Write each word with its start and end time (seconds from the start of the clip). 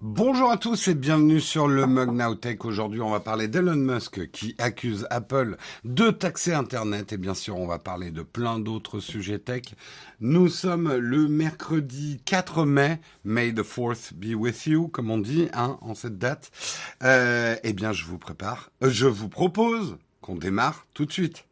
Bonjour 0.00 0.52
à 0.52 0.56
tous 0.56 0.86
et 0.86 0.94
bienvenue 0.94 1.40
sur 1.40 1.66
le 1.66 1.84
Mug 1.84 2.12
Now 2.12 2.36
Tech. 2.36 2.64
Aujourd'hui, 2.64 3.00
on 3.00 3.10
va 3.10 3.18
parler 3.18 3.48
d'Elon 3.48 3.74
Musk 3.74 4.30
qui 4.30 4.54
accuse 4.58 5.08
Apple 5.10 5.56
de 5.84 6.10
taxer 6.10 6.54
Internet 6.54 7.12
et 7.12 7.16
bien 7.16 7.34
sûr, 7.34 7.56
on 7.56 7.66
va 7.66 7.80
parler 7.80 8.12
de 8.12 8.22
plein 8.22 8.60
d'autres 8.60 9.00
sujets 9.00 9.40
tech. 9.40 9.74
Nous 10.20 10.46
sommes 10.46 10.94
le 10.94 11.26
mercredi 11.26 12.20
4 12.26 12.64
mai. 12.64 13.00
May 13.24 13.52
the 13.52 13.64
4th 13.64 14.14
be 14.14 14.36
with 14.36 14.66
you, 14.66 14.86
comme 14.86 15.10
on 15.10 15.18
dit, 15.18 15.48
hein, 15.52 15.78
en 15.80 15.96
cette 15.96 16.16
date. 16.16 16.52
Euh, 17.02 17.56
eh 17.64 17.72
bien, 17.72 17.92
je 17.92 18.04
vous 18.04 18.18
prépare, 18.18 18.70
euh, 18.84 18.90
je 18.90 19.08
vous 19.08 19.28
propose 19.28 19.98
qu'on 20.20 20.36
démarre 20.36 20.86
tout 20.94 21.06
de 21.06 21.12
suite. 21.12 21.47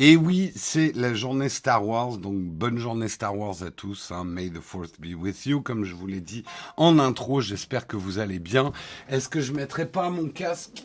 Et 0.00 0.16
oui, 0.16 0.52
c'est 0.54 0.92
la 0.94 1.12
journée 1.12 1.48
Star 1.48 1.84
Wars, 1.84 2.18
donc 2.18 2.36
bonne 2.36 2.78
journée 2.78 3.08
Star 3.08 3.36
Wars 3.36 3.64
à 3.64 3.72
tous. 3.72 4.12
Hein. 4.12 4.22
May 4.22 4.48
the 4.48 4.60
Fourth 4.60 5.00
be 5.00 5.12
with 5.12 5.44
you, 5.44 5.60
comme 5.60 5.84
je 5.84 5.92
vous 5.92 6.06
l'ai 6.06 6.20
dit 6.20 6.44
en 6.76 7.00
intro. 7.00 7.40
J'espère 7.40 7.88
que 7.88 7.96
vous 7.96 8.20
allez 8.20 8.38
bien. 8.38 8.72
Est-ce 9.08 9.28
que 9.28 9.40
je 9.40 9.52
mettrai 9.52 9.86
pas 9.86 10.08
mon 10.08 10.28
casque 10.28 10.84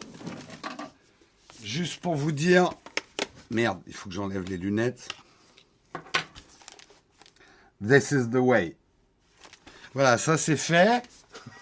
juste 1.64 2.02
pour 2.02 2.16
vous 2.16 2.32
dire 2.32 2.72
Merde, 3.52 3.80
il 3.86 3.94
faut 3.94 4.10
que 4.10 4.16
j'enlève 4.16 4.50
les 4.50 4.58
lunettes. 4.58 5.08
This 7.88 8.10
is 8.10 8.32
the 8.32 8.38
way. 8.38 8.76
Voilà, 9.94 10.18
ça 10.18 10.40
c'est 10.40 10.58
fait. 10.58 11.04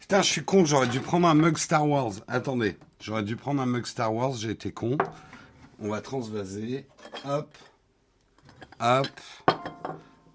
Putain, 0.00 0.20
je 0.20 0.28
suis 0.28 0.44
con, 0.44 0.66
j'aurais 0.66 0.88
dû 0.88 1.00
prendre 1.00 1.26
un 1.26 1.34
mug 1.34 1.56
Star 1.56 1.88
Wars. 1.88 2.12
Attendez. 2.28 2.76
J'aurais 3.04 3.22
dû 3.22 3.36
prendre 3.36 3.60
un 3.60 3.66
mug 3.66 3.84
Star 3.84 4.14
Wars, 4.14 4.32
j'ai 4.32 4.48
été 4.48 4.72
con. 4.72 4.96
On 5.78 5.90
va 5.90 6.00
transvaser. 6.00 6.86
Hop. 7.26 7.54
Hop. 8.80 9.06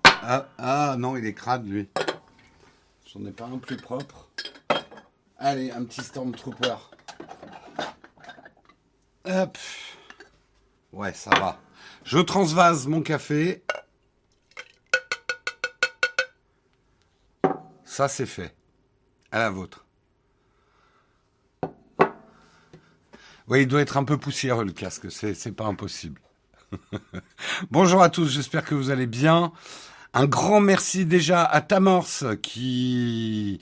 Ah, 0.05 0.47
ah 0.59 0.95
non, 0.95 1.17
il 1.17 1.25
est 1.25 1.33
crade 1.33 1.67
lui. 1.67 1.89
J'en 3.07 3.25
ai 3.25 3.31
pas 3.31 3.45
un 3.45 3.57
plus 3.57 3.75
propre. 3.75 4.29
Allez, 5.39 5.71
un 5.71 5.83
petit 5.83 6.03
Stormtrooper. 6.03 6.75
Hop. 9.25 9.57
Ouais, 10.93 11.13
ça 11.13 11.31
va. 11.31 11.59
Je 12.03 12.19
transvase 12.19 12.85
mon 12.85 13.01
café. 13.01 13.63
Ça, 17.83 18.07
c'est 18.07 18.27
fait. 18.27 18.53
À 19.31 19.39
la 19.39 19.49
vôtre. 19.49 19.87
Oui, 23.49 23.61
il 23.63 23.67
doit 23.67 23.81
être 23.81 23.97
un 23.97 24.03
peu 24.03 24.15
poussiéreux 24.17 24.63
le 24.63 24.71
casque, 24.71 25.07
c'est 25.09 25.55
pas 25.55 25.65
impossible. 25.65 26.21
Bonjour 27.71 28.03
à 28.03 28.09
tous, 28.09 28.27
j'espère 28.29 28.63
que 28.63 28.75
vous 28.75 28.91
allez 28.91 29.07
bien. 29.07 29.51
Un 30.13 30.27
grand 30.27 30.61
merci 30.61 31.03
déjà 31.03 31.45
à 31.45 31.61
Tamors 31.61 32.07
qui 32.43 33.59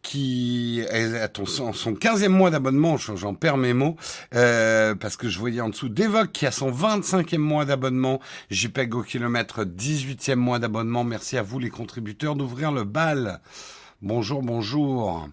qui 0.00 0.80
est 0.88 1.18
à 1.18 1.28
son, 1.44 1.74
son 1.74 1.92
15e 1.92 2.28
mois 2.28 2.48
d'abonnement, 2.48 2.96
j'en 2.96 3.34
perds 3.34 3.58
mes 3.58 3.74
mots, 3.74 3.96
euh, 4.34 4.94
parce 4.94 5.16
que 5.16 5.28
je 5.28 5.38
voyais 5.38 5.60
en 5.60 5.68
dessous 5.68 5.90
Devoc 5.90 6.32
qui 6.32 6.46
a 6.46 6.52
son 6.52 6.70
25e 6.70 7.36
mois 7.36 7.66
d'abonnement, 7.66 8.20
JPEG 8.50 8.94
au 8.94 9.02
kilomètre 9.02 9.64
18e 9.64 10.36
mois 10.36 10.60
d'abonnement. 10.60 11.04
Merci 11.04 11.36
à 11.36 11.42
vous 11.42 11.58
les 11.58 11.70
contributeurs 11.70 12.36
d'ouvrir 12.36 12.72
le 12.72 12.84
bal. 12.84 13.40
Bonjour, 14.00 14.42
bonjour. 14.42 15.28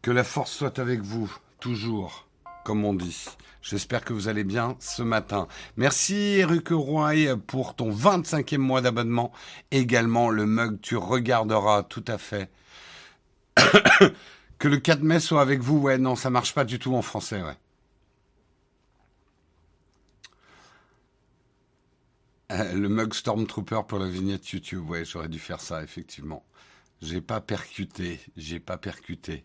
Que 0.00 0.12
la 0.12 0.24
force 0.24 0.52
soit 0.52 0.78
avec 0.78 1.02
vous 1.02 1.30
toujours, 1.60 2.28
comme 2.64 2.84
on 2.84 2.94
dit. 2.94 3.26
J'espère 3.62 4.04
que 4.04 4.12
vous 4.12 4.28
allez 4.28 4.44
bien 4.44 4.76
ce 4.80 5.02
matin. 5.02 5.48
Merci 5.76 6.14
Eric 6.14 6.68
Roy 6.70 7.36
pour 7.46 7.74
ton 7.74 7.90
25e 7.90 8.58
mois 8.58 8.80
d'abonnement. 8.80 9.32
Également 9.70 10.30
le 10.30 10.46
mug, 10.46 10.80
tu 10.80 10.96
regarderas 10.96 11.82
tout 11.82 12.04
à 12.06 12.18
fait. 12.18 12.50
que 14.58 14.68
le 14.68 14.78
4 14.78 15.02
mai 15.02 15.20
soit 15.20 15.40
avec 15.40 15.60
vous, 15.60 15.78
ouais, 15.78 15.98
non, 15.98 16.16
ça 16.16 16.30
marche 16.30 16.54
pas 16.54 16.64
du 16.64 16.78
tout 16.78 16.94
en 16.94 17.02
français, 17.02 17.42
ouais. 17.42 17.56
Euh, 22.50 22.72
le 22.72 22.88
mug 22.88 23.12
Stormtrooper 23.12 23.82
pour 23.86 23.98
la 23.98 24.08
vignette 24.08 24.50
YouTube, 24.50 24.88
ouais, 24.88 25.04
j'aurais 25.04 25.28
dû 25.28 25.38
faire 25.38 25.60
ça, 25.60 25.82
effectivement. 25.82 26.44
J'ai 27.02 27.20
pas 27.20 27.40
percuté, 27.40 28.20
j'ai 28.36 28.58
pas 28.58 28.78
percuté. 28.78 29.44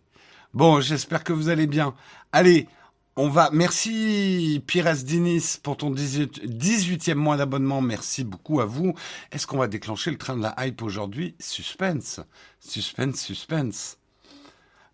Bon, 0.53 0.81
j'espère 0.81 1.23
que 1.23 1.33
vous 1.33 1.49
allez 1.49 1.65
bien. 1.65 1.95
Allez, 2.31 2.67
on 3.15 3.27
va. 3.27 3.49
Merci 3.51 4.63
Pires 4.67 4.93
Dinis 4.97 5.57
pour 5.63 5.77
ton 5.77 5.89
18, 5.89 7.09
e 7.09 7.13
mois 7.15 7.37
d'abonnement. 7.37 7.81
Merci 7.81 8.23
beaucoup 8.23 8.59
à 8.59 8.65
vous. 8.65 8.93
Est-ce 9.31 9.47
qu'on 9.47 9.57
va 9.57 9.67
déclencher 9.67 10.11
le 10.11 10.17
train 10.19 10.37
de 10.37 10.43
la 10.43 10.53
hype 10.59 10.83
aujourd'hui? 10.83 11.35
Suspense. 11.39 12.19
Suspense, 12.59 13.19
suspense. 13.19 13.97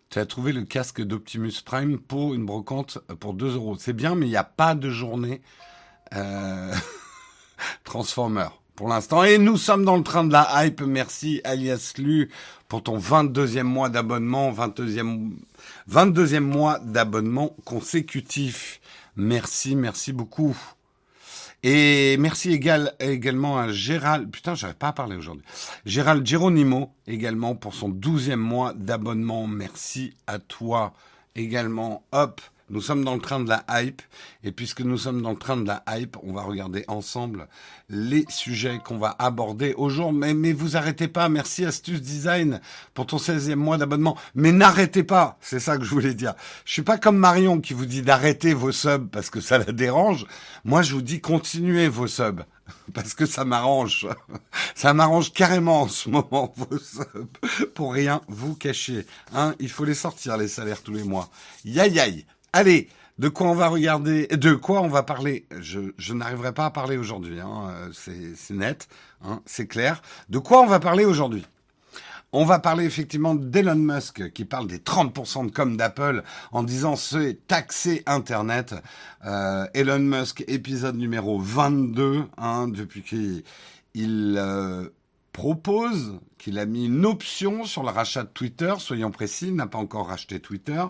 Tu 0.08 0.18
as 0.18 0.24
trouvé 0.24 0.52
le 0.52 0.64
casque 0.64 1.02
d'Optimus 1.02 1.60
Prime 1.62 1.98
pour 1.98 2.32
une 2.32 2.46
brocante 2.46 2.98
pour 3.20 3.34
2 3.34 3.56
euros. 3.56 3.76
C'est 3.78 3.92
bien, 3.92 4.14
mais 4.14 4.26
il 4.26 4.30
n'y 4.30 4.36
a 4.36 4.44
pas 4.44 4.74
de 4.74 4.88
journée 4.88 5.42
euh... 6.14 6.74
Transformer 7.84 8.48
pour 8.80 8.88
l'instant. 8.88 9.24
Et 9.24 9.36
nous 9.36 9.58
sommes 9.58 9.84
dans 9.84 9.98
le 9.98 10.02
train 10.02 10.24
de 10.24 10.32
la 10.32 10.64
hype. 10.64 10.80
Merci 10.80 11.42
alias 11.44 11.92
Lu 11.98 12.30
pour 12.66 12.82
ton 12.82 12.96
22e 12.96 13.64
mois 13.64 13.90
d'abonnement, 13.90 14.50
22e, 14.52 15.32
22e 15.90 16.40
mois 16.40 16.78
d'abonnement 16.78 17.54
consécutif. 17.66 18.80
Merci, 19.16 19.76
merci 19.76 20.14
beaucoup. 20.14 20.56
Et 21.62 22.16
merci 22.16 22.58
également 23.00 23.58
à 23.58 23.70
Gérald, 23.70 24.30
putain, 24.30 24.54
j'arrive 24.54 24.76
pas 24.76 24.88
à 24.88 24.92
parler 24.94 25.16
aujourd'hui. 25.16 25.44
Gérald 25.84 26.26
Geronimo 26.26 26.94
également 27.06 27.54
pour 27.54 27.74
son 27.74 27.90
12e 27.90 28.36
mois 28.36 28.72
d'abonnement. 28.72 29.46
Merci 29.46 30.14
à 30.26 30.38
toi 30.38 30.94
également. 31.36 32.02
Hop. 32.12 32.40
Nous 32.70 32.80
sommes 32.80 33.04
dans 33.04 33.14
le 33.14 33.20
train 33.20 33.40
de 33.40 33.48
la 33.48 33.64
hype, 33.68 34.00
et 34.44 34.52
puisque 34.52 34.80
nous 34.80 34.96
sommes 34.96 35.22
dans 35.22 35.32
le 35.32 35.36
train 35.36 35.56
de 35.56 35.66
la 35.66 35.82
hype, 35.88 36.16
on 36.22 36.32
va 36.32 36.42
regarder 36.42 36.84
ensemble 36.86 37.48
les 37.88 38.24
sujets 38.28 38.78
qu'on 38.84 38.96
va 38.96 39.16
aborder 39.18 39.74
aujourd'hui. 39.76 40.34
Mais, 40.34 40.52
vous 40.52 40.76
arrêtez 40.76 41.08
pas, 41.08 41.28
merci 41.28 41.64
Astuce 41.64 42.00
Design 42.00 42.60
pour 42.94 43.06
ton 43.06 43.16
16e 43.16 43.56
mois 43.56 43.76
d'abonnement. 43.76 44.16
Mais 44.36 44.52
n'arrêtez 44.52 45.02
pas, 45.02 45.36
c'est 45.40 45.58
ça 45.58 45.78
que 45.78 45.84
je 45.84 45.90
voulais 45.90 46.14
dire. 46.14 46.34
Je 46.64 46.72
suis 46.72 46.82
pas 46.82 46.96
comme 46.96 47.16
Marion 47.16 47.60
qui 47.60 47.74
vous 47.74 47.86
dit 47.86 48.02
d'arrêter 48.02 48.54
vos 48.54 48.70
subs 48.70 49.08
parce 49.10 49.30
que 49.30 49.40
ça 49.40 49.58
la 49.58 49.72
dérange. 49.72 50.26
Moi, 50.64 50.82
je 50.82 50.94
vous 50.94 51.02
dis 51.02 51.20
continuez 51.20 51.88
vos 51.88 52.06
subs 52.06 52.44
parce 52.94 53.14
que 53.14 53.26
ça 53.26 53.44
m'arrange. 53.44 54.06
Ça 54.74 54.94
m'arrange 54.94 55.32
carrément 55.32 55.82
en 55.82 55.88
ce 55.88 56.08
moment, 56.08 56.54
vos 56.56 56.78
subs, 56.78 57.28
pour 57.74 57.92
rien 57.92 58.22
vous 58.28 58.54
cacher. 58.54 59.04
Hein, 59.34 59.54
il 59.58 59.68
faut 59.68 59.84
les 59.84 59.94
sortir, 59.94 60.36
les 60.38 60.48
salaires 60.48 60.82
tous 60.82 60.94
les 60.94 61.04
mois. 61.04 61.28
Yai 61.64 61.90
yai. 61.90 62.26
Allez, 62.52 62.88
de 63.18 63.28
quoi 63.28 63.48
on 63.48 63.54
va 63.54 63.68
regarder, 63.68 64.26
de 64.26 64.54
quoi 64.54 64.80
on 64.80 64.88
va 64.88 65.02
parler? 65.02 65.46
Je, 65.60 66.12
n'arriverai 66.12 66.52
pas 66.52 66.66
à 66.66 66.70
parler 66.70 66.96
aujourd'hui, 66.96 67.38
hein, 67.38 67.90
c'est 67.92 68.54
net, 68.54 68.88
hein, 69.22 69.40
c'est 69.46 69.66
clair. 69.66 70.02
De 70.30 70.38
quoi 70.38 70.62
on 70.62 70.66
va 70.66 70.80
parler 70.80 71.04
aujourd'hui? 71.04 71.44
On 72.32 72.44
va 72.44 72.60
parler 72.60 72.84
effectivement 72.84 73.34
d'Elon 73.34 73.74
Musk 73.74 74.32
qui 74.32 74.44
parle 74.44 74.68
des 74.68 74.78
30% 74.78 75.46
de 75.46 75.50
com 75.50 75.76
d'Apple 75.76 76.22
en 76.52 76.62
disant 76.62 76.94
c'est 76.96 77.46
taxer 77.46 78.02
Internet. 78.06 78.74
Euh, 79.24 79.66
Elon 79.74 79.98
Musk, 79.98 80.44
épisode 80.46 80.96
numéro 80.96 81.40
22, 81.40 82.22
hein, 82.38 82.68
depuis 82.68 83.02
qu'il 83.02 83.44
euh, 84.38 84.88
propose 85.32 86.20
qu'il 86.40 86.58
a 86.58 86.64
mis 86.64 86.86
une 86.86 87.04
option 87.04 87.64
sur 87.64 87.82
le 87.82 87.90
rachat 87.90 88.22
de 88.22 88.28
Twitter, 88.28 88.72
soyons 88.78 89.10
précis, 89.10 89.48
il 89.48 89.56
n'a 89.56 89.66
pas 89.66 89.78
encore 89.78 90.08
racheté 90.08 90.40
Twitter. 90.40 90.82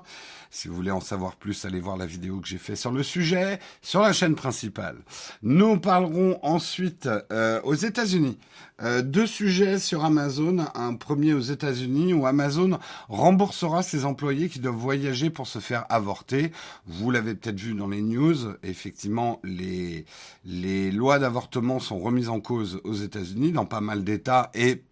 Si 0.49 0.69
vous 0.69 0.75
voulez 0.75 0.93
en 0.93 1.01
savoir 1.01 1.35
plus, 1.37 1.65
allez 1.65 1.81
voir 1.81 1.97
la 1.97 2.07
vidéo 2.07 2.39
que 2.41 2.47
j'ai 2.47 2.59
fait 2.59 2.77
sur 2.77 2.93
le 2.93 3.03
sujet, 3.03 3.59
sur 3.83 4.01
la 4.01 4.13
chaîne 4.13 4.37
principale. 4.37 4.97
Nous 5.43 5.79
parlerons 5.79 6.39
ensuite 6.43 7.09
euh, 7.33 7.61
aux 7.65 7.75
États-Unis. 7.75 8.39
Euh, 8.83 9.03
deux 9.03 9.27
sujets 9.27 9.79
sur 9.79 10.05
Amazon. 10.05 10.65
Un 10.75 10.95
premier 10.95 11.35
aux 11.35 11.41
États-Unis 11.41 12.15
où 12.15 12.27
Amazon 12.27 12.79
remboursera 13.09 13.83
ses 13.83 14.05
employés 14.05 14.49
qui 14.49 14.61
doivent 14.61 14.75
voyager 14.75 15.31
pour 15.31 15.47
se 15.47 15.59
faire 15.59 15.85
avorter. 15.89 16.53
Vous 16.87 17.11
l'avez 17.11 17.35
peut-être 17.35 17.59
vu 17.59 17.75
dans 17.75 17.89
les 17.89 18.03
news. 18.03 18.55
Effectivement, 18.63 19.41
les, 19.43 20.07
les 20.45 20.93
lois 20.93 21.19
d'avortement 21.19 21.81
sont 21.81 21.99
remises 21.99 22.29
en 22.29 22.41
cause 22.41 22.81
aux 22.85 22.95
États-Unis 22.95 23.53
dans 23.53 23.67
pas 23.67 23.81
mal 23.81 24.05
d'États 24.05 24.51
et 24.55 24.83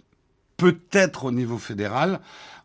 peut-être 0.59 1.25
au 1.25 1.33
niveau 1.33 1.57
fédéral. 1.57 2.21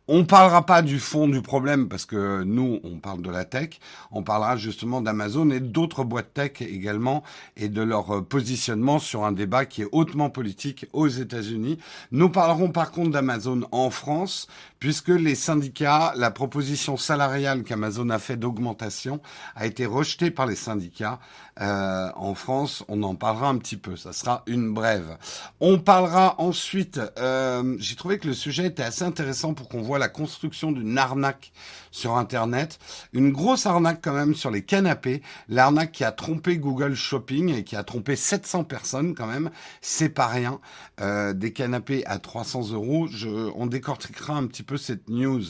on 0.10 0.26
parlera 0.26 0.66
pas 0.66 0.82
du 0.82 1.00
fond 1.00 1.30
du 1.30 1.42
problème 1.42 1.88
parce 1.88 2.06
que 2.06 2.44
nous, 2.44 2.82
on 2.84 2.98
parle 2.98 3.22
de 3.22 3.30
la 3.30 3.46
tech. 3.46 3.80
On 4.12 4.22
parlera 4.22 4.58
justement 4.58 5.00
d'Amazon 5.00 5.50
et 5.52 5.62
d'autres 5.62 6.04
boîtes 6.04 6.34
tech 6.34 6.62
également 6.62 7.24
et 7.56 7.70
de 7.70 7.82
leur 7.82 8.16
euh, 8.18 8.22
positionnement 8.22 9.00
sur 9.00 9.24
un 9.24 9.32
débat 9.32 9.66
qui 9.66 9.84
est 9.84 9.88
hautement 9.94 10.30
politique 10.30 10.88
aux 10.92 11.08
États-Unis. 11.08 11.78
Nous 12.12 12.30
parlerons 12.30 12.70
par 12.70 12.92
contre 12.92 13.12
d'Amazon 13.12 13.62
en 13.72 13.90
France 13.92 14.48
puisque 14.84 15.08
les 15.08 15.36
syndicats, 15.36 16.12
la 16.18 16.30
proposition 16.30 16.98
salariale 16.98 17.64
qu'Amazon 17.64 18.10
a 18.10 18.20
fait 18.20 18.36
d'augmentation 18.36 19.22
a 19.56 19.66
été 19.66 19.86
rejetée 19.86 20.30
par 20.30 20.46
les 20.46 20.58
syndicats. 20.58 21.20
Euh, 21.62 22.10
en 22.18 22.36
France, 22.36 22.84
on 22.90 23.02
en 23.04 23.16
parlera 23.16 23.48
un 23.48 23.58
petit 23.60 23.78
peu. 23.78 23.96
Ça 23.96 24.12
sera 24.12 24.44
une 24.46 24.74
brève. 24.74 25.18
On 25.62 25.80
parlera 25.80 26.36
ensuite. 26.38 27.00
Euh, 27.18 27.78
J'ai 27.80 27.96
trouvé 27.96 28.20
que 28.20 28.28
le 28.28 28.34
sujet 28.34 28.66
était 28.66 28.84
assez 28.84 29.06
intéressant 29.06 29.54
pour 29.54 29.70
qu'on 29.70 29.82
voit 29.82 30.00
la 30.00 30.10
construction 30.10 30.74
d'une 30.74 30.98
arnaque 30.98 31.54
sur 31.94 32.18
Internet. 32.18 32.80
Une 33.14 33.32
grosse 33.32 33.66
arnaque 33.66 34.00
quand 34.02 34.14
même 34.14 34.36
sur 34.36 34.52
les 34.52 34.64
canapés. 34.64 35.22
L'arnaque 35.48 35.94
qui 35.94 36.04
a 36.04 36.12
trompé 36.12 36.58
Google 36.58 36.96
Shopping 36.96 37.54
et 37.54 37.64
qui 37.64 37.78
a 37.78 37.84
trompé 37.84 38.18
700 38.18 38.66
personnes 38.66 39.16
quand 39.16 39.28
même. 39.28 39.52
C'est 39.80 40.10
pas 40.10 40.28
rien. 40.28 40.60
Euh, 41.00 41.34
des 41.34 41.54
canapés 41.54 42.06
à 42.06 42.20
300 42.20 42.72
euros. 42.72 43.08
Je, 43.08 43.30
on 43.56 43.68
décortiquera 43.68 44.34
un 44.34 44.48
petit 44.48 44.64
peu 44.64 44.78
cette 44.78 45.10
news, 45.10 45.44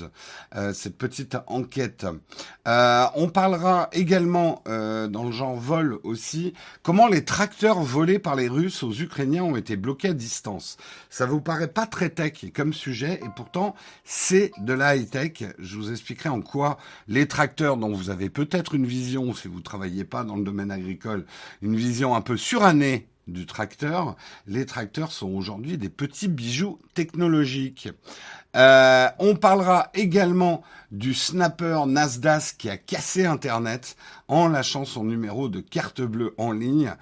euh, 0.55 0.73
cette 0.73 0.97
petite 0.97 1.37
enquête. 1.47 2.05
Euh, 2.67 3.05
on 3.15 3.29
parlera 3.29 3.89
également 3.91 4.61
euh, 4.67 5.07
dans 5.07 5.23
le 5.23 5.31
genre 5.31 5.55
vol 5.55 5.99
aussi 6.03 6.53
comment 6.81 7.07
les 7.07 7.25
tracteurs 7.25 7.81
volés 7.81 8.19
par 8.19 8.35
les 8.35 8.47
Russes 8.47 8.83
aux 8.83 8.93
Ukrainiens 8.93 9.43
ont 9.43 9.55
été 9.55 9.75
bloqués 9.75 10.09
à 10.09 10.13
distance. 10.13 10.77
Ça 11.09 11.25
vous 11.25 11.41
paraît 11.41 11.67
pas 11.67 11.87
très 11.87 12.09
tech 12.09 12.45
comme 12.53 12.73
sujet 12.73 13.19
et 13.23 13.29
pourtant 13.35 13.75
c'est 14.03 14.51
de 14.59 14.73
la 14.73 14.95
high 14.95 15.09
tech. 15.09 15.43
Je 15.59 15.77
vous 15.77 15.91
expliquerai 15.91 16.29
en 16.33 16.41
quoi 16.41 16.77
les 17.07 17.27
tracteurs 17.27 17.77
dont 17.77 17.93
vous 17.93 18.09
avez 18.09 18.29
peut-être 18.29 18.75
une 18.75 18.85
vision, 18.85 19.33
si 19.33 19.47
vous 19.47 19.59
ne 19.59 19.63
travaillez 19.63 20.03
pas 20.03 20.23
dans 20.23 20.35
le 20.35 20.43
domaine 20.43 20.71
agricole, 20.71 21.25
une 21.61 21.75
vision 21.75 22.15
un 22.15 22.21
peu 22.21 22.35
surannée 22.35 23.07
du 23.27 23.45
tracteur, 23.45 24.15
les 24.47 24.65
tracteurs 24.65 25.11
sont 25.11 25.29
aujourd'hui 25.29 25.77
des 25.77 25.89
petits 25.89 26.27
bijoux 26.27 26.79
technologiques. 26.93 27.89
Euh, 28.55 29.07
on 29.17 29.35
parlera 29.35 29.89
également 29.93 30.61
du 30.91 31.13
snapper 31.13 31.85
Nasdaq 31.87 32.55
qui 32.57 32.69
a 32.69 32.77
cassé 32.77 33.25
Internet 33.25 33.95
en 34.27 34.47
lâchant 34.47 34.85
son 34.85 35.05
numéro 35.05 35.49
de 35.49 35.59
carte 35.59 36.01
bleue 36.01 36.35
en 36.37 36.51
ligne. 36.51 36.93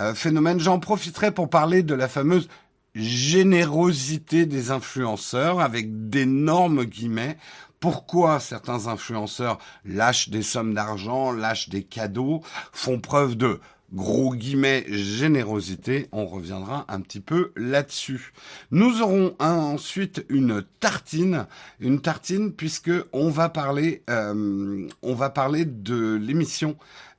Euh, 0.00 0.14
phénomène, 0.14 0.58
j'en 0.58 0.80
profiterai 0.80 1.30
pour 1.30 1.48
parler 1.48 1.82
de 1.82 1.94
la 1.94 2.08
fameuse 2.08 2.48
générosité 2.96 4.46
des 4.46 4.70
influenceurs 4.70 5.60
avec 5.60 6.08
d'énormes 6.08 6.84
guillemets 6.84 7.36
pourquoi 7.80 8.40
certains 8.40 8.86
influenceurs 8.86 9.58
lâchent 9.84 10.28
des 10.28 10.42
sommes 10.42 10.74
d'argent, 10.74 11.32
lâchent 11.32 11.68
des 11.68 11.82
cadeaux, 11.82 12.42
font 12.72 13.00
preuve 13.00 13.36
de 13.36 13.60
gros 13.92 14.34
guillemets 14.34 14.84
générosité. 14.88 16.08
On 16.12 16.26
reviendra 16.26 16.84
un 16.88 17.00
petit 17.00 17.20
peu 17.20 17.52
là-dessus. 17.56 18.32
Nous 18.70 19.02
aurons 19.02 19.36
ensuite 19.38 20.24
une 20.28 20.64
tartine, 20.80 21.46
une 21.80 22.00
tartine 22.00 22.52
puisque 22.52 22.90
on 23.12 23.30
va 23.30 23.48
parler, 23.48 24.02
euh, 24.10 24.88
on 25.02 25.14
va 25.14 25.30
parler 25.30 25.64
de 25.64 26.14
l'émission 26.14 26.76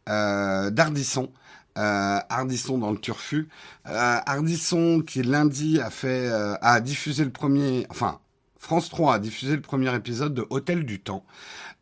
euh, 0.09 0.69
d'Ardisson. 0.69 1.31
Euh, 1.77 2.19
Ardisson 2.29 2.79
dans 2.79 2.89
le 2.89 2.97
turfu. 2.97 3.49
Euh, 3.87 4.19
Ardisson 4.25 5.03
qui 5.05 5.21
lundi 5.21 5.79
a 5.79 5.91
fait, 5.91 6.27
euh, 6.27 6.55
a 6.61 6.81
diffusé 6.81 7.23
le 7.23 7.29
premier, 7.29 7.85
enfin 7.91 8.19
France 8.59 8.89
3 8.89 9.15
a 9.15 9.19
diffusé 9.19 9.55
le 9.55 9.61
premier 9.61 9.93
épisode 9.95 10.33
de 10.33 10.45
Hôtel 10.49 10.85
du 10.85 10.99
Temps. 10.99 11.23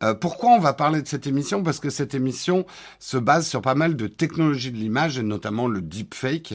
Euh, 0.02 0.12
pourquoi 0.12 0.50
on 0.50 0.58
va 0.58 0.74
parler 0.74 1.00
de 1.00 1.08
cette 1.08 1.26
émission? 1.26 1.62
Parce 1.62 1.80
que 1.80 1.88
cette 1.88 2.14
émission 2.14 2.66
se 2.98 3.16
base 3.16 3.46
sur 3.46 3.62
pas 3.62 3.74
mal 3.74 3.96
de 3.96 4.06
technologies 4.06 4.70
de 4.70 4.76
l'image, 4.76 5.18
et 5.18 5.22
notamment 5.22 5.68
le 5.68 5.80
deepfake. 5.80 6.54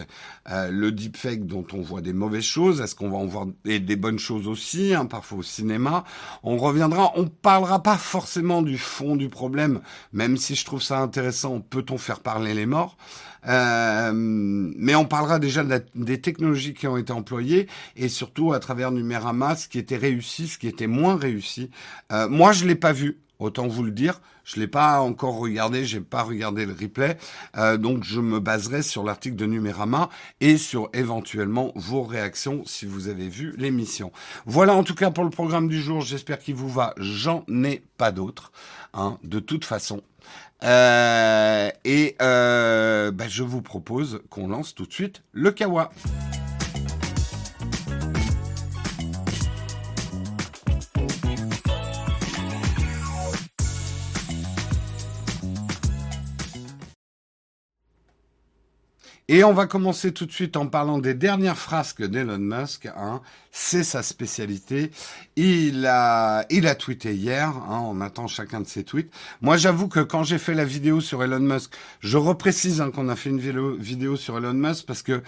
Euh, 0.50 0.69
le 0.69 0.91
deepfake 0.91 1.47
dont 1.47 1.65
on 1.73 1.81
voit 1.81 2.01
des 2.01 2.13
mauvaises 2.13 2.44
choses, 2.44 2.81
est-ce 2.81 2.94
qu'on 2.94 3.09
va 3.09 3.18
en 3.18 3.25
voir 3.25 3.47
des, 3.65 3.95
bonnes 3.95 4.19
choses 4.19 4.47
aussi, 4.47 4.94
hein, 4.94 5.07
parfois 5.07 5.39
au 5.39 5.44
cinéma? 5.44 6.03
On 6.44 6.57
reviendra, 6.57 7.13
on 7.15 7.27
parlera 7.27 7.81
pas 7.81 7.97
forcément 7.97 8.62
du 8.62 8.77
fond 8.77 9.15
du 9.15 9.29
problème, 9.29 9.81
même 10.13 10.38
si 10.38 10.53
je 10.53 10.63
trouve 10.63 10.81
ça 10.81 11.00
intéressant, 11.00 11.62
peut-on 11.62 11.97
faire 11.97 12.19
parler 12.19 12.53
les 12.53 12.67
morts? 12.67 12.95
Euh, 13.47 14.11
mais 14.13 14.95
on 14.95 15.05
parlera 15.05 15.39
déjà 15.39 15.63
des 15.95 16.21
technologies 16.21 16.73
qui 16.73 16.88
ont 16.88 16.97
été 16.97 17.11
employées 17.13 17.67
et 17.95 18.09
surtout 18.09 18.53
à 18.53 18.59
travers 18.59 18.91
Numérama, 18.91 19.55
ce 19.55 19.67
qui 19.67 19.79
était 19.79 19.97
réussi, 19.97 20.47
ce 20.47 20.57
qui 20.57 20.67
était 20.67 20.88
moins 20.88 21.15
réussi. 21.15 21.69
Euh, 22.11 22.27
moi, 22.27 22.51
je 22.51 22.65
l'ai 22.65 22.75
pas 22.75 22.93
vu. 22.93 23.19
Autant 23.39 23.67
vous 23.67 23.81
le 23.81 23.89
dire, 23.89 24.21
je 24.43 24.59
l'ai 24.59 24.67
pas 24.67 25.01
encore 25.01 25.39
regardé, 25.39 25.83
j'ai 25.83 25.99
pas 25.99 26.21
regardé 26.21 26.67
le 26.67 26.73
replay, 26.79 27.17
euh, 27.57 27.75
donc 27.75 28.03
je 28.03 28.19
me 28.19 28.39
baserai 28.39 28.83
sur 28.83 29.03
l'article 29.03 29.35
de 29.35 29.47
Numérama 29.47 30.09
et 30.41 30.57
sur 30.57 30.89
éventuellement 30.93 31.71
vos 31.75 32.03
réactions 32.03 32.61
si 32.67 32.85
vous 32.85 33.07
avez 33.07 33.29
vu 33.29 33.55
l'émission. 33.57 34.11
Voilà 34.45 34.75
en 34.75 34.83
tout 34.83 34.93
cas 34.93 35.09
pour 35.09 35.23
le 35.23 35.31
programme 35.31 35.67
du 35.67 35.81
jour. 35.81 36.01
J'espère 36.01 36.38
qu'il 36.38 36.53
vous 36.53 36.69
va. 36.69 36.93
J'en 36.97 37.43
ai 37.65 37.81
pas 37.97 38.11
d'autres, 38.11 38.51
hein, 38.93 39.17
de 39.23 39.39
toute 39.39 39.65
façon. 39.65 40.03
Euh, 40.63 41.72
et 41.86 42.16
euh, 42.22 43.12
bah, 43.12 43.28
je 43.28 43.44
vous 43.44 43.62
propose 43.62 44.22
qu'on 44.30 44.48
lance 44.48 44.75
tout 44.75 44.86
de 44.86 44.94
suite 44.94 45.24
le 45.31 45.52
Kawa. 45.52 45.92
Et 59.28 59.46
on 59.46 59.54
va 59.54 59.66
commencer 59.66 60.12
tout 60.12 60.25
de 60.25 60.31
suite 60.34 60.58
en 60.58 60.68
parlant 60.68 61.00
des 61.00 61.13
dernières 61.13 61.58
frasques 61.58 62.04
d'Elon 62.06 62.38
Musk. 62.38 62.88
Hein. 62.98 63.22
C'est 63.53 63.83
sa 63.83 64.01
spécialité. 64.01 64.92
Il 65.36 65.86
a, 65.86 66.45
il 66.50 66.68
a 66.68 66.75
tweeté 66.75 67.13
hier. 67.13 67.50
Hein, 67.50 67.81
on 67.86 68.00
attend 68.00 68.27
chacun 68.27 68.62
de 68.62 68.68
ses 68.68 68.86
tweets. 68.86 69.12
Moi, 69.42 69.57
j'avoue 69.57 69.89
que 69.89 70.00
quand 70.00 70.24
j'ai 70.24 70.38
fait 70.38 70.53
la 70.53 70.63
vidéo 70.63 71.01
sur 71.01 71.21
Elon 71.21 71.39
Musk, 71.39 71.74
je 72.00 72.18
reprécise 72.18 72.80
hein, 72.80 72.92
qu'on 72.92 73.09
a 73.09 73.18
fait 73.18 73.30
une 73.30 73.39
vidéo, 73.77 74.15
sur 74.15 74.38
Elon 74.38 74.53
Musk 74.53 74.86
parce 74.86 75.01
que 75.01 75.21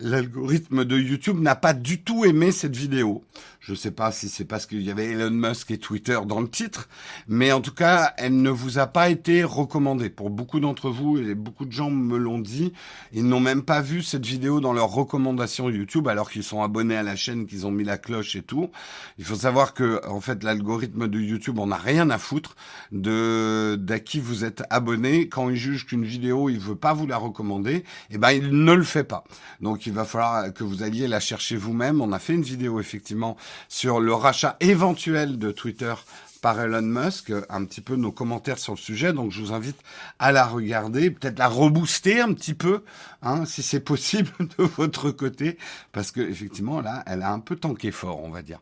l'algorithme 0.00 0.84
de 0.84 0.98
YouTube 0.98 1.40
n'a 1.40 1.56
pas 1.56 1.72
du 1.72 2.02
tout 2.02 2.26
aimé 2.26 2.52
cette 2.52 2.76
vidéo. 2.76 3.24
Je 3.60 3.72
ne 3.72 3.76
sais 3.76 3.92
pas 3.92 4.10
si 4.10 4.28
c'est 4.28 4.44
parce 4.44 4.66
qu'il 4.66 4.82
y 4.82 4.90
avait 4.90 5.12
Elon 5.12 5.30
Musk 5.30 5.70
et 5.70 5.78
Twitter 5.78 6.18
dans 6.26 6.40
le 6.40 6.48
titre, 6.48 6.88
mais 7.28 7.52
en 7.52 7.60
tout 7.60 7.72
cas, 7.72 8.12
elle 8.18 8.42
ne 8.42 8.50
vous 8.50 8.78
a 8.78 8.88
pas 8.88 9.08
été 9.08 9.44
recommandée. 9.44 10.10
Pour 10.10 10.30
beaucoup 10.30 10.58
d'entre 10.58 10.90
vous, 10.90 11.18
et 11.18 11.36
beaucoup 11.36 11.64
de 11.64 11.70
gens 11.70 11.88
me 11.88 12.18
l'ont 12.18 12.40
dit, 12.40 12.72
ils 13.12 13.24
n'ont 13.24 13.38
même 13.38 13.62
pas 13.62 13.80
vu 13.80 14.02
cette 14.02 14.26
vidéo 14.26 14.60
dans 14.60 14.72
leurs 14.72 14.90
recommandations 14.90 15.70
YouTube, 15.70 16.08
alors 16.08 16.28
qu'ils 16.28 16.42
sont 16.42 16.60
abonnés 16.60 16.96
à 16.96 17.04
la 17.04 17.14
chaîne, 17.14 17.46
ont 17.66 17.70
mis 17.70 17.84
la 17.84 17.98
cloche 17.98 18.36
et 18.36 18.42
tout. 18.42 18.70
Il 19.18 19.24
faut 19.24 19.34
savoir 19.34 19.74
que, 19.74 20.00
en 20.06 20.20
fait, 20.20 20.42
l'algorithme 20.44 21.08
de 21.08 21.20
YouTube, 21.20 21.58
on 21.58 21.66
n'a 21.68 21.76
rien 21.76 22.10
à 22.10 22.18
foutre 22.18 22.56
de 22.90 23.76
d'à 23.78 24.00
qui 24.00 24.20
vous 24.20 24.44
êtes 24.44 24.62
abonné. 24.70 25.28
Quand 25.28 25.48
il 25.48 25.56
juge 25.56 25.86
qu'une 25.86 26.04
vidéo, 26.04 26.48
il 26.48 26.58
veut 26.58 26.76
pas 26.76 26.92
vous 26.92 27.06
la 27.06 27.16
recommander, 27.16 27.84
eh 28.10 28.18
ben, 28.18 28.32
il 28.32 28.50
ne 28.50 28.72
le 28.72 28.84
fait 28.84 29.04
pas. 29.04 29.24
Donc, 29.60 29.86
il 29.86 29.92
va 29.92 30.04
falloir 30.04 30.52
que 30.52 30.64
vous 30.64 30.82
alliez 30.82 31.08
la 31.08 31.20
chercher 31.20 31.56
vous-même. 31.56 32.00
On 32.00 32.12
a 32.12 32.18
fait 32.18 32.34
une 32.34 32.42
vidéo, 32.42 32.80
effectivement, 32.80 33.36
sur 33.68 34.00
le 34.00 34.14
rachat 34.14 34.56
éventuel 34.60 35.38
de 35.38 35.50
Twitter 35.50 35.94
par 36.42 36.60
Elon 36.60 36.82
Musk, 36.82 37.32
un 37.48 37.64
petit 37.64 37.80
peu 37.80 37.96
nos 37.96 38.12
commentaires 38.12 38.58
sur 38.58 38.74
le 38.74 38.78
sujet. 38.78 39.14
Donc 39.14 39.30
je 39.30 39.40
vous 39.40 39.54
invite 39.54 39.78
à 40.18 40.32
la 40.32 40.44
regarder, 40.44 41.10
peut-être 41.10 41.38
la 41.38 41.48
rebooster 41.48 42.20
un 42.20 42.34
petit 42.34 42.52
peu, 42.52 42.82
hein, 43.22 43.46
si 43.46 43.62
c'est 43.62 43.80
possible 43.80 44.30
de 44.58 44.64
votre 44.64 45.10
côté, 45.10 45.56
parce 45.92 46.10
que 46.10 46.20
effectivement 46.20 46.82
là, 46.82 47.02
elle 47.06 47.22
a 47.22 47.32
un 47.32 47.40
peu 47.40 47.56
tanké 47.56 47.90
fort, 47.90 48.22
on 48.22 48.28
va 48.28 48.42
dire. 48.42 48.60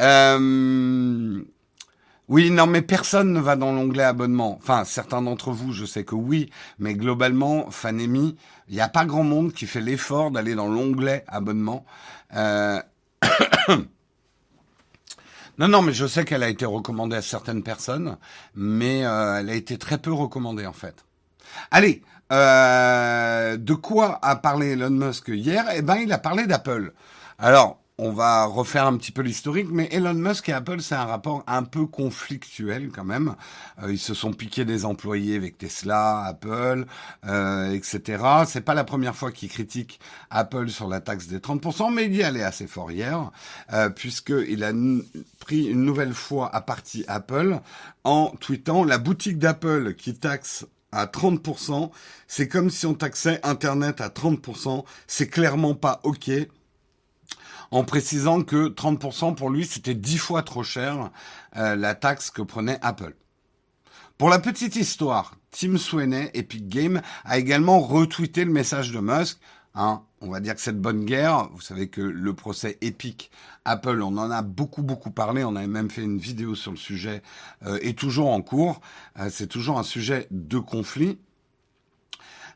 Euh... 0.00 1.40
Oui, 2.28 2.50
non, 2.50 2.66
mais 2.66 2.82
personne 2.82 3.32
ne 3.32 3.40
va 3.40 3.56
dans 3.56 3.72
l'onglet 3.72 4.02
abonnement. 4.02 4.58
Enfin, 4.60 4.84
certains 4.84 5.22
d'entre 5.22 5.50
vous, 5.50 5.72
je 5.72 5.86
sais 5.86 6.04
que 6.04 6.14
oui, 6.14 6.50
mais 6.78 6.94
globalement, 6.94 7.70
Fanemi, 7.70 8.36
il 8.68 8.74
n'y 8.74 8.82
a 8.82 8.88
pas 8.90 9.06
grand 9.06 9.22
monde 9.22 9.54
qui 9.54 9.66
fait 9.66 9.80
l'effort 9.80 10.30
d'aller 10.30 10.54
dans 10.54 10.68
l'onglet 10.68 11.24
abonnement. 11.26 11.86
Euh... 12.34 12.82
Non, 15.58 15.66
non, 15.68 15.82
mais 15.82 15.92
je 15.92 16.06
sais 16.06 16.24
qu'elle 16.24 16.44
a 16.44 16.48
été 16.48 16.64
recommandée 16.64 17.16
à 17.16 17.22
certaines 17.22 17.64
personnes, 17.64 18.16
mais 18.54 19.04
euh, 19.04 19.40
elle 19.40 19.50
a 19.50 19.54
été 19.54 19.76
très 19.76 19.98
peu 19.98 20.12
recommandée 20.12 20.66
en 20.66 20.72
fait. 20.72 21.04
Allez, 21.72 22.02
euh, 22.32 23.56
de 23.56 23.74
quoi 23.74 24.18
a 24.22 24.36
parlé 24.36 24.72
Elon 24.72 24.90
Musk 24.90 25.28
hier? 25.28 25.64
Eh 25.74 25.82
ben, 25.82 25.96
il 25.96 26.12
a 26.12 26.18
parlé 26.18 26.46
d'Apple. 26.46 26.92
Alors, 27.38 27.80
on 27.98 28.12
va 28.12 28.44
refaire 28.44 28.86
un 28.86 28.96
petit 28.96 29.10
peu 29.10 29.22
l'historique, 29.22 29.68
mais 29.70 29.88
Elon 29.90 30.14
Musk 30.14 30.48
et 30.48 30.52
Apple, 30.52 30.80
c'est 30.80 30.94
un 30.94 31.04
rapport 31.04 31.42
un 31.48 31.64
peu 31.64 31.84
conflictuel 31.86 32.90
quand 32.92 33.04
même. 33.04 33.34
Euh, 33.82 33.92
ils 33.92 33.98
se 33.98 34.14
sont 34.14 34.32
piqués 34.32 34.64
des 34.64 34.84
employés 34.84 35.34
avec 35.34 35.58
Tesla, 35.58 36.24
Apple, 36.24 36.86
euh, 37.26 37.72
etc. 37.72 38.22
C'est 38.46 38.60
pas 38.60 38.74
la 38.74 38.84
première 38.84 39.16
fois 39.16 39.32
qu'ils 39.32 39.48
critiquent 39.48 39.98
Apple 40.30 40.68
sur 40.68 40.88
la 40.88 41.00
taxe 41.00 41.26
des 41.26 41.40
30%, 41.40 41.92
mais 41.92 42.04
il 42.04 42.14
y 42.14 42.22
allait 42.22 42.44
assez 42.44 42.68
fort 42.68 42.92
hier, 42.92 43.32
euh, 43.72 43.90
puisqu'il 43.90 44.62
a 44.62 44.72
pris 45.40 45.64
une 45.64 45.84
nouvelle 45.84 46.14
fois 46.14 46.54
à 46.54 46.60
partie 46.60 47.04
Apple 47.08 47.58
en 48.04 48.28
tweetant 48.40 48.84
la 48.84 48.98
boutique 48.98 49.38
d'Apple 49.38 49.94
qui 49.94 50.14
taxe 50.14 50.66
à 50.92 51.06
30%, 51.06 51.90
c'est 52.28 52.48
comme 52.48 52.70
si 52.70 52.86
on 52.86 52.94
taxait 52.94 53.40
Internet 53.42 54.00
à 54.00 54.08
30%, 54.08 54.84
c'est 55.06 55.28
clairement 55.28 55.74
pas 55.74 56.00
OK 56.04 56.30
en 57.70 57.84
précisant 57.84 58.42
que 58.42 58.68
30% 58.68 59.34
pour 59.34 59.50
lui, 59.50 59.66
c'était 59.66 59.94
10 59.94 60.18
fois 60.18 60.42
trop 60.42 60.62
cher 60.62 61.10
euh, 61.56 61.76
la 61.76 61.94
taxe 61.94 62.30
que 62.30 62.42
prenait 62.42 62.78
Apple. 62.82 63.14
Pour 64.16 64.30
la 64.30 64.38
petite 64.38 64.76
histoire, 64.76 65.36
Tim 65.50 65.76
Sweeney, 65.76 66.30
Epic 66.34 66.68
Games, 66.68 67.02
a 67.24 67.38
également 67.38 67.80
retweeté 67.80 68.44
le 68.44 68.52
message 68.52 68.90
de 68.90 68.98
Musk. 68.98 69.38
Hein, 69.74 70.02
on 70.20 70.30
va 70.30 70.40
dire 70.40 70.56
que 70.56 70.60
cette 70.60 70.80
bonne 70.80 71.04
guerre, 71.04 71.48
vous 71.52 71.60
savez 71.60 71.88
que 71.88 72.00
le 72.00 72.34
procès 72.34 72.78
Epic 72.80 73.30
Apple, 73.64 74.02
on 74.02 74.16
en 74.16 74.30
a 74.30 74.42
beaucoup 74.42 74.82
beaucoup 74.82 75.10
parlé, 75.10 75.44
on 75.44 75.54
avait 75.54 75.68
même 75.68 75.90
fait 75.90 76.02
une 76.02 76.18
vidéo 76.18 76.56
sur 76.56 76.72
le 76.72 76.76
sujet, 76.76 77.22
euh, 77.64 77.78
est 77.82 77.96
toujours 77.96 78.30
en 78.30 78.42
cours. 78.42 78.80
Euh, 79.20 79.28
c'est 79.30 79.46
toujours 79.46 79.78
un 79.78 79.84
sujet 79.84 80.26
de 80.30 80.58
conflit. 80.58 81.18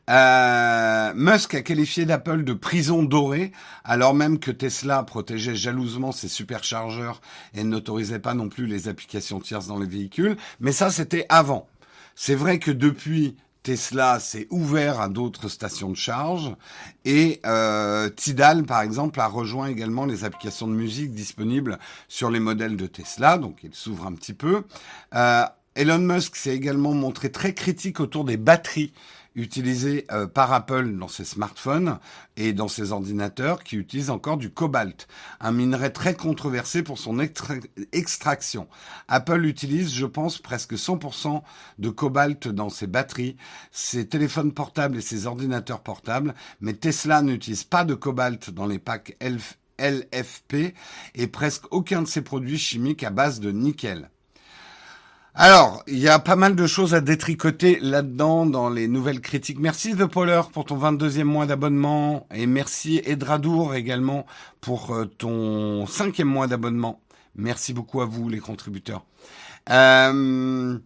Euh, 0.09 1.13
Musk 1.15 1.55
a 1.55 1.61
qualifié 1.61 2.05
d'Apple 2.05 2.43
de 2.43 2.53
prison 2.53 3.03
dorée, 3.03 3.51
alors 3.83 4.13
même 4.13 4.39
que 4.39 4.51
Tesla 4.51 5.03
protégeait 5.03 5.55
jalousement 5.55 6.11
ses 6.11 6.27
superchargeurs 6.27 7.21
et 7.53 7.63
n'autorisait 7.63 8.19
pas 8.19 8.33
non 8.33 8.49
plus 8.49 8.67
les 8.67 8.87
applications 8.87 9.39
tierces 9.39 9.67
dans 9.67 9.79
les 9.79 9.87
véhicules. 9.87 10.35
Mais 10.59 10.71
ça, 10.71 10.91
c'était 10.91 11.25
avant. 11.29 11.67
C'est 12.15 12.35
vrai 12.35 12.59
que 12.59 12.71
depuis, 12.71 13.37
Tesla 13.63 14.19
s'est 14.19 14.47
ouvert 14.49 14.99
à 14.99 15.07
d'autres 15.07 15.47
stations 15.47 15.89
de 15.89 15.95
charge 15.95 16.53
et 17.05 17.39
euh, 17.45 18.09
Tidal, 18.09 18.63
par 18.63 18.81
exemple, 18.81 19.21
a 19.21 19.27
rejoint 19.27 19.67
également 19.67 20.05
les 20.05 20.25
applications 20.25 20.67
de 20.67 20.73
musique 20.73 21.13
disponibles 21.13 21.79
sur 22.09 22.29
les 22.29 22.41
modèles 22.41 22.75
de 22.75 22.87
Tesla, 22.87 23.37
donc 23.37 23.59
il 23.63 23.73
s'ouvre 23.73 24.05
un 24.05 24.13
petit 24.13 24.33
peu. 24.33 24.63
Euh, 25.15 25.45
Elon 25.75 25.99
Musk 25.99 26.35
s'est 26.35 26.53
également 26.53 26.93
montré 26.93 27.31
très 27.31 27.53
critique 27.53 28.01
autour 28.01 28.25
des 28.25 28.37
batteries 28.37 28.93
utilisé 29.35 30.05
euh, 30.11 30.27
par 30.27 30.53
Apple 30.53 30.97
dans 30.97 31.07
ses 31.07 31.25
smartphones 31.25 31.99
et 32.37 32.53
dans 32.53 32.67
ses 32.67 32.91
ordinateurs 32.91 33.63
qui 33.63 33.77
utilisent 33.77 34.09
encore 34.09 34.37
du 34.37 34.49
cobalt, 34.49 35.07
un 35.39 35.51
minerai 35.51 35.91
très 35.91 36.13
controversé 36.13 36.83
pour 36.83 36.97
son 36.97 37.19
extraction. 37.91 38.67
Apple 39.07 39.45
utilise, 39.45 39.93
je 39.93 40.05
pense, 40.05 40.37
presque 40.39 40.73
100% 40.73 41.41
de 41.79 41.89
cobalt 41.89 42.47
dans 42.47 42.69
ses 42.69 42.87
batteries, 42.87 43.37
ses 43.71 44.07
téléphones 44.07 44.53
portables 44.53 44.97
et 44.97 45.01
ses 45.01 45.27
ordinateurs 45.27 45.81
portables, 45.81 46.33
mais 46.61 46.73
Tesla 46.73 47.21
n'utilise 47.21 47.63
pas 47.63 47.85
de 47.85 47.95
cobalt 47.95 48.49
dans 48.49 48.67
les 48.67 48.79
packs 48.79 49.17
LFP 49.79 50.73
et 51.15 51.27
presque 51.27 51.65
aucun 51.71 52.01
de 52.03 52.07
ses 52.07 52.21
produits 52.21 52.59
chimiques 52.59 53.03
à 53.03 53.09
base 53.09 53.39
de 53.39 53.51
nickel. 53.51 54.09
Alors, 55.35 55.81
il 55.87 55.97
y 55.97 56.09
a 56.09 56.19
pas 56.19 56.35
mal 56.35 56.55
de 56.55 56.67
choses 56.67 56.93
à 56.93 57.01
détricoter 57.01 57.79
là-dedans 57.81 58.45
dans 58.45 58.69
les 58.69 58.87
nouvelles 58.87 59.19
critiques. 59.19 59.59
Merci 59.59 59.95
The 59.95 60.05
Polar 60.05 60.51
pour 60.51 60.65
ton 60.65 60.77
22e 60.77 61.23
mois 61.23 61.47
d'abonnement 61.47 62.27
et 62.31 62.45
merci 62.45 63.01
Edradour 63.03 63.73
également 63.73 64.27
pour 64.61 64.93
euh, 64.93 65.05
ton 65.05 65.87
cinquième 65.87 66.27
mois 66.27 66.45
d'abonnement. 66.45 67.01
Merci 67.35 67.73
beaucoup 67.73 68.01
à 68.01 68.05
vous 68.05 68.29
les 68.29 68.39
contributeurs. 68.39 69.05
Euh, 69.71 70.77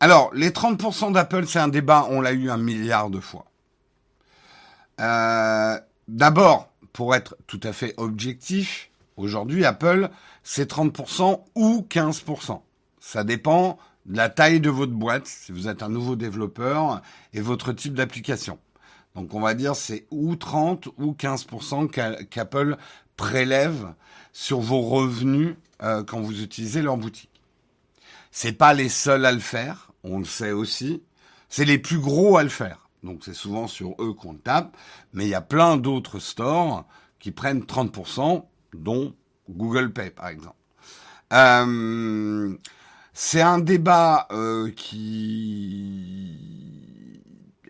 alors, 0.00 0.30
les 0.32 0.50
30% 0.50 1.12
d'Apple, 1.12 1.46
c'est 1.46 1.58
un 1.58 1.68
débat, 1.68 2.06
on 2.08 2.22
l'a 2.22 2.32
eu 2.32 2.48
un 2.48 2.56
milliard 2.56 3.10
de 3.10 3.20
fois. 3.20 3.44
Euh, 5.00 5.78
D'abord, 6.08 6.70
pour 6.92 7.14
être 7.14 7.36
tout 7.46 7.60
à 7.62 7.72
fait 7.72 7.92
objectif, 7.98 8.90
aujourd'hui, 9.16 9.64
Apple, 9.64 10.08
c'est 10.44 10.70
30% 10.70 11.42
ou 11.56 11.86
15%. 11.90 12.62
Ça 13.06 13.22
dépend 13.22 13.78
de 14.06 14.16
la 14.16 14.28
taille 14.28 14.58
de 14.58 14.68
votre 14.68 14.90
boîte, 14.90 15.28
si 15.28 15.52
vous 15.52 15.68
êtes 15.68 15.84
un 15.84 15.88
nouveau 15.88 16.16
développeur, 16.16 17.02
et 17.32 17.40
votre 17.40 17.72
type 17.72 17.94
d'application. 17.94 18.58
Donc 19.14 19.32
on 19.32 19.38
va 19.38 19.54
dire 19.54 19.76
c'est 19.76 20.08
ou 20.10 20.34
30 20.34 20.88
ou 20.98 21.12
15% 21.12 22.26
qu'Apple 22.26 22.76
prélève 23.16 23.94
sur 24.32 24.58
vos 24.58 24.80
revenus 24.80 25.54
euh, 25.84 26.02
quand 26.02 26.20
vous 26.20 26.42
utilisez 26.42 26.82
leur 26.82 26.96
boutique. 26.96 27.30
C'est 28.32 28.54
pas 28.54 28.74
les 28.74 28.88
seuls 28.88 29.24
à 29.24 29.30
le 29.30 29.38
faire, 29.38 29.92
on 30.02 30.18
le 30.18 30.24
sait 30.24 30.50
aussi. 30.50 31.00
C'est 31.48 31.64
les 31.64 31.78
plus 31.78 32.00
gros 32.00 32.38
à 32.38 32.42
le 32.42 32.48
faire. 32.48 32.88
Donc 33.04 33.20
c'est 33.24 33.34
souvent 33.34 33.68
sur 33.68 33.94
eux 34.00 34.14
qu'on 34.14 34.34
tape, 34.34 34.76
mais 35.12 35.26
il 35.26 35.30
y 35.30 35.34
a 35.34 35.40
plein 35.40 35.76
d'autres 35.76 36.18
stores 36.18 36.84
qui 37.20 37.30
prennent 37.30 37.60
30%, 37.60 38.42
dont 38.74 39.14
Google 39.48 39.92
Pay 39.92 40.10
par 40.10 40.26
exemple. 40.26 40.56
Euh, 41.32 42.56
c'est 43.18 43.40
un 43.40 43.58
débat 43.58 44.28
euh, 44.30 44.70
qui... 44.76 46.38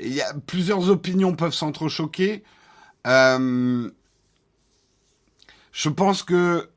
Il 0.00 0.12
y 0.12 0.20
a 0.20 0.34
plusieurs 0.44 0.90
opinions 0.90 1.36
peuvent 1.36 1.54
s'entrechoquer. 1.54 2.42
Euh, 3.06 3.88
je 5.70 5.88
pense 5.88 6.24
que 6.24 6.68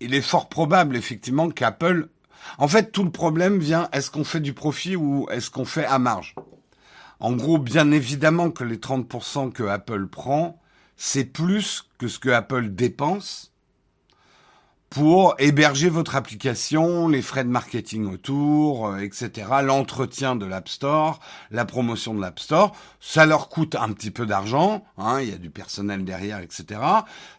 il 0.00 0.14
est 0.14 0.22
fort 0.22 0.48
probable 0.48 0.96
effectivement 0.96 1.50
qu'Apple... 1.50 2.08
En 2.56 2.66
fait, 2.66 2.92
tout 2.92 3.04
le 3.04 3.12
problème 3.12 3.58
vient, 3.58 3.90
est-ce 3.92 4.10
qu'on 4.10 4.24
fait 4.24 4.40
du 4.40 4.54
profit 4.54 4.96
ou 4.96 5.28
est-ce 5.30 5.50
qu'on 5.50 5.66
fait 5.66 5.84
à 5.84 5.98
marge? 5.98 6.34
En 7.20 7.32
gros, 7.32 7.58
bien 7.58 7.90
évidemment 7.90 8.50
que 8.50 8.64
les 8.64 8.78
30% 8.78 9.52
que 9.52 9.64
Apple 9.64 10.06
prend, 10.06 10.62
c'est 10.96 11.26
plus 11.26 11.84
que 11.98 12.08
ce 12.08 12.18
que 12.18 12.30
Apple 12.30 12.70
dépense 12.70 13.51
pour 14.92 15.34
héberger 15.38 15.88
votre 15.88 16.16
application, 16.16 17.08
les 17.08 17.22
frais 17.22 17.44
de 17.44 17.48
marketing 17.48 18.12
autour, 18.12 18.88
euh, 18.88 18.98
etc., 18.98 19.48
l'entretien 19.62 20.36
de 20.36 20.44
l'App 20.44 20.68
Store, 20.68 21.18
la 21.50 21.64
promotion 21.64 22.12
de 22.12 22.20
l'App 22.20 22.38
Store. 22.38 22.76
Ça 23.00 23.24
leur 23.24 23.48
coûte 23.48 23.74
un 23.74 23.90
petit 23.94 24.10
peu 24.10 24.26
d'argent, 24.26 24.84
hein, 24.98 25.20
il 25.22 25.30
y 25.30 25.32
a 25.32 25.38
du 25.38 25.48
personnel 25.48 26.04
derrière, 26.04 26.40
etc., 26.40 26.78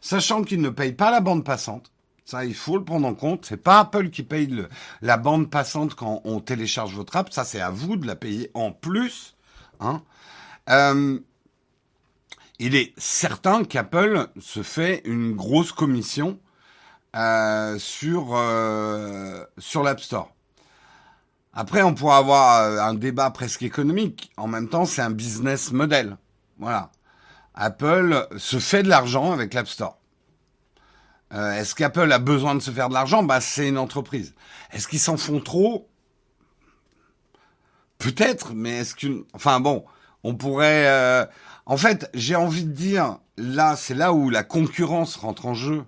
sachant 0.01 0.41
qu'ils 0.41 0.61
ne 0.61 0.69
payent 0.69 0.93
pas 0.93 1.11
la 1.11 1.21
bande 1.21 1.45
passante. 1.45 1.91
Ça, 2.25 2.43
il 2.43 2.55
faut 2.55 2.75
le 2.75 2.83
prendre 2.83 3.07
en 3.07 3.13
compte. 3.13 3.45
C'est 3.45 3.57
pas 3.57 3.81
Apple 3.81 4.09
qui 4.09 4.23
paye 4.23 4.47
le, 4.47 4.67
la 5.03 5.17
bande 5.17 5.51
passante 5.51 5.93
quand 5.93 6.21
on 6.23 6.39
télécharge 6.39 6.95
votre 6.95 7.15
app. 7.17 7.31
Ça, 7.31 7.43
c'est 7.43 7.61
à 7.61 7.69
vous 7.69 7.97
de 7.97 8.07
la 8.07 8.15
payer 8.15 8.49
en 8.55 8.71
plus. 8.71 9.35
Hein. 9.79 10.01
Euh, 10.69 11.19
il 12.57 12.75
est 12.75 12.93
certain 12.97 13.63
qu'Apple 13.63 14.29
se 14.39 14.63
fait 14.63 15.03
une 15.05 15.33
grosse 15.33 15.71
commission 15.71 16.39
euh, 17.15 17.77
sur 17.77 18.35
euh, 18.35 19.43
sur 19.57 19.83
l'App 19.83 19.99
Store. 19.99 20.33
Après, 21.53 21.83
on 21.83 21.93
pourra 21.93 22.17
avoir 22.17 22.61
euh, 22.61 22.79
un 22.79 22.93
débat 22.95 23.29
presque 23.29 23.61
économique. 23.61 24.31
En 24.37 24.47
même 24.47 24.67
temps, 24.67 24.85
c'est 24.85 25.01
un 25.01 25.11
business 25.11 25.71
model. 25.71 26.17
Voilà. 26.57 26.91
Apple 27.53 28.27
se 28.37 28.57
fait 28.57 28.81
de 28.83 28.89
l'argent 28.89 29.31
avec 29.31 29.53
l'App 29.53 29.67
Store. 29.67 29.99
Est-ce 31.31 31.73
qu'Apple 31.73 32.11
a 32.11 32.19
besoin 32.19 32.53
de 32.53 32.59
se 32.59 32.69
faire 32.69 32.89
de 32.89 32.93
l'argent? 32.93 33.23
Bah, 33.23 33.41
c'est 33.41 33.67
une 33.67 33.79
entreprise. 33.79 34.35
Est-ce 34.71 34.87
qu'ils 34.87 34.99
s'en 34.99 35.17
font 35.17 35.39
trop? 35.39 35.89
Peut-être, 37.97 38.53
mais 38.53 38.79
est-ce 38.79 38.93
qu'une... 38.93 39.23
Enfin 39.33 39.59
bon, 39.59 39.83
on 40.23 40.35
pourrait... 40.35 41.27
En 41.65 41.77
fait, 41.77 42.09
j'ai 42.13 42.35
envie 42.35 42.65
de 42.65 42.71
dire, 42.71 43.17
là, 43.37 43.75
c'est 43.75 43.95
là 43.95 44.13
où 44.13 44.29
la 44.29 44.43
concurrence 44.43 45.15
rentre 45.15 45.47
en 45.47 45.55
jeu. 45.55 45.83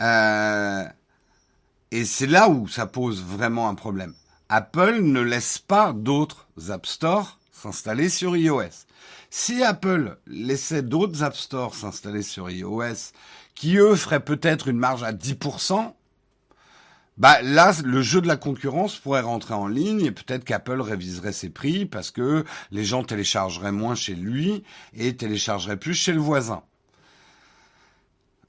Euh, 0.00 0.84
et 1.90 2.04
c'est 2.04 2.26
là 2.26 2.48
où 2.48 2.68
ça 2.68 2.86
pose 2.86 3.22
vraiment 3.22 3.68
un 3.68 3.74
problème. 3.74 4.14
Apple 4.48 5.00
ne 5.02 5.20
laisse 5.20 5.58
pas 5.58 5.92
d'autres 5.92 6.48
App 6.70 6.86
Store 6.86 7.38
s'installer 7.52 8.08
sur 8.08 8.36
iOS. 8.36 8.86
Si 9.30 9.62
Apple 9.62 10.18
laissait 10.26 10.82
d'autres 10.82 11.22
App 11.22 11.36
Store 11.36 11.74
s'installer 11.74 12.22
sur 12.22 12.50
iOS, 12.50 13.12
qui 13.54 13.76
eux 13.76 13.94
feraient 13.94 14.24
peut-être 14.24 14.68
une 14.68 14.78
marge 14.78 15.02
à 15.02 15.12
10%, 15.12 15.94
bah 17.18 17.42
là, 17.42 17.72
le 17.84 18.00
jeu 18.00 18.22
de 18.22 18.26
la 18.26 18.36
concurrence 18.36 18.96
pourrait 18.96 19.20
rentrer 19.20 19.52
en 19.52 19.68
ligne 19.68 20.06
et 20.06 20.10
peut-être 20.10 20.44
qu'Apple 20.44 20.80
réviserait 20.80 21.32
ses 21.34 21.50
prix 21.50 21.84
parce 21.84 22.10
que 22.10 22.44
les 22.70 22.84
gens 22.84 23.04
téléchargeraient 23.04 23.72
moins 23.72 23.94
chez 23.94 24.14
lui 24.14 24.64
et 24.94 25.14
téléchargeraient 25.14 25.76
plus 25.76 25.94
chez 25.94 26.12
le 26.12 26.20
voisin. 26.20 26.62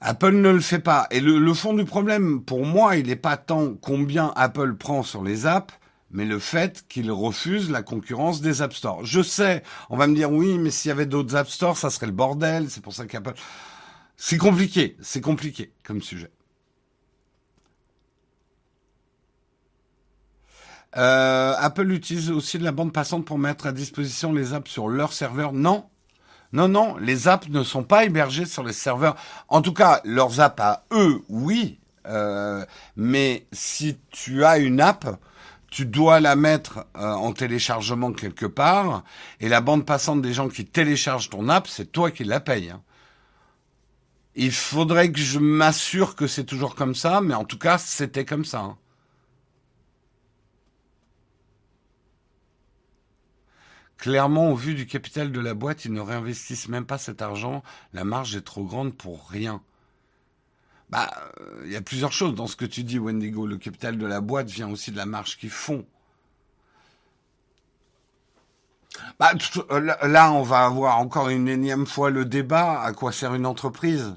Apple 0.01 0.31
ne 0.33 0.49
le 0.49 0.59
fait 0.59 0.79
pas. 0.79 1.07
Et 1.11 1.19
le, 1.19 1.53
fond 1.53 1.73
du 1.73 1.85
problème, 1.85 2.41
pour 2.43 2.65
moi, 2.65 2.97
il 2.97 3.07
n'est 3.07 3.15
pas 3.15 3.37
tant 3.37 3.75
combien 3.75 4.33
Apple 4.35 4.75
prend 4.75 5.03
sur 5.03 5.23
les 5.23 5.45
apps, 5.45 5.73
mais 6.09 6.25
le 6.25 6.39
fait 6.39 6.85
qu'il 6.89 7.11
refuse 7.11 7.69
la 7.69 7.83
concurrence 7.83 8.41
des 8.41 8.63
App 8.63 8.73
Store. 8.73 9.05
Je 9.05 9.21
sais, 9.21 9.61
on 9.89 9.97
va 9.97 10.07
me 10.07 10.15
dire 10.15 10.31
oui, 10.31 10.57
mais 10.57 10.71
s'il 10.71 10.89
y 10.89 10.91
avait 10.91 11.05
d'autres 11.05 11.35
App 11.35 11.47
Store, 11.47 11.77
ça 11.77 11.91
serait 11.91 12.07
le 12.07 12.11
bordel. 12.13 12.69
C'est 12.69 12.81
pour 12.81 12.93
ça 12.93 13.05
qu'Apple... 13.05 13.33
C'est 14.17 14.37
compliqué, 14.37 14.97
c'est 15.01 15.21
compliqué 15.21 15.71
comme 15.83 16.01
sujet. 16.01 16.31
Euh, 20.97 21.53
Apple 21.57 21.91
utilise 21.91 22.31
aussi 22.31 22.59
de 22.59 22.63
la 22.63 22.71
bande 22.71 22.91
passante 22.91 23.23
pour 23.25 23.37
mettre 23.37 23.65
à 23.67 23.71
disposition 23.71 24.33
les 24.33 24.53
apps 24.53 24.69
sur 24.69 24.89
leur 24.89 25.13
serveur. 25.13 25.53
Non, 25.53 25.85
non, 26.53 26.67
non, 26.67 26.97
les 26.97 27.27
apps 27.27 27.47
ne 27.49 27.63
sont 27.63 27.83
pas 27.83 28.03
hébergées 28.05 28.45
sur 28.45 28.63
les 28.63 28.73
serveurs. 28.73 29.15
En 29.47 29.61
tout 29.61 29.73
cas, 29.73 30.01
leurs 30.03 30.39
apps 30.39 30.61
à 30.61 30.83
eux, 30.91 31.21
oui. 31.29 31.79
Euh, 32.07 32.65
mais 32.95 33.45
si 33.51 33.97
tu 34.09 34.43
as 34.43 34.57
une 34.57 34.81
app, 34.81 35.19
tu 35.69 35.85
dois 35.85 36.19
la 36.19 36.35
mettre 36.35 36.85
euh, 36.97 37.11
en 37.11 37.31
téléchargement 37.31 38.11
quelque 38.11 38.45
part. 38.45 39.03
Et 39.39 39.47
la 39.47 39.61
bande 39.61 39.85
passante 39.85 40.21
des 40.21 40.33
gens 40.33 40.49
qui 40.49 40.65
téléchargent 40.65 41.29
ton 41.29 41.47
app, 41.47 41.67
c'est 41.67 41.91
toi 41.91 42.11
qui 42.11 42.25
la 42.25 42.41
payes. 42.41 42.71
Hein. 42.71 42.81
Il 44.35 44.51
faudrait 44.51 45.11
que 45.11 45.19
je 45.19 45.39
m'assure 45.39 46.15
que 46.15 46.27
c'est 46.27 46.45
toujours 46.45 46.75
comme 46.75 46.95
ça, 46.95 47.21
mais 47.21 47.33
en 47.33 47.45
tout 47.45 47.57
cas, 47.57 47.77
c'était 47.77 48.25
comme 48.25 48.45
ça. 48.45 48.59
Hein. 48.59 48.77
Clairement, 54.01 54.49
au 54.49 54.55
vu 54.55 54.73
du 54.73 54.87
capital 54.87 55.31
de 55.31 55.39
la 55.39 55.53
boîte, 55.53 55.85
ils 55.85 55.93
ne 55.93 56.01
réinvestissent 56.01 56.69
même 56.69 56.87
pas 56.87 56.97
cet 56.97 57.21
argent. 57.21 57.61
La 57.93 58.03
marge 58.03 58.35
est 58.35 58.41
trop 58.41 58.63
grande 58.65 58.95
pour 58.97 59.29
rien. 59.29 59.61
Bah, 60.89 61.11
il 61.37 61.67
euh, 61.67 61.73
y 61.73 61.75
a 61.75 61.83
plusieurs 61.83 62.11
choses 62.11 62.33
dans 62.33 62.47
ce 62.47 62.55
que 62.55 62.65
tu 62.65 62.83
dis, 62.83 62.97
Wendigo. 62.97 63.45
Le 63.45 63.57
capital 63.57 63.99
de 63.99 64.05
la 64.07 64.19
boîte 64.19 64.49
vient 64.49 64.71
aussi 64.71 64.91
de 64.91 64.97
la 64.97 65.05
marge 65.05 65.37
qu'ils 65.37 65.51
font. 65.51 65.85
Bah, 69.19 69.33
euh, 69.69 69.95
là, 70.07 70.31
on 70.33 70.41
va 70.41 70.65
avoir 70.65 70.97
encore 70.97 71.29
une 71.29 71.47
énième 71.47 71.85
fois 71.85 72.09
le 72.09 72.25
débat. 72.25 72.81
À 72.81 72.93
quoi 72.93 73.11
sert 73.11 73.35
une 73.35 73.45
entreprise? 73.45 74.15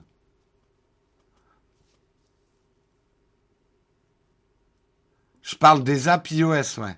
Je 5.43 5.57
parle 5.57 5.85
des 5.85 6.09
apps 6.09 6.31
iOS, 6.31 6.81
ouais. 6.81 6.97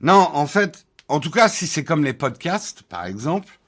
Non, 0.00 0.30
en 0.34 0.46
fait, 0.46 0.86
en 1.08 1.20
tout 1.20 1.30
cas, 1.30 1.48
si 1.48 1.66
c'est 1.66 1.84
comme 1.84 2.04
les 2.04 2.12
podcasts, 2.12 2.82
par 2.82 3.06
exemple, 3.06 3.58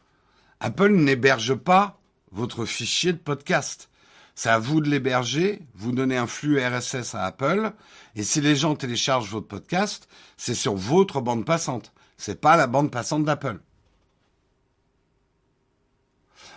Apple 0.61 0.93
n'héberge 0.93 1.55
pas 1.55 2.01
votre 2.33 2.65
fichier 2.65 3.13
de 3.13 3.19
podcast. 3.19 3.89
C'est 4.35 4.51
à 4.51 4.59
vous 4.59 4.81
de 4.81 4.89
l'héberger, 4.89 5.63
vous 5.75 5.93
donnez 5.93 6.17
un 6.17 6.27
flux 6.27 6.65
RSS 6.65 7.15
à 7.15 7.25
Apple, 7.25 7.73
et 8.15 8.23
si 8.23 8.41
les 8.41 8.55
gens 8.55 8.77
téléchargent 8.77 9.31
votre 9.31 9.49
podcast, 9.49 10.09
c'est 10.37 10.55
sur 10.55 10.75
votre 10.75 11.21
bande 11.21 11.45
passante. 11.45 11.93
C'est 12.17 12.41
pas 12.41 12.57
la 12.57 12.67
bande 12.67 12.91
passante 12.91 13.25
d'Apple. 13.25 13.61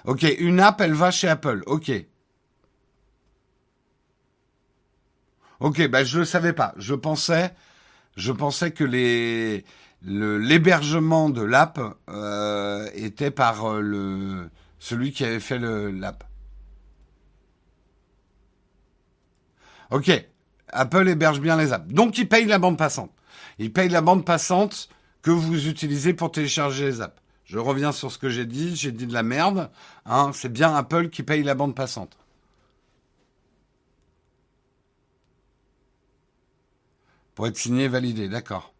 Ok, 0.05 0.23
une 0.39 0.59
app, 0.59 0.81
elle 0.81 0.93
va 0.93 1.11
chez 1.11 1.27
Apple. 1.27 1.63
Ok. 1.67 1.91
Ok, 5.59 5.87
ben 5.87 6.03
je 6.03 6.19
le 6.19 6.25
savais 6.25 6.53
pas. 6.53 6.73
Je 6.77 6.95
pensais 6.95 7.53
je 8.15 8.31
pensais 8.31 8.71
que 8.71 8.83
les 8.83 9.63
l'hébergement 10.03 11.29
de 11.29 11.43
l'app 11.43 11.79
euh, 12.09 12.89
était 12.95 13.31
par 13.31 13.65
euh, 13.65 13.81
le 13.81 14.49
celui 14.79 15.11
qui 15.11 15.23
avait 15.23 15.39
fait 15.39 15.59
l'app. 15.59 16.23
Ok, 19.91 20.09
Apple 20.69 21.07
héberge 21.07 21.39
bien 21.39 21.57
les 21.57 21.73
apps. 21.73 21.87
Donc 21.93 22.17
il 22.17 22.27
paye 22.27 22.45
la 22.45 22.57
bande 22.57 22.77
passante. 22.77 23.11
Il 23.59 23.71
paye 23.71 23.89
la 23.89 24.01
bande 24.01 24.25
passante 24.25 24.89
que 25.21 25.29
vous 25.29 25.67
utilisez 25.67 26.13
pour 26.13 26.31
télécharger 26.31 26.85
les 26.85 27.01
apps. 27.01 27.21
Je 27.45 27.59
reviens 27.59 27.91
sur 27.91 28.11
ce 28.11 28.17
que 28.17 28.29
j'ai 28.29 28.45
dit, 28.45 28.75
j'ai 28.75 28.91
dit 28.91 29.05
de 29.05 29.13
la 29.13 29.23
merde. 29.23 29.69
Hein, 30.05 30.31
c'est 30.33 30.51
bien 30.51 30.73
Apple 30.73 31.09
qui 31.09 31.21
paye 31.21 31.43
la 31.43 31.53
bande 31.53 31.75
passante. 31.75 32.17
Pour 37.41 37.47
être 37.47 37.57
signé, 37.57 37.87
validé, 37.87 38.29
d'accord. 38.29 38.71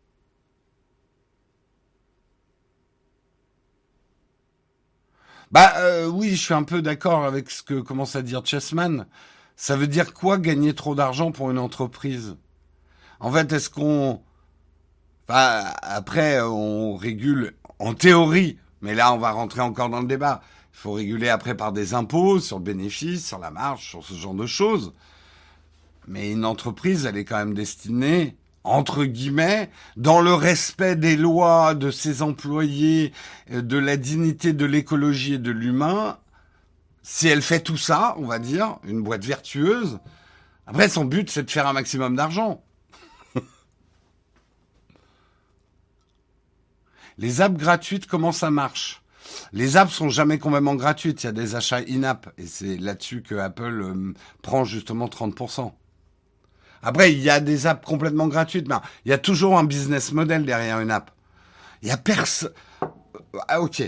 Bah 5.51 5.73
euh, 5.77 6.05
oui, 6.05 6.35
je 6.35 6.43
suis 6.43 6.53
un 6.53 6.61
peu 6.61 6.83
d'accord 6.83 7.25
avec 7.25 7.49
ce 7.49 7.63
que 7.63 7.79
commence 7.79 8.15
à 8.15 8.21
dire 8.21 8.45
Chessman. 8.45 9.07
Ça 9.55 9.75
veut 9.75 9.87
dire 9.87 10.13
quoi 10.13 10.37
gagner 10.37 10.75
trop 10.75 10.93
d'argent 10.93 11.31
pour 11.31 11.49
une 11.49 11.57
entreprise? 11.57 12.37
En 13.19 13.31
fait, 13.31 13.51
est-ce 13.51 13.71
qu'on... 13.71 14.21
Après, 15.27 16.39
on 16.41 16.95
régule 16.95 17.55
en 17.79 17.95
théorie, 17.95 18.59
mais 18.81 18.93
là, 18.93 19.11
on 19.11 19.17
va 19.17 19.31
rentrer 19.31 19.61
encore 19.61 19.89
dans 19.89 20.01
le 20.01 20.07
débat. 20.07 20.43
Il 20.75 20.77
faut 20.77 20.91
réguler 20.91 21.29
après 21.29 21.57
par 21.57 21.71
des 21.71 21.95
impôts 21.95 22.39
sur 22.39 22.59
le 22.59 22.63
bénéfice, 22.63 23.25
sur 23.25 23.39
la 23.39 23.49
marge, 23.49 23.89
sur 23.89 24.05
ce 24.05 24.13
genre 24.13 24.35
de 24.35 24.45
choses. 24.45 24.93
Mais 26.07 26.31
une 26.31 26.45
entreprise, 26.45 27.07
elle 27.07 27.17
est 27.17 27.25
quand 27.25 27.37
même 27.37 27.55
destinée 27.55 28.37
entre 28.63 29.05
guillemets, 29.05 29.69
dans 29.97 30.21
le 30.21 30.33
respect 30.33 30.95
des 30.95 31.17
lois 31.17 31.73
de 31.73 31.89
ses 31.91 32.21
employés, 32.21 33.11
euh, 33.51 33.61
de 33.61 33.77
la 33.77 33.97
dignité 33.97 34.53
de 34.53 34.65
l'écologie 34.65 35.33
et 35.35 35.39
de 35.39 35.51
l'humain, 35.51 36.19
si 37.03 37.27
elle 37.27 37.41
fait 37.41 37.61
tout 37.61 37.77
ça, 37.77 38.13
on 38.17 38.25
va 38.27 38.39
dire, 38.39 38.77
une 38.83 39.01
boîte 39.01 39.25
vertueuse, 39.25 39.99
après 40.67 40.89
son 40.89 41.05
but 41.05 41.29
c'est 41.29 41.43
de 41.43 41.51
faire 41.51 41.67
un 41.67 41.73
maximum 41.73 42.15
d'argent. 42.15 42.63
Les 47.17 47.41
apps 47.41 47.57
gratuites, 47.57 48.05
comment 48.05 48.31
ça 48.31 48.51
marche? 48.51 49.01
Les 49.53 49.77
apps 49.77 49.93
sont 49.93 50.09
jamais 50.09 50.37
complètement 50.39 50.75
gratuites, 50.75 51.23
il 51.23 51.25
y 51.27 51.29
a 51.29 51.33
des 51.33 51.55
achats 51.55 51.81
in-app, 51.87 52.31
et 52.37 52.45
c'est 52.45 52.77
là-dessus 52.77 53.23
que 53.23 53.35
Apple 53.35 53.81
euh, 53.81 54.13
prend 54.41 54.65
justement 54.65 55.07
30%. 55.07 55.73
Après, 56.83 57.11
il 57.11 57.19
y 57.19 57.29
a 57.29 57.39
des 57.39 57.67
apps 57.67 57.85
complètement 57.85 58.27
gratuites, 58.27 58.67
mais 58.67 58.75
il 59.05 59.09
y 59.09 59.13
a 59.13 59.17
toujours 59.17 59.57
un 59.57 59.63
business 59.63 60.11
model 60.11 60.45
derrière 60.45 60.79
une 60.79 60.91
app. 60.91 61.11
Il 61.81 61.87
y 61.87 61.91
a 61.91 61.97
personne. 61.97 62.51
Ah, 63.47 63.61
ok. 63.61 63.83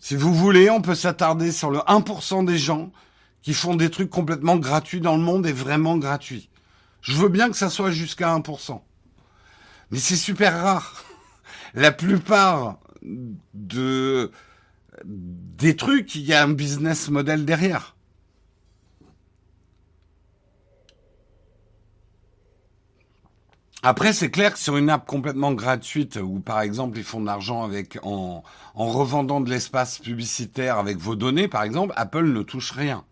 Si 0.00 0.16
vous 0.16 0.34
voulez, 0.34 0.68
on 0.68 0.82
peut 0.82 0.94
s'attarder 0.94 1.52
sur 1.52 1.70
le 1.70 1.78
1% 1.78 2.44
des 2.44 2.58
gens 2.58 2.90
qui 3.42 3.54
font 3.54 3.74
des 3.74 3.90
trucs 3.90 4.10
complètement 4.10 4.56
gratuits 4.56 5.00
dans 5.00 5.16
le 5.16 5.22
monde 5.22 5.46
et 5.46 5.52
vraiment 5.52 5.96
gratuits. 5.96 6.48
Je 7.00 7.16
veux 7.16 7.28
bien 7.28 7.50
que 7.50 7.56
ça 7.56 7.70
soit 7.70 7.90
jusqu'à 7.90 8.36
1%. 8.36 8.80
Mais 9.90 9.98
c'est 9.98 10.16
super 10.16 10.60
rare. 10.62 11.04
La 11.74 11.92
plupart 11.92 12.78
de, 13.54 14.30
des 15.04 15.76
trucs, 15.76 16.14
il 16.14 16.22
y 16.22 16.32
a 16.32 16.42
un 16.42 16.52
business 16.52 17.08
model 17.10 17.44
derrière. 17.44 17.96
Après, 23.82 24.12
c'est 24.12 24.30
clair 24.30 24.52
que 24.52 24.58
sur 24.58 24.76
une 24.76 24.90
app 24.90 25.06
complètement 25.06 25.52
gratuite, 25.52 26.16
où 26.16 26.40
par 26.40 26.60
exemple 26.62 26.98
ils 26.98 27.04
font 27.04 27.20
de 27.20 27.26
l'argent 27.26 27.62
avec 27.64 27.98
en, 28.02 28.42
en 28.74 28.86
revendant 28.88 29.40
de 29.40 29.50
l'espace 29.50 29.98
publicitaire 30.00 30.78
avec 30.78 30.98
vos 30.98 31.14
données, 31.16 31.46
par 31.48 31.62
exemple, 31.62 31.92
Apple 31.96 32.24
ne 32.26 32.42
touche 32.42 32.72
rien. 32.72 33.04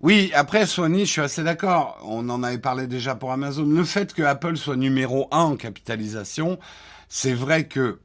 Oui, 0.00 0.30
après 0.34 0.66
Sony, 0.66 1.00
je 1.06 1.10
suis 1.10 1.20
assez 1.20 1.42
d'accord. 1.42 1.98
On 2.04 2.28
en 2.30 2.42
avait 2.42 2.58
parlé 2.58 2.86
déjà 2.86 3.14
pour 3.16 3.32
Amazon. 3.32 3.64
Le 3.66 3.84
fait 3.84 4.14
que 4.14 4.22
Apple 4.22 4.56
soit 4.56 4.76
numéro 4.76 5.28
un 5.32 5.40
en 5.42 5.56
capitalisation, 5.56 6.58
c'est 7.08 7.34
vrai 7.34 7.66
que, 7.66 8.00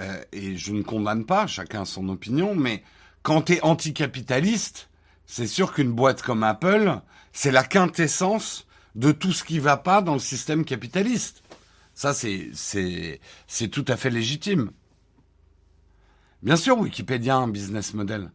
euh, 0.00 0.22
et 0.32 0.56
je 0.56 0.72
ne 0.72 0.82
condamne 0.82 1.24
pas, 1.24 1.46
chacun 1.46 1.84
son 1.84 2.08
opinion, 2.08 2.54
mais 2.54 2.82
quand 3.22 3.42
tu 3.42 3.54
es 3.54 3.62
anticapitaliste, 3.62 4.88
c'est 5.26 5.46
sûr 5.46 5.72
qu'une 5.72 5.92
boîte 5.92 6.22
comme 6.22 6.42
Apple, 6.42 7.00
c'est 7.32 7.50
la 7.50 7.64
quintessence 7.64 8.66
de 8.94 9.12
tout 9.12 9.32
ce 9.32 9.42
qui 9.44 9.58
va 9.58 9.76
pas 9.76 10.02
dans 10.02 10.14
le 10.14 10.20
système 10.20 10.64
capitaliste. 10.64 11.42
Ça, 11.94 12.12
c'est 12.12 13.68
tout 13.70 13.84
à 13.88 13.96
fait 13.96 14.10
légitime. 14.10 14.70
Bien 16.42 16.56
sûr, 16.56 16.78
Wikipédia 16.78 17.36
a 17.36 17.38
un 17.38 17.48
business 17.48 17.94
model. 17.94 18.30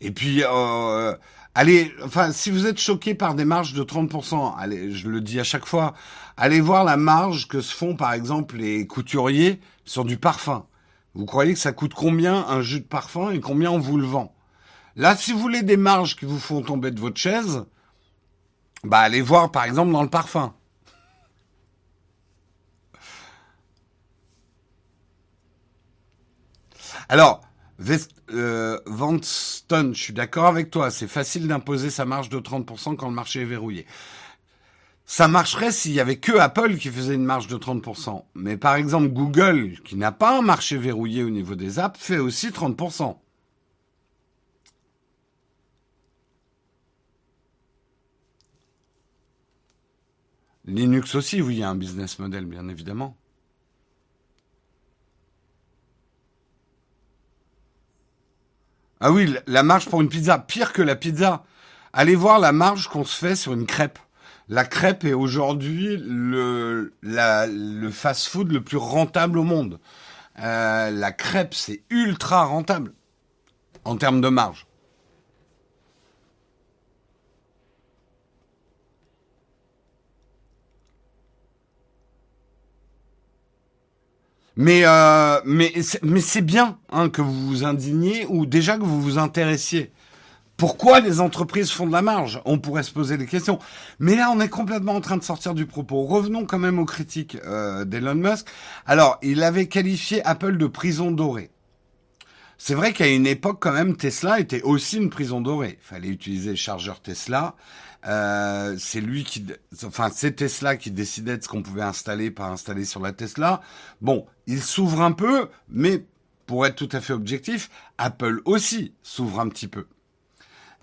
Et 0.00 0.10
puis, 0.10 0.44
euh, 0.44 1.16
Allez, 1.56 1.94
enfin, 2.02 2.32
si 2.32 2.50
vous 2.50 2.66
êtes 2.66 2.78
choqué 2.78 3.14
par 3.14 3.34
des 3.34 3.44
marges 3.44 3.74
de 3.74 3.84
30%, 3.84 4.56
allez, 4.58 4.90
je 4.90 5.08
le 5.08 5.20
dis 5.20 5.38
à 5.38 5.44
chaque 5.44 5.66
fois, 5.66 5.94
allez 6.36 6.60
voir 6.60 6.82
la 6.82 6.96
marge 6.96 7.46
que 7.46 7.60
se 7.60 7.72
font, 7.72 7.94
par 7.94 8.12
exemple, 8.12 8.56
les 8.56 8.88
couturiers 8.88 9.60
sur 9.84 10.04
du 10.04 10.16
parfum. 10.16 10.66
Vous 11.14 11.26
croyez 11.26 11.52
que 11.54 11.60
ça 11.60 11.70
coûte 11.70 11.94
combien 11.94 12.44
un 12.48 12.60
jus 12.60 12.80
de 12.80 12.86
parfum 12.86 13.30
et 13.30 13.38
combien 13.38 13.70
on 13.70 13.78
vous 13.78 13.98
le 13.98 14.06
vend? 14.06 14.34
Là, 14.96 15.14
si 15.14 15.32
vous 15.32 15.38
voulez 15.38 15.62
des 15.62 15.76
marges 15.76 16.16
qui 16.16 16.24
vous 16.24 16.40
font 16.40 16.60
tomber 16.60 16.90
de 16.90 16.98
votre 16.98 17.18
chaise, 17.18 17.64
bah, 18.82 18.98
allez 18.98 19.22
voir, 19.22 19.52
par 19.52 19.64
exemple, 19.64 19.92
dans 19.92 20.02
le 20.02 20.10
parfum. 20.10 20.54
Alors, 27.08 27.42
euh, 27.80 28.78
je 28.88 29.92
suis 29.94 30.12
d'accord 30.12 30.46
avec 30.46 30.70
toi, 30.70 30.90
c'est 30.90 31.08
facile 31.08 31.48
d'imposer 31.48 31.90
sa 31.90 32.04
marge 32.04 32.28
de 32.28 32.38
30% 32.38 32.96
quand 32.96 33.08
le 33.08 33.14
marché 33.14 33.42
est 33.42 33.46
verrouillé. 33.46 33.86
Ça 35.06 35.28
marcherait 35.28 35.72
s'il 35.72 35.92
y 35.92 36.00
avait 36.00 36.16
que 36.16 36.32
Apple 36.38 36.76
qui 36.76 36.88
faisait 36.88 37.14
une 37.14 37.24
marge 37.24 37.46
de 37.46 37.56
30%. 37.56 38.24
Mais 38.34 38.56
par 38.56 38.76
exemple, 38.76 39.08
Google, 39.08 39.78
qui 39.84 39.96
n'a 39.96 40.12
pas 40.12 40.38
un 40.38 40.42
marché 40.42 40.78
verrouillé 40.78 41.22
au 41.22 41.30
niveau 41.30 41.54
des 41.56 41.78
apps, 41.78 42.00
fait 42.00 42.18
aussi 42.18 42.48
30%. 42.48 43.18
Linux 50.66 51.14
aussi, 51.14 51.42
oui, 51.42 51.56
il 51.56 51.58
y 51.58 51.62
a 51.62 51.68
un 51.68 51.74
business 51.74 52.18
model, 52.18 52.46
bien 52.46 52.68
évidemment. 52.68 53.18
Ah 59.00 59.12
oui, 59.12 59.34
la 59.46 59.62
marge 59.62 59.86
pour 59.86 60.00
une 60.00 60.08
pizza, 60.08 60.38
pire 60.38 60.72
que 60.72 60.82
la 60.82 60.96
pizza. 60.96 61.44
Allez 61.92 62.14
voir 62.16 62.38
la 62.38 62.52
marge 62.52 62.88
qu'on 62.88 63.04
se 63.04 63.16
fait 63.16 63.36
sur 63.36 63.52
une 63.52 63.66
crêpe. 63.66 63.98
La 64.48 64.64
crêpe 64.64 65.04
est 65.04 65.12
aujourd'hui 65.12 65.96
le, 66.04 66.92
fast-food 67.92 68.52
le 68.52 68.60
plus 68.60 68.76
rentable 68.76 69.38
au 69.38 69.44
monde. 69.44 69.78
Euh, 70.40 70.90
la 70.90 71.12
crêpe, 71.12 71.54
c'est 71.54 71.82
ultra 71.90 72.44
rentable 72.44 72.92
en 73.84 73.96
termes 73.96 74.20
de 74.20 74.28
marge. 74.28 74.66
Mais 84.56 84.82
euh, 84.84 85.40
mais 85.44 85.72
mais 86.02 86.20
c'est 86.20 86.42
bien 86.42 86.78
hein, 86.90 87.08
que 87.08 87.22
vous 87.22 87.46
vous 87.46 87.64
indigniez 87.64 88.26
ou 88.28 88.46
déjà 88.46 88.76
que 88.76 88.84
vous 88.84 89.02
vous 89.02 89.18
intéressiez. 89.18 89.90
Pourquoi 90.56 91.00
les 91.00 91.20
entreprises 91.20 91.72
font 91.72 91.86
de 91.86 91.92
la 91.92 92.02
marge? 92.02 92.40
On 92.44 92.58
pourrait 92.58 92.84
se 92.84 92.92
poser 92.92 93.16
des 93.16 93.26
questions. 93.26 93.58
Mais 93.98 94.14
là, 94.14 94.30
on 94.32 94.40
est 94.40 94.48
complètement 94.48 94.92
en 94.92 95.00
train 95.00 95.16
de 95.16 95.24
sortir 95.24 95.52
du 95.52 95.66
propos. 95.66 96.04
Revenons 96.04 96.46
quand 96.46 96.60
même 96.60 96.78
aux 96.78 96.84
critiques 96.84 97.36
euh, 97.44 97.84
d'Elon 97.84 98.14
Musk. 98.14 98.46
Alors, 98.86 99.18
il 99.20 99.42
avait 99.42 99.66
qualifié 99.66 100.24
Apple 100.24 100.56
de 100.56 100.66
prison 100.68 101.10
dorée. 101.10 101.50
C'est 102.56 102.74
vrai 102.74 102.92
qu'à 102.92 103.08
une 103.08 103.26
époque, 103.26 103.58
quand 103.60 103.72
même, 103.72 103.96
Tesla 103.96 104.38
était 104.38 104.62
aussi 104.62 104.98
une 104.98 105.10
prison 105.10 105.40
dorée. 105.40 105.78
Il 105.82 105.84
fallait 105.84 106.08
utiliser 106.08 106.50
le 106.50 106.56
chargeur 106.56 107.00
Tesla. 107.02 107.56
Euh, 108.06 108.76
c'est 108.78 109.00
lui 109.00 109.24
qui, 109.24 109.46
enfin, 109.84 110.10
c'est 110.12 110.32
Tesla 110.32 110.76
qui 110.76 110.90
décidait 110.90 111.38
de 111.38 111.42
ce 111.42 111.48
qu'on 111.48 111.62
pouvait 111.62 111.82
installer, 111.82 112.30
pas 112.30 112.46
installer 112.46 112.84
sur 112.84 113.00
la 113.00 113.12
Tesla. 113.12 113.62
Bon, 114.02 114.26
il 114.46 114.60
s'ouvre 114.60 115.00
un 115.02 115.12
peu, 115.12 115.48
mais 115.68 116.04
pour 116.46 116.66
être 116.66 116.76
tout 116.76 116.88
à 116.92 117.00
fait 117.00 117.14
objectif, 117.14 117.70
Apple 117.96 118.42
aussi 118.44 118.92
s'ouvre 119.02 119.40
un 119.40 119.48
petit 119.48 119.68
peu. 119.68 119.86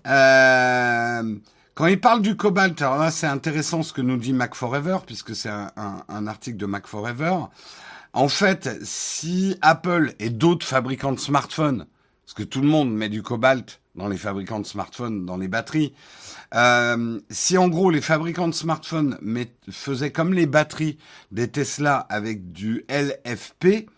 Euh, 0.06 1.36
quand 1.74 1.86
il 1.86 2.00
parle 2.00 2.22
du 2.22 2.36
cobalt, 2.36 2.80
alors 2.82 2.98
là 2.98 3.12
c'est 3.12 3.28
intéressant 3.28 3.84
ce 3.84 3.92
que 3.92 4.02
nous 4.02 4.16
dit 4.16 4.32
Mac 4.32 4.54
Forever, 4.54 4.98
puisque 5.06 5.36
c'est 5.36 5.48
un, 5.48 5.70
un, 5.76 6.26
article 6.26 6.56
de 6.56 6.66
Mac 6.66 6.88
Forever. 6.88 7.36
En 8.12 8.28
fait, 8.28 8.78
si 8.82 9.56
Apple 9.62 10.14
et 10.18 10.28
d'autres 10.30 10.66
fabricants 10.66 11.12
de 11.12 11.20
smartphones, 11.20 11.86
parce 12.24 12.34
que 12.34 12.42
tout 12.42 12.60
le 12.60 12.66
monde 12.66 12.92
met 12.92 13.08
du 13.08 13.22
cobalt 13.22 13.80
dans 13.94 14.08
les 14.08 14.16
fabricants 14.16 14.60
de 14.60 14.66
smartphones, 14.66 15.24
dans 15.24 15.36
les 15.36 15.48
batteries, 15.48 15.94
euh, 16.54 17.20
si 17.30 17.56
en 17.56 17.68
gros 17.68 17.90
les 17.90 18.00
fabricants 18.00 18.48
de 18.48 18.54
smartphones 18.54 19.18
faisaient 19.70 20.12
comme 20.12 20.34
les 20.34 20.46
batteries 20.46 20.98
des 21.30 21.48
Tesla 21.48 21.98
avec 22.10 22.52
du 22.52 22.84
LFP, 22.88 23.88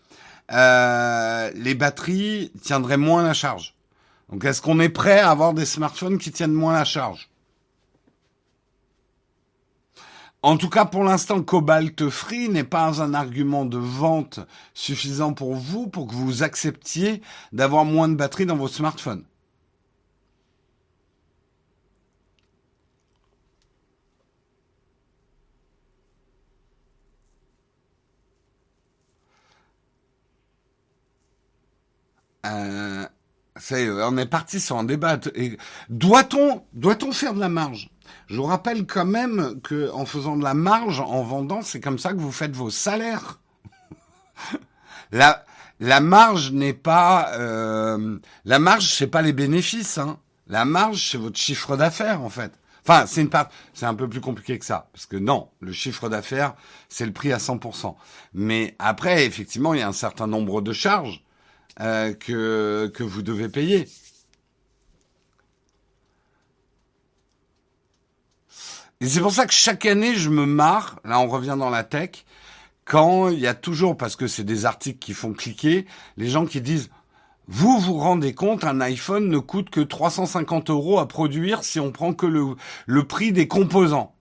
euh, 0.51 1.51
les 1.55 1.75
batteries 1.75 2.51
tiendraient 2.61 2.97
moins 2.97 3.23
la 3.23 3.33
charge. 3.33 3.75
Donc 4.31 4.45
est-ce 4.45 4.61
qu'on 4.61 4.79
est 4.79 4.89
prêt 4.89 5.19
à 5.19 5.31
avoir 5.31 5.53
des 5.53 5.65
smartphones 5.65 6.17
qui 6.17 6.31
tiennent 6.31 6.53
moins 6.53 6.73
la 6.73 6.85
charge? 6.85 7.29
En 10.41 10.57
tout 10.57 10.69
cas, 10.69 10.85
pour 10.85 11.03
l'instant, 11.03 11.41
Cobalt 11.41 12.07
Free 12.09 12.49
n'est 12.49 12.63
pas 12.63 13.01
un 13.01 13.15
argument 13.15 13.65
de 13.65 13.79
vente 13.79 14.39
suffisant 14.75 15.33
pour 15.33 15.55
vous 15.55 15.87
pour 15.87 16.05
que 16.05 16.13
vous 16.13 16.43
acceptiez 16.43 17.23
d'avoir 17.51 17.83
moins 17.83 18.07
de 18.07 18.13
batterie 18.13 18.45
dans 18.45 18.55
vos 18.55 18.67
smartphones. 18.67 19.23
Euh, 32.45 33.05
on 33.71 34.17
est 34.17 34.25
parti 34.25 34.59
sur 34.59 34.77
un 34.77 34.83
débat. 34.83 35.17
Doit-on, 35.89 36.63
doit-on 36.73 37.11
faire 37.11 37.33
de 37.33 37.39
la 37.39 37.49
marge? 37.49 37.89
Je 38.27 38.35
vous 38.35 38.43
rappelle 38.43 38.85
quand 38.85 39.05
même 39.05 39.59
que 39.61 39.91
en 39.91 40.05
faisant 40.05 40.35
de 40.35 40.43
la 40.43 40.53
marge, 40.53 40.99
en 40.99 41.23
vendant, 41.23 41.61
c'est 41.61 41.79
comme 41.79 41.99
ça 41.99 42.11
que 42.11 42.17
vous 42.17 42.31
faites 42.31 42.55
vos 42.55 42.69
salaires. 42.69 43.39
la, 45.11 45.45
la 45.79 45.99
marge 45.99 46.51
n'est 46.51 46.73
pas, 46.73 47.31
euh, 47.35 48.19
la 48.45 48.59
marge 48.59 48.93
c'est 48.93 49.07
pas 49.07 49.21
les 49.21 49.33
bénéfices. 49.33 49.97
Hein. 49.97 50.19
La 50.47 50.65
marge 50.65 51.11
c'est 51.11 51.17
votre 51.17 51.37
chiffre 51.37 51.77
d'affaires 51.77 52.21
en 52.21 52.29
fait. 52.29 52.51
Enfin, 52.87 53.07
c'est 53.07 53.21
une 53.21 53.29
part, 53.29 53.49
c'est 53.73 53.87
un 53.87 53.95
peu 53.95 54.07
plus 54.07 54.21
compliqué 54.21 54.59
que 54.59 54.65
ça, 54.65 54.89
parce 54.93 55.07
que 55.07 55.17
non, 55.17 55.49
le 55.59 55.71
chiffre 55.71 56.07
d'affaires, 56.07 56.53
c'est 56.87 57.07
le 57.07 57.13
prix 57.13 57.33
à 57.33 57.37
100%. 57.37 57.95
Mais 58.35 58.75
après, 58.77 59.25
effectivement, 59.25 59.73
il 59.73 59.79
y 59.79 59.83
a 59.83 59.87
un 59.87 59.93
certain 59.93 60.27
nombre 60.27 60.61
de 60.61 60.71
charges 60.71 61.24
euh, 61.81 62.13
que, 62.13 62.91
que 62.93 63.03
vous 63.03 63.21
devez 63.21 63.49
payer. 63.49 63.87
Et 69.01 69.07
c'est 69.07 69.19
pour 69.19 69.33
ça 69.33 69.45
que 69.45 69.53
chaque 69.53 69.85
année, 69.85 70.15
je 70.15 70.29
me 70.29 70.45
marre, 70.45 70.99
là 71.03 71.19
on 71.19 71.27
revient 71.27 71.55
dans 71.59 71.69
la 71.69 71.83
tech, 71.83 72.25
quand 72.85 73.29
il 73.29 73.39
y 73.39 73.47
a 73.47 73.53
toujours, 73.53 73.97
parce 73.97 74.15
que 74.15 74.27
c'est 74.27 74.43
des 74.43 74.65
articles 74.65 74.99
qui 74.99 75.13
font 75.13 75.33
cliquer, 75.33 75.85
les 76.17 76.29
gens 76.29 76.45
qui 76.45 76.61
disent, 76.61 76.89
vous 77.47 77.79
vous 77.79 77.97
rendez 77.97 78.33
compte, 78.33 78.63
un 78.63 78.79
iPhone 78.81 79.27
ne 79.27 79.37
coûte 79.37 79.69
que 79.69 79.81
350 79.81 80.69
euros 80.69 80.99
à 80.99 81.07
produire 81.07 81.63
si 81.63 81.79
on 81.79 81.91
prend 81.91 82.13
que 82.13 82.25
le, 82.25 82.55
le 82.85 83.03
prix 83.03 83.31
des 83.31 83.47
composants. 83.47 84.15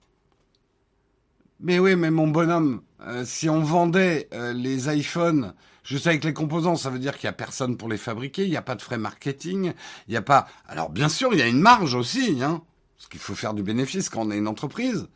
Mais 1.61 1.79
oui, 1.79 1.97
mais 1.97 2.11
mon 2.11 2.29
bonhomme, 2.29 2.83
euh, 3.07 3.25
si 3.25 3.49
on 3.49 3.61
vendait 3.61 4.29
euh, 4.35 4.53
les 4.53 4.95
iPhones 4.95 5.55
Juste 5.85 6.07
avec 6.07 6.25
les 6.25 6.33
composants, 6.33 6.77
ça 6.77 6.89
veut 6.89 6.99
dire 6.99 7.15
qu'il 7.15 7.25
y 7.25 7.29
a 7.29 7.33
personne 7.33 7.77
pour 7.77 7.91
les 7.91 7.99
fabriquer, 7.99 8.45
il 8.45 8.51
n'y 8.51 8.57
a 8.57 8.63
pas 8.63 8.75
de 8.75 8.81
frais 8.81 8.97
marketing, 8.97 9.75
il 10.09 10.11
n'y 10.11 10.17
a 10.17 10.23
pas. 10.23 10.49
Alors 10.67 10.89
bien 10.89 11.11
sûr, 11.11 11.35
il 11.35 11.39
y 11.39 11.43
a 11.43 11.47
une 11.47 11.61
marge 11.61 11.95
aussi, 11.95 12.43
hein, 12.43 12.63
parce 12.97 13.09
qu'il 13.09 13.21
faut 13.21 13.35
faire 13.35 13.53
du 13.53 13.63
bénéfice 13.63 14.09
quand 14.09 14.27
on 14.27 14.31
est 14.31 14.39
une 14.39 14.49
entreprise. 14.49 15.09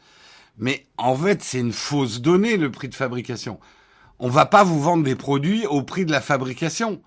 Mais 0.59 0.87
en 0.99 1.17
fait, 1.17 1.43
c'est 1.43 1.61
une 1.61 1.73
fausse 1.73 2.21
donnée 2.21 2.59
le 2.59 2.71
prix 2.71 2.89
de 2.89 2.95
fabrication. 2.95 3.59
On 4.19 4.29
va 4.29 4.45
pas 4.45 4.63
vous 4.63 4.81
vendre 4.81 5.05
des 5.05 5.17
produits 5.17 5.65
au 5.67 5.83
prix 5.83 6.05
de 6.05 6.13
la 6.13 6.21
fabrication. 6.21 7.01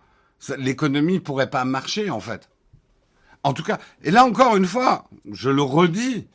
L'économie 0.58 1.20
pourrait 1.20 1.50
pas 1.50 1.66
marcher 1.66 2.10
en 2.10 2.20
fait. 2.20 2.50
En 3.44 3.54
tout 3.54 3.64
cas, 3.64 3.80
et 4.04 4.10
là 4.10 4.26
encore 4.26 4.56
une 4.56 4.66
fois, 4.66 5.08
je 5.32 5.52
le 5.52 5.62
redis, 5.62 6.28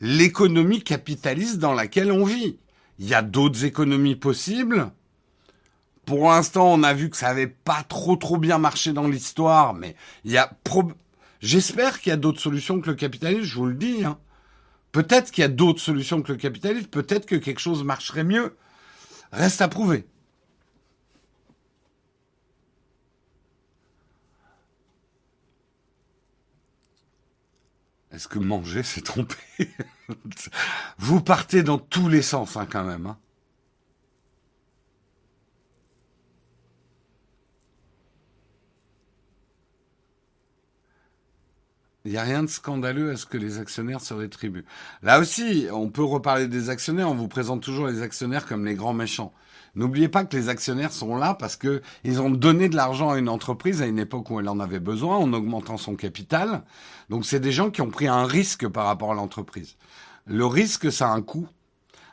l'économie 0.00 0.82
capitaliste 0.82 1.58
dans 1.58 1.74
laquelle 1.74 2.12
on 2.12 2.24
vit. 2.24 2.58
Il 3.00 3.08
y 3.08 3.14
a 3.14 3.22
d'autres 3.22 3.64
économies 3.64 4.16
possibles. 4.16 4.92
Pour 6.08 6.30
l'instant, 6.30 6.72
on 6.72 6.82
a 6.84 6.94
vu 6.94 7.10
que 7.10 7.18
ça 7.18 7.28
avait 7.28 7.46
pas 7.46 7.82
trop 7.82 8.16
trop 8.16 8.38
bien 8.38 8.56
marché 8.56 8.94
dans 8.94 9.08
l'histoire, 9.08 9.74
mais 9.74 9.94
il 10.24 10.30
y 10.30 10.38
a 10.38 10.50
j'espère 11.42 12.00
qu'il 12.00 12.08
y 12.08 12.14
a 12.14 12.16
d'autres 12.16 12.40
solutions 12.40 12.80
que 12.80 12.88
le 12.88 12.96
capitalisme, 12.96 13.42
je 13.42 13.54
vous 13.54 13.66
le 13.66 13.74
dis. 13.74 14.06
Hein. 14.06 14.18
Peut-être 14.90 15.30
qu'il 15.30 15.42
y 15.42 15.44
a 15.44 15.48
d'autres 15.48 15.82
solutions 15.82 16.22
que 16.22 16.32
le 16.32 16.38
capitalisme, 16.38 16.86
peut-être 16.86 17.26
que 17.26 17.36
quelque 17.36 17.60
chose 17.60 17.84
marcherait 17.84 18.24
mieux. 18.24 18.56
Reste 19.32 19.60
à 19.60 19.68
prouver. 19.68 20.06
Est-ce 28.12 28.28
que 28.28 28.38
manger, 28.38 28.82
c'est 28.82 29.02
tromper 29.02 29.36
Vous 30.98 31.20
partez 31.20 31.62
dans 31.62 31.76
tous 31.76 32.08
les 32.08 32.22
sens, 32.22 32.56
hein, 32.56 32.66
quand 32.66 32.84
même. 32.84 33.04
Hein. 33.04 33.18
Il 42.08 42.12
n'y 42.12 42.16
a 42.16 42.22
rien 42.22 42.42
de 42.42 42.48
scandaleux 42.48 43.10
à 43.10 43.18
ce 43.18 43.26
que 43.26 43.36
les 43.36 43.58
actionnaires 43.58 44.00
se 44.00 44.14
rétribuent. 44.14 44.64
Là 45.02 45.20
aussi, 45.20 45.66
on 45.70 45.90
peut 45.90 46.02
reparler 46.02 46.48
des 46.48 46.70
actionnaires. 46.70 47.10
On 47.10 47.14
vous 47.14 47.28
présente 47.28 47.62
toujours 47.62 47.86
les 47.86 48.00
actionnaires 48.00 48.46
comme 48.46 48.64
les 48.64 48.76
grands 48.76 48.94
méchants. 48.94 49.30
N'oubliez 49.74 50.08
pas 50.08 50.24
que 50.24 50.34
les 50.34 50.48
actionnaires 50.48 50.90
sont 50.90 51.16
là 51.16 51.34
parce 51.34 51.56
que 51.56 51.82
ils 52.04 52.22
ont 52.22 52.30
donné 52.30 52.70
de 52.70 52.76
l'argent 52.76 53.10
à 53.10 53.18
une 53.18 53.28
entreprise 53.28 53.82
à 53.82 53.86
une 53.86 53.98
époque 53.98 54.30
où 54.30 54.40
elle 54.40 54.48
en 54.48 54.58
avait 54.58 54.80
besoin 54.80 55.18
en 55.18 55.34
augmentant 55.34 55.76
son 55.76 55.96
capital. 55.96 56.62
Donc 57.10 57.26
c'est 57.26 57.40
des 57.40 57.52
gens 57.52 57.68
qui 57.68 57.82
ont 57.82 57.90
pris 57.90 58.06
un 58.06 58.24
risque 58.24 58.66
par 58.66 58.86
rapport 58.86 59.12
à 59.12 59.14
l'entreprise. 59.14 59.76
Le 60.24 60.46
risque, 60.46 60.90
ça 60.90 61.10
a 61.10 61.12
un 61.12 61.20
coût. 61.20 61.46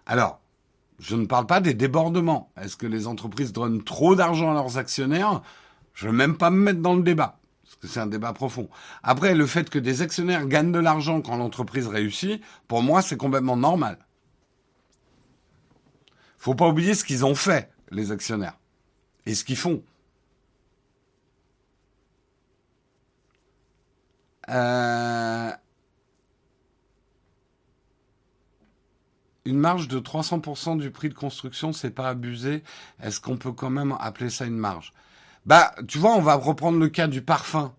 Alors, 0.06 0.42
je 1.00 1.16
ne 1.16 1.26
parle 1.26 1.46
pas 1.46 1.62
des 1.62 1.74
débordements. 1.74 2.52
Est-ce 2.62 2.76
que 2.76 2.86
les 2.86 3.08
entreprises 3.08 3.54
donnent 3.54 3.82
trop 3.82 4.14
d'argent 4.14 4.52
à 4.52 4.56
leurs 4.56 4.78
actionnaires? 4.78 5.42
Je 5.94 6.08
veux 6.08 6.14
même 6.14 6.36
pas 6.36 6.50
me 6.50 6.58
mettre 6.58 6.82
dans 6.82 6.96
le 6.96 7.02
débat, 7.04 7.40
c'est 7.86 8.00
un 8.00 8.08
débat 8.08 8.34
profond. 8.34 8.70
Après, 9.04 9.36
le 9.36 9.46
fait 9.46 9.70
que 9.70 9.80
des 9.80 10.02
actionnaires 10.02 10.46
gagnent 10.48 10.72
de 10.72 10.80
l'argent 10.80 11.22
quand 11.22 11.38
l'entreprise 11.38 11.88
réussit, 11.88 12.42
pour 12.68 12.82
moi, 12.82 13.02
c'est 13.02 13.18
complètement 13.18 13.58
normal. 13.58 13.98
Faut 16.38 16.56
pas 16.56 16.68
oublier 16.68 16.94
ce 16.94 17.04
qu'ils 17.04 17.26
ont 17.26 17.36
fait, 17.36 17.72
les 17.92 18.12
actionnaires, 18.12 18.58
et 19.26 19.34
ce 19.34 19.44
qu'ils 19.44 19.58
font. 19.58 19.84
Euh, 24.50 25.52
une 29.46 29.58
marge 29.60 29.88
de 29.88 30.00
300% 30.00 30.78
du 30.78 30.92
prix 30.92 31.10
de 31.10 31.14
construction, 31.14 31.74
c'est 31.74 31.92
pas 31.92 32.10
abusé. 32.10 32.64
Est-ce 33.02 33.20
qu'on 33.20 33.38
peut 33.38 33.52
quand 33.52 33.70
même 33.70 33.96
appeler 34.00 34.30
ça 34.30 34.46
une 34.46 34.58
marge? 34.58 34.94
Bah, 35.46 35.76
tu 35.88 36.00
vois, 36.00 36.16
on 36.16 36.22
va 36.22 36.36
reprendre 36.36 36.80
le 36.80 36.90
cas 36.90 37.08
du 37.08 37.22
parfum. 37.22 37.76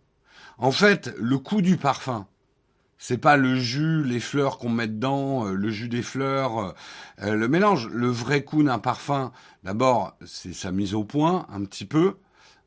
En 0.59 0.71
fait, 0.71 1.13
le 1.19 1.39
coût 1.39 1.63
du 1.63 1.77
parfum, 1.77 2.27
c'est 2.97 3.19
pas 3.19 3.37
le 3.37 3.57
jus, 3.57 4.05
les 4.05 4.21
fleurs 4.21 4.59
qu'on 4.59 4.69
met 4.69 4.87
dedans, 4.87 5.47
euh, 5.47 5.53
le 5.53 5.71
jus 5.71 5.89
des 5.89 6.03
fleurs, 6.03 6.75
euh, 7.23 7.35
le 7.35 7.49
mélange. 7.49 7.89
Le 7.89 8.09
vrai 8.09 8.45
coût 8.45 8.63
d'un 8.63 8.79
parfum, 8.79 9.33
d'abord, 9.65 10.17
c'est 10.25 10.55
sa 10.55 10.71
mise 10.71 10.95
au 10.95 11.05
point, 11.05 11.47
un 11.53 11.65
petit 11.65 11.85
peu. 11.85 12.17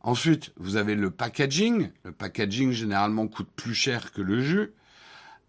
Ensuite, 0.02 0.52
vous 0.58 0.76
avez 0.76 0.96
le 0.96 1.12
packaging. 1.12 1.92
Le 2.04 2.12
packaging, 2.12 2.72
généralement, 2.72 3.28
coûte 3.28 3.50
plus 3.56 3.74
cher 3.74 4.12
que 4.12 4.22
le 4.22 4.42
jus. 4.42 4.74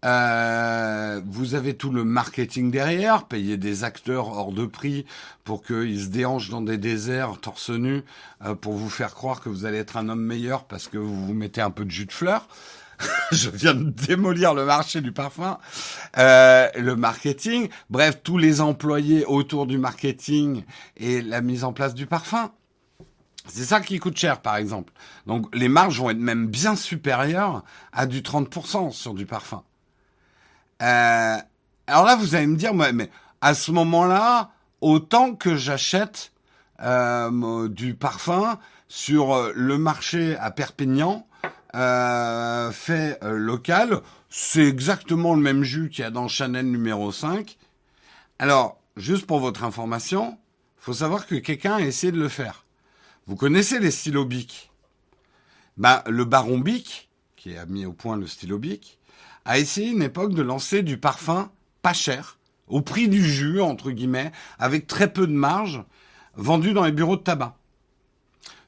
Euh, 0.03 1.21
vous 1.25 1.53
avez 1.53 1.75
tout 1.75 1.91
le 1.91 2.03
marketing 2.03 2.71
derrière, 2.71 3.25
payer 3.25 3.57
des 3.57 3.83
acteurs 3.83 4.29
hors 4.29 4.51
de 4.51 4.65
prix 4.65 5.05
pour 5.43 5.63
qu'ils 5.63 6.01
se 6.01 6.07
déhanchent 6.07 6.49
dans 6.49 6.61
des 6.61 6.77
déserts 6.77 7.39
torse 7.39 7.69
nu 7.69 8.03
euh, 8.43 8.55
pour 8.55 8.73
vous 8.73 8.89
faire 8.89 9.13
croire 9.13 9.41
que 9.41 9.49
vous 9.49 9.65
allez 9.65 9.77
être 9.77 9.97
un 9.97 10.09
homme 10.09 10.23
meilleur 10.23 10.65
parce 10.65 10.87
que 10.87 10.97
vous 10.97 11.25
vous 11.25 11.33
mettez 11.33 11.61
un 11.61 11.69
peu 11.69 11.85
de 11.85 11.91
jus 11.91 12.05
de 12.05 12.11
fleurs. 12.11 12.47
Je 13.31 13.49
viens 13.49 13.73
de 13.73 13.89
démolir 13.89 14.53
le 14.53 14.65
marché 14.65 15.01
du 15.01 15.11
parfum. 15.11 15.57
Euh, 16.17 16.67
le 16.75 16.95
marketing, 16.95 17.69
bref, 17.89 18.19
tous 18.23 18.37
les 18.37 18.61
employés 18.61 19.25
autour 19.25 19.67
du 19.67 19.77
marketing 19.77 20.63
et 20.97 21.21
la 21.21 21.41
mise 21.41 21.63
en 21.63 21.73
place 21.73 21.93
du 21.93 22.07
parfum. 22.07 22.51
C'est 23.47 23.63
ça 23.63 23.81
qui 23.81 23.97
coûte 23.99 24.17
cher, 24.17 24.41
par 24.41 24.55
exemple. 24.55 24.93
Donc 25.25 25.53
les 25.55 25.67
marges 25.67 25.99
vont 25.99 26.09
être 26.09 26.17
même 26.17 26.47
bien 26.47 26.75
supérieures 26.75 27.63
à 27.91 28.05
du 28.05 28.21
30% 28.21 28.91
sur 28.91 29.13
du 29.13 29.25
parfum. 29.25 29.63
Euh, 30.81 31.37
alors 31.87 32.05
là, 32.05 32.15
vous 32.15 32.35
allez 32.35 32.47
me 32.47 32.55
dire, 32.55 32.73
mais, 32.73 33.09
à 33.41 33.53
ce 33.53 33.71
moment-là, 33.71 34.51
autant 34.81 35.35
que 35.35 35.55
j'achète 35.55 36.31
euh, 36.81 37.67
du 37.67 37.93
parfum 37.95 38.59
sur 38.87 39.33
euh, 39.33 39.51
le 39.55 39.77
marché 39.77 40.35
à 40.37 40.51
Perpignan, 40.51 41.27
euh, 41.75 42.71
fait 42.71 43.17
euh, 43.23 43.37
local, 43.37 44.01
c'est 44.29 44.67
exactement 44.67 45.33
le 45.33 45.41
même 45.41 45.63
jus 45.63 45.89
qu'il 45.89 46.03
y 46.03 46.05
a 46.05 46.11
dans 46.11 46.27
Chanel 46.27 46.69
numéro 46.69 47.11
5. 47.11 47.57
Alors, 48.39 48.79
juste 48.97 49.25
pour 49.25 49.39
votre 49.39 49.63
information, 49.63 50.37
faut 50.77 50.93
savoir 50.93 51.27
que 51.27 51.35
quelqu'un 51.35 51.75
a 51.75 51.81
essayé 51.81 52.11
de 52.11 52.19
le 52.19 52.27
faire. 52.27 52.65
Vous 53.27 53.35
connaissez 53.35 53.79
les 53.79 53.91
stylos 53.91 54.25
Bic? 54.25 54.71
Ben, 55.77 56.01
Le 56.07 56.25
baron 56.25 56.61
qui 57.35 57.57
a 57.57 57.65
mis 57.65 57.85
au 57.85 57.93
point 57.93 58.17
le 58.17 58.27
stylo 58.27 58.57
Bic, 58.57 58.99
a 59.45 59.59
essayé 59.59 59.91
une 59.91 60.03
époque 60.03 60.33
de 60.33 60.41
lancer 60.41 60.83
du 60.83 60.97
parfum 60.97 61.51
pas 61.81 61.93
cher, 61.93 62.37
au 62.67 62.81
prix 62.81 63.07
du 63.09 63.23
jus, 63.23 63.61
entre 63.61 63.91
guillemets, 63.91 64.31
avec 64.59 64.87
très 64.87 65.11
peu 65.11 65.27
de 65.27 65.33
marge, 65.33 65.83
vendu 66.35 66.73
dans 66.73 66.85
les 66.85 66.91
bureaux 66.91 67.17
de 67.17 67.21
tabac. 67.21 67.55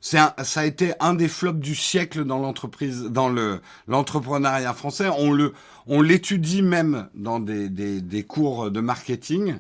C'est 0.01 0.17
ça 0.43 0.59
a 0.59 0.65
été 0.65 0.93
un 0.99 1.13
des 1.13 1.29
flops 1.29 1.62
du 1.62 1.75
siècle 1.75 2.25
dans 2.25 2.39
l'entreprise, 2.39 3.03
dans 3.03 3.29
le 3.29 3.62
l'entrepreneuriat 3.88 4.73
français. 4.73 5.07
On 5.17 5.31
le, 5.31 5.53
on 5.88 6.01
l'étudie 6.01 6.62
même 6.62 7.07
dans 7.15 7.39
des, 7.39 7.69
des, 7.69 8.01
des, 8.01 8.23
cours 8.23 8.69
de 8.69 8.81
marketing. 8.81 9.59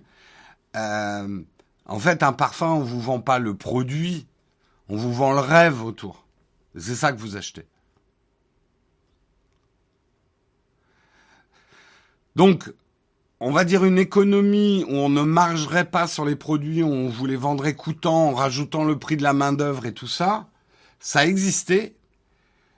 Euh, 0.75 1.41
en 1.85 1.99
fait, 1.99 2.23
un 2.23 2.33
parfum, 2.33 2.71
on 2.71 2.83
vous 2.83 2.99
vend 2.99 3.21
pas 3.21 3.39
le 3.39 3.55
produit, 3.55 4.27
on 4.89 4.97
vous 4.97 5.13
vend 5.13 5.31
le 5.31 5.39
rêve 5.39 5.81
autour. 5.81 6.25
C'est 6.75 6.95
ça 6.95 7.13
que 7.13 7.19
vous 7.19 7.37
achetez. 7.37 7.65
Donc, 12.35 12.71
on 13.39 13.51
va 13.51 13.65
dire 13.65 13.83
une 13.83 13.99
économie 13.99 14.85
où 14.87 14.93
on 14.93 15.09
ne 15.09 15.21
margerait 15.21 15.89
pas 15.89 16.07
sur 16.07 16.25
les 16.25 16.35
produits, 16.35 16.81
où 16.81 16.87
on 16.87 17.09
vous 17.09 17.25
les 17.25 17.35
vendrait 17.35 17.75
coûtant 17.75 18.29
en 18.29 18.33
rajoutant 18.33 18.85
le 18.85 18.97
prix 18.97 19.17
de 19.17 19.23
la 19.23 19.33
main-d'œuvre 19.33 19.85
et 19.85 19.93
tout 19.93 20.07
ça, 20.07 20.47
ça 20.99 21.25
existait, 21.25 21.95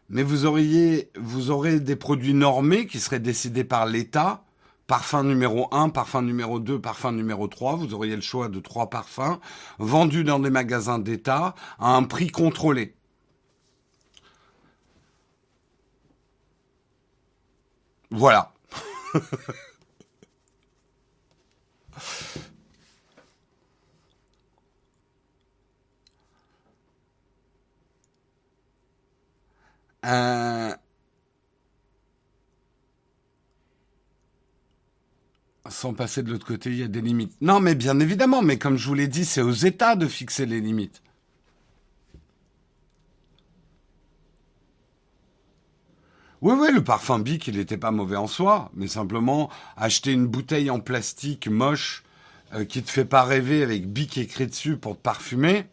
mais 0.10 0.24
vous 0.24 0.46
auriez, 0.46 1.12
vous 1.16 1.52
aurez 1.52 1.80
des 1.80 1.96
produits 1.96 2.34
normés 2.34 2.88
qui 2.88 3.00
seraient 3.00 3.20
décidés 3.20 3.64
par 3.64 3.86
l'État. 3.86 4.44
Parfum 4.88 5.24
numéro 5.24 5.68
1, 5.72 5.90
parfum 5.90 6.22
numéro 6.22 6.60
2, 6.60 6.80
parfum 6.80 7.12
numéro 7.12 7.48
3. 7.48 7.76
Vous 7.76 7.94
auriez 7.94 8.16
le 8.16 8.22
choix 8.22 8.50
de 8.50 8.60
trois 8.60 8.90
parfums 8.90 9.40
vendus 9.80 10.24
dans 10.24 10.40
des 10.40 10.52
magasins 10.52 11.00
d'État 11.00 11.56
à 11.80 11.96
un 11.96 12.04
prix 12.04 12.30
contrôlé. 12.30 12.96
Voilà. 18.12 18.55
Euh, 30.06 30.76
sans 35.68 35.94
passer 35.94 36.22
de 36.22 36.32
l'autre 36.32 36.46
côté, 36.46 36.70
il 36.70 36.78
y 36.78 36.84
a 36.84 36.88
des 36.88 37.02
limites. 37.02 37.34
Non, 37.42 37.60
mais 37.60 37.74
bien 37.76 38.00
évidemment, 38.00 38.42
mais 38.44 38.58
comme 38.60 38.78
je 38.78 38.88
vous 38.88 38.94
l'ai 38.94 39.08
dit, 39.08 39.26
c'est 39.26 39.42
aux 39.42 39.52
États 39.52 39.96
de 39.96 40.08
fixer 40.08 40.46
les 40.46 40.62
limites. 40.62 41.02
Oui, 46.42 46.54
oui, 46.58 46.68
le 46.72 46.84
parfum 46.84 47.20
Bic, 47.20 47.48
il 47.48 47.58
n'était 47.58 47.78
pas 47.78 47.92
mauvais 47.92 48.18
en 48.18 48.28
soi, 48.28 48.70
mais 48.74 48.88
simplement 48.88 49.50
acheter 49.78 50.12
une 50.12 50.28
bouteille 50.28 50.70
en 50.70 50.80
plastique 50.80 51.48
moche 51.48 52.04
euh, 52.54 52.66
qui 52.66 52.84
te 52.84 52.92
fait 52.92 53.06
pas 53.06 53.24
rêver 53.24 53.64
avec 53.64 53.92
Bic 53.92 54.18
écrit 54.18 54.48
dessus 54.48 54.78
pour 54.78 54.96
te 54.98 55.02
parfumer, 55.02 55.66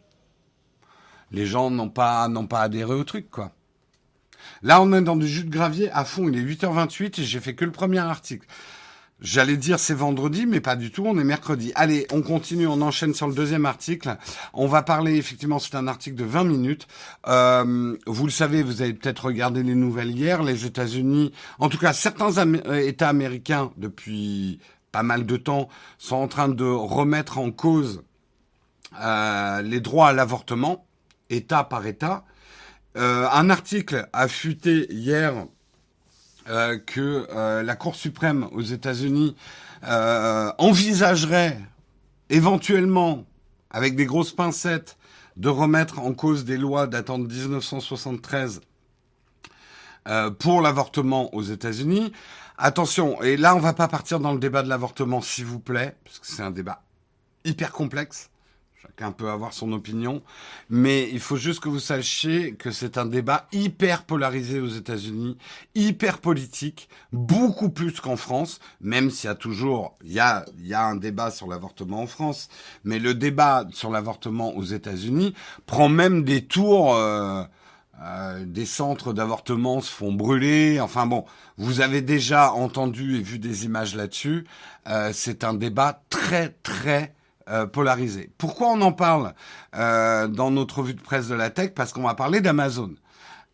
les 1.31 1.45
gens 1.45 1.69
n'ont 1.69 1.89
pas 1.89 2.27
n'ont 2.27 2.47
pas 2.47 2.61
adhéré 2.61 2.93
au 2.93 3.03
truc, 3.03 3.29
quoi. 3.29 3.51
Là, 4.61 4.81
on 4.81 4.93
est 4.93 5.01
dans 5.01 5.15
du 5.15 5.27
jus 5.27 5.43
de 5.43 5.49
gravier 5.49 5.91
à 5.91 6.05
fond. 6.05 6.29
Il 6.29 6.37
est 6.37 6.41
8h28 6.41 7.21
et 7.21 7.23
j'ai 7.23 7.39
fait 7.39 7.55
que 7.55 7.65
le 7.65 7.71
premier 7.71 7.99
article. 7.99 8.47
J'allais 9.23 9.55
dire 9.55 9.79
c'est 9.79 9.93
vendredi, 9.93 10.45
mais 10.45 10.59
pas 10.59 10.75
du 10.75 10.91
tout, 10.91 11.05
on 11.07 11.17
est 11.17 11.23
mercredi. 11.23 11.71
Allez, 11.75 12.05
on 12.11 12.21
continue, 12.21 12.67
on 12.67 12.81
enchaîne 12.81 13.13
sur 13.13 13.29
le 13.29 13.33
deuxième 13.33 13.65
article. 13.65 14.17
On 14.53 14.67
va 14.67 14.83
parler, 14.83 15.15
effectivement, 15.15 15.59
c'est 15.59 15.75
un 15.75 15.87
article 15.87 16.17
de 16.17 16.25
20 16.25 16.43
minutes. 16.43 16.87
Euh, 17.27 17.97
vous 18.05 18.25
le 18.25 18.31
savez, 18.31 18.63
vous 18.63 18.81
avez 18.81 18.93
peut-être 18.93 19.25
regardé 19.25 19.63
les 19.63 19.75
nouvelles 19.75 20.11
hier, 20.11 20.43
les 20.43 20.65
États-Unis, 20.65 21.31
en 21.57 21.69
tout 21.69 21.77
cas 21.77 21.93
certains 21.93 22.37
euh, 22.37 22.85
États 22.85 23.07
américains, 23.07 23.71
depuis 23.77 24.59
pas 24.91 25.03
mal 25.03 25.25
de 25.25 25.37
temps, 25.37 25.69
sont 25.97 26.17
en 26.17 26.27
train 26.27 26.49
de 26.49 26.65
remettre 26.65 27.37
en 27.37 27.51
cause 27.51 28.03
euh, 29.01 29.61
les 29.61 29.79
droits 29.79 30.09
à 30.09 30.13
l'avortement, 30.13 30.85
État 31.29 31.63
par 31.63 31.87
État. 31.87 32.25
Euh, 32.97 33.27
un 33.31 33.49
article 33.49 34.07
a 34.13 34.27
fuité 34.27 34.85
hier 34.93 35.47
euh, 36.49 36.77
que 36.77 37.27
euh, 37.31 37.63
la 37.63 37.75
Cour 37.75 37.95
suprême 37.95 38.47
aux 38.51 38.61
États-Unis 38.61 39.35
euh, 39.85 40.51
envisagerait 40.57 41.57
éventuellement, 42.29 43.25
avec 43.69 43.95
des 43.95 44.05
grosses 44.05 44.33
pincettes, 44.33 44.97
de 45.37 45.49
remettre 45.49 45.99
en 45.99 46.13
cause 46.13 46.45
des 46.45 46.57
lois 46.57 46.85
datant 46.85 47.17
de 47.17 47.27
1973 47.27 48.61
pour 50.37 50.61
l'avortement 50.61 51.33
aux 51.33 51.41
États-Unis. 51.41 52.11
Attention, 52.57 53.21
et 53.23 53.37
là 53.37 53.55
on 53.55 53.59
va 53.59 53.73
pas 53.73 53.87
partir 53.87 54.19
dans 54.19 54.33
le 54.33 54.39
débat 54.39 54.63
de 54.63 54.69
l'avortement, 54.69 55.21
s'il 55.21 55.45
vous 55.45 55.59
plaît, 55.59 55.95
parce 56.03 56.19
que 56.19 56.27
c'est 56.27 56.43
un 56.43 56.51
débat 56.51 56.83
hyper 57.45 57.71
complexe. 57.71 58.29
Chacun 58.99 59.11
peut 59.11 59.29
avoir 59.29 59.53
son 59.53 59.71
opinion, 59.71 60.21
mais 60.69 61.09
il 61.11 61.19
faut 61.19 61.35
juste 61.35 61.61
que 61.61 61.69
vous 61.69 61.79
sachiez 61.79 62.53
que 62.53 62.69
c'est 62.69 62.99
un 62.99 63.07
débat 63.07 63.47
hyper 63.51 64.03
polarisé 64.03 64.59
aux 64.59 64.67
États-Unis, 64.67 65.35
hyper 65.73 66.19
politique, 66.19 66.89
beaucoup 67.11 67.69
plus 67.69 67.99
qu'en 67.99 68.17
France, 68.17 68.59
même 68.81 69.09
s'il 69.09 69.29
y 69.29 69.31
a 69.31 69.35
toujours, 69.35 69.97
il 70.03 70.11
y 70.11 70.19
a, 70.19 70.45
il 70.59 70.67
y 70.67 70.75
a 70.75 70.85
un 70.85 70.95
débat 70.95 71.31
sur 71.31 71.47
l'avortement 71.47 72.01
en 72.01 72.07
France, 72.07 72.49
mais 72.83 72.99
le 72.99 73.15
débat 73.15 73.65
sur 73.73 73.89
l'avortement 73.89 74.55
aux 74.55 74.63
États-Unis 74.63 75.33
prend 75.65 75.89
même 75.89 76.23
des 76.23 76.45
tours. 76.45 76.95
Euh, 76.95 77.43
euh, 78.01 78.43
des 78.45 78.65
centres 78.65 79.13
d'avortement 79.13 79.79
se 79.79 79.89
font 79.89 80.11
brûler. 80.11 80.81
Enfin 80.81 81.05
bon, 81.05 81.25
vous 81.57 81.79
avez 81.79 82.01
déjà 82.01 82.51
entendu 82.51 83.17
et 83.17 83.21
vu 83.21 83.39
des 83.39 83.65
images 83.65 83.95
là-dessus. 83.95 84.45
Euh, 84.87 85.11
c'est 85.13 85.43
un 85.43 85.53
débat 85.53 86.01
très 86.09 86.49
très 86.63 87.13
euh, 87.49 87.65
polarisé. 87.65 88.31
Pourquoi 88.37 88.69
on 88.69 88.81
en 88.81 88.91
parle 88.91 89.33
euh, 89.75 90.27
dans 90.27 90.51
notre 90.51 90.79
revue 90.79 90.93
de 90.93 91.01
presse 91.01 91.27
de 91.27 91.35
la 91.35 91.49
tech? 91.49 91.71
Parce 91.73 91.93
qu'on 91.93 92.03
va 92.03 92.15
parler 92.15 92.41
d'Amazon. 92.41 92.95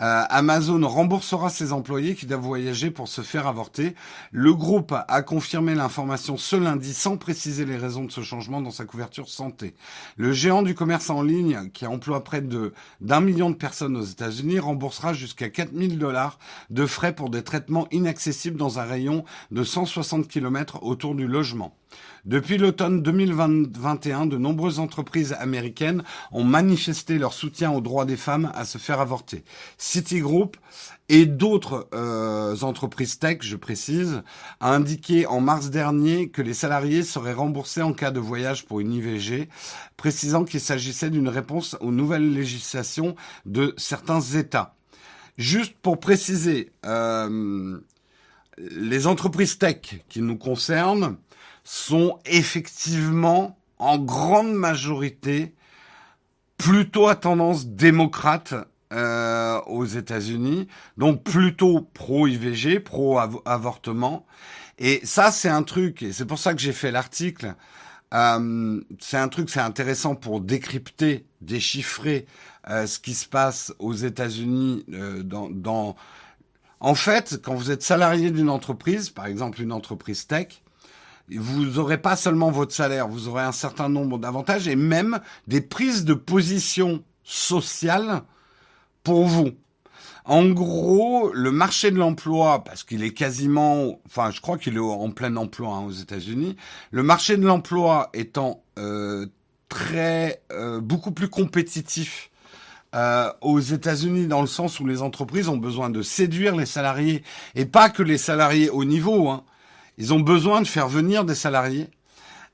Euh, 0.02 0.24
Amazon 0.30 0.88
remboursera 0.88 1.50
ses 1.50 1.74
employés 1.74 2.16
qui 2.16 2.26
doivent 2.26 2.40
voyager 2.40 2.90
pour 2.90 3.10
se 3.10 3.22
faire 3.22 3.48
avorter. 3.48 3.96
Le 4.32 4.54
groupe 4.54 4.94
a 4.94 5.22
confirmé 5.22 5.76
l'information 5.76 6.38
ce 6.38 6.56
lundi 6.56 6.94
sans 6.94 7.18
préciser 7.18 7.66
les 7.66 7.76
raisons 7.76 8.06
de 8.06 8.12
ce 8.12 8.22
changement 8.22 8.62
dans 8.62 8.72
sa 8.72 8.86
couverture 8.86 9.28
santé. 9.28 9.76
Le 10.16 10.32
géant 10.32 10.62
du 10.62 10.74
commerce 10.74 11.10
en 11.10 11.22
ligne, 11.22 11.70
qui 11.74 11.86
emploie 11.86 12.24
près 12.24 12.42
de 12.42 12.74
d'un 13.02 13.20
million 13.20 13.50
de 13.50 13.56
personnes 13.56 13.98
aux 13.98 14.04
États-Unis, 14.04 14.60
remboursera 14.60 15.14
jusqu'à 15.14 15.50
4000 15.50 16.00
dollars 16.00 16.40
de 16.70 16.86
frais 16.86 17.14
pour 17.14 17.30
des 17.30 17.44
traitements 17.44 17.88
inaccessibles 17.92 18.58
dans 18.58 18.80
un 18.80 18.86
rayon 18.86 19.26
de 19.52 19.64
160 19.64 20.28
km 20.28 20.84
autour 20.84 21.14
du 21.14 21.28
logement. 21.28 21.79
Depuis 22.26 22.58
l'automne 22.58 23.02
2021, 23.02 24.26
de 24.26 24.38
nombreuses 24.38 24.80
entreprises 24.80 25.34
américaines 25.34 26.04
ont 26.32 26.44
manifesté 26.44 27.18
leur 27.18 27.34
soutien 27.34 27.72
aux 27.72 27.82
droits 27.82 28.06
des 28.06 28.18
femmes 28.18 28.52
à 28.54 28.66
se 28.66 28.78
faire 28.78 29.00
avorter. 29.00 29.44
Citigroup 29.78 30.58
et 31.08 31.26
d'autres 31.26 31.88
euh, 31.94 32.56
entreprises 32.62 33.18
tech, 33.20 33.40
je 33.42 33.56
précise, 33.56 34.22
a 34.60 34.76
indiqué 34.76 35.26
en 35.26 35.42
mars 35.42 35.70
dernier 35.70 36.30
que 36.30 36.42
les 36.42 36.54
salariés 36.54 37.04
seraient 37.04 37.34
remboursés 37.34 37.82
en 37.82 37.94
cas 37.94 38.12
de 38.12 38.20
voyage 38.20 38.66
pour 38.66 38.80
une 38.80 38.94
IVG, 38.94 39.50
précisant 39.98 40.44
qu'il 40.44 40.60
s'agissait 40.60 41.10
d'une 41.10 41.30
réponse 41.30 41.78
aux 41.82 41.92
nouvelles 41.92 42.34
législations 42.34 43.16
de 43.46 43.74
certains 43.78 44.22
États. 44.22 44.76
Juste 45.38 45.76
pour 45.82 46.00
préciser, 46.00 46.72
euh, 46.86 47.80
les 48.60 49.08
entreprises 49.08 49.58
tech 49.58 50.02
qui 50.10 50.22
nous 50.22 50.38
concernent, 50.38 51.16
sont 51.64 52.20
effectivement 52.26 53.58
en 53.78 53.98
grande 53.98 54.54
majorité 54.54 55.54
plutôt 56.58 57.08
à 57.08 57.16
tendance 57.16 57.68
démocrate 57.68 58.54
euh, 58.92 59.62
aux 59.68 59.86
États-Unis, 59.86 60.68
donc 60.98 61.24
plutôt 61.24 61.82
pro-IVG, 61.94 62.80
pro-avortement. 62.80 64.26
Et 64.78 65.02
ça, 65.04 65.32
c'est 65.32 65.50
un 65.50 65.64
truc, 65.64 66.04
et 66.04 66.12
c'est 66.12 66.26
pour 66.26 66.40
ça 66.40 66.54
que 66.54 66.60
j'ai 66.60 66.74
fait 66.74 66.92
l'article. 66.92 67.56
Euh, 68.14 68.82
c'est 69.00 69.18
un 69.18 69.28
truc, 69.28 69.50
c'est 69.50 69.60
intéressant 69.60 70.16
pour 70.16 70.42
décrypter, 70.42 71.26
déchiffrer 71.42 72.26
euh, 72.70 72.88
ce 72.88 73.00
qui 73.00 73.14
se 73.14 73.28
passe 73.28 73.74
aux 73.80 73.94
États-Unis 73.94 74.86
euh, 74.94 75.24
dans, 75.24 75.50
dans. 75.50 75.96
En 76.80 76.96
fait, 76.96 77.40
quand 77.44 77.54
vous 77.56 77.72
êtes 77.72 77.84
salarié 77.84 78.32
d'une 78.32 78.50
entreprise, 78.50 79.10
par 79.10 79.28
exemple 79.28 79.62
une 79.62 79.72
entreprise 79.72 80.28
tech, 80.28 80.64
vous 81.38 81.66
n'aurez 81.66 82.00
pas 82.00 82.16
seulement 82.16 82.52
votre 82.52 82.74
salaire, 82.74 83.08
vous 83.08 83.28
aurez 83.28 83.44
un 83.44 83.52
certain 83.52 83.90
nombre 83.90 84.18
d'avantages 84.18 84.68
et 84.68 84.76
même 84.76 85.20
des 85.48 85.62
prises 85.62 86.06
de 86.06 86.14
position 86.14 87.04
sociales 87.24 88.24
pour 89.04 89.26
vous. 89.26 89.52
En 90.26 90.48
gros, 90.50 91.32
le 91.34 91.52
marché 91.52 91.90
de 91.90 91.98
l'emploi, 91.98 92.64
parce 92.64 92.84
qu'il 92.84 93.04
est 93.04 93.14
quasiment, 93.14 94.00
enfin, 94.06 94.30
je 94.32 94.42
crois 94.42 94.58
qu'il 94.58 94.76
est 94.76 94.80
en 94.80 95.10
plein 95.10 95.36
emploi 95.36 95.70
hein, 95.76 95.86
aux 95.86 95.92
États-Unis, 95.92 96.56
le 96.92 97.02
marché 97.02 97.36
de 97.36 97.46
l'emploi 97.46 98.10
étant 98.14 98.64
euh, 98.78 99.26
très, 99.70 100.44
euh, 100.52 100.82
beaucoup 100.82 101.12
plus 101.12 101.30
compétitif 101.30 102.30
euh, 102.96 103.32
aux 103.42 103.60
États-Unis 103.60 104.28
dans 104.28 104.42
le 104.42 104.48
sens 104.48 104.80
où 104.80 104.86
les 104.86 105.02
entreprises 105.02 105.48
ont 105.48 105.58
besoin 105.58 105.90
de 105.90 106.02
séduire 106.02 106.56
les 106.56 106.66
salariés 106.66 107.24
et 107.56 107.66
pas 107.66 107.90
que 107.90 108.04
les 108.04 108.18
salariés 108.18 108.70
au 108.70 108.84
niveau. 108.84 109.30
Hein. 109.30 109.44
Ils 110.00 110.14
ont 110.14 110.22
besoin 110.22 110.62
de 110.62 110.68
faire 110.68 110.88
venir 110.88 111.26
des 111.26 111.36
salariés. 111.36 111.90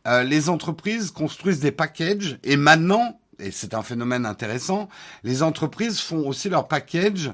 Euh, 0.08 0.23
les 0.23 0.49
entreprises 0.49 1.12
construisent 1.12 1.60
des 1.60 1.71
packages 1.71 2.39
et 2.43 2.58
maintenant, 2.58 3.19
et 3.39 3.51
c'est 3.51 3.73
un 3.73 3.84
phénomène 3.84 4.25
intéressant, 4.25 4.89
les 5.23 5.43
entreprises 5.43 5.99
font 5.99 6.27
aussi 6.27 6.49
leur 6.49 6.67
package 6.67 7.31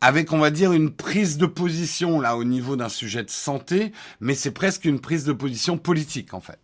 avec, 0.00 0.32
on 0.32 0.38
va 0.38 0.50
dire, 0.50 0.72
une 0.72 0.90
prise 0.90 1.38
de 1.38 1.46
position 1.46 2.20
là 2.20 2.36
au 2.36 2.44
niveau 2.44 2.76
d'un 2.76 2.88
sujet 2.88 3.22
de 3.22 3.30
santé, 3.30 3.92
mais 4.20 4.34
c'est 4.34 4.50
presque 4.50 4.84
une 4.84 5.00
prise 5.00 5.24
de 5.24 5.32
position 5.32 5.78
politique 5.78 6.34
en 6.34 6.40
fait. 6.40 6.58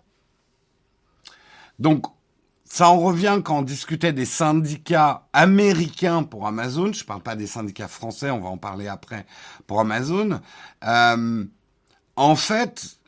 Donc, 1.78 2.06
ça 2.64 2.88
en 2.88 2.98
revient 2.98 3.40
quand 3.44 3.58
on 3.58 3.62
discutait 3.62 4.12
des 4.12 4.24
syndicats 4.24 5.28
américains 5.32 6.24
pour 6.24 6.46
Amazon. 6.46 6.92
Je 6.92 7.04
parle 7.04 7.22
pas 7.22 7.36
des 7.36 7.46
syndicats 7.46 7.88
français, 7.88 8.30
on 8.30 8.40
va 8.40 8.48
en 8.48 8.56
parler 8.56 8.88
après 8.88 9.26
pour 9.66 9.80
Amazon. 9.80 10.40
Euh, 10.84 11.44
en 12.16 12.34
fait, 12.36 12.98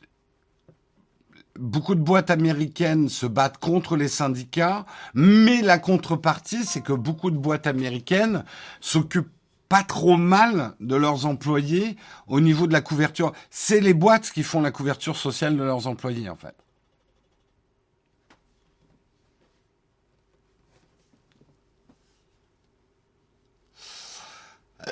beaucoup 1.59 1.95
de 1.95 2.01
boîtes 2.01 2.31
américaines 2.31 3.09
se 3.09 3.27
battent 3.27 3.59
contre 3.59 3.97
les 3.97 4.09
syndicats, 4.09 4.87
mais 5.15 5.63
la 5.63 5.79
contrepartie, 5.79 6.65
c'est 6.65 6.83
que 6.83 6.93
beaucoup 6.93 7.31
de 7.31 7.39
boîtes 7.39 7.67
américaines 7.67 8.45
s'occupent 8.81 9.33
pas 9.69 9.83
trop 9.83 10.17
mal 10.17 10.75
de 10.81 10.97
leurs 10.97 11.27
employés 11.27 11.97
au 12.27 12.41
niveau 12.41 12.67
de 12.67 12.73
la 12.73 12.81
couverture. 12.81 13.33
C'est 13.51 13.81
les 13.81 13.95
boîtes 13.95 14.31
qui 14.31 14.43
font 14.43 14.63
la 14.63 14.71
couverture 14.71 15.17
sociale 15.17 15.57
de 15.57 15.63
leurs 15.63 15.87
employés, 15.87 16.31
en 16.31 16.37
fait. 16.37 16.55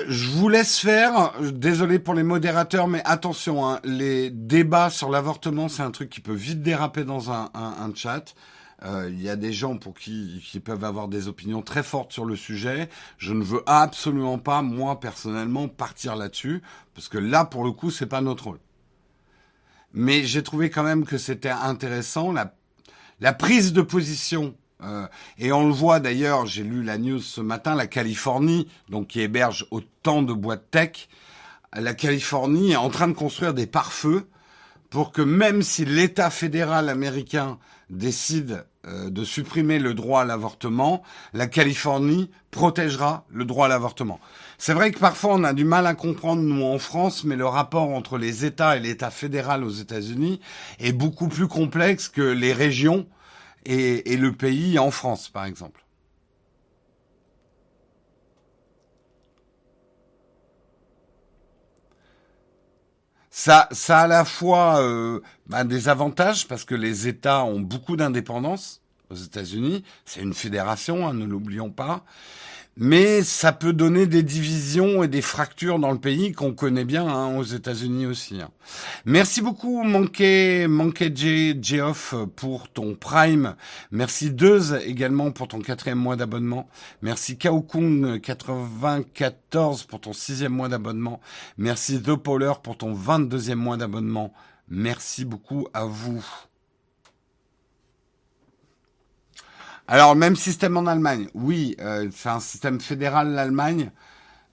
Je 0.08 0.28
vous 0.30 0.48
laisse 0.48 0.78
faire. 0.78 1.32
Désolé 1.52 1.98
pour 1.98 2.14
les 2.14 2.22
modérateurs, 2.22 2.88
mais 2.88 3.02
attention, 3.04 3.66
hein, 3.66 3.80
les 3.84 4.30
débats 4.30 4.90
sur 4.90 5.10
l'avortement, 5.10 5.68
c'est 5.68 5.82
un 5.82 5.90
truc 5.90 6.10
qui 6.10 6.20
peut 6.20 6.34
vite 6.34 6.62
déraper 6.62 7.04
dans 7.04 7.30
un, 7.30 7.50
chat. 7.94 8.34
Euh, 8.84 9.08
il 9.10 9.22
y 9.22 9.28
a 9.28 9.36
des 9.36 9.52
gens 9.52 9.78
pour 9.78 9.94
qui, 9.94 10.44
qui 10.46 10.60
peuvent 10.60 10.84
avoir 10.84 11.08
des 11.08 11.28
opinions 11.28 11.62
très 11.62 11.82
fortes 11.82 12.12
sur 12.12 12.24
le 12.24 12.36
sujet. 12.36 12.88
Je 13.18 13.32
ne 13.32 13.42
veux 13.42 13.62
absolument 13.66 14.38
pas, 14.38 14.62
moi 14.62 15.00
personnellement, 15.00 15.68
partir 15.68 16.16
là-dessus, 16.16 16.62
parce 16.94 17.08
que 17.08 17.18
là, 17.18 17.44
pour 17.44 17.64
le 17.64 17.72
coup, 17.72 17.90
c'est 17.90 18.06
pas 18.06 18.20
notre 18.20 18.44
rôle. 18.44 18.60
Mais 19.92 20.24
j'ai 20.24 20.42
trouvé 20.42 20.68
quand 20.68 20.82
même 20.82 21.06
que 21.06 21.16
c'était 21.16 21.48
intéressant 21.48 22.32
la, 22.32 22.54
la 23.20 23.32
prise 23.32 23.72
de 23.72 23.82
position 23.82 24.54
euh, 24.82 25.06
et 25.38 25.52
on 25.52 25.66
le 25.66 25.72
voit 25.72 26.00
d'ailleurs, 26.00 26.46
j'ai 26.46 26.62
lu 26.62 26.82
la 26.82 26.98
news 26.98 27.20
ce 27.20 27.40
matin, 27.40 27.74
la 27.74 27.86
Californie, 27.86 28.68
donc 28.88 29.08
qui 29.08 29.20
héberge 29.20 29.66
autant 29.70 30.22
de 30.22 30.32
boîtes 30.32 30.70
tech, 30.70 31.08
la 31.72 31.94
Californie 31.94 32.72
est 32.72 32.76
en 32.76 32.90
train 32.90 33.08
de 33.08 33.12
construire 33.12 33.54
des 33.54 33.66
pare-feux 33.66 34.28
pour 34.90 35.12
que 35.12 35.22
même 35.22 35.62
si 35.62 35.84
l'État 35.84 36.30
fédéral 36.30 36.88
américain 36.88 37.58
décide 37.90 38.64
euh, 38.86 39.10
de 39.10 39.24
supprimer 39.24 39.78
le 39.78 39.94
droit 39.94 40.22
à 40.22 40.24
l'avortement, 40.24 41.02
la 41.32 41.46
Californie 41.46 42.30
protégera 42.50 43.24
le 43.30 43.44
droit 43.44 43.66
à 43.66 43.68
l'avortement. 43.68 44.20
C'est 44.58 44.74
vrai 44.74 44.90
que 44.90 44.98
parfois 44.98 45.34
on 45.34 45.44
a 45.44 45.52
du 45.52 45.64
mal 45.64 45.86
à 45.86 45.94
comprendre 45.94 46.42
nous 46.42 46.64
en 46.64 46.78
France, 46.78 47.24
mais 47.24 47.36
le 47.36 47.46
rapport 47.46 47.90
entre 47.90 48.16
les 48.16 48.44
États 48.44 48.76
et 48.76 48.80
l'État 48.80 49.10
fédéral 49.10 49.64
aux 49.64 49.70
États-Unis 49.70 50.40
est 50.78 50.92
beaucoup 50.92 51.28
plus 51.28 51.48
complexe 51.48 52.08
que 52.08 52.22
les 52.22 52.52
régions 52.52 53.06
et, 53.66 54.16
le 54.16 54.32
pays 54.32 54.78
en 54.78 54.90
France, 54.90 55.28
par 55.28 55.44
exemple. 55.44 55.84
Ça, 63.30 63.68
a 63.88 64.00
à 64.00 64.06
la 64.06 64.24
fois 64.24 64.80
euh, 64.80 65.20
bah, 65.46 65.64
des 65.64 65.88
avantages 65.88 66.48
parce 66.48 66.64
que 66.64 66.74
les 66.74 67.06
États 67.06 67.44
ont 67.44 67.60
beaucoup 67.60 67.96
d'indépendance 67.96 68.80
aux 69.10 69.14
États-Unis. 69.14 69.84
C'est 70.04 70.22
une 70.22 70.34
fédération, 70.34 71.06
hein, 71.06 71.12
ne 71.12 71.26
l'oublions 71.26 71.70
pas 71.70 72.04
mais 72.76 73.22
ça 73.22 73.52
peut 73.52 73.72
donner 73.72 74.06
des 74.06 74.22
divisions 74.22 75.02
et 75.02 75.08
des 75.08 75.22
fractures 75.22 75.78
dans 75.78 75.92
le 75.92 75.98
pays 75.98 76.32
qu'on 76.32 76.52
connaît 76.52 76.84
bien 76.84 77.06
hein, 77.06 77.36
aux 77.36 77.42
États-Unis 77.42 78.06
aussi. 78.06 78.40
Hein. 78.40 78.50
Merci 79.04 79.40
beaucoup 79.40 79.82
Monkey 79.82 80.66
J, 81.14 81.58
Geoff 81.60 82.14
pour 82.36 82.68
ton 82.68 82.94
Prime. 82.94 83.56
Merci 83.90 84.30
Deuse 84.30 84.78
également 84.84 85.30
pour 85.30 85.48
ton 85.48 85.60
quatrième 85.60 85.98
mois 85.98 86.16
d'abonnement. 86.16 86.68
Merci 87.00 87.38
Kaokung 87.38 88.20
94 88.20 89.84
pour 89.84 90.00
ton 90.00 90.12
sixième 90.12 90.52
mois 90.52 90.68
d'abonnement. 90.68 91.20
Merci 91.56 92.02
The 92.02 92.14
Polar 92.14 92.60
pour 92.60 92.76
ton 92.76 92.94
22e 92.94 93.54
mois 93.54 93.76
d'abonnement. 93.76 94.32
Merci 94.68 95.24
beaucoup 95.24 95.68
à 95.72 95.84
vous. 95.84 96.24
Alors, 99.88 100.16
même 100.16 100.34
système 100.34 100.76
en 100.76 100.86
Allemagne. 100.86 101.28
Oui, 101.34 101.76
euh, 101.80 102.08
c'est 102.12 102.28
un 102.28 102.40
système 102.40 102.80
fédéral, 102.80 103.32
l'Allemagne. 103.32 103.90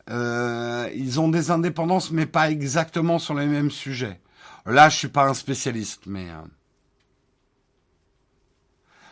Euh, 0.10 0.90
ils 0.96 1.20
ont 1.20 1.30
des 1.30 1.50
indépendances, 1.50 2.12
mais 2.12 2.26
pas 2.26 2.52
exactement 2.52 3.18
sur 3.18 3.34
les 3.34 3.48
mêmes 3.48 3.72
sujets. 3.72 4.20
Là, 4.66 4.90
je 4.90 4.98
suis 4.98 5.08
pas 5.08 5.26
un 5.26 5.34
spécialiste, 5.34 6.04
mais... 6.06 6.30
Euh, 6.30 6.44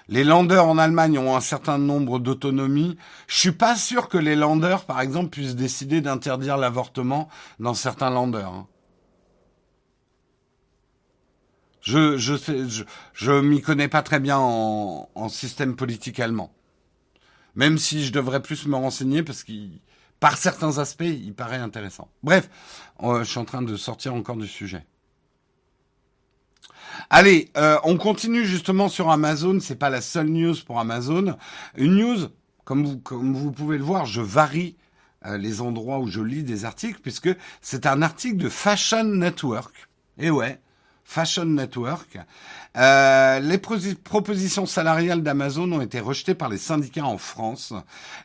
les 0.09 0.25
landers 0.25 0.65
en 0.65 0.77
Allemagne 0.77 1.17
ont 1.17 1.37
un 1.37 1.41
certain 1.41 1.77
nombre 1.77 2.19
d'autonomies. 2.19 2.97
Je 3.27 3.37
suis 3.37 3.51
pas 3.53 3.75
sûr 3.77 4.09
que 4.09 4.17
les 4.17 4.35
landers, 4.35 4.85
par 4.85 4.99
exemple, 4.99 5.29
puissent 5.29 5.55
décider 5.55 6.01
d'interdire 6.01 6.57
l'avortement 6.57 7.29
dans 7.59 7.73
certains 7.73 8.09
landers. 8.09 8.49
Hein. 8.49 8.67
Je 11.81 12.17
je 12.17 12.37
sais, 12.37 12.69
je, 12.69 12.83
je 13.13 13.31
m'y 13.31 13.61
connais 13.61 13.87
pas 13.87 14.03
très 14.03 14.19
bien 14.19 14.37
en, 14.37 15.09
en, 15.15 15.29
système 15.29 15.75
politique 15.75 16.19
allemand. 16.19 16.53
Même 17.55 17.77
si 17.77 18.05
je 18.05 18.11
devrais 18.11 18.41
plus 18.41 18.67
me 18.67 18.75
renseigner 18.75 19.23
parce 19.23 19.43
qu'il 19.43 19.79
par 20.21 20.37
certains 20.37 20.77
aspects, 20.77 21.03
il 21.03 21.33
paraît 21.33 21.57
intéressant. 21.57 22.07
Bref, 22.21 22.47
je 23.01 23.23
suis 23.23 23.39
en 23.39 23.45
train 23.45 23.63
de 23.63 23.75
sortir 23.75 24.13
encore 24.13 24.37
du 24.37 24.47
sujet. 24.47 24.85
Allez, 27.09 27.49
euh, 27.57 27.77
on 27.83 27.97
continue 27.97 28.45
justement 28.45 28.87
sur 28.87 29.09
Amazon. 29.09 29.59
C'est 29.59 29.75
pas 29.75 29.89
la 29.89 29.99
seule 29.99 30.27
news 30.27 30.55
pour 30.65 30.79
Amazon. 30.79 31.35
Une 31.75 31.95
news, 31.95 32.27
comme 32.65 32.85
vous, 32.85 32.99
comme 32.99 33.33
vous 33.33 33.51
pouvez 33.51 33.79
le 33.79 33.83
voir, 33.83 34.05
je 34.05 34.21
varie 34.21 34.77
euh, 35.25 35.37
les 35.37 35.59
endroits 35.61 35.99
où 35.99 36.07
je 36.07 36.21
lis 36.21 36.43
des 36.43 36.65
articles 36.65 36.99
puisque 37.01 37.29
c'est 37.61 37.87
un 37.87 38.03
article 38.03 38.37
de 38.37 38.49
Fashion 38.49 39.03
Network. 39.03 39.89
Et 40.19 40.29
ouais, 40.29 40.61
Fashion 41.11 41.43
Network. 41.43 42.17
Euh, 42.77 43.39
les 43.41 43.57
propositions 43.57 44.65
salariales 44.65 45.23
d'Amazon 45.23 45.69
ont 45.73 45.81
été 45.81 45.99
rejetées 45.99 46.35
par 46.35 46.47
les 46.47 46.57
syndicats 46.57 47.03
en 47.03 47.17
France. 47.17 47.73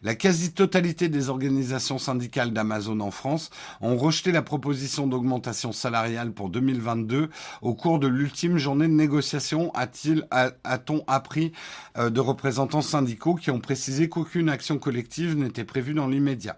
La 0.04 0.14
quasi-totalité 0.14 1.08
des 1.08 1.28
organisations 1.28 1.98
syndicales 1.98 2.52
d'Amazon 2.52 3.00
en 3.00 3.10
France 3.10 3.50
ont 3.80 3.96
rejeté 3.96 4.30
la 4.30 4.42
proposition 4.42 5.08
d'augmentation 5.08 5.72
salariale 5.72 6.30
pour 6.30 6.48
2022 6.48 7.28
au 7.60 7.74
cours 7.74 7.98
de 7.98 8.06
l'ultime 8.06 8.56
journée 8.56 8.86
de 8.86 8.92
négociation, 8.92 9.74
a-t-il, 9.74 10.24
a-t-on 10.30 11.02
appris 11.08 11.50
euh, 11.98 12.08
de 12.08 12.20
représentants 12.20 12.82
syndicaux 12.82 13.34
qui 13.34 13.50
ont 13.50 13.58
précisé 13.58 14.08
qu'aucune 14.08 14.48
action 14.48 14.78
collective 14.78 15.36
n'était 15.36 15.64
prévue 15.64 15.94
dans 15.94 16.06
l'immédiat. 16.06 16.56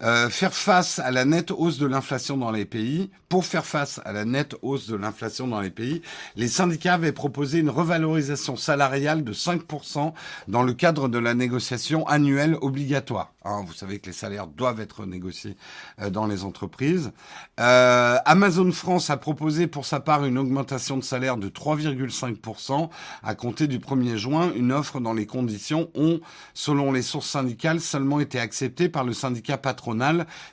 Euh, 0.00 0.30
faire 0.30 0.54
face 0.54 1.00
à 1.00 1.10
la 1.10 1.24
nette 1.24 1.50
hausse 1.50 1.78
de 1.78 1.86
l'inflation 1.86 2.36
dans 2.36 2.52
les 2.52 2.64
pays, 2.64 3.10
pour 3.28 3.44
faire 3.44 3.66
face 3.66 4.00
à 4.04 4.12
la 4.12 4.24
nette 4.24 4.54
hausse 4.62 4.86
de 4.86 4.94
l'inflation 4.94 5.48
dans 5.48 5.60
les 5.60 5.70
pays, 5.70 6.02
les 6.36 6.46
syndicats 6.46 6.94
avaient 6.94 7.10
proposé 7.10 7.58
une 7.58 7.68
revalorisation 7.68 8.54
salariale 8.54 9.24
de 9.24 9.32
5% 9.32 10.12
dans 10.46 10.62
le 10.62 10.72
cadre 10.72 11.08
de 11.08 11.18
la 11.18 11.34
négociation 11.34 12.06
annuelle 12.06 12.56
obligatoire. 12.60 13.32
Hein, 13.48 13.64
vous 13.66 13.72
savez 13.72 13.98
que 13.98 14.06
les 14.06 14.12
salaires 14.12 14.46
doivent 14.46 14.80
être 14.80 15.06
négociés 15.06 15.56
euh, 16.00 16.10
dans 16.10 16.26
les 16.26 16.44
entreprises. 16.44 17.12
Euh, 17.58 18.16
Amazon 18.24 18.70
France 18.72 19.10
a 19.10 19.16
proposé 19.16 19.66
pour 19.66 19.86
sa 19.86 20.00
part 20.00 20.24
une 20.24 20.36
augmentation 20.36 20.96
de 20.96 21.02
salaire 21.02 21.38
de 21.38 21.48
3,5% 21.48 22.90
à 23.22 23.34
compter 23.34 23.66
du 23.66 23.78
1er 23.78 24.16
juin. 24.16 24.52
Une 24.54 24.72
offre 24.72 25.00
dans 25.00 25.14
les 25.14 25.26
conditions 25.26 25.90
ont, 25.94 26.20
selon 26.52 26.92
les 26.92 27.02
sources 27.02 27.30
syndicales, 27.30 27.80
seulement 27.80 28.20
été 28.20 28.38
acceptées 28.38 28.88
par 28.88 29.04
le 29.04 29.12
syndicat 29.12 29.56
patron 29.56 29.88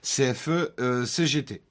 CFE-CGT. 0.02 1.62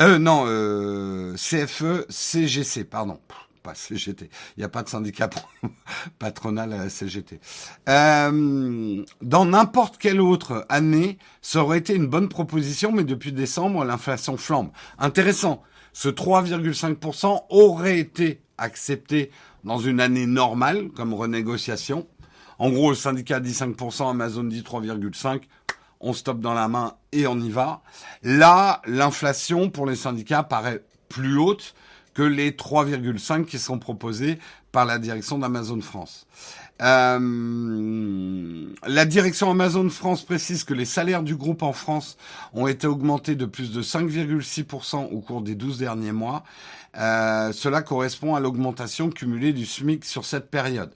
Euh, 0.00 0.14
euh, 0.14 0.18
non, 0.18 0.44
euh, 0.46 1.34
CFE-CGC, 1.34 2.84
pardon. 2.84 3.20
Pas 3.62 3.74
CGT. 3.74 4.30
Il 4.56 4.60
n'y 4.60 4.64
a 4.64 4.68
pas 4.68 4.82
de 4.82 4.88
syndicat 4.88 5.28
patronal 6.18 6.72
à 6.72 6.76
la 6.78 6.88
CGT. 6.88 7.40
Euh, 7.88 9.04
dans 9.22 9.44
n'importe 9.44 9.98
quelle 9.98 10.20
autre 10.20 10.66
année, 10.68 11.18
ça 11.42 11.62
aurait 11.62 11.78
été 11.78 11.94
une 11.94 12.06
bonne 12.06 12.28
proposition, 12.28 12.92
mais 12.92 13.04
depuis 13.04 13.32
décembre, 13.32 13.84
l'inflation 13.84 14.36
flambe. 14.36 14.70
Intéressant. 14.98 15.62
Ce 15.92 16.08
3,5% 16.08 17.44
aurait 17.50 17.98
été 17.98 18.40
accepté 18.58 19.30
dans 19.64 19.78
une 19.78 20.00
année 20.00 20.26
normale 20.26 20.88
comme 20.90 21.14
renégociation. 21.14 22.06
En 22.58 22.70
gros, 22.70 22.90
le 22.90 22.96
syndicat 22.96 23.40
dit 23.40 23.52
5%, 23.52 24.10
Amazon 24.10 24.44
dit 24.44 24.62
3,5% 24.62 25.40
on 26.00 26.12
stoppe 26.12 26.40
dans 26.40 26.54
la 26.54 26.68
main 26.68 26.94
et 27.12 27.26
on 27.26 27.38
y 27.38 27.50
va. 27.50 27.82
Là, 28.22 28.82
l'inflation 28.86 29.70
pour 29.70 29.86
les 29.86 29.96
syndicats 29.96 30.42
paraît 30.42 30.84
plus 31.08 31.38
haute 31.38 31.74
que 32.18 32.24
les 32.24 32.50
3,5 32.50 33.44
qui 33.44 33.60
sont 33.60 33.78
proposés 33.78 34.40
par 34.72 34.84
la 34.84 34.98
direction 34.98 35.38
d'Amazon 35.38 35.80
France. 35.80 36.26
Euh, 36.82 38.66
la 38.88 39.04
direction 39.04 39.52
Amazon 39.52 39.88
France 39.88 40.24
précise 40.24 40.64
que 40.64 40.74
les 40.74 40.84
salaires 40.84 41.22
du 41.22 41.36
groupe 41.36 41.62
en 41.62 41.72
France 41.72 42.16
ont 42.54 42.66
été 42.66 42.88
augmentés 42.88 43.36
de 43.36 43.46
plus 43.46 43.70
de 43.70 43.82
5,6% 43.82 45.12
au 45.12 45.20
cours 45.20 45.42
des 45.42 45.54
12 45.54 45.78
derniers 45.78 46.10
mois. 46.10 46.42
Euh, 46.96 47.52
cela 47.52 47.82
correspond 47.82 48.34
à 48.34 48.40
l'augmentation 48.40 49.10
cumulée 49.10 49.52
du 49.52 49.64
SMIC 49.64 50.04
sur 50.04 50.24
cette 50.24 50.50
période. 50.50 50.90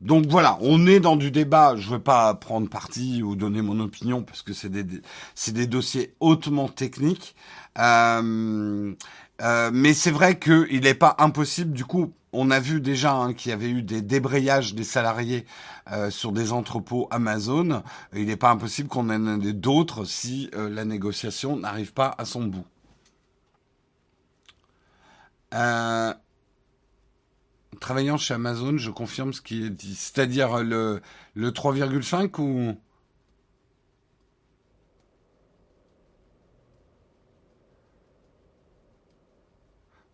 Donc 0.00 0.26
voilà, 0.26 0.58
on 0.60 0.88
est 0.88 0.98
dans 0.98 1.14
du 1.14 1.30
débat. 1.30 1.76
Je 1.76 1.86
ne 1.86 1.92
veux 1.94 2.02
pas 2.02 2.34
prendre 2.34 2.68
parti 2.68 3.22
ou 3.22 3.36
donner 3.36 3.62
mon 3.62 3.78
opinion 3.78 4.24
parce 4.24 4.42
que 4.42 4.52
c'est 4.52 4.68
des, 4.68 4.82
des 4.82 5.66
dossiers 5.68 6.12
hautement 6.18 6.68
techniques. 6.68 7.36
Euh, 7.78 8.92
euh, 9.42 9.70
mais 9.72 9.94
c'est 9.94 10.10
vrai 10.10 10.38
qu'il 10.38 10.80
n'est 10.82 10.94
pas 10.94 11.16
impossible. 11.18 11.72
Du 11.72 11.84
coup, 11.84 12.12
on 12.32 12.50
a 12.50 12.60
vu 12.60 12.80
déjà 12.80 13.14
hein, 13.14 13.34
qu'il 13.34 13.50
y 13.50 13.52
avait 13.52 13.70
eu 13.70 13.82
des 13.82 14.02
débrayages 14.02 14.74
des 14.74 14.84
salariés 14.84 15.44
euh, 15.92 16.10
sur 16.10 16.32
des 16.32 16.52
entrepôts 16.52 17.08
Amazon. 17.10 17.82
Il 18.14 18.26
n'est 18.26 18.36
pas 18.36 18.50
impossible 18.50 18.88
qu'on 18.88 19.10
en 19.10 19.40
ait 19.40 19.52
d'autres 19.52 20.04
si 20.04 20.50
la 20.54 20.84
négociation 20.84 21.56
n'arrive 21.56 21.92
pas 21.92 22.14
à 22.18 22.24
son 22.24 22.44
bout. 22.44 22.66
Euh, 25.54 26.12
travaillant 27.80 28.16
chez 28.16 28.34
Amazon, 28.34 28.76
je 28.76 28.90
confirme 28.90 29.32
ce 29.32 29.40
qui 29.40 29.64
est 29.64 29.70
dit. 29.70 29.94
C'est-à-dire 29.94 30.62
le, 30.62 31.00
le 31.34 31.50
3,5 31.50 32.40
ou... 32.40 32.76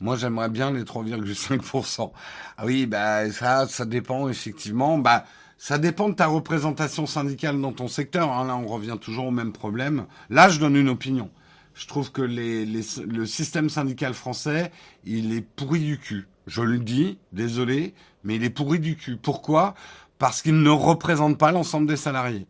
Moi, 0.00 0.16
j'aimerais 0.16 0.48
bien 0.48 0.70
les 0.70 0.82
3,5%. 0.82 2.12
Ah 2.56 2.64
oui, 2.64 2.86
bah 2.86 3.30
ça, 3.30 3.68
ça 3.68 3.84
dépend 3.84 4.28
effectivement. 4.28 4.96
Bah, 4.96 5.24
ça 5.58 5.76
dépend 5.76 6.08
de 6.08 6.14
ta 6.14 6.26
représentation 6.26 7.04
syndicale 7.04 7.60
dans 7.60 7.72
ton 7.72 7.86
secteur. 7.86 8.32
Hein. 8.32 8.46
Là, 8.46 8.56
on 8.56 8.66
revient 8.66 8.96
toujours 8.98 9.26
au 9.26 9.30
même 9.30 9.52
problème. 9.52 10.06
Là, 10.30 10.48
je 10.48 10.58
donne 10.58 10.76
une 10.76 10.88
opinion. 10.88 11.30
Je 11.74 11.86
trouve 11.86 12.12
que 12.12 12.22
les, 12.22 12.64
le 12.64 13.26
système 13.26 13.68
syndical 13.68 14.14
français, 14.14 14.72
il 15.04 15.34
est 15.34 15.42
pourri 15.42 15.80
du 15.80 15.98
cul. 15.98 16.28
Je 16.46 16.62
le 16.62 16.78
dis, 16.78 17.18
désolé, 17.32 17.94
mais 18.24 18.36
il 18.36 18.44
est 18.44 18.50
pourri 18.50 18.78
du 18.78 18.96
cul. 18.96 19.16
Pourquoi? 19.16 19.74
Parce 20.18 20.40
qu'il 20.40 20.62
ne 20.62 20.70
représente 20.70 21.36
pas 21.36 21.52
l'ensemble 21.52 21.86
des 21.86 21.96
salariés. 21.96 22.46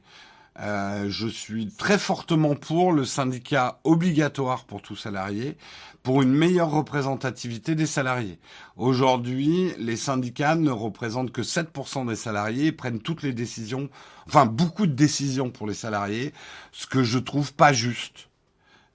Euh, 0.58 1.06
je 1.08 1.26
suis 1.26 1.68
très 1.68 1.98
fortement 1.98 2.54
pour 2.54 2.92
le 2.92 3.04
syndicat 3.04 3.80
obligatoire 3.84 4.64
pour 4.64 4.82
tout 4.82 4.96
salarié, 4.96 5.56
pour 6.02 6.22
une 6.22 6.32
meilleure 6.32 6.70
représentativité 6.70 7.74
des 7.74 7.86
salariés. 7.86 8.38
Aujourd'hui, 8.76 9.72
les 9.78 9.96
syndicats 9.96 10.54
ne 10.54 10.70
représentent 10.70 11.32
que 11.32 11.42
7% 11.42 12.08
des 12.08 12.16
salariés 12.16 12.66
et 12.66 12.72
prennent 12.72 13.00
toutes 13.00 13.22
les 13.22 13.32
décisions, 13.32 13.90
enfin 14.26 14.46
beaucoup 14.46 14.86
de 14.86 14.92
décisions 14.92 15.50
pour 15.50 15.66
les 15.66 15.74
salariés, 15.74 16.32
ce 16.72 16.86
que 16.86 17.02
je 17.02 17.18
trouve 17.18 17.52
pas 17.52 17.72
juste. 17.72 18.28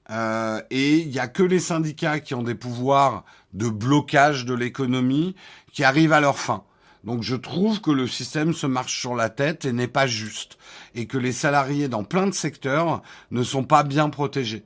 Euh, 0.09 0.61
et 0.69 0.99
il 0.99 1.09
n'y 1.09 1.19
a 1.19 1.27
que 1.27 1.43
les 1.43 1.59
syndicats 1.59 2.19
qui 2.19 2.33
ont 2.33 2.43
des 2.43 2.55
pouvoirs 2.55 3.23
de 3.53 3.69
blocage 3.69 4.45
de 4.45 4.53
l'économie 4.53 5.35
qui 5.73 5.83
arrivent 5.83 6.13
à 6.13 6.21
leur 6.21 6.37
fin. 6.37 6.63
Donc 7.03 7.21
je 7.21 7.35
trouve 7.35 7.81
que 7.81 7.91
le 7.91 8.07
système 8.07 8.53
se 8.53 8.65
marche 8.65 8.99
sur 8.99 9.15
la 9.15 9.29
tête 9.29 9.65
et 9.65 9.73
n'est 9.73 9.87
pas 9.87 10.07
juste. 10.07 10.57
Et 10.95 11.05
que 11.05 11.17
les 11.17 11.31
salariés 11.31 11.87
dans 11.87 12.03
plein 12.03 12.27
de 12.27 12.33
secteurs 12.33 13.03
ne 13.31 13.43
sont 13.43 13.63
pas 13.63 13.83
bien 13.83 14.09
protégés. 14.09 14.63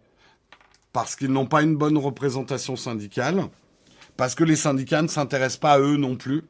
Parce 0.93 1.15
qu'ils 1.15 1.31
n'ont 1.31 1.45
pas 1.45 1.61
une 1.61 1.75
bonne 1.75 1.97
représentation 1.97 2.75
syndicale. 2.75 3.43
Parce 4.17 4.35
que 4.35 4.43
les 4.43 4.55
syndicats 4.55 5.01
ne 5.01 5.07
s'intéressent 5.07 5.59
pas 5.59 5.73
à 5.73 5.79
eux 5.79 5.97
non 5.97 6.15
plus. 6.15 6.43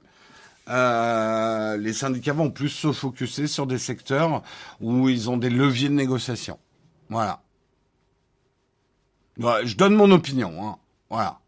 Euh, 0.69 1.77
les 1.77 1.93
syndicats 1.93 2.33
vont 2.33 2.51
plus 2.51 2.69
se 2.69 2.91
focuser 2.91 3.47
sur 3.47 3.67
des 3.67 3.79
secteurs 3.79 4.43
où 4.79 5.09
ils 5.09 5.29
ont 5.29 5.37
des 5.37 5.49
leviers 5.49 5.89
de 5.89 5.93
négociation. 5.95 6.59
Voilà 7.09 7.41
je 9.63 9.75
donne 9.75 9.95
mon 9.95 10.11
opinion. 10.11 10.53
Hein. 10.61 10.77
Voilà. 11.09 11.39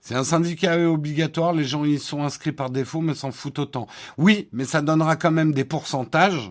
C'est 0.00 0.16
un 0.16 0.24
syndicat 0.24 0.76
obligatoire, 0.78 1.52
les 1.52 1.64
gens 1.64 1.84
y 1.84 1.98
sont 1.98 2.24
inscrits 2.24 2.50
par 2.50 2.70
défaut, 2.70 3.00
mais 3.00 3.14
s'en 3.14 3.30
foutent 3.30 3.60
autant. 3.60 3.86
Oui, 4.18 4.48
mais 4.52 4.64
ça 4.64 4.82
donnera 4.82 5.14
quand 5.14 5.30
même 5.30 5.54
des 5.54 5.64
pourcentages 5.64 6.50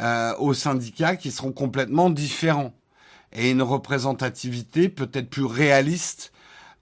euh, 0.00 0.34
aux 0.38 0.54
syndicats 0.54 1.16
qui 1.16 1.30
seront 1.30 1.52
complètement 1.52 2.10
différents 2.10 2.72
et 3.32 3.50
une 3.50 3.62
représentativité 3.62 4.88
peut-être 4.88 5.28
plus 5.28 5.44
réaliste 5.44 6.32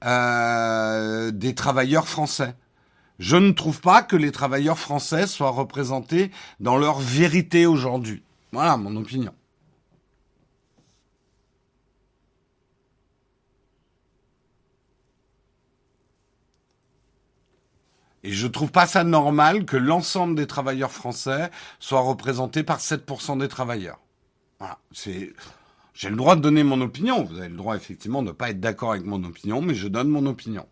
euh, 0.05 1.31
des 1.31 1.55
travailleurs 1.55 2.09
français. 2.09 2.55
Je 3.19 3.37
ne 3.37 3.53
trouve 3.53 3.81
pas 3.81 4.03
que 4.03 4.17
les 4.17 4.31
travailleurs 4.31 4.79
français 4.79 5.27
soient 5.27 5.51
représentés 5.51 6.31
dans 6.61 6.77
leur 6.77 7.01
vérité 7.01 7.65
aujourd'hui. 7.67 8.23
Voilà 8.53 8.77
mon 8.77 8.95
opinion. 8.97 9.33
Et 18.27 18.33
je 18.33 18.49
trouve 18.49 18.73
pas 18.73 18.89
ça 18.89 19.05
normal 19.05 19.65
que 19.67 19.77
l'ensemble 19.77 20.35
des 20.35 20.49
travailleurs 20.49 20.91
français 20.91 21.49
soient 21.79 22.01
représentés 22.01 22.65
par 22.65 22.81
7% 22.81 23.39
des 23.39 23.47
travailleurs. 23.47 24.01
C'est 24.91 25.33
j'ai 25.95 26.11
le 26.11 26.17
droit 26.17 26.35
de 26.35 26.41
donner 26.41 26.65
mon 26.65 26.81
opinion. 26.81 27.23
Vous 27.23 27.39
avez 27.39 27.49
le 27.49 27.57
droit 27.57 27.77
effectivement 27.77 28.23
de 28.23 28.29
ne 28.29 28.33
pas 28.33 28.51
être 28.51 28.59
d'accord 28.59 28.91
avec 28.91 29.05
mon 29.05 29.23
opinion, 29.23 29.63
mais 29.63 29.77
je 29.77 29.87
donne 29.87 30.09
mon 30.09 30.27
opinion. 30.27 30.67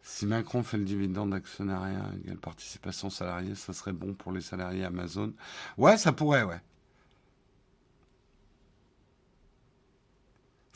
Si 0.00 0.26
Macron 0.26 0.62
fait 0.62 0.78
le 0.78 0.84
dividende 0.84 1.30
d'actionnariat 1.30 2.04
égale 2.22 2.38
participation 2.38 3.10
salariée, 3.10 3.56
ça 3.56 3.72
serait 3.72 3.92
bon 3.92 4.14
pour 4.14 4.30
les 4.30 4.40
salariés 4.40 4.84
Amazon. 4.84 5.32
Ouais, 5.76 5.96
ça 5.96 6.12
pourrait, 6.12 6.44
ouais. 6.44 6.60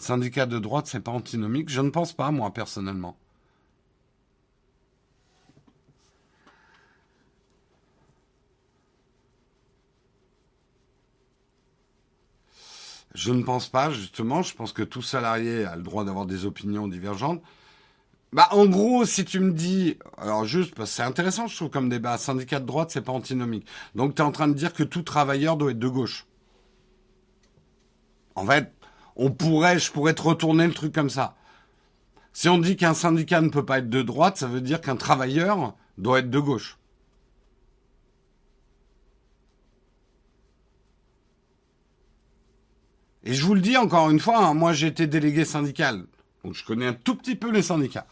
Syndicat 0.01 0.47
de 0.47 0.59
droite, 0.59 0.87
c'est 0.87 1.01
pas 1.01 1.11
antinomique 1.13 1.69
Je 1.69 1.83
ne 1.83 1.91
pense 1.91 2.15
pas, 2.15 2.31
moi, 2.31 2.53
personnellement. 2.55 3.19
Je 13.15 13.31
ne 13.33 13.43
pense 13.43 13.69
pas, 13.69 13.91
justement. 13.91 14.41
Je 14.43 14.55
pense 14.55 14.73
que 14.73 14.83
tout 14.83 15.03
salarié 15.03 15.67
a 15.67 15.77
le 15.77 15.83
droit 15.83 16.05
d'avoir 16.05 16.25
des 16.25 16.47
opinions 16.47 16.89
divergentes. 16.89 17.43
Bah, 18.33 18.49
en 18.53 18.65
gros, 18.67 19.05
si 19.05 19.27
tu 19.27 19.39
me 19.41 19.53
dis, 19.53 19.99
alors 20.17 20.47
juste, 20.47 20.75
parce 20.75 20.91
que 20.91 20.97
c'est 20.97 21.03
intéressant, 21.03 21.47
je 21.47 21.57
trouve, 21.57 21.69
comme 21.69 21.91
débat, 21.91 22.17
syndicat 22.17 22.61
de 22.61 22.67
droite, 22.67 22.91
c'est 22.91 23.03
pas 23.03 23.13
antinomique. 23.13 23.67
Donc, 23.95 24.15
tu 24.15 24.23
es 24.23 24.25
en 24.25 24.33
train 24.33 24.49
de 24.49 24.55
dire 24.55 24.73
que 24.73 24.83
tout 24.85 25.03
travailleur 25.03 25.59
doit 25.59 25.73
être 25.73 25.79
de 25.79 25.89
gauche. 25.89 26.27
En 28.35 28.47
fait, 28.47 28.73
on 29.21 29.31
pourrait, 29.31 29.79
je 29.79 29.93
pourrais 29.93 30.15
te 30.15 30.23
retourner 30.23 30.67
le 30.67 30.73
truc 30.73 30.95
comme 30.95 31.11
ça. 31.11 31.37
Si 32.33 32.49
on 32.49 32.57
dit 32.57 32.77
qu'un 32.77 32.95
syndicat 32.95 33.43
ne 33.43 33.51
peut 33.51 33.67
pas 33.67 33.79
être 33.81 33.91
de 33.91 34.01
droite, 34.01 34.39
ça 34.39 34.47
veut 34.47 34.63
dire 34.63 34.81
qu'un 34.81 34.97
travailleur 34.97 35.75
doit 35.99 36.21
être 36.21 36.31
de 36.31 36.39
gauche. 36.39 36.79
Et 43.25 43.35
je 43.35 43.45
vous 43.45 43.55
le 43.55 43.61
dis 43.61 43.77
encore 43.77 44.09
une 44.09 44.21
fois, 44.21 44.39
hein, 44.39 44.55
moi 44.55 44.73
j'ai 44.73 44.87
été 44.87 45.07
délégué 45.07 45.45
syndical, 45.45 46.07
donc 46.43 46.55
je 46.55 46.65
connais 46.65 46.87
un 46.87 46.95
tout 46.95 47.15
petit 47.15 47.37
peu 47.37 47.51
les 47.51 47.61
syndicats. 47.61 48.07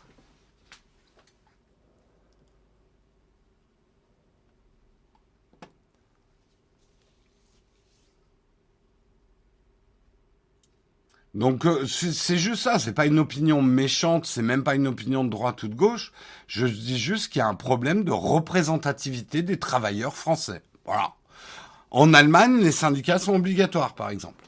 Donc 11.38 11.66
euh, 11.66 11.86
c'est 11.86 12.36
juste 12.36 12.64
ça, 12.64 12.80
c'est 12.80 12.92
pas 12.92 13.06
une 13.06 13.20
opinion 13.20 13.62
méchante, 13.62 14.26
c'est 14.26 14.42
même 14.42 14.64
pas 14.64 14.74
une 14.74 14.88
opinion 14.88 15.22
de 15.22 15.30
droite 15.30 15.62
ou 15.62 15.68
de 15.68 15.74
gauche. 15.76 16.10
Je 16.48 16.66
dis 16.66 16.98
juste 16.98 17.32
qu'il 17.32 17.38
y 17.38 17.42
a 17.42 17.46
un 17.46 17.54
problème 17.54 18.02
de 18.02 18.10
représentativité 18.10 19.42
des 19.42 19.56
travailleurs 19.56 20.16
français. 20.16 20.62
Voilà. 20.84 21.14
En 21.92 22.12
Allemagne, 22.12 22.58
les 22.58 22.72
syndicats 22.72 23.20
sont 23.20 23.36
obligatoires, 23.36 23.94
par 23.94 24.10
exemple. 24.10 24.44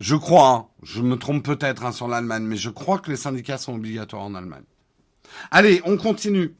Je 0.00 0.16
crois, 0.16 0.48
hein, 0.48 0.66
je 0.82 1.02
me 1.02 1.14
trompe 1.14 1.44
peut-être 1.44 1.84
hein, 1.84 1.92
sur 1.92 2.08
l'Allemagne, 2.08 2.42
mais 2.42 2.56
je 2.56 2.70
crois 2.70 2.98
que 2.98 3.12
les 3.12 3.16
syndicats 3.16 3.58
sont 3.58 3.76
obligatoires 3.76 4.24
en 4.24 4.34
Allemagne. 4.34 4.64
Allez, 5.52 5.80
on 5.84 5.96
continue. 5.96 6.56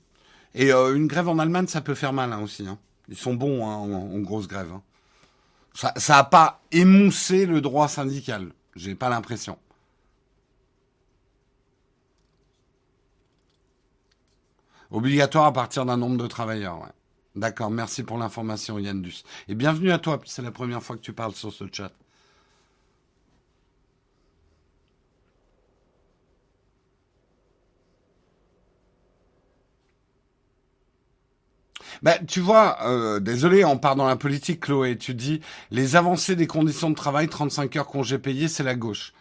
Et 0.55 0.73
euh, 0.73 0.95
une 0.95 1.09
grève 1.09 1.29
en 1.29 1.41
Allemagne, 1.41 1.67
ça 1.67 1.81
peut 1.81 1.97
faire 1.97 2.13
mal 2.13 2.33
hein, 2.33 2.43
aussi. 2.45 2.65
Ils 3.09 3.17
sont 3.17 3.35
bons 3.35 3.67
hein, 3.67 3.77
en, 3.77 4.19
grosse 4.21 4.49
grève. 4.49 4.73
Hein. 4.73 4.83
Ça 5.75 5.93
n'a 6.15 6.25
pas 6.25 6.63
émoussé 6.71 7.47
le 7.47 7.61
droit 7.61 7.89
syndical. 7.89 8.53
J'ai 8.77 8.95
pas 8.95 9.09
l'impression. 9.09 9.59
Obligatoire 14.91 15.47
à 15.47 15.53
partir 15.53 15.87
d'un 15.87 15.97
nombre 15.97 16.19
de 16.19 16.27
travailleurs. 16.27 16.93
D'accord, 17.35 17.71
merci 17.71 18.03
pour 18.03 18.19
l'information 18.19 18.79
Yann 18.79 19.01
Dus. 19.01 19.25
Et 19.49 19.55
bienvenue 19.55 19.91
à 19.91 19.99
toi, 19.99 20.21
c'est 20.27 20.43
la 20.43 20.51
première 20.51 20.83
fois 20.83 20.97
que 20.97 21.01
tu 21.01 21.15
parles 21.15 21.33
sur 21.33 21.51
ce 21.51 21.65
chat. 21.73 21.93
Bah, 32.03 32.19
tu 32.27 32.41
vois, 32.41 32.79
euh, 32.85 33.21
désolé, 33.21 33.65
on 33.65 33.79
part 33.79 33.95
dans 33.95 34.09
la 34.09 34.17
politique, 34.17 34.61
Chloé. 34.61 34.99
Tu 34.99 35.15
dis 35.15 35.41
les 35.71 35.95
avancées 35.95 36.35
des 36.35 36.49
conditions 36.49 36.91
de 36.91 36.97
travail, 36.97 37.29
35 37.29 37.77
heures 37.77 37.87
congés 37.87 38.19
payés, 38.19 38.49
c'est 38.49 38.65
la 38.65 38.75
gauche. 38.75 39.13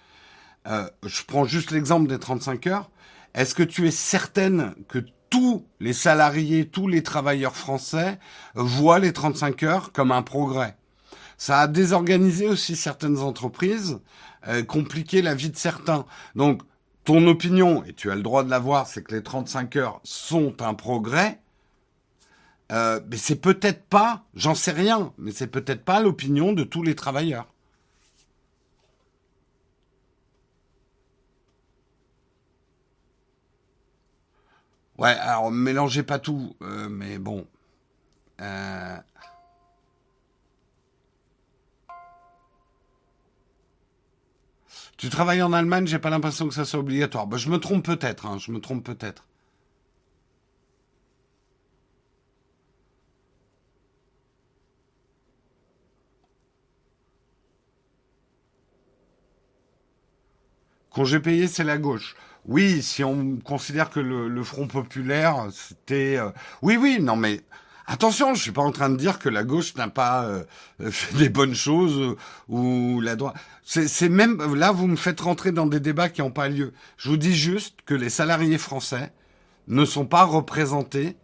Euh, 0.68 0.90
je 1.06 1.24
prends 1.28 1.46
juste 1.46 1.72
l'exemple 1.72 2.08
des 2.08 2.18
35 2.18 2.68
heures. 2.68 2.90
Est-ce 3.36 3.54
que 3.54 3.64
tu 3.64 3.88
es 3.88 3.92
certaine 3.92 4.74
que 4.88 5.00
tous 5.30 5.64
les 5.80 5.94
salariés, 5.94 6.68
tous 6.68 6.88
les 6.88 7.04
travailleurs 7.04 7.56
français 7.56 8.20
voient 8.56 9.00
les 9.00 9.14
35 9.14 9.64
heures 9.64 9.92
comme 9.92 10.12
un 10.12 10.24
progrès? 10.24 10.76
Ça 11.38 11.60
a 11.62 11.68
désorganisé 11.68 12.48
aussi 12.48 12.76
certaines 12.76 13.20
entreprises, 13.20 14.00
euh, 14.48 14.64
compliqué 14.64 15.22
la 15.22 15.36
vie 15.36 15.50
de 15.50 15.58
certains. 15.58 16.06
Donc, 16.36 16.62
ton 17.04 17.26
opinion, 17.28 17.84
et 17.86 17.94
tu 17.94 18.12
as 18.12 18.16
le 18.16 18.22
droit 18.22 18.44
de 18.44 18.50
l'avoir, 18.50 18.88
c'est 18.88 19.04
que 19.04 19.16
les 19.16 19.24
35 19.24 19.76
heures 19.76 20.02
sont 20.04 20.62
un 20.62 20.74
progrès. 20.74 21.40
Euh, 22.72 23.02
mais 23.10 23.18
c'est 23.18 23.36
peut-être 23.36 23.84
pas, 23.86 24.24
j'en 24.34 24.56
sais 24.56 24.72
rien, 24.72 25.14
mais 25.18 25.32
c'est 25.32 25.48
peut-être 25.48 25.84
pas 25.84 26.00
l'opinion 26.02 26.54
de 26.54 26.64
tous 26.64 26.84
les 26.84 26.96
travailleurs. 26.96 27.48
Ouais, 34.98 35.10
alors 35.10 35.52
mélangez 35.52 36.04
pas 36.04 36.20
tout, 36.20 36.56
euh, 36.62 36.88
mais 36.90 37.18
bon. 37.18 37.48
Euh, 38.42 38.98
tu 44.98 45.10
travailles 45.10 45.42
en 45.42 45.54
Allemagne, 45.54 45.88
j'ai 45.88 46.00
pas 46.00 46.10
l'impression 46.10 46.48
que 46.48 46.54
ça 46.54 46.66
soit 46.66 46.80
obligatoire. 46.80 47.28
Bah, 47.28 47.38
je 47.38 47.50
me 47.50 47.58
trompe 47.60 47.84
peut-être, 47.86 48.26
hein, 48.28 48.38
je 48.38 48.52
me 48.52 48.60
trompe 48.62 48.84
peut-être. 48.86 49.26
Congé 60.92 61.20
payé, 61.20 61.48
c'est 61.48 61.64
la 61.64 61.78
gauche. 61.78 62.16
Oui, 62.46 62.82
si 62.82 63.04
on 63.04 63.38
considère 63.38 63.90
que 63.90 64.00
le, 64.00 64.44
Front 64.44 64.68
populaire, 64.68 65.48
c'était... 65.52 66.18
Euh, 66.18 66.32
oui, 66.62 66.78
oui, 66.78 67.00
non 67.00 67.16
mais... 67.16 67.42
Attention, 67.88 68.34
je 68.36 68.42
suis 68.42 68.52
pas 68.52 68.62
en 68.62 68.72
train 68.72 68.90
de 68.90 68.96
dire 68.96 69.20
que 69.20 69.28
la 69.28 69.44
gauche 69.44 69.76
n'a 69.76 69.90
pas 69.90 70.24
euh, 70.24 70.44
fait 70.92 71.18
des 71.18 71.30
bonnes 71.30 71.56
choses 71.56 72.16
ou 72.48 73.02
la 73.02 73.16
droite. 73.16 73.36
C'est 73.64 74.08
même 74.08 74.56
là 74.56 74.72
vous 74.72 74.88
me 74.88 74.96
faites 74.96 75.20
rentrer 75.20 75.52
dans 75.52 75.66
des 75.66 75.80
débats 75.80 76.08
qui 76.08 76.22
n'ont 76.22 76.32
pas 76.32 76.48
lieu. 76.48 76.74
Je 76.98 77.10
vous 77.10 77.18
dis 77.18 77.36
juste 77.36 77.80
que 77.86 77.94
les 77.94 78.10
salariés 78.10 78.58
français 78.58 79.12
ne 79.68 79.84
sont 79.84 80.06
pas 80.06 80.24
représentés 80.24 81.18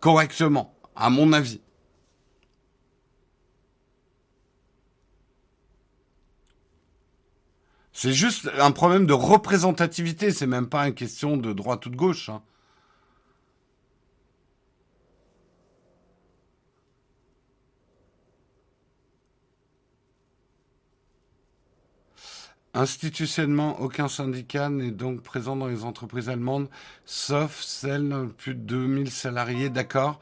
correctement, 0.00 0.74
à 0.96 1.10
mon 1.10 1.32
avis. 1.32 1.60
C'est 8.02 8.14
juste 8.14 8.50
un 8.58 8.70
problème 8.70 9.04
de 9.04 9.12
représentativité, 9.12 10.30
c'est 10.30 10.46
même 10.46 10.70
pas 10.70 10.88
une 10.88 10.94
question 10.94 11.36
de 11.36 11.52
droite 11.52 11.84
ou 11.84 11.90
de 11.90 11.96
gauche. 11.96 12.30
Hein. 12.30 12.40
Institutionnellement, 22.72 23.78
aucun 23.82 24.08
syndicat 24.08 24.70
n'est 24.70 24.92
donc 24.92 25.20
présent 25.20 25.54
dans 25.54 25.66
les 25.66 25.84
entreprises 25.84 26.30
allemandes, 26.30 26.70
sauf 27.04 27.60
celles 27.60 28.08
de 28.08 28.24
plus 28.28 28.54
de 28.54 28.60
2000 28.60 29.10
salariés, 29.10 29.68
d'accord, 29.68 30.20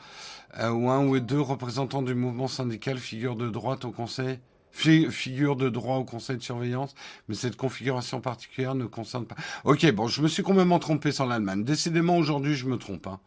euh, 0.58 0.70
ou 0.70 0.90
un 0.90 1.06
ou 1.06 1.20
deux 1.20 1.40
représentants 1.40 2.02
du 2.02 2.16
mouvement 2.16 2.48
syndical 2.48 2.98
figure 2.98 3.36
de 3.36 3.48
droite 3.48 3.84
au 3.84 3.92
conseil 3.92 4.40
figure 4.78 5.56
de 5.56 5.68
droit 5.68 5.96
au 5.96 6.04
conseil 6.04 6.36
de 6.36 6.42
surveillance, 6.42 6.94
mais 7.28 7.34
cette 7.34 7.56
configuration 7.56 8.20
particulière 8.20 8.74
ne 8.74 8.86
concerne 8.86 9.26
pas. 9.26 9.36
Ok, 9.64 9.90
bon, 9.92 10.06
je 10.08 10.22
me 10.22 10.28
suis 10.28 10.42
complètement 10.42 10.78
trompé 10.78 11.12
sur 11.12 11.26
l'Allemagne. 11.26 11.64
Décidément, 11.64 12.16
aujourd'hui, 12.16 12.54
je 12.54 12.66
me 12.66 12.78
trompe. 12.78 13.06
Hein. 13.06 13.20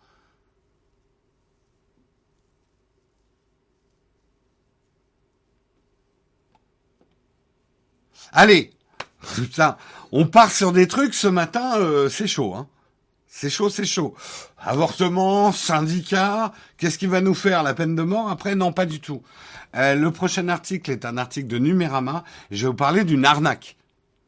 Allez, 8.34 8.72
putain, 9.36 9.78
on 10.12 10.26
part 10.26 10.52
sur 10.52 10.72
des 10.72 10.88
trucs 10.88 11.14
ce 11.14 11.28
matin, 11.28 11.78
euh, 11.78 12.08
c'est 12.08 12.28
chaud, 12.28 12.56
hein. 12.56 12.68
C'est 13.34 13.50
chaud, 13.50 13.70
c'est 13.70 13.86
chaud. 13.86 14.14
Avortement, 14.60 15.54
syndicat, 15.54 16.52
qu'est-ce 16.78 16.98
qui 16.98 17.08
va 17.08 17.22
nous 17.22 17.34
faire 17.34 17.64
La 17.64 17.74
peine 17.74 17.96
de 17.96 18.04
mort? 18.04 18.30
Après, 18.30 18.56
non, 18.56 18.74
pas 18.74 18.86
du 18.86 19.00
tout. 19.00 19.24
Euh, 19.74 19.96
le 19.96 20.12
prochain 20.12 20.50
article 20.50 20.92
est 20.92 21.06
un 21.06 21.18
article 21.18 21.48
de 21.48 21.58
Numérama. 21.58 22.26
Je 22.52 22.64
vais 22.64 22.68
vous 22.68 22.76
parler 22.76 23.06
d'une 23.06 23.24
arnaque. 23.24 23.78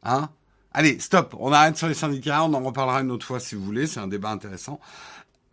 Hein 0.04 0.30
Allez, 0.72 0.98
stop. 1.00 1.36
On 1.38 1.52
arrête 1.52 1.76
sur 1.76 1.86
les 1.86 1.94
syndicats. 1.94 2.44
On 2.44 2.54
en 2.54 2.60
reparlera 2.60 3.02
une 3.02 3.10
autre 3.10 3.26
fois 3.26 3.40
si 3.40 3.54
vous 3.54 3.62
voulez. 3.62 3.86
C'est 3.86 4.00
un 4.00 4.08
débat 4.08 4.30
intéressant. 4.30 4.80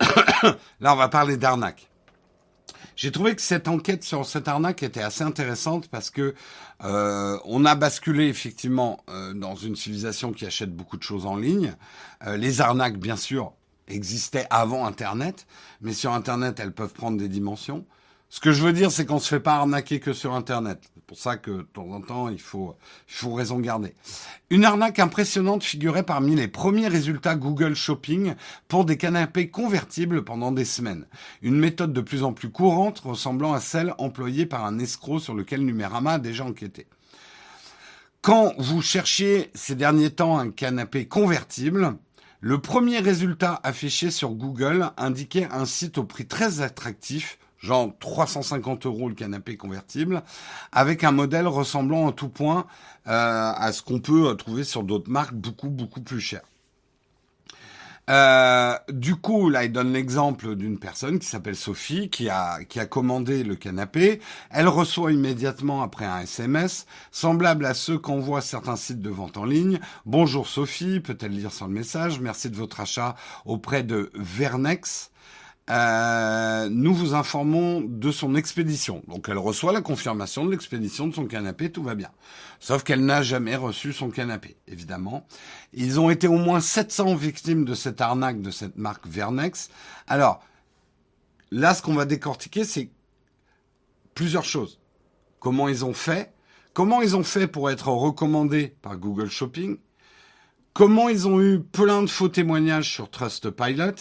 Là, 0.80 0.94
on 0.94 0.96
va 0.96 1.08
parler 1.08 1.36
d'arnaque. 1.36 1.90
J'ai 2.96 3.10
trouvé 3.10 3.34
que 3.34 3.42
cette 3.42 3.68
enquête 3.68 4.04
sur 4.04 4.26
cette 4.26 4.48
arnaque 4.48 4.82
était 4.82 5.02
assez 5.02 5.22
intéressante 5.22 5.88
parce 5.88 6.10
que 6.10 6.34
euh, 6.84 7.38
on 7.44 7.64
a 7.64 7.74
basculé 7.74 8.28
effectivement 8.28 9.00
euh, 9.08 9.32
dans 9.34 9.54
une 9.54 9.76
civilisation 9.76 10.32
qui 10.32 10.46
achète 10.46 10.74
beaucoup 10.74 10.96
de 10.96 11.02
choses 11.02 11.26
en 11.26 11.36
ligne. 11.36 11.74
Euh, 12.26 12.36
les 12.36 12.60
arnaques, 12.60 12.98
bien 12.98 13.16
sûr, 13.16 13.52
existaient 13.88 14.46
avant 14.50 14.86
Internet, 14.86 15.46
mais 15.80 15.92
sur 15.92 16.12
Internet, 16.12 16.60
elles 16.60 16.72
peuvent 16.72 16.92
prendre 16.92 17.18
des 17.18 17.28
dimensions. 17.28 17.84
Ce 18.28 18.40
que 18.40 18.52
je 18.52 18.62
veux 18.62 18.72
dire, 18.72 18.90
c'est 18.90 19.04
qu'on 19.04 19.18
se 19.18 19.28
fait 19.28 19.40
pas 19.40 19.56
arnaquer 19.56 20.00
que 20.00 20.12
sur 20.12 20.34
Internet. 20.34 20.91
Pour 21.12 21.20
ça 21.20 21.36
que 21.36 21.50
de 21.50 21.62
temps 21.62 21.90
en 21.90 22.00
temps, 22.00 22.30
il 22.30 22.40
faut, 22.40 22.74
il 23.06 23.14
faut 23.14 23.34
raison 23.34 23.60
garder. 23.60 23.92
Une 24.48 24.64
arnaque 24.64 24.98
impressionnante 24.98 25.62
figurait 25.62 26.04
parmi 26.04 26.34
les 26.34 26.48
premiers 26.48 26.88
résultats 26.88 27.34
Google 27.34 27.74
Shopping 27.74 28.32
pour 28.66 28.86
des 28.86 28.96
canapés 28.96 29.50
convertibles 29.50 30.24
pendant 30.24 30.52
des 30.52 30.64
semaines. 30.64 31.04
Une 31.42 31.58
méthode 31.58 31.92
de 31.92 32.00
plus 32.00 32.22
en 32.22 32.32
plus 32.32 32.48
courante 32.48 33.00
ressemblant 33.00 33.52
à 33.52 33.60
celle 33.60 33.92
employée 33.98 34.46
par 34.46 34.64
un 34.64 34.78
escroc 34.78 35.18
sur 35.18 35.34
lequel 35.34 35.66
Numérama 35.66 36.12
a 36.12 36.18
déjà 36.18 36.46
enquêté. 36.46 36.86
Quand 38.22 38.54
vous 38.56 38.80
cherchiez 38.80 39.50
ces 39.52 39.74
derniers 39.74 40.12
temps 40.12 40.38
un 40.38 40.50
canapé 40.50 41.08
convertible, 41.08 41.98
le 42.40 42.58
premier 42.58 43.00
résultat 43.00 43.60
affiché 43.64 44.10
sur 44.10 44.30
Google 44.30 44.92
indiquait 44.96 45.46
un 45.50 45.66
site 45.66 45.98
au 45.98 46.04
prix 46.04 46.26
très 46.26 46.62
attractif 46.62 47.38
genre 47.62 47.92
350 48.00 48.86
euros 48.86 49.08
le 49.08 49.14
canapé 49.14 49.56
convertible, 49.56 50.22
avec 50.72 51.04
un 51.04 51.12
modèle 51.12 51.46
ressemblant 51.46 52.06
en 52.06 52.12
tout 52.12 52.28
point 52.28 52.66
euh, 53.06 53.52
à 53.56 53.72
ce 53.72 53.82
qu'on 53.82 54.00
peut 54.00 54.36
trouver 54.36 54.64
sur 54.64 54.82
d'autres 54.82 55.10
marques 55.10 55.34
beaucoup 55.34 55.70
beaucoup 55.70 56.02
plus 56.02 56.20
chères. 56.20 56.42
Euh, 58.10 58.76
du 58.88 59.14
coup, 59.14 59.48
là, 59.48 59.64
il 59.64 59.72
donne 59.72 59.92
l'exemple 59.92 60.56
d'une 60.56 60.78
personne 60.78 61.18
qui 61.18 61.26
s'appelle 61.26 61.54
Sophie, 61.54 62.10
qui 62.10 62.28
a, 62.28 62.64
qui 62.64 62.80
a 62.80 62.86
commandé 62.86 63.44
le 63.44 63.54
canapé. 63.54 64.20
Elle 64.50 64.68
reçoit 64.68 65.12
immédiatement 65.12 65.82
après 65.82 66.04
un 66.04 66.20
SMS, 66.20 66.86
semblable 67.12 67.64
à 67.64 67.74
ceux 67.74 67.98
qu'envoient 67.98 68.40
certains 68.40 68.76
sites 68.76 69.00
de 69.00 69.10
vente 69.10 69.36
en 69.36 69.44
ligne. 69.44 69.78
Bonjour 70.04 70.48
Sophie, 70.48 71.00
peut-elle 71.00 71.32
lire 71.32 71.52
son 71.52 71.68
message? 71.68 72.20
Merci 72.20 72.50
de 72.50 72.56
votre 72.56 72.80
achat 72.80 73.14
auprès 73.44 73.84
de 73.84 74.10
Vernex. 74.14 75.11
Euh, 75.70 76.68
nous 76.70 76.92
vous 76.92 77.14
informons 77.14 77.80
de 77.80 78.10
son 78.10 78.34
expédition. 78.34 79.02
Donc 79.06 79.28
elle 79.28 79.38
reçoit 79.38 79.72
la 79.72 79.80
confirmation 79.80 80.44
de 80.44 80.50
l'expédition 80.50 81.06
de 81.06 81.14
son 81.14 81.26
canapé, 81.26 81.70
tout 81.70 81.82
va 81.82 81.94
bien. 81.94 82.10
Sauf 82.58 82.82
qu'elle 82.82 83.04
n'a 83.04 83.22
jamais 83.22 83.54
reçu 83.54 83.92
son 83.92 84.10
canapé, 84.10 84.56
évidemment. 84.66 85.26
Ils 85.72 86.00
ont 86.00 86.10
été 86.10 86.26
au 86.26 86.36
moins 86.36 86.60
700 86.60 87.14
victimes 87.14 87.64
de 87.64 87.74
cette 87.74 88.00
arnaque 88.00 88.42
de 88.42 88.50
cette 88.50 88.76
marque 88.76 89.06
Vernex. 89.06 89.70
Alors, 90.08 90.40
là, 91.52 91.74
ce 91.74 91.82
qu'on 91.82 91.94
va 91.94 92.06
décortiquer, 92.06 92.64
c'est 92.64 92.90
plusieurs 94.14 94.44
choses. 94.44 94.80
Comment 95.38 95.68
ils 95.68 95.84
ont 95.84 95.94
fait? 95.94 96.32
Comment 96.74 97.02
ils 97.02 97.16
ont 97.16 97.24
fait 97.24 97.46
pour 97.46 97.70
être 97.70 97.88
recommandés 97.88 98.74
par 98.82 98.96
Google 98.96 99.30
Shopping? 99.30 99.76
Comment 100.72 101.08
ils 101.08 101.28
ont 101.28 101.40
eu 101.40 101.60
plein 101.60 102.02
de 102.02 102.08
faux 102.08 102.28
témoignages 102.28 102.90
sur 102.90 103.10
Trustpilot 103.10 103.94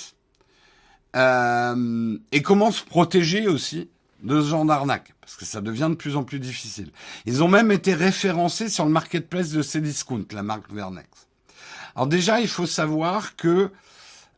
euh, 1.15 2.17
et 2.31 2.41
comment 2.41 2.71
se 2.71 2.83
protéger 2.83 3.47
aussi 3.47 3.89
de 4.23 4.41
ce 4.41 4.47
genre 4.47 4.65
d'arnaque, 4.65 5.13
parce 5.19 5.35
que 5.35 5.45
ça 5.45 5.61
devient 5.61 5.87
de 5.89 5.95
plus 5.95 6.15
en 6.15 6.23
plus 6.23 6.39
difficile. 6.39 6.91
Ils 7.25 7.43
ont 7.43 7.47
même 7.47 7.71
été 7.71 7.93
référencés 7.93 8.69
sur 8.69 8.85
le 8.85 8.91
marketplace 8.91 9.49
de 9.49 9.61
Cdiscount, 9.61 10.25
la 10.31 10.43
marque 10.43 10.71
Vernex. 10.71 11.07
Alors 11.95 12.07
déjà, 12.07 12.39
il 12.39 12.47
faut 12.47 12.67
savoir 12.67 13.35
que 13.35 13.71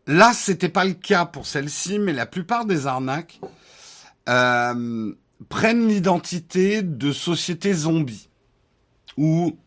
là, 0.08 0.34
c'était 0.34 0.70
pas 0.70 0.86
le 0.86 0.94
cas 0.94 1.26
pour 1.26 1.46
celle-ci, 1.46 2.00
mais 2.00 2.14
la 2.14 2.26
plupart 2.26 2.66
des 2.66 2.88
arnaques 2.88 3.40
euh, 4.30 5.14
prennent 5.50 5.88
l'identité 5.88 6.82
de 6.82 7.12
sociétés 7.12 7.74
zombies 7.74 8.30
ou 9.18 9.58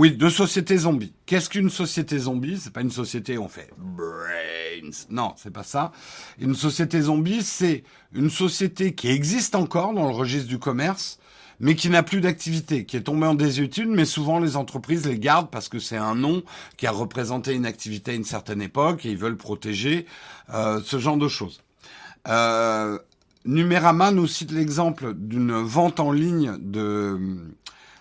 oui, 0.00 0.16
de 0.16 0.30
sociétés 0.30 0.78
zombies. 0.78 1.12
Qu'est-ce 1.26 1.50
qu'une 1.50 1.68
société 1.68 2.16
zombie? 2.16 2.58
C'est 2.58 2.72
pas 2.72 2.80
une 2.80 2.90
société 2.90 3.36
où 3.36 3.42
on 3.42 3.48
fait 3.48 3.68
brains. 3.76 4.90
Non, 5.10 5.34
c'est 5.36 5.52
pas 5.52 5.62
ça. 5.62 5.92
Une 6.38 6.54
société 6.54 7.02
zombie, 7.02 7.42
c'est 7.42 7.84
une 8.14 8.30
société 8.30 8.94
qui 8.94 9.08
existe 9.08 9.54
encore 9.54 9.92
dans 9.92 10.08
le 10.08 10.14
registre 10.14 10.48
du 10.48 10.58
commerce, 10.58 11.18
mais 11.60 11.74
qui 11.74 11.90
n'a 11.90 12.02
plus 12.02 12.22
d'activité, 12.22 12.86
qui 12.86 12.96
est 12.96 13.02
tombée 13.02 13.26
en 13.26 13.34
désuétude, 13.34 13.90
mais 13.90 14.06
souvent 14.06 14.38
les 14.38 14.56
entreprises 14.56 15.06
les 15.06 15.18
gardent 15.18 15.50
parce 15.50 15.68
que 15.68 15.78
c'est 15.78 15.98
un 15.98 16.14
nom 16.14 16.44
qui 16.78 16.86
a 16.86 16.92
représenté 16.92 17.52
une 17.52 17.66
activité 17.66 18.12
à 18.12 18.14
une 18.14 18.24
certaine 18.24 18.62
époque 18.62 19.04
et 19.04 19.10
ils 19.10 19.18
veulent 19.18 19.36
protéger 19.36 20.06
euh, 20.54 20.80
ce 20.82 20.98
genre 20.98 21.18
de 21.18 21.28
choses. 21.28 21.60
Euh, 22.26 22.98
Numérama 23.44 24.12
nous 24.12 24.26
cite 24.26 24.50
l'exemple 24.50 25.12
d'une 25.12 25.52
vente 25.52 26.00
en 26.00 26.10
ligne 26.10 26.56
de 26.58 27.18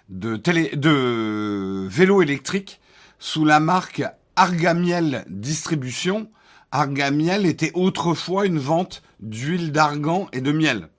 de, 0.09 0.35
télé, 0.35 0.75
de 0.75 1.87
vélo 1.89 2.21
électrique 2.21 2.79
sous 3.19 3.45
la 3.45 3.59
marque 3.59 4.03
Argamiel 4.35 5.25
Distribution. 5.29 6.29
Argamiel 6.71 7.45
était 7.45 7.71
autrefois 7.73 8.45
une 8.45 8.59
vente 8.59 9.01
d'huile 9.19 9.71
d'argan 9.71 10.27
et 10.33 10.41
de 10.41 10.51
miel. 10.51 10.89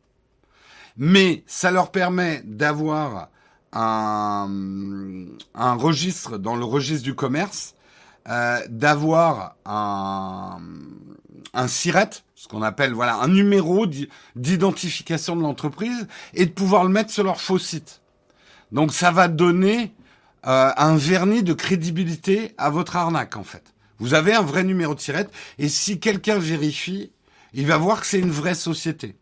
Mais 0.96 1.44
ça 1.46 1.70
leur 1.70 1.90
permet 1.90 2.42
d'avoir 2.44 3.28
un, 3.72 4.48
un 5.54 5.74
registre 5.74 6.38
dans 6.38 6.56
le 6.56 6.64
registre 6.64 7.04
du 7.04 7.14
commerce, 7.14 7.74
euh, 8.28 8.58
d'avoir 8.68 9.54
un, 9.64 10.58
un 11.54 11.68
SIRET, 11.68 12.10
ce 12.34 12.48
qu'on 12.48 12.62
appelle 12.62 12.92
voilà 12.92 13.16
un 13.16 13.28
numéro 13.28 13.86
d'identification 14.36 15.36
de 15.36 15.42
l'entreprise, 15.42 16.08
et 16.34 16.46
de 16.46 16.50
pouvoir 16.50 16.84
le 16.84 16.90
mettre 16.90 17.10
sur 17.10 17.24
leur 17.24 17.40
faux 17.40 17.58
site. 17.58 17.99
Donc 18.72 18.92
ça 18.92 19.10
va 19.10 19.28
donner 19.28 19.94
euh, 20.46 20.72
un 20.76 20.96
vernis 20.96 21.42
de 21.42 21.52
crédibilité 21.52 22.54
à 22.58 22.70
votre 22.70 22.96
arnaque 22.96 23.36
en 23.36 23.44
fait. 23.44 23.74
Vous 23.98 24.14
avez 24.14 24.34
un 24.34 24.42
vrai 24.42 24.64
numéro 24.64 24.94
de 24.94 25.00
tirette 25.00 25.30
et 25.58 25.68
si 25.68 26.00
quelqu'un 26.00 26.38
vérifie, 26.38 27.12
il 27.52 27.66
va 27.66 27.76
voir 27.76 28.00
que 28.00 28.06
c'est 28.06 28.18
une 28.18 28.30
vraie 28.30 28.54
société. 28.54 29.16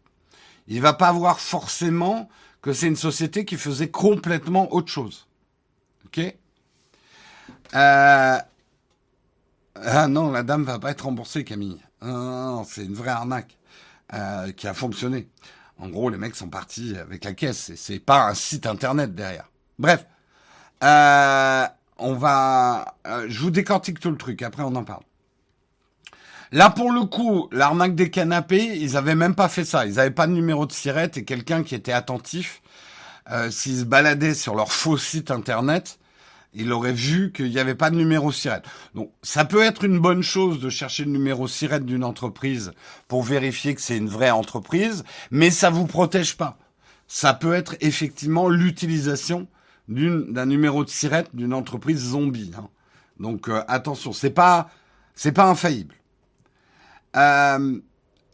Il 0.69 0.81
va 0.81 0.93
pas 0.93 1.13
voir 1.13 1.41
forcément 1.41 2.29
que 2.63 2.73
c'est 2.73 2.87
une 2.87 2.97
société 2.97 3.45
qui 3.45 3.57
faisait 3.57 3.89
complètement 3.89 4.73
autre 4.75 4.93
chose. 4.93 5.27
Ok? 6.07 6.21
Euh... 7.75 8.39
Ah 9.81 10.09
non, 10.09 10.33
la 10.33 10.43
dame 10.43 10.65
va 10.65 10.79
pas 10.79 10.91
être 10.91 11.05
remboursée, 11.05 11.45
Camille. 11.45 11.81
C'est 12.01 12.85
une 12.85 12.95
vraie 12.95 13.11
arnaque 13.11 13.57
euh, 14.13 14.53
qui 14.53 14.67
a 14.67 14.75
fonctionné. 14.75 15.29
En 15.79 15.89
gros, 15.89 16.11
les 16.11 16.19
mecs 16.19 16.35
sont 16.35 16.49
partis 16.49 16.97
avec 16.99 17.25
la 17.25 17.35
caisse 17.35 17.71
et 17.71 17.77
c'est 17.77 18.01
pas 18.01 18.29
un 18.29 18.35
site 18.35 18.67
internet 18.67 19.15
derrière. 19.15 19.49
Bref, 19.79 20.07
euh, 20.83 21.67
on 21.99 22.15
va, 22.15 22.97
euh, 23.07 23.27
je 23.29 23.41
vous 23.41 23.51
décortique 23.51 24.01
tout 24.01 24.11
le 24.11 24.17
truc. 24.17 24.43
Après, 24.43 24.63
on 24.63 24.75
en 24.75 24.85
parle. 24.85 25.03
Là, 26.51 26.71
pour 26.71 26.91
le 26.91 27.05
coup, 27.05 27.49
l'arnaque 27.53 27.95
des 27.95 28.11
canapés, 28.11 28.79
ils 28.79 28.97
avaient 28.97 29.15
même 29.15 29.35
pas 29.35 29.49
fait 29.49 29.65
ça. 29.65 29.87
Ils 29.87 30.01
avaient 30.01 30.11
pas 30.11 30.27
de 30.27 30.33
numéro 30.33 30.67
de 30.67 30.73
sirette 30.73 31.17
et 31.19 31.25
quelqu'un 31.25 31.63
qui 31.63 31.75
était 31.75 31.93
attentif, 31.93 32.63
euh, 33.31 33.51
s'ils 33.51 33.81
se 33.81 33.85
baladaient 33.85 34.35
sur 34.35 34.55
leur 34.55 34.73
faux 34.73 34.97
site 34.97 35.31
internet, 35.31 35.99
il 36.55 36.73
aurait 36.73 36.93
vu 36.93 37.33
qu'il 37.33 37.51
n'y 37.51 37.59
avait 37.59 37.75
pas 37.75 37.91
de 37.91 37.97
numéro 37.97 38.33
SIRET. 38.33 38.63
Donc, 38.95 39.13
ça 39.23 39.45
peut 39.45 39.63
être 39.63 39.85
une 39.85 39.99
bonne 39.99 40.23
chose 40.23 40.61
de 40.61 40.71
chercher 40.71 41.05
le 41.05 41.11
numéro 41.11 41.47
SIRET 41.47 41.81
d'une 41.81 42.05
entreprise 42.05 42.73
pour 43.07 43.23
vérifier 43.23 43.75
que 43.75 43.81
c'est 43.81 43.97
une 43.97 44.09
vraie 44.09 44.31
entreprise, 44.31 45.05
mais 45.31 45.51
ça 45.51 45.71
vous 45.71 45.87
protège 45.87 46.37
pas. 46.37 46.59
Ça 47.07 47.35
peut 47.35 47.55
être 47.55 47.77
effectivement 47.81 48.49
l'utilisation 48.49 49.47
d'un 49.89 50.47
numéro 50.47 50.85
de 50.85 50.91
SIRET 50.91 51.25
d'une 51.33 51.55
entreprise 51.55 52.11
zombie. 52.11 52.53
Hein. 52.57 52.69
Donc, 53.21 53.49
euh, 53.49 53.63
attention, 53.69 54.13
c'est 54.13 54.31
pas, 54.31 54.71
c'est 55.15 55.33
pas 55.33 55.47
infaillible. 55.47 55.95
Euh, 57.17 57.81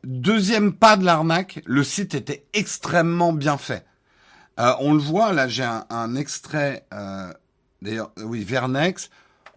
deuxième 0.03 0.73
pas 0.73 0.97
de 0.97 1.05
l'arnaque, 1.05 1.62
le 1.65 1.85
site 1.85 2.15
était 2.15 2.47
extrêmement 2.53 3.33
bien 3.33 3.57
fait. 3.57 3.85
Euh, 4.61 4.73
on 4.81 4.93
le 4.93 5.01
voit, 5.01 5.33
là 5.33 5.49
j'ai 5.49 5.65
un, 5.65 5.85
un, 5.91 6.15
extrait 6.15 6.87
D'ailleurs, 7.85 8.12
euh, 8.18 8.22
oui, 8.22 8.43
Vernex, 8.45 9.11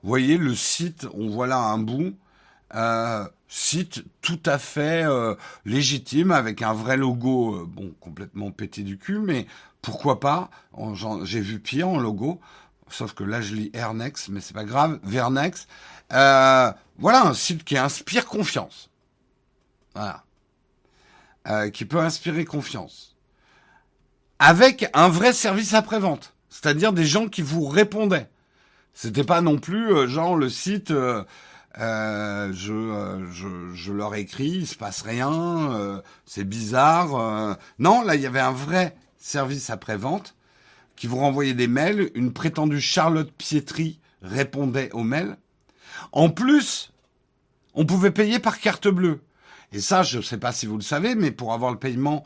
vous 0.03 0.09
voyez 0.09 0.38
le 0.38 0.53
site, 0.53 1.07
on 1.13 1.30
voit 1.30 1.47
là 1.47 1.59
un 1.59 1.78
bout, 1.78 2.13
euh, 2.75 3.25
site 3.47 4.03
tout 4.21 4.41
à 4.45 4.57
fait 4.59 5.05
euh, 5.05 5.36
légitime 5.63 6.32
avec 6.32 6.61
un 6.61 6.73
vrai 6.73 6.97
logo, 6.97 7.65
bon, 7.65 7.93
complètement 8.01 8.51
pété 8.51 8.84
du 8.84 8.97
cul, 8.97 9.19
mais 9.19 9.47
pourquoi 9.82 10.19
pas 10.19 10.49
J'ai 11.23 11.39
vu 11.39 11.61
pire 11.61 11.88
en 11.88 11.99
logo, 11.99 12.41
sauf 12.89 13.13
que 13.13 13.23
là 13.23 13.39
je 13.39 13.55
lis 13.55 13.71
Ernex, 13.73 14.28
mais 14.28 14.41
c'est 14.41 14.53
pas 14.53 14.65
grave, 14.65 14.99
Vernex. 15.03 15.65
voilà 16.09 17.28
un 17.28 17.34
site 17.34 17.63
qui 17.63 17.78
inspire 17.78 18.25
confiance. 18.25 18.89
Voilà. 19.95 20.25
qui 21.69 21.86
peut 21.86 21.99
inspirer 21.99 22.43
confiance. 22.43 23.15
Avec 24.38 24.89
un 24.93 25.07
vrai 25.07 25.32
service 25.32 25.73
après-vente. 25.73 26.34
C'est-à-dire 26.49 26.93
des 26.93 27.05
gens 27.05 27.27
qui 27.27 27.41
vous 27.41 27.65
répondaient. 27.67 28.29
C'était 28.93 29.23
pas 29.23 29.41
non 29.41 29.59
plus 29.59 29.93
euh, 29.93 30.07
genre 30.07 30.35
le 30.35 30.49
site 30.49 30.91
euh, 30.91 31.23
Euh, 31.79 32.51
je, 32.53 32.73
euh, 32.73 33.31
je, 33.31 33.47
je, 33.75 33.93
leur 33.93 34.15
écris, 34.15 34.47
il 34.47 34.67
se 34.67 34.75
passe 34.75 35.03
rien, 35.03 36.01
c'est 36.25 36.43
bizarre. 36.43 37.57
Non, 37.77 38.01
là, 38.01 38.15
il 38.15 38.21
y 38.21 38.25
avait 38.25 38.39
un 38.39 38.51
vrai 38.51 38.95
service 39.19 39.69
après-vente 39.69 40.33
qui 40.95 41.05
vous 41.05 41.17
renvoyait 41.17 41.53
des 41.53 41.67
mails. 41.67 42.09
Une 42.15 42.33
prétendue 42.33 42.81
Charlotte 42.81 43.31
Pietri 43.31 43.99
répondait 44.23 44.89
aux 44.93 45.03
mails. 45.03 45.37
En 46.11 46.29
plus, 46.29 46.91
on 47.75 47.85
pouvait 47.85 48.09
payer 48.09 48.39
par 48.39 48.59
carte 48.59 48.87
bleue. 48.87 49.21
Et 49.71 49.79
ça, 49.79 50.01
je 50.01 50.17
ne 50.17 50.23
sais 50.23 50.39
pas 50.39 50.53
si 50.53 50.65
vous 50.65 50.77
le 50.77 50.83
savez, 50.83 51.13
mais 51.13 51.29
pour 51.29 51.53
avoir 51.53 51.71
le 51.71 51.77
paiement 51.77 52.25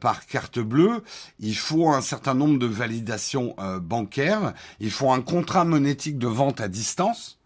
par 0.00 0.26
carte 0.26 0.58
bleue, 0.58 1.02
il 1.40 1.56
faut 1.56 1.90
un 1.90 2.00
certain 2.00 2.34
nombre 2.34 2.58
de 2.58 2.66
validations 2.66 3.56
bancaires, 3.80 4.54
il 4.80 4.90
faut 4.90 5.10
un 5.10 5.20
contrat 5.20 5.64
monétique 5.64 6.18
de 6.18 6.28
vente 6.28 6.60
à 6.60 6.68
distance, 6.68 7.38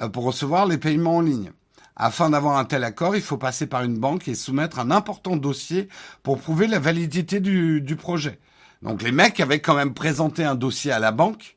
euh, 0.00 0.08
pour 0.08 0.24
recevoir 0.24 0.66
les 0.66 0.78
paiements 0.78 1.16
en 1.16 1.20
ligne. 1.20 1.52
Afin 1.96 2.30
d'avoir 2.30 2.58
un 2.58 2.64
tel 2.64 2.84
accord, 2.84 3.16
il 3.16 3.22
faut 3.22 3.38
passer 3.38 3.66
par 3.66 3.82
une 3.82 3.98
banque 3.98 4.28
et 4.28 4.36
soumettre 4.36 4.78
un 4.78 4.92
important 4.92 5.36
dossier 5.36 5.88
pour 6.22 6.38
prouver 6.38 6.68
la 6.68 6.78
validité 6.78 7.40
du, 7.40 7.80
du 7.80 7.96
projet. 7.96 8.38
Donc 8.82 9.02
les 9.02 9.10
mecs 9.10 9.40
avaient 9.40 9.58
quand 9.60 9.74
même 9.74 9.94
présenté 9.94 10.44
un 10.44 10.54
dossier 10.54 10.92
à 10.92 11.00
la 11.00 11.10
banque. 11.10 11.56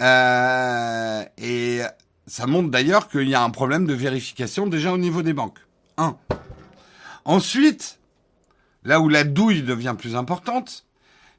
Euh, 0.00 1.24
et 1.38 1.80
ça 2.28 2.46
montre 2.46 2.70
d'ailleurs 2.70 3.08
qu'il 3.08 3.28
y 3.28 3.34
a 3.34 3.42
un 3.42 3.50
problème 3.50 3.86
de 3.86 3.94
vérification 3.94 4.68
déjà 4.68 4.92
au 4.92 4.98
niveau 4.98 5.22
des 5.22 5.32
banques. 5.32 5.58
Un. 5.96 6.16
Ensuite, 7.24 7.97
là 8.88 9.00
où 9.00 9.10
la 9.10 9.22
douille 9.22 9.62
devient 9.62 9.94
plus 9.96 10.16
importante, 10.16 10.86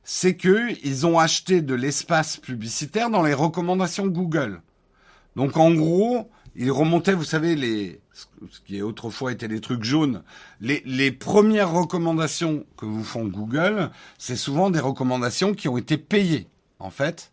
c'est 0.04 0.38
qu'ils 0.38 1.08
ont 1.08 1.18
acheté 1.18 1.64
de 1.64 1.74
l'espace 1.74 2.38
publicitaire 2.38 3.10
dans 3.10 3.24
les 3.24 3.34
recommandations 3.34 4.06
Google. 4.06 4.62
Donc 5.36 5.58
en 5.58 5.74
gros, 5.74 6.30
il 6.56 6.72
remontait, 6.72 7.14
vous 7.14 7.24
savez, 7.24 8.00
ce 8.14 8.60
qui 8.68 8.84
autrefois 8.84 9.32
était 9.32 9.48
les 9.48 9.62
trucs 9.62 9.84
jaunes, 9.84 10.22
les, 10.62 10.84
les 10.86 11.12
premières 11.12 11.72
recommandations 11.72 12.66
que 12.78 12.86
vous 12.86 13.04
font 13.04 13.26
Google, 13.26 13.90
c'est 14.20 14.36
souvent 14.36 14.70
des 14.70 14.80
recommandations 14.80 15.56
qui 15.56 15.68
ont 15.68 15.78
été 15.80 15.98
payées, 15.98 16.46
en 16.78 16.92
fait. 16.92 17.32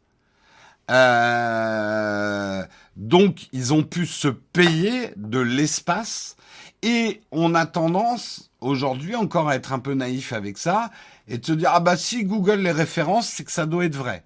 Euh, 0.91 2.65
donc 2.97 3.49
ils 3.53 3.75
ont 3.75 3.83
pu 3.83 4.07
se 4.07 4.29
payer 4.29 5.11
de 5.17 5.41
l'espace 5.41 6.37
et 6.83 7.21
on 7.33 7.55
a 7.55 7.67
tendance 7.67 8.46
aujourd'hui 8.61 9.15
encore 9.15 9.53
être 9.53 9.73
un 9.73 9.79
peu 9.79 9.95
naïf 9.95 10.33
avec 10.33 10.59
ça 10.59 10.91
et 11.29 11.41
se 11.43 11.53
dire 11.53 11.71
ah 11.73 11.81
bah 11.81 11.97
si 11.97 12.25
Google 12.25 12.61
les 12.61 12.73
références 12.73 13.29
c'est 13.29 13.45
que 13.45 13.53
ça 13.53 13.67
doit 13.67 13.85
être 13.85 13.97
vrai. 13.97 14.25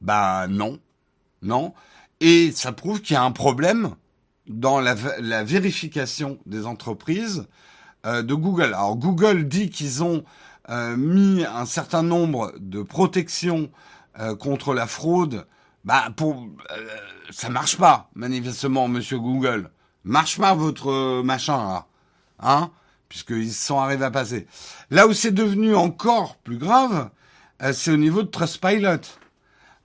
Bah 0.00 0.46
non, 0.48 0.78
non. 1.42 1.74
Et 2.20 2.52
ça 2.52 2.72
prouve 2.72 3.00
qu'il 3.00 3.14
y 3.14 3.16
a 3.16 3.22
un 3.22 3.32
problème 3.32 3.94
dans 4.46 4.80
la, 4.80 4.94
vérification 5.44 6.38
des 6.46 6.66
entreprises 6.66 7.46
euh, 8.06 8.22
de 8.22 8.34
Google. 8.34 8.74
Alors 8.74 8.96
Google 8.96 9.46
dit 9.46 9.70
qu'ils 9.70 10.02
ont 10.02 10.24
euh, 10.68 10.96
mis 10.96 11.44
un 11.44 11.66
certain 11.66 12.02
nombre 12.02 12.52
de 12.58 12.82
protections 12.82 13.70
euh, 14.18 14.34
contre 14.34 14.74
la 14.74 14.86
fraude. 14.86 15.46
Bah 15.84 16.08
pour 16.14 16.46
ça 17.30 17.48
marche 17.48 17.78
pas 17.78 18.10
manifestement, 18.14 18.88
Monsieur 18.88 19.18
Google. 19.18 19.70
Marche 20.04 20.38
pas 20.38 20.54
votre 20.54 21.22
machin 21.22 21.56
là, 21.56 21.86
hein? 22.40 22.70
Puisqu'ils 23.10 23.52
sont 23.52 23.78
arrivés 23.78 24.06
à 24.06 24.10
passer. 24.10 24.46
Là 24.90 25.06
où 25.06 25.12
c'est 25.12 25.32
devenu 25.32 25.74
encore 25.74 26.36
plus 26.36 26.56
grave, 26.56 27.10
c'est 27.72 27.90
au 27.90 27.98
niveau 27.98 28.22
de 28.22 28.28
Trustpilot. 28.28 29.00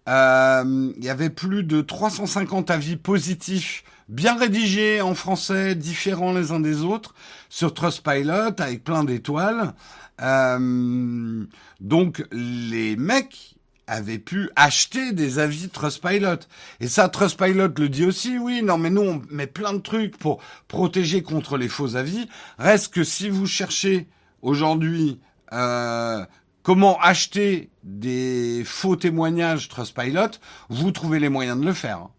Euh, 0.08 0.94
il 0.98 1.04
y 1.04 1.10
avait 1.10 1.32
plus 1.32 1.64
de 1.64 1.82
350 1.82 2.70
avis 2.70 2.96
positifs 2.96 3.84
bien 4.08 4.38
rédigés 4.38 5.02
en 5.02 5.16
français, 5.16 5.76
différents 5.76 6.34
les 6.34 6.52
uns 6.52 6.60
des 6.60 6.84
autres, 6.84 7.16
sur 7.50 7.74
Trustpilot, 7.74 8.60
avec 8.60 8.84
plein 8.84 9.04
d'étoiles. 9.04 9.74
Euh, 10.22 11.44
donc 11.82 12.26
les 12.32 12.96
mecs 12.96 13.55
avaient 13.88 14.20
pu 14.20 14.50
acheter 14.56 15.12
des 15.12 15.40
avis 15.40 15.70
Trustpilot. 15.70 16.40
Et 16.80 16.88
ça, 16.88 17.10
Trustpilot 17.10 17.74
le 17.78 17.90
dit 17.90 18.06
aussi, 18.06 18.38
oui, 18.38 18.62
non 18.64 18.78
mais 18.78 18.90
nous 18.90 19.02
on 19.02 19.22
met 19.30 19.48
plein 19.48 19.74
de 19.74 19.80
trucs 19.80 20.18
pour 20.18 20.42
protéger 20.68 21.24
contre 21.24 21.58
les 21.58 21.68
faux 21.68 21.96
avis. 21.96 22.28
Reste 22.58 22.94
que 22.94 23.04
si 23.04 23.30
vous 23.30 23.48
cherchez 23.48 24.08
aujourd'hui 24.42 25.20
euh, 25.54 26.26
comment 26.64 27.00
acheter 27.00 27.70
des 27.84 28.64
faux 28.66 28.96
témoignages 28.96 29.70
Trustpilot, 29.70 30.32
vous 30.70 30.92
trouvez 30.92 31.20
les 31.20 31.30
moyens 31.30 31.60
de 31.60 31.66
le 31.66 31.74
faire. 31.74 32.10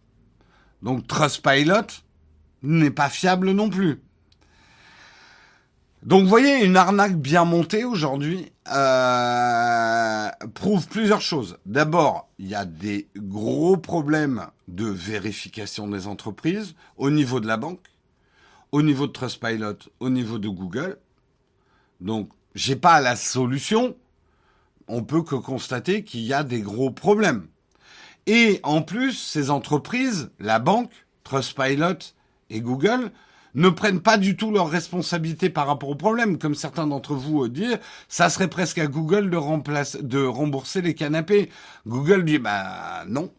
Donc 0.83 1.07
Trustpilot 1.07 1.87
n'est 2.63 2.91
pas 2.91 3.09
fiable 3.09 3.51
non 3.51 3.71
plus. 3.71 4.01
Donc 6.03 6.23
vous 6.23 6.29
voyez, 6.29 6.65
une 6.65 6.77
arnaque 6.77 7.17
bien 7.17 7.45
montée 7.45 7.85
aujourd'hui 7.85 8.53
euh, 8.73 10.29
prouve 10.55 10.87
plusieurs 10.89 11.21
choses. 11.21 11.59
D'abord, 11.67 12.29
il 12.39 12.49
y 12.49 12.55
a 12.55 12.65
des 12.65 13.09
gros 13.17 13.77
problèmes 13.77 14.47
de 14.69 14.87
vérification 14.87 15.89
des 15.89 16.07
entreprises 16.07 16.75
au 16.97 17.11
niveau 17.11 17.41
de 17.41 17.47
la 17.47 17.57
banque, 17.57 17.87
au 18.73 18.83
niveau 18.83 19.07
de 19.07 19.13
Trustpilot, 19.13 19.79
au 20.01 20.11
niveau 20.11 20.39
de 20.39 20.49
Google. 20.49 20.99
Donc, 22.01 22.31
j'ai 22.55 22.77
pas 22.77 23.01
la 23.01 23.17
solution, 23.17 23.97
on 24.89 25.03
peut 25.03 25.23
que 25.23 25.37
constater 25.37 26.05
qu'il 26.05 26.21
y 26.21 26.33
a 26.33 26.43
des 26.43 26.61
gros 26.61 26.91
problèmes. 26.91 27.47
Et 28.27 28.61
en 28.65 28.83
plus, 28.83 29.13
ces 29.13 29.51
entreprises, 29.51 30.31
la 30.41 30.59
banque, 30.59 30.91
Trustpilot 31.23 32.15
et 32.51 32.61
Google, 32.61 33.13
ne 33.57 33.71
prennent 33.71 34.01
pas 34.01 34.19
du 34.19 34.37
tout 34.37 34.53
leurs 34.53 34.69
responsabilités 34.69 35.51
par 35.51 35.67
rapport 35.67 35.89
au 35.89 35.97
problème. 35.97 36.39
Comme 36.39 36.55
certains 36.55 36.87
d'entre 36.87 37.15
vous 37.15 37.49
disent, 37.49 37.81
ça 38.09 38.31
serait 38.31 38.49
presque 38.49 38.79
à 38.79 38.87
Google 38.87 39.31
de, 39.31 40.27
rembourser 40.27 40.83
les 40.83 40.95
canapés. 40.95 41.51
Google 41.87 42.25
dit, 42.25 42.39
bah 42.39 43.05
non. 43.09 43.33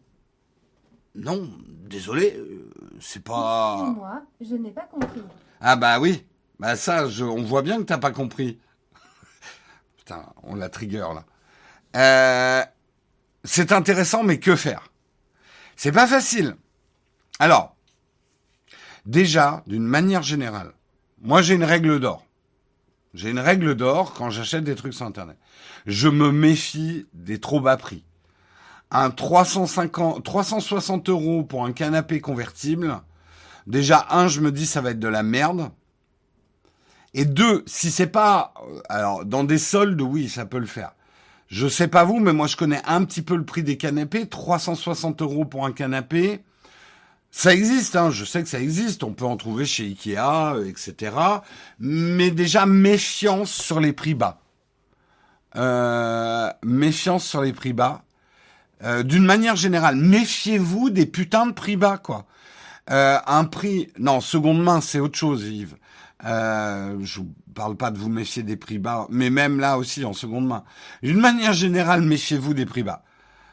Non, 1.14 1.48
désolé, 1.88 2.34
euh, 2.36 2.70
c'est 3.00 3.22
pas... 3.24 3.92
moi 3.96 4.22
je 4.40 4.54
n'ai 4.54 4.70
pas 4.70 4.82
compris. 4.82 5.22
Ah 5.60 5.74
bah 5.74 5.98
oui, 5.98 6.24
bah 6.60 6.76
ça, 6.76 7.06
on 7.22 7.42
voit 7.42 7.62
bien 7.62 7.78
que 7.78 7.84
t'as 7.84 7.98
pas 7.98 8.12
compris. 8.12 8.60
Putain, 9.96 10.26
on 10.44 10.54
la 10.54 10.68
trigger 10.68 11.06
là. 11.14 11.24
Euh, 11.96 12.64
c'est 13.42 13.72
intéressant, 13.72 14.22
mais 14.22 14.38
que 14.38 14.54
faire? 14.54 14.92
C'est 15.74 15.90
pas 15.90 16.06
facile. 16.06 16.56
Alors, 17.40 17.74
déjà, 19.08 19.64
d'une 19.66 19.86
manière 19.86 20.22
générale, 20.22 20.72
moi 21.20 21.42
j'ai 21.42 21.54
une 21.54 21.64
règle 21.64 21.98
d'or. 21.98 22.24
J'ai 23.14 23.30
une 23.30 23.40
règle 23.40 23.74
d'or 23.74 24.14
quand 24.14 24.30
j'achète 24.30 24.62
des 24.62 24.76
trucs 24.76 24.94
sur 24.94 25.06
Internet. 25.06 25.36
Je 25.86 26.08
me 26.08 26.30
méfie 26.30 27.06
des 27.14 27.40
trop 27.40 27.60
bas 27.60 27.76
prix. 27.76 28.04
Un 28.90 29.10
350, 29.10 30.22
360 30.22 31.08
euros 31.08 31.42
pour 31.42 31.64
un 31.64 31.72
canapé 31.72 32.20
convertible. 32.20 33.00
Déjà, 33.66 34.06
un, 34.10 34.28
je 34.28 34.40
me 34.40 34.52
dis 34.52 34.66
ça 34.66 34.80
va 34.80 34.90
être 34.90 35.00
de 35.00 35.08
la 35.08 35.22
merde. 35.22 35.70
Et 37.14 37.24
deux, 37.24 37.64
si 37.66 37.90
c'est 37.90 38.06
pas, 38.06 38.54
euh, 38.62 38.80
alors 38.88 39.24
dans 39.24 39.44
des 39.44 39.58
soldes, 39.58 40.00
oui, 40.00 40.28
ça 40.28 40.46
peut 40.46 40.58
le 40.58 40.66
faire. 40.66 40.92
Je 41.48 41.66
sais 41.66 41.88
pas 41.88 42.04
vous, 42.04 42.20
mais 42.20 42.34
moi 42.34 42.46
je 42.46 42.56
connais 42.56 42.82
un 42.86 43.04
petit 43.04 43.22
peu 43.22 43.34
le 43.34 43.44
prix 43.44 43.62
des 43.62 43.78
canapés. 43.78 44.26
360 44.26 45.22
euros 45.22 45.46
pour 45.46 45.64
un 45.64 45.72
canapé. 45.72 46.42
Ça 47.30 47.52
existe, 47.52 47.94
hein, 47.96 48.10
je 48.10 48.24
sais 48.24 48.42
que 48.42 48.48
ça 48.48 48.60
existe. 48.60 49.04
On 49.04 49.12
peut 49.12 49.24
en 49.24 49.36
trouver 49.36 49.64
chez 49.64 49.84
Ikea, 49.84 50.54
euh, 50.54 50.66
etc. 50.66 51.14
Mais 51.78 52.30
déjà, 52.30 52.66
méfiance 52.66 53.50
sur 53.50 53.80
les 53.80 53.92
prix 53.92 54.14
bas. 54.14 54.40
Euh, 55.56 56.50
méfiance 56.62 57.24
sur 57.24 57.42
les 57.42 57.52
prix 57.52 57.72
bas. 57.72 58.02
Euh, 58.82 59.02
d'une 59.02 59.24
manière 59.24 59.56
générale, 59.56 59.96
méfiez-vous 59.96 60.90
des 60.90 61.06
putains 61.06 61.46
de 61.46 61.52
prix 61.52 61.76
bas, 61.76 61.98
quoi. 61.98 62.26
un 62.86 63.44
prix, 63.44 63.92
non, 63.98 64.20
seconde 64.20 64.62
main, 64.62 64.80
c'est 64.80 65.00
autre 65.00 65.18
chose, 65.18 65.44
Yves. 65.44 65.76
Euh, 66.24 66.98
je 67.02 67.20
vous 67.20 67.32
parle 67.54 67.76
pas 67.76 67.90
de 67.90 67.98
vous 67.98 68.08
méfier 68.08 68.42
des 68.42 68.56
prix 68.56 68.78
bas, 68.78 69.06
mais 69.10 69.30
même 69.30 69.60
là 69.60 69.78
aussi 69.78 70.04
en 70.04 70.12
seconde 70.12 70.46
main. 70.46 70.64
D'une 71.02 71.20
manière 71.20 71.52
générale, 71.52 72.02
méfiez-vous 72.02 72.54
des 72.54 72.66
prix 72.66 72.82
bas. 72.82 73.04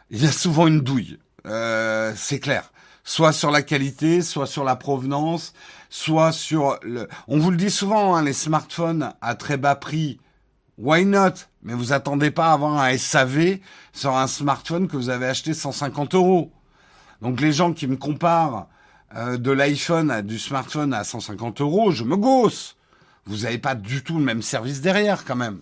Il 0.10 0.24
y 0.24 0.28
a 0.28 0.32
souvent 0.32 0.68
une 0.68 0.82
douille, 0.82 1.20
euh, 1.46 2.14
c'est 2.16 2.40
clair. 2.40 2.72
Soit 3.08 3.34
sur 3.34 3.52
la 3.52 3.62
qualité, 3.62 4.24
soit 4.24 4.48
sur 4.48 4.64
la 4.64 4.76
provenance, 4.76 5.54
soit 5.90 6.32
sur 6.32 6.80
le. 6.82 7.08
On 7.28 7.38
vous 7.38 7.52
le 7.52 7.58
dit 7.58 7.70
souvent, 7.70 8.16
hein, 8.16 8.24
les 8.24 8.34
smartphones 8.34 9.14
à 9.22 9.36
très 9.36 9.58
bas 9.58 9.76
prix. 9.76 10.20
Why 10.80 11.06
not? 11.06 11.36
Mais 11.62 11.74
vous 11.74 11.94
attendez 11.94 12.32
pas 12.32 12.48
à 12.48 12.54
avoir 12.54 12.78
un 12.80 12.98
SAV 12.98 13.60
sur 13.94 14.18
un 14.18 14.28
smartphone 14.28 14.88
que 14.88 14.98
vous 14.98 15.10
avez 15.10 15.28
acheté 15.28 15.54
150 15.54 16.16
euros. 16.16 16.52
Donc 17.22 17.42
les 17.42 17.54
gens 17.54 17.74
qui 17.74 17.88
me 17.88 17.96
comparent 17.96 18.68
euh, 19.16 19.38
de 19.38 19.52
l'iPhone 19.52 20.10
à 20.10 20.22
du 20.22 20.40
smartphone 20.40 20.94
à 20.94 21.04
150 21.04 21.62
euros, 21.62 21.92
je 21.92 22.04
me 22.04 22.18
gosse. 22.18 22.76
Vous 23.26 23.44
n'avez 23.44 23.60
pas 23.60 23.76
du 23.76 24.04
tout 24.04 24.18
le 24.18 24.24
même 24.24 24.42
service 24.42 24.82
derrière 24.82 25.26
quand 25.26 25.36
même. 25.36 25.62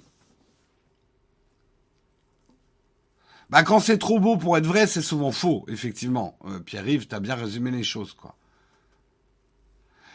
Bah 3.50 3.64
quand 3.64 3.80
c'est 3.80 3.98
trop 3.98 4.20
beau 4.20 4.38
pour 4.38 4.58
être 4.58 4.66
vrai, 4.66 4.88
c'est 4.88 5.02
souvent 5.02 5.32
faux, 5.32 5.66
effectivement. 5.68 6.38
Euh, 6.46 6.60
Pierre-Yves, 6.60 7.08
t'as 7.08 7.20
bien 7.20 7.36
résumé 7.36 7.72
les 7.72 7.84
choses, 7.84 8.14
quoi. 8.14 8.36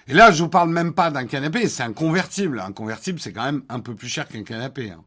Et 0.09 0.15
là, 0.15 0.33
je 0.33 0.43
vous 0.43 0.49
parle 0.49 0.71
même 0.71 0.95
pas 0.95 1.11
d'un 1.11 1.27
canapé, 1.27 1.69
c'est 1.69 1.83
un 1.83 1.93
convertible. 1.93 2.61
Un 2.61 2.73
convertible, 2.73 3.21
c'est 3.21 3.33
quand 3.33 3.45
même 3.45 3.63
un 3.69 3.81
peu 3.81 3.95
plus 3.95 4.09
cher 4.09 4.27
qu'un 4.27 4.43
canapé. 4.43 4.91
Hein. 4.91 5.05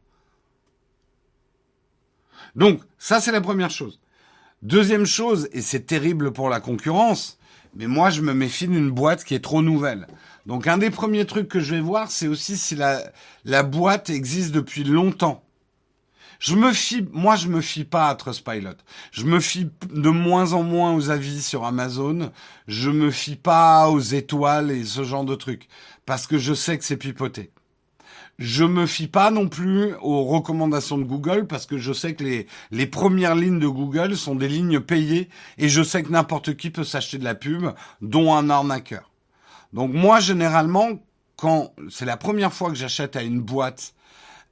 Donc, 2.54 2.80
ça, 2.98 3.20
c'est 3.20 3.32
la 3.32 3.40
première 3.40 3.70
chose. 3.70 3.98
Deuxième 4.62 5.06
chose, 5.06 5.48
et 5.52 5.60
c'est 5.60 5.86
terrible 5.86 6.32
pour 6.32 6.48
la 6.48 6.60
concurrence, 6.60 7.38
mais 7.74 7.88
moi, 7.88 8.10
je 8.10 8.22
me 8.22 8.32
méfie 8.32 8.68
d'une 8.68 8.90
boîte 8.90 9.24
qui 9.24 9.34
est 9.34 9.42
trop 9.42 9.60
nouvelle. 9.60 10.06
Donc, 10.46 10.68
un 10.68 10.78
des 10.78 10.90
premiers 10.90 11.26
trucs 11.26 11.48
que 11.48 11.58
je 11.58 11.74
vais 11.74 11.80
voir, 11.80 12.12
c'est 12.12 12.28
aussi 12.28 12.56
si 12.56 12.76
la, 12.76 13.02
la 13.44 13.64
boîte 13.64 14.08
existe 14.08 14.52
depuis 14.52 14.84
longtemps. 14.84 15.42
Je 16.42 16.56
me 16.56 16.72
fie, 16.72 17.06
moi, 17.12 17.36
je 17.36 17.46
me 17.46 17.60
fie 17.60 17.84
pas 17.84 18.08
à 18.08 18.16
Trustpilot. 18.16 18.74
Je 19.12 19.26
me 19.26 19.38
fie 19.38 19.70
de 19.92 20.08
moins 20.08 20.54
en 20.54 20.64
moins 20.64 20.92
aux 20.92 21.08
avis 21.08 21.40
sur 21.40 21.64
Amazon. 21.64 22.32
Je 22.66 22.90
me 22.90 23.12
fie 23.12 23.36
pas 23.36 23.88
aux 23.88 24.00
étoiles 24.00 24.72
et 24.72 24.82
ce 24.82 25.04
genre 25.04 25.24
de 25.24 25.36
trucs. 25.36 25.68
Parce 26.04 26.26
que 26.26 26.38
je 26.38 26.52
sais 26.52 26.76
que 26.76 26.84
c'est 26.84 26.96
pipoté. 26.96 27.52
Je 28.40 28.64
me 28.64 28.86
fie 28.86 29.06
pas 29.06 29.30
non 29.30 29.46
plus 29.48 29.94
aux 30.02 30.24
recommandations 30.24 30.98
de 30.98 31.04
Google 31.04 31.46
parce 31.46 31.64
que 31.64 31.78
je 31.78 31.92
sais 31.92 32.16
que 32.16 32.24
les, 32.24 32.48
les 32.72 32.86
premières 32.88 33.36
lignes 33.36 33.60
de 33.60 33.68
Google 33.68 34.16
sont 34.16 34.34
des 34.34 34.48
lignes 34.48 34.80
payées 34.80 35.28
et 35.58 35.68
je 35.68 35.84
sais 35.84 36.02
que 36.02 36.10
n'importe 36.10 36.56
qui 36.56 36.70
peut 36.70 36.82
s'acheter 36.82 37.18
de 37.18 37.24
la 37.24 37.36
pub, 37.36 37.70
dont 38.00 38.34
un 38.34 38.50
arnaqueur. 38.50 39.12
Donc 39.72 39.92
moi, 39.92 40.18
généralement, 40.18 40.88
quand 41.36 41.72
c'est 41.88 42.04
la 42.04 42.16
première 42.16 42.52
fois 42.52 42.70
que 42.70 42.76
j'achète 42.76 43.14
à 43.14 43.22
une 43.22 43.40
boîte 43.40 43.94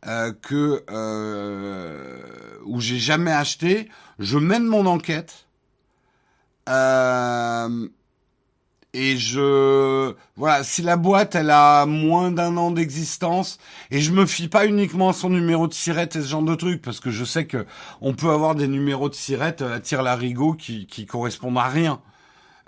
euh, 0.07 0.33
que 0.41 0.83
euh, 0.91 2.19
où 2.65 2.81
j'ai 2.81 2.99
jamais 2.99 3.33
acheté, 3.33 3.89
je 4.19 4.39
mène 4.39 4.65
mon 4.65 4.87
enquête 4.87 5.47
euh, 6.71 7.89
et 8.93 9.17
je 9.17 10.15
voilà 10.37 10.65
si 10.65 10.83
la 10.83 10.97
boîte 10.97 11.35
elle 11.35 11.51
a 11.51 11.87
moins 11.87 12.31
d'un 12.31 12.57
an 12.57 12.71
d'existence 12.71 13.59
et 13.91 14.01
je 14.01 14.11
me 14.13 14.27
fie 14.27 14.49
pas 14.49 14.67
uniquement 14.67 15.11
à 15.11 15.13
son 15.13 15.31
numéro 15.31 15.69
de 15.69 15.75
sirette 15.75 16.17
et 16.17 16.23
ce 16.23 16.29
genre 16.29 16.43
de 16.43 16.55
trucs 16.55 16.83
parce 16.83 16.99
que 16.99 17.11
je 17.11 17.25
sais 17.25 17.47
que 17.47 17.67
on 18.01 18.15
peut 18.15 18.31
avoir 18.31 18.55
des 18.55 18.69
numéros 18.69 19.09
de 19.09 19.15
sirette 19.15 19.63
à 19.63 19.81
tir 19.81 20.03
larigot 20.03 20.55
qui 20.55 20.87
qui 20.87 21.07
correspondent 21.07 21.59
à 21.59 21.69
rien. 21.69 22.01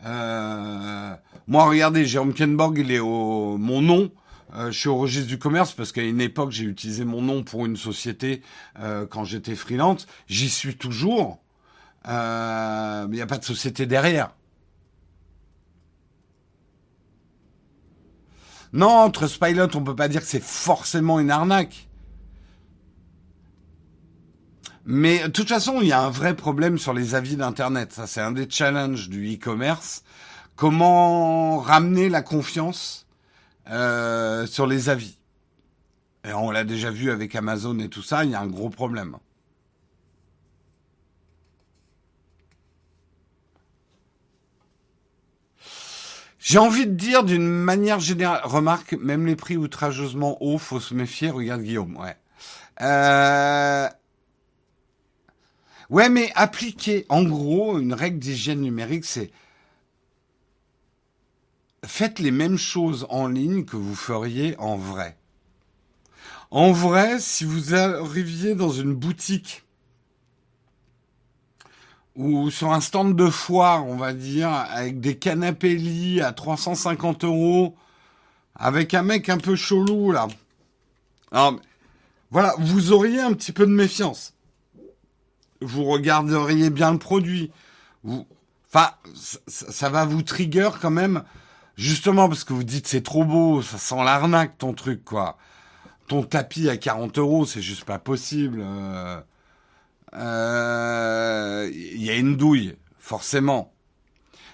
Euh, 0.04 1.14
moi 1.46 1.64
regardez 1.64 2.04
Jérôme 2.04 2.34
Kenborg 2.34 2.78
il 2.78 2.90
est 2.92 2.98
au 2.98 3.56
mon 3.56 3.80
nom 3.82 4.10
euh, 4.54 4.70
je 4.70 4.78
suis 4.78 4.88
au 4.88 4.96
registre 4.96 5.28
du 5.28 5.38
commerce 5.38 5.72
parce 5.72 5.92
qu'à 5.92 6.02
une 6.02 6.20
époque, 6.20 6.50
j'ai 6.50 6.64
utilisé 6.64 7.04
mon 7.04 7.22
nom 7.22 7.42
pour 7.42 7.64
une 7.64 7.76
société 7.76 8.42
euh, 8.78 9.06
quand 9.06 9.24
j'étais 9.24 9.54
freelance. 9.54 10.06
J'y 10.26 10.50
suis 10.50 10.76
toujours, 10.76 11.42
euh, 12.08 13.06
mais 13.08 13.16
il 13.16 13.18
n'y 13.18 13.22
a 13.22 13.26
pas 13.26 13.38
de 13.38 13.44
société 13.44 13.86
derrière. 13.86 14.34
Non, 18.74 18.88
entre 18.88 19.26
Spilot, 19.26 19.68
on 19.74 19.84
peut 19.84 19.96
pas 19.96 20.08
dire 20.08 20.22
que 20.22 20.26
c'est 20.26 20.42
forcément 20.42 21.20
une 21.20 21.30
arnaque. 21.30 21.88
Mais 24.84 25.22
de 25.24 25.28
toute 25.28 25.48
façon, 25.48 25.80
il 25.80 25.88
y 25.88 25.92
a 25.92 26.00
un 26.00 26.10
vrai 26.10 26.34
problème 26.34 26.78
sur 26.78 26.92
les 26.92 27.14
avis 27.14 27.36
d'Internet. 27.36 27.92
Ça, 27.92 28.06
c'est 28.06 28.20
un 28.20 28.32
des 28.32 28.48
challenges 28.50 29.08
du 29.08 29.34
e-commerce. 29.34 30.02
Comment 30.56 31.58
ramener 31.60 32.08
la 32.08 32.22
confiance 32.22 33.01
euh, 33.72 34.46
sur 34.46 34.66
les 34.66 34.88
avis. 34.88 35.18
Et 36.24 36.32
on 36.32 36.50
l'a 36.50 36.64
déjà 36.64 36.90
vu 36.90 37.10
avec 37.10 37.34
Amazon 37.34 37.78
et 37.80 37.88
tout 37.88 38.02
ça, 38.02 38.24
il 38.24 38.30
y 38.30 38.34
a 38.34 38.40
un 38.40 38.46
gros 38.46 38.70
problème. 38.70 39.16
J'ai 46.38 46.58
envie 46.58 46.86
de 46.86 46.92
dire 46.92 47.24
d'une 47.24 47.48
manière 47.48 48.00
générale, 48.00 48.40
remarque, 48.44 48.94
même 48.94 49.26
les 49.26 49.36
prix 49.36 49.56
outrageusement 49.56 50.36
hauts, 50.42 50.58
faut 50.58 50.80
se 50.80 50.92
méfier, 50.92 51.30
regarde 51.30 51.62
Guillaume, 51.62 51.96
ouais. 51.96 52.16
Euh... 52.80 53.88
Ouais, 55.88 56.08
mais 56.08 56.32
appliquer, 56.34 57.06
en 57.08 57.22
gros, 57.22 57.78
une 57.78 57.94
règle 57.94 58.18
d'hygiène 58.18 58.60
numérique, 58.60 59.04
c'est 59.04 59.30
faites 61.84 62.18
les 62.18 62.30
mêmes 62.30 62.58
choses 62.58 63.06
en 63.10 63.26
ligne 63.26 63.64
que 63.64 63.76
vous 63.76 63.94
feriez 63.94 64.56
en 64.58 64.76
vrai. 64.76 65.16
En 66.50 66.72
vrai, 66.72 67.18
si 67.18 67.44
vous 67.44 67.74
arriviez 67.74 68.54
dans 68.54 68.70
une 68.70 68.94
boutique 68.94 69.64
ou 72.14 72.50
sur 72.50 72.72
un 72.72 72.80
stand 72.80 73.16
de 73.16 73.30
foire, 73.30 73.86
on 73.86 73.96
va 73.96 74.12
dire, 74.12 74.50
avec 74.50 75.00
des 75.00 75.16
canapés 75.16 75.76
lits 75.76 76.20
à 76.20 76.32
350 76.32 77.24
euros, 77.24 77.74
avec 78.54 78.92
un 78.92 79.02
mec 79.02 79.30
un 79.30 79.38
peu 79.38 79.56
chelou, 79.56 80.12
là. 80.12 80.28
Alors, 81.30 81.58
voilà, 82.30 82.54
vous 82.58 82.92
auriez 82.92 83.20
un 83.20 83.32
petit 83.32 83.52
peu 83.52 83.66
de 83.66 83.72
méfiance. 83.72 84.34
Vous 85.62 85.84
regarderiez 85.84 86.68
bien 86.68 86.92
le 86.92 86.98
produit. 86.98 87.50
Enfin, 88.04 88.90
ça 89.46 89.88
va 89.88 90.04
vous 90.04 90.22
trigger 90.22 90.70
quand 90.80 90.90
même 90.90 91.22
Justement 91.76 92.28
parce 92.28 92.44
que 92.44 92.52
vous 92.52 92.64
dites 92.64 92.86
c'est 92.86 93.02
trop 93.02 93.24
beau, 93.24 93.62
ça 93.62 93.78
sent 93.78 94.04
l'arnaque 94.04 94.58
ton 94.58 94.74
truc 94.74 95.04
quoi. 95.04 95.38
Ton 96.08 96.22
tapis 96.22 96.68
à 96.68 96.76
40 96.76 97.18
euros, 97.18 97.46
c'est 97.46 97.62
juste 97.62 97.84
pas 97.84 97.98
possible. 97.98 98.58
Il 98.58 98.64
euh, 98.66 99.20
euh, 100.14 101.70
y 101.72 102.10
a 102.10 102.16
une 102.16 102.36
douille, 102.36 102.76
forcément. 102.98 103.72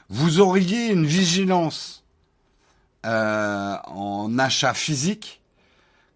Vous 0.08 0.38
auriez 0.40 0.88
une 0.92 1.06
vigilance 1.06 2.04
euh, 3.04 3.76
en 3.86 4.38
achat 4.38 4.74
physique 4.74 5.42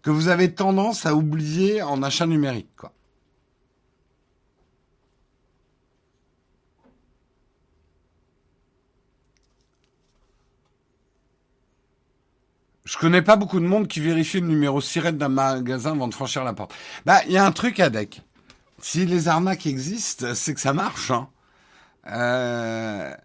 que 0.01 0.11
vous 0.11 0.29
avez 0.29 0.53
tendance 0.53 1.05
à 1.05 1.15
oublier 1.15 1.81
en 1.81 2.03
achat 2.03 2.25
numérique 2.25 2.69
quoi. 2.77 2.92
Je 12.85 12.97
connais 12.97 13.21
pas 13.21 13.37
beaucoup 13.37 13.59
de 13.59 13.65
monde 13.65 13.87
qui 13.87 14.01
vérifie 14.01 14.41
le 14.41 14.47
numéro 14.47 14.81
sirène 14.81 15.17
d'un 15.17 15.29
magasin 15.29 15.91
avant 15.91 16.07
de 16.07 16.13
franchir 16.13 16.43
la 16.43 16.53
porte. 16.53 16.73
Bah, 17.05 17.21
il 17.27 17.31
y 17.31 17.37
a 17.37 17.45
un 17.45 17.51
truc 17.51 17.79
à. 17.79 17.89
Si 18.79 19.05
les 19.05 19.29
arnaques 19.29 19.65
existent, 19.65 20.35
c'est 20.35 20.53
que 20.53 20.59
ça 20.59 20.73
marche. 20.73 21.11
Hein. 21.11 21.29
Euh... 22.07 23.15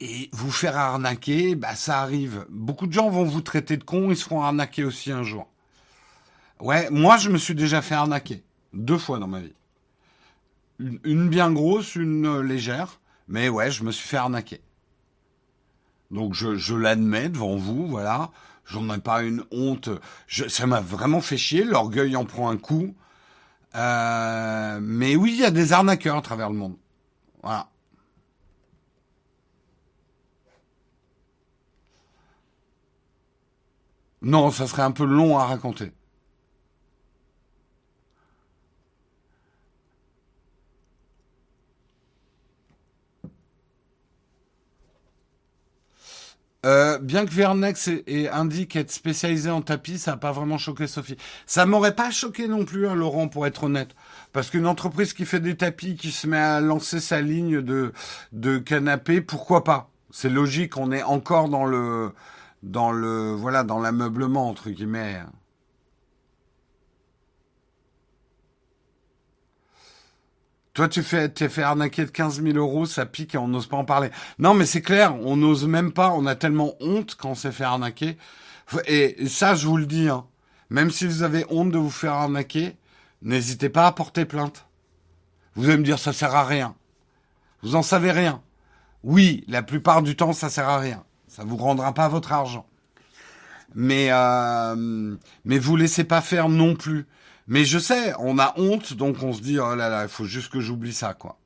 Et 0.00 0.28
vous 0.32 0.50
faire 0.50 0.76
arnaquer, 0.76 1.54
bah 1.54 1.76
ça 1.76 2.00
arrive. 2.00 2.44
Beaucoup 2.48 2.88
de 2.88 2.92
gens 2.92 3.08
vont 3.08 3.22
vous 3.22 3.40
traiter 3.40 3.76
de 3.76 3.84
con, 3.84 4.10
ils 4.10 4.16
se 4.16 4.24
feront 4.24 4.42
arnaquer 4.42 4.82
aussi 4.82 5.12
un 5.12 5.22
jour. 5.22 5.46
Ouais, 6.58 6.90
moi 6.90 7.18
je 7.18 7.30
me 7.30 7.38
suis 7.38 7.54
déjà 7.54 7.82
fait 7.82 7.94
arnaquer. 7.94 8.42
Deux 8.72 8.98
fois 8.98 9.20
dans 9.20 9.28
ma 9.28 9.38
vie. 9.38 9.54
une 10.80 11.28
bien 11.28 11.52
grosse, 11.52 11.94
une 11.94 12.40
légère. 12.40 12.98
Mais 13.28 13.48
ouais, 13.48 13.70
je 13.70 13.84
me 13.84 13.92
suis 13.92 14.08
fait 14.08 14.16
arnaquer. 14.16 14.60
Donc 16.12 16.34
je, 16.34 16.56
je 16.56 16.74
l'admets 16.74 17.28
devant 17.28 17.56
vous, 17.56 17.88
voilà. 17.88 18.30
J'en 18.66 18.94
ai 18.94 18.98
pas 18.98 19.22
une 19.22 19.44
honte. 19.50 19.90
Je, 20.26 20.46
ça 20.48 20.66
m'a 20.66 20.80
vraiment 20.80 21.20
fait 21.20 21.36
chier. 21.36 21.64
L'orgueil 21.64 22.14
en 22.16 22.24
prend 22.24 22.50
un 22.50 22.56
coup. 22.58 22.94
Euh, 23.74 24.78
mais 24.82 25.16
oui, 25.16 25.32
il 25.34 25.40
y 25.40 25.44
a 25.44 25.50
des 25.50 25.72
arnaqueurs 25.72 26.18
à 26.18 26.22
travers 26.22 26.50
le 26.50 26.56
monde. 26.56 26.76
Voilà. 27.42 27.68
Non, 34.22 34.50
ça 34.50 34.66
serait 34.66 34.82
un 34.82 34.92
peu 34.92 35.04
long 35.04 35.38
à 35.38 35.46
raconter. 35.46 35.92
Euh, 46.64 46.98
bien 46.98 47.26
que 47.26 47.32
Vernex 47.32 47.88
et, 48.06 48.28
indique 48.28 48.76
être 48.76 48.92
spécialisé 48.92 49.50
en 49.50 49.62
tapis, 49.62 49.98
ça 49.98 50.12
n'a 50.12 50.16
pas 50.16 50.30
vraiment 50.30 50.58
choqué 50.58 50.86
Sophie. 50.86 51.16
Ça 51.44 51.66
m'aurait 51.66 51.96
pas 51.96 52.10
choqué 52.10 52.46
non 52.46 52.64
plus, 52.64 52.86
hein, 52.86 52.94
Laurent, 52.94 53.28
pour 53.28 53.46
être 53.46 53.64
honnête. 53.64 53.96
Parce 54.32 54.48
qu'une 54.48 54.66
entreprise 54.66 55.12
qui 55.12 55.24
fait 55.24 55.40
des 55.40 55.56
tapis, 55.56 55.96
qui 55.96 56.12
se 56.12 56.26
met 56.28 56.38
à 56.38 56.60
lancer 56.60 57.00
sa 57.00 57.20
ligne 57.20 57.62
de, 57.62 57.92
de 58.30 58.58
canapé, 58.58 59.20
pourquoi 59.20 59.64
pas? 59.64 59.90
C'est 60.10 60.30
logique, 60.30 60.76
on 60.76 60.92
est 60.92 61.02
encore 61.02 61.48
dans 61.48 61.64
le, 61.64 62.12
dans 62.62 62.92
le, 62.92 63.32
voilà, 63.32 63.64
dans 63.64 63.80
l'ameublement, 63.80 64.48
entre 64.48 64.70
guillemets. 64.70 65.20
Toi, 70.74 70.88
tu 70.88 71.02
fais, 71.02 71.28
t'es 71.28 71.50
fait 71.50 71.62
arnaquer 71.62 72.06
de 72.06 72.10
15 72.10 72.42
000 72.42 72.56
euros, 72.56 72.86
ça 72.86 73.04
pique 73.04 73.34
et 73.34 73.38
on 73.38 73.48
n'ose 73.48 73.66
pas 73.66 73.76
en 73.76 73.84
parler. 73.84 74.10
Non, 74.38 74.54
mais 74.54 74.64
c'est 74.64 74.80
clair, 74.80 75.14
on 75.20 75.36
n'ose 75.36 75.66
même 75.66 75.92
pas, 75.92 76.10
on 76.10 76.24
a 76.24 76.34
tellement 76.34 76.74
honte 76.80 77.14
quand 77.14 77.30
on 77.30 77.34
s'est 77.34 77.52
fait 77.52 77.64
arnaquer. 77.64 78.16
Et 78.86 79.26
ça, 79.28 79.54
je 79.54 79.66
vous 79.66 79.76
le 79.76 79.84
dis, 79.84 80.08
hein, 80.08 80.24
même 80.70 80.90
si 80.90 81.06
vous 81.06 81.22
avez 81.22 81.44
honte 81.50 81.70
de 81.70 81.78
vous 81.78 81.90
faire 81.90 82.14
arnaquer, 82.14 82.76
n'hésitez 83.20 83.68
pas 83.68 83.86
à 83.86 83.92
porter 83.92 84.24
plainte. 84.24 84.66
Vous 85.54 85.68
allez 85.68 85.76
me 85.76 85.84
dire, 85.84 85.98
ça 85.98 86.14
sert 86.14 86.34
à 86.34 86.44
rien. 86.44 86.74
Vous 87.62 87.76
en 87.76 87.82
savez 87.82 88.10
rien. 88.10 88.40
Oui, 89.04 89.44
la 89.48 89.62
plupart 89.62 90.02
du 90.02 90.16
temps, 90.16 90.32
ça 90.32 90.48
sert 90.48 90.68
à 90.68 90.78
rien. 90.78 91.04
Ça 91.28 91.44
vous 91.44 91.56
rendra 91.56 91.92
pas 91.92 92.08
votre 92.08 92.32
argent. 92.32 92.66
Mais 93.74 94.08
euh, 94.10 95.16
mais 95.44 95.58
vous 95.58 95.76
laissez 95.76 96.04
pas 96.04 96.20
faire 96.20 96.48
non 96.48 96.74
plus. 96.74 97.06
Mais 97.46 97.64
je 97.64 97.78
sais, 97.78 98.14
on 98.18 98.38
a 98.38 98.54
honte, 98.58 98.94
donc 98.94 99.22
on 99.22 99.32
se 99.32 99.40
dit 99.42 99.58
oh 99.58 99.74
là 99.74 99.88
là, 99.88 100.04
il 100.04 100.08
faut 100.08 100.24
juste 100.24 100.52
que 100.52 100.60
j'oublie 100.60 100.92
ça, 100.92 101.14
quoi. 101.14 101.38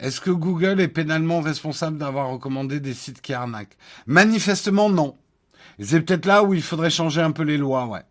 Est-ce 0.00 0.20
que 0.20 0.30
Google 0.30 0.80
est 0.80 0.88
pénalement 0.88 1.42
responsable 1.42 1.98
d'avoir 1.98 2.30
recommandé 2.30 2.80
des 2.80 2.94
sites 2.94 3.20
qui 3.20 3.34
arnaquent? 3.34 3.76
Manifestement, 4.06 4.88
non. 4.88 5.18
C'est 5.78 6.00
peut-être 6.00 6.24
là 6.26 6.42
où 6.42 6.54
il 6.54 6.62
faudrait 6.62 6.90
changer 6.90 7.20
un 7.20 7.32
peu 7.32 7.42
les 7.42 7.58
lois, 7.58 7.86
ouais. 7.86 8.02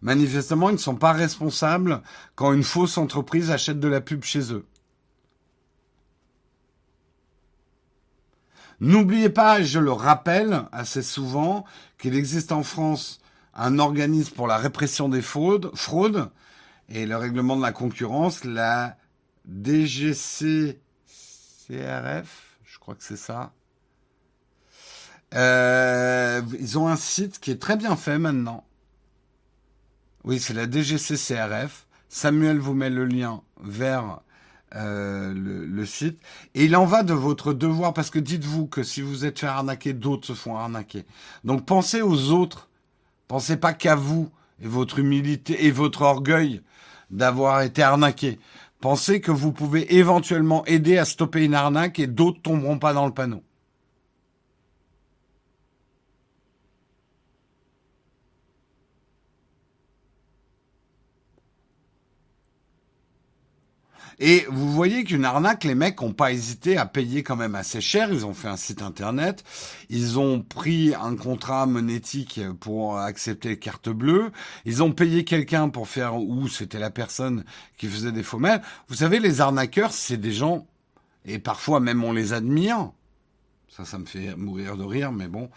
Manifestement, 0.00 0.70
ils 0.70 0.74
ne 0.74 0.78
sont 0.78 0.96
pas 0.96 1.12
responsables 1.12 2.02
quand 2.36 2.52
une 2.52 2.62
fausse 2.62 2.96
entreprise 2.96 3.50
achète 3.50 3.80
de 3.80 3.88
la 3.88 4.00
pub 4.00 4.24
chez 4.24 4.52
eux. 4.52 4.64
N'oubliez 8.80 9.28
pas, 9.28 9.62
je 9.62 9.80
le 9.80 9.92
rappelle 9.92 10.64
assez 10.72 11.02
souvent, 11.02 11.64
qu'il 11.98 12.14
existe 12.14 12.52
en 12.52 12.62
France 12.62 13.20
un 13.54 13.78
organisme 13.78 14.34
pour 14.34 14.46
la 14.46 14.56
répression 14.56 15.08
des 15.08 15.22
fraudes, 15.22 15.70
et 16.88 17.06
le 17.06 17.16
règlement 17.16 17.56
de 17.56 17.62
la 17.62 17.72
concurrence, 17.72 18.44
la 18.44 18.96
DGC 19.46 20.80
CRF, 21.66 22.58
je 22.64 22.78
crois 22.78 22.94
que 22.94 23.02
c'est 23.02 23.16
ça. 23.16 23.52
Euh, 25.34 26.40
ils 26.58 26.78
ont 26.78 26.88
un 26.88 26.96
site 26.96 27.38
qui 27.40 27.50
est 27.50 27.60
très 27.60 27.76
bien 27.76 27.96
fait 27.96 28.18
maintenant. 28.18 28.64
Oui, 30.24 30.38
c'est 30.38 30.54
la 30.54 30.66
DGC 30.66 31.16
CRF. 31.16 31.86
Samuel 32.08 32.58
vous 32.58 32.74
met 32.74 32.90
le 32.90 33.04
lien 33.04 33.42
vers 33.60 34.20
euh, 34.74 35.32
le, 35.32 35.64
le, 35.64 35.86
site. 35.86 36.18
Et 36.54 36.64
il 36.64 36.76
en 36.76 36.84
va 36.84 37.02
de 37.02 37.14
votre 37.14 37.52
devoir, 37.52 37.94
parce 37.94 38.10
que 38.10 38.18
dites-vous 38.18 38.66
que 38.66 38.82
si 38.82 39.00
vous 39.00 39.24
êtes 39.24 39.38
fait 39.38 39.46
arnaquer, 39.46 39.94
d'autres 39.94 40.26
se 40.26 40.34
font 40.34 40.56
arnaquer. 40.56 41.04
Donc 41.44 41.64
pensez 41.64 42.02
aux 42.02 42.30
autres. 42.32 42.68
Pensez 43.28 43.56
pas 43.56 43.72
qu'à 43.74 43.94
vous 43.94 44.30
et 44.62 44.66
votre 44.66 44.98
humilité 44.98 45.66
et 45.66 45.70
votre 45.70 46.02
orgueil 46.02 46.62
d'avoir 47.10 47.62
été 47.62 47.82
arnaqué. 47.82 48.38
Pensez 48.80 49.20
que 49.20 49.30
vous 49.30 49.52
pouvez 49.52 49.96
éventuellement 49.96 50.64
aider 50.66 50.98
à 50.98 51.04
stopper 51.04 51.44
une 51.44 51.54
arnaque 51.54 51.98
et 51.98 52.06
d'autres 52.06 52.40
tomberont 52.42 52.78
pas 52.78 52.92
dans 52.92 53.06
le 53.06 53.12
panneau. 53.12 53.42
Et 64.20 64.46
vous 64.50 64.72
voyez 64.72 65.04
qu'une 65.04 65.24
arnaque, 65.24 65.62
les 65.62 65.76
mecs 65.76 66.00
n'ont 66.00 66.12
pas 66.12 66.32
hésité 66.32 66.76
à 66.76 66.86
payer 66.86 67.22
quand 67.22 67.36
même 67.36 67.54
assez 67.54 67.80
cher. 67.80 68.12
Ils 68.12 68.26
ont 68.26 68.34
fait 68.34 68.48
un 68.48 68.56
site 68.56 68.82
internet. 68.82 69.44
Ils 69.90 70.18
ont 70.18 70.42
pris 70.42 70.92
un 71.00 71.14
contrat 71.14 71.66
monétique 71.66 72.40
pour 72.58 72.98
accepter 72.98 73.58
carte 73.58 73.88
bleue. 73.88 74.32
Ils 74.64 74.82
ont 74.82 74.92
payé 74.92 75.24
quelqu'un 75.24 75.68
pour 75.68 75.88
faire, 75.88 76.16
ou 76.16 76.48
c'était 76.48 76.80
la 76.80 76.90
personne 76.90 77.44
qui 77.76 77.86
faisait 77.86 78.12
des 78.12 78.24
faux 78.24 78.38
mails. 78.38 78.60
Vous 78.88 78.96
savez, 78.96 79.20
les 79.20 79.40
arnaqueurs, 79.40 79.92
c'est 79.92 80.16
des 80.16 80.32
gens, 80.32 80.66
et 81.24 81.38
parfois 81.38 81.78
même 81.78 82.02
on 82.02 82.12
les 82.12 82.32
admire. 82.32 82.90
Ça, 83.68 83.84
ça 83.84 83.98
me 83.98 84.06
fait 84.06 84.34
mourir 84.34 84.76
de 84.76 84.82
rire, 84.82 85.12
mais 85.12 85.28
bon. 85.28 85.48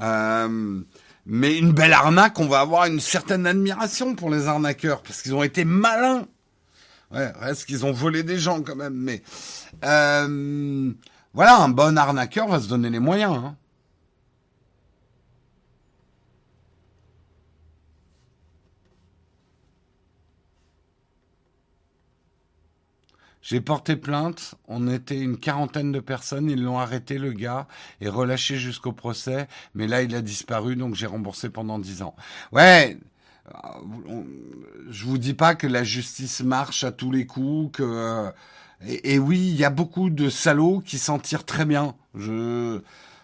Euh, 0.00 0.80
mais 1.26 1.58
une 1.58 1.72
belle 1.72 1.92
arnaque, 1.92 2.38
on 2.38 2.48
va 2.48 2.60
avoir 2.60 2.86
une 2.86 3.00
certaine 3.00 3.46
admiration 3.46 4.14
pour 4.14 4.30
les 4.30 4.46
arnaqueurs, 4.46 5.02
parce 5.02 5.20
qu'ils 5.20 5.34
ont 5.34 5.42
été 5.42 5.66
malins. 5.66 6.26
Ouais, 7.10 7.32
reste 7.40 7.64
qu'ils 7.64 7.86
ont 7.86 7.92
volé 7.92 8.22
des 8.22 8.38
gens 8.38 8.62
quand 8.62 8.76
même, 8.76 8.94
mais 8.94 9.22
euh, 9.84 10.92
voilà, 11.32 11.56
un 11.56 11.68
bon 11.70 11.96
arnaqueur 11.96 12.48
va 12.48 12.60
se 12.60 12.68
donner 12.68 12.90
les 12.90 12.98
moyens. 12.98 13.34
Hein. 13.34 13.56
J'ai 23.40 23.62
porté 23.62 23.96
plainte, 23.96 24.56
on 24.66 24.86
était 24.88 25.18
une 25.18 25.38
quarantaine 25.38 25.90
de 25.90 26.00
personnes, 26.00 26.50
ils 26.50 26.62
l'ont 26.62 26.78
arrêté 26.78 27.16
le 27.16 27.32
gars 27.32 27.66
et 28.02 28.10
relâché 28.10 28.58
jusqu'au 28.58 28.92
procès, 28.92 29.48
mais 29.74 29.86
là 29.86 30.02
il 30.02 30.14
a 30.14 30.20
disparu 30.20 30.76
donc 30.76 30.94
j'ai 30.94 31.06
remboursé 31.06 31.48
pendant 31.48 31.78
dix 31.78 32.02
ans. 32.02 32.14
Ouais, 32.52 32.98
euh, 33.54 34.22
je 34.90 35.04
vous 35.04 35.18
dis 35.18 35.34
pas 35.34 35.54
que 35.54 35.66
la 35.66 35.84
justice 35.84 36.40
marche 36.42 36.84
à 36.84 36.92
tous 36.92 37.10
les 37.10 37.26
coups, 37.26 37.78
que 37.78 37.82
euh, 37.82 38.30
et, 38.86 39.18
oui, 39.18 39.38
il 39.38 39.56
y 39.56 39.64
a 39.64 39.70
beaucoup 39.70 40.10
de 40.10 40.30
salauds 40.30 40.80
qui 40.80 40.98
s'en 40.98 41.18
tirent 41.18 41.44
très 41.44 41.64
bien. 41.64 41.94
Je 42.14 42.80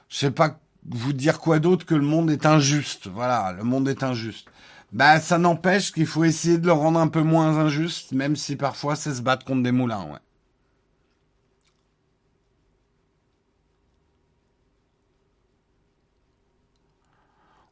je 0.08 0.16
sais 0.16 0.30
pas 0.30 0.58
vous 0.86 1.12
dire 1.12 1.38
quoi 1.40 1.58
d'autre 1.60 1.86
que 1.86 1.94
le 1.94 2.02
monde 2.02 2.30
est 2.30 2.46
injuste. 2.46 3.06
Voilà, 3.08 3.52
le 3.52 3.64
monde 3.64 3.88
est 3.88 4.02
injuste. 4.02 4.48
Bah 4.92 5.20
ça 5.20 5.38
n'empêche 5.38 5.92
qu'il 5.92 6.06
faut 6.06 6.24
essayer 6.24 6.58
de 6.58 6.66
le 6.66 6.72
rendre 6.72 7.00
un 7.00 7.08
peu 7.08 7.22
moins 7.22 7.56
injuste, 7.58 8.12
même 8.12 8.36
si 8.36 8.56
parfois 8.56 8.96
c'est 8.96 9.14
se 9.14 9.22
battre 9.22 9.44
contre 9.44 9.62
des 9.62 9.72
moulins, 9.72 10.04
ouais. 10.04 10.18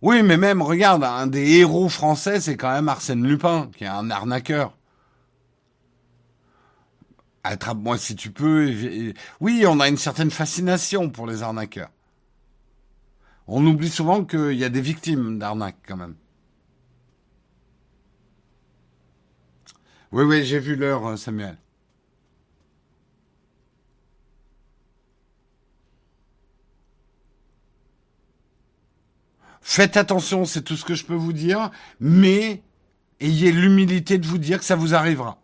Oui, 0.02 0.24
mais 0.24 0.36
même, 0.36 0.60
regarde, 0.60 1.04
un 1.04 1.28
des 1.28 1.58
héros 1.58 1.88
français, 1.88 2.40
c'est 2.40 2.56
quand 2.56 2.72
même 2.72 2.88
Arsène 2.88 3.24
Lupin, 3.24 3.70
qui 3.76 3.84
est 3.84 3.88
un 3.88 4.10
arnaqueur. 4.10 4.76
Attrape-moi 7.44 7.98
si 7.98 8.16
tu 8.16 8.32
peux. 8.32 9.14
Oui, 9.40 9.64
on 9.66 9.78
a 9.80 9.88
une 9.88 9.96
certaine 9.96 10.30
fascination 10.32 11.08
pour 11.08 11.26
les 11.28 11.42
arnaqueurs. 11.44 11.90
On 13.46 13.64
oublie 13.66 13.90
souvent 13.90 14.24
qu'il 14.24 14.54
y 14.54 14.64
a 14.64 14.68
des 14.68 14.80
victimes 14.80 15.38
d'arnaques 15.38 15.78
quand 15.86 15.96
même. 15.96 16.16
Oui, 20.10 20.24
oui, 20.24 20.44
j'ai 20.44 20.58
vu 20.58 20.76
l'heure, 20.76 21.16
Samuel. 21.16 21.56
Faites 29.62 29.96
attention, 29.96 30.44
c'est 30.44 30.62
tout 30.62 30.76
ce 30.76 30.84
que 30.84 30.94
je 30.94 31.04
peux 31.04 31.14
vous 31.14 31.32
dire, 31.32 31.70
mais 32.00 32.62
ayez 33.20 33.52
l'humilité 33.52 34.18
de 34.18 34.26
vous 34.26 34.38
dire 34.38 34.58
que 34.58 34.64
ça 34.64 34.76
vous 34.76 34.94
arrivera. 34.94 35.38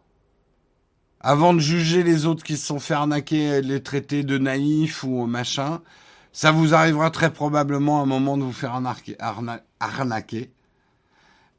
Avant 1.21 1.55
de 1.55 1.61
juger 1.61 2.03
les 2.03 2.27
autres 2.27 2.43
qui 2.43 2.57
se 2.57 2.67
sont 2.67 2.81
fait 2.81 2.95
arnaquer, 2.95 3.63
les 3.63 3.83
traiter 3.83 4.25
de 4.25 4.37
naïfs 4.39 5.05
ou 5.05 5.27
machin, 5.27 5.81
ça 6.33 6.51
vous 6.51 6.75
arrivera 6.75 7.11
très 7.11 7.33
probablement 7.33 8.01
à 8.01 8.03
un 8.03 8.07
moment 8.07 8.37
de 8.37 8.43
vous 8.43 8.53
faire 8.53 8.75
arnaquer. 9.81 10.51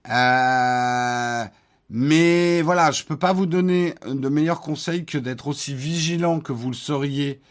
Euh, 0.10 1.46
mais 1.90 2.62
voilà, 2.62 2.92
je 2.92 3.04
peux 3.04 3.18
pas 3.18 3.34
vous 3.34 3.46
donner 3.46 3.96
de 4.06 4.30
meilleurs 4.30 4.62
conseils 4.62 5.06
que 5.06 5.18
d'être 5.18 5.48
aussi 5.48 5.74
vigilant 5.74 6.40
que 6.40 6.52
vous 6.54 6.70
le 6.70 6.76
seriez 6.76 7.42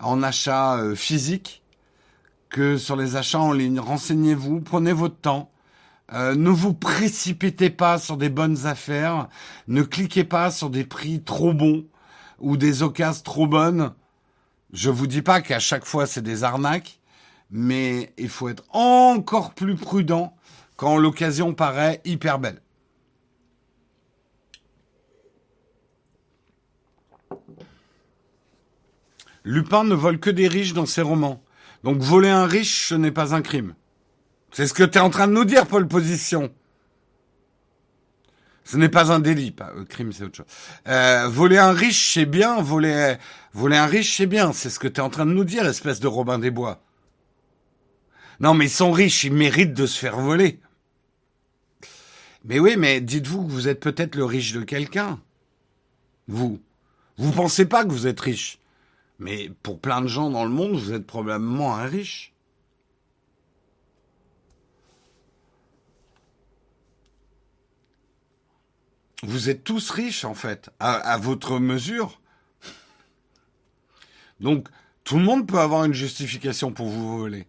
en 0.00 0.22
achat 0.22 0.76
euh, 0.76 0.94
physique 0.94 1.63
que 2.54 2.78
sur 2.78 2.94
les 2.94 3.16
achats 3.16 3.40
en 3.40 3.52
ligne. 3.52 3.80
Renseignez-vous, 3.80 4.60
prenez 4.60 4.92
votre 4.92 5.16
temps. 5.16 5.50
Euh, 6.12 6.36
ne 6.36 6.50
vous 6.50 6.72
précipitez 6.72 7.68
pas 7.68 7.98
sur 7.98 8.16
des 8.16 8.28
bonnes 8.28 8.66
affaires. 8.66 9.28
Ne 9.66 9.82
cliquez 9.82 10.22
pas 10.22 10.52
sur 10.52 10.70
des 10.70 10.84
prix 10.84 11.20
trop 11.20 11.52
bons 11.52 11.84
ou 12.38 12.56
des 12.56 12.84
occasions 12.84 13.24
trop 13.24 13.48
bonnes. 13.48 13.92
Je 14.72 14.88
vous 14.88 15.08
dis 15.08 15.20
pas 15.20 15.40
qu'à 15.40 15.58
chaque 15.58 15.84
fois 15.84 16.06
c'est 16.06 16.22
des 16.22 16.44
arnaques, 16.44 17.00
mais 17.50 18.14
il 18.18 18.28
faut 18.28 18.48
être 18.48 18.62
encore 18.70 19.52
plus 19.54 19.74
prudent 19.74 20.36
quand 20.76 20.96
l'occasion 20.96 21.54
paraît 21.54 22.00
hyper 22.04 22.38
belle. 22.38 22.62
Lupin 29.42 29.82
ne 29.82 29.96
vole 29.96 30.20
que 30.20 30.30
des 30.30 30.46
riches 30.46 30.72
dans 30.72 30.86
ses 30.86 31.02
romans. 31.02 31.43
Donc 31.84 31.98
voler 31.98 32.30
un 32.30 32.46
riche, 32.46 32.88
ce 32.88 32.94
n'est 32.94 33.12
pas 33.12 33.34
un 33.34 33.42
crime. 33.42 33.74
C'est 34.52 34.66
ce 34.66 34.72
que 34.72 34.84
tu 34.84 34.96
es 34.96 35.00
en 35.02 35.10
train 35.10 35.28
de 35.28 35.32
nous 35.32 35.44
dire, 35.44 35.66
Paul 35.66 35.86
Position. 35.86 36.50
Ce 38.64 38.78
n'est 38.78 38.88
pas 38.88 39.12
un 39.12 39.20
délit, 39.20 39.50
pas 39.50 39.70
euh, 39.76 39.84
crime, 39.84 40.10
c'est 40.10 40.24
autre 40.24 40.36
chose. 40.38 40.46
Euh, 40.88 41.28
voler 41.28 41.58
un 41.58 41.72
riche, 41.72 42.14
c'est 42.14 42.24
bien. 42.24 42.62
Voler, 42.62 43.16
voler 43.52 43.76
un 43.76 43.84
riche, 43.84 44.16
c'est 44.16 44.26
bien. 44.26 44.54
C'est 44.54 44.70
ce 44.70 44.78
que 44.78 44.88
tu 44.88 44.96
es 44.96 45.02
en 45.02 45.10
train 45.10 45.26
de 45.26 45.32
nous 45.32 45.44
dire, 45.44 45.66
espèce 45.66 46.00
de 46.00 46.06
Robin 46.06 46.38
des 46.38 46.50
Bois. 46.50 46.80
Non, 48.40 48.54
mais 48.54 48.64
ils 48.64 48.70
sont 48.70 48.90
riches, 48.90 49.24
ils 49.24 49.32
méritent 49.32 49.74
de 49.74 49.84
se 49.84 49.98
faire 49.98 50.18
voler. 50.18 50.60
Mais 52.46 52.58
oui, 52.58 52.76
mais 52.78 53.02
dites-vous 53.02 53.44
que 53.44 53.52
vous 53.52 53.68
êtes 53.68 53.80
peut-être 53.80 54.14
le 54.16 54.24
riche 54.24 54.52
de 54.52 54.62
quelqu'un. 54.62 55.20
Vous. 56.28 56.62
Vous 57.18 57.32
pensez 57.32 57.66
pas 57.66 57.84
que 57.84 57.90
vous 57.90 58.06
êtes 58.06 58.20
riche. 58.20 58.58
Mais 59.18 59.50
pour 59.62 59.80
plein 59.80 60.00
de 60.00 60.08
gens 60.08 60.30
dans 60.30 60.44
le 60.44 60.50
monde, 60.50 60.72
vous 60.72 60.92
êtes 60.92 61.06
probablement 61.06 61.76
un 61.76 61.84
riche. 61.84 62.32
Vous 69.22 69.48
êtes 69.48 69.64
tous 69.64 69.90
riches 69.90 70.24
en 70.24 70.34
fait, 70.34 70.70
à, 70.80 71.16
votre 71.18 71.58
mesure. 71.58 72.20
Donc, 74.40 74.68
tout 75.04 75.16
le 75.16 75.24
monde 75.24 75.46
peut 75.46 75.58
avoir 75.58 75.84
une 75.84 75.94
justification 75.94 76.72
pour 76.72 76.88
vous 76.88 77.18
voler. 77.18 77.46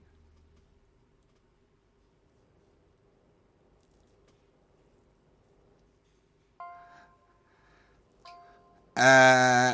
Euh, 8.98 9.74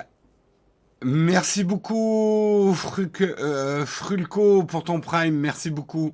merci 1.03 1.63
beaucoup, 1.63 2.75
euh, 3.21 3.85
Frulco, 3.85 4.63
pour 4.63 4.83
ton 4.83 4.99
prime. 4.99 5.35
Merci 5.35 5.69
beaucoup. 5.69 6.13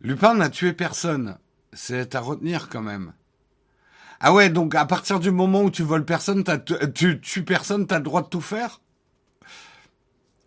Lupin 0.00 0.34
n'a 0.34 0.48
tué 0.48 0.72
personne. 0.72 1.38
C'est 1.72 2.14
à 2.14 2.20
retenir 2.20 2.68
quand 2.68 2.82
même. 2.82 3.12
Ah 4.20 4.32
ouais, 4.32 4.48
donc 4.50 4.74
à 4.74 4.84
partir 4.84 5.20
du 5.20 5.30
moment 5.30 5.62
où 5.62 5.70
tu 5.70 5.82
voles 5.82 6.04
personne, 6.04 6.44
tu 6.94 7.20
tues 7.20 7.44
personne, 7.44 7.86
t'as 7.86 7.98
le 7.98 8.04
droit 8.04 8.22
de 8.22 8.28
tout 8.28 8.40
faire? 8.40 8.80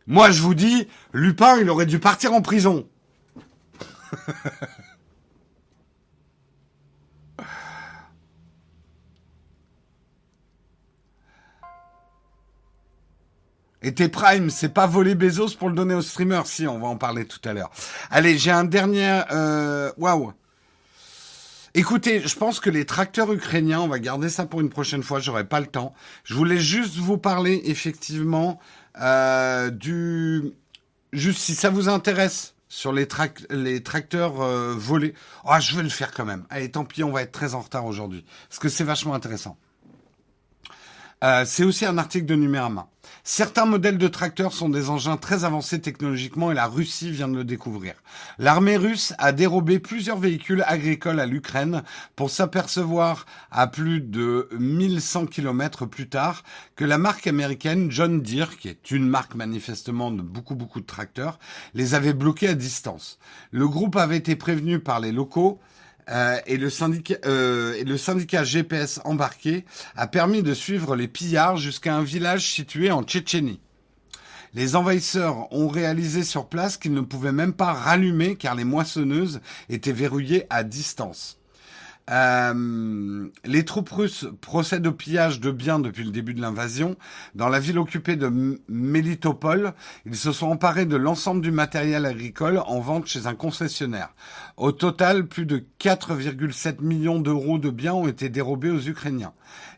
Moi, 0.08 0.32
je 0.32 0.41
vous 0.41 0.56
dis, 0.56 0.88
Lupin, 1.14 1.58
il 1.58 1.70
aurait 1.70 1.86
dû 1.86 1.99
partir 1.99 2.34
en 2.34 2.41
prison. 2.41 2.88
Et 13.82 13.94
tes 13.94 14.10
primes, 14.10 14.50
c'est 14.50 14.70
pas 14.70 14.86
voler 14.86 15.16
Bezos 15.16 15.56
pour 15.58 15.70
le 15.70 15.76
donner 15.76 15.96
aux 15.96 16.02
streamers 16.02 16.46
Si, 16.46 16.68
on 16.68 16.80
va 16.80 16.88
en 16.88 16.98
parler 16.98 17.26
tout 17.26 17.40
à 17.46 17.54
l'heure. 17.54 17.72
Allez, 18.10 18.38
j'ai 18.38 18.52
un 18.52 18.64
dernier... 18.64 19.22
Euh, 19.32 19.92
waouh 19.98 20.34
Écoutez, 21.74 22.22
je 22.28 22.36
pense 22.36 22.60
que 22.60 22.70
les 22.70 22.86
tracteurs 22.86 23.32
ukrainiens, 23.32 23.80
on 23.80 23.88
va 23.88 23.98
garder 24.00 24.28
ça 24.28 24.46
pour 24.46 24.60
une 24.60 24.70
prochaine 24.70 25.04
fois, 25.04 25.22
j'aurai 25.22 25.46
pas 25.46 25.62
le 25.62 25.68
temps. 25.68 25.94
Je 26.26 26.34
voulais 26.34 26.60
juste 26.60 26.98
vous 26.98 27.18
parler 27.18 27.62
effectivement 27.66 28.60
euh, 29.00 29.70
du... 29.70 30.52
Juste 31.14 31.40
si 31.40 31.56
ça 31.56 31.70
vous 31.70 31.88
intéresse 31.88 32.56
sur 32.68 32.94
les, 32.94 33.08
les 33.50 33.84
tracteurs 33.84 34.42
euh, 34.42 34.74
volés. 34.78 35.14
Oh, 35.46 35.56
je 35.60 35.76
vais 35.76 35.84
le 35.84 35.90
faire 35.90 36.12
quand 36.12 36.26
même. 36.26 36.46
Allez, 36.50 36.72
tant 36.72 36.86
pis, 36.86 37.04
on 37.04 37.12
va 37.12 37.22
être 37.22 37.32
très 37.32 37.54
en 37.56 37.62
retard 37.62 37.86
aujourd'hui. 37.86 38.26
Parce 38.50 38.60
que 38.60 38.70
c'est 38.70 38.84
vachement 38.84 39.14
intéressant. 39.14 39.58
Euh, 41.24 41.44
c'est 41.46 41.64
aussi 41.64 41.86
un 41.86 41.98
article 41.98 42.26
de 42.26 42.36
Numérama. 42.36 42.88
Certains 43.24 43.65
modèles 43.65 43.99
de 43.99 44.07
tracteurs 44.07 44.51
sont 44.51 44.69
des 44.69 44.89
engins 44.89 45.15
très 45.15 45.43
avancés 45.43 45.80
technologiquement 45.80 46.51
et 46.51 46.55
la 46.55 46.65
Russie 46.65 47.11
vient 47.11 47.28
de 47.28 47.36
le 47.36 47.43
découvrir. 47.43 47.93
L'armée 48.39 48.78
russe 48.78 49.13
a 49.19 49.32
dérobé 49.32 49.78
plusieurs 49.78 50.17
véhicules 50.17 50.63
agricoles 50.65 51.19
à 51.19 51.28
l'Ukraine 51.28 51.84
pour 52.15 52.32
s'apercevoir 52.32 53.28
à 53.51 53.67
plus 53.67 54.01
de 54.01 54.49
1100 54.57 55.28
km 55.28 55.86
plus 55.86 56.09
tard 56.09 56.43
que 56.76 56.84
la 56.84 56.97
marque 56.97 57.28
américaine 57.28 57.91
John 57.91 58.24
Deere, 58.24 58.57
qui 58.57 58.69
est 58.69 58.89
une 58.89 59.07
marque 59.07 59.36
manifestement 59.36 60.09
de 60.09 60.24
beaucoup 60.24 60.55
beaucoup 60.55 60.82
de 60.82 60.88
tracteurs, 60.88 61.38
les 61.76 61.93
avait 61.93 62.13
bloqués 62.13 62.47
à 62.47 62.55
distance. 62.55 63.19
Le 63.51 63.67
groupe 63.67 63.97
avait 63.97 64.17
été 64.17 64.36
prévenu 64.36 64.80
par 64.80 64.99
les 64.99 65.11
locaux 65.11 65.59
euh, 66.10 66.39
et, 66.45 66.58
le 66.58 66.70
syndicat, 66.70 67.16
euh, 67.26 67.74
et 67.74 67.84
le 67.84 67.97
syndicat 67.97 68.43
GPS 68.43 68.99
embarqué 69.04 69.66
a 69.95 70.08
permis 70.08 70.43
de 70.43 70.54
suivre 70.54 70.95
les 70.95 71.08
pillards 71.08 71.58
jusqu'à 71.58 71.95
un 71.95 72.04
village 72.04 72.52
situé 72.52 72.91
en 72.91 73.04
Tchétchénie. 73.04 73.60
Les 74.54 74.76
envahisseurs 74.76 75.52
ont 75.54 75.70
réalisé 75.70 76.24
sur 76.24 76.47
place 76.47 76.78
qu'ils 76.78 76.93
ne 76.93 77.02
pouvaient 77.02 77.32
même 77.32 77.54
pas 77.54 77.74
rallumer 77.74 78.36
car 78.36 78.56
les 78.56 78.66
moissonneuses 78.66 79.39
étaient 79.70 79.93
verrouillées 79.93 80.45
à 80.49 80.64
distance. 80.64 81.41
Euh, 82.10 83.28
les 83.45 83.64
troupes 83.64 83.89
russes 83.89 84.28
procèdent 84.41 84.88
au 84.88 84.91
pillage 84.91 85.39
de 85.39 85.52
biens 85.52 85.80
depuis 85.80 86.04
le 86.04 86.12
début 86.12 86.34
de 86.34 86.41
l'invasion. 86.41 86.95
Dans 87.36 87.47
la 87.47 87.60
ville 87.60 87.78
occupée 87.78 88.16
de 88.16 88.60
Melitopol, 88.68 89.74
ils 90.06 90.16
se 90.16 90.32
sont 90.32 90.47
emparés 90.47 90.86
de 90.86 90.95
l'ensemble 90.95 91.41
du 91.41 91.52
matériel 91.52 92.06
agricole 92.06 92.62
en 92.66 92.80
vente 92.80 93.08
chez 93.08 93.28
un 93.28 93.36
concessionnaire. 93.36 94.14
Au 94.58 94.72
total, 94.72 95.28
plus 95.28 95.45
de 95.45 95.64
4,7 95.80 96.82
millions 96.82 97.20
d'euros 97.20 97.60
de 97.60 97.70
biens 97.70 97.93
ont 97.93 98.08
été 98.08 98.30
dérobés 98.30 98.72
aux 98.72 98.82
Ukrainiens. 98.82 99.34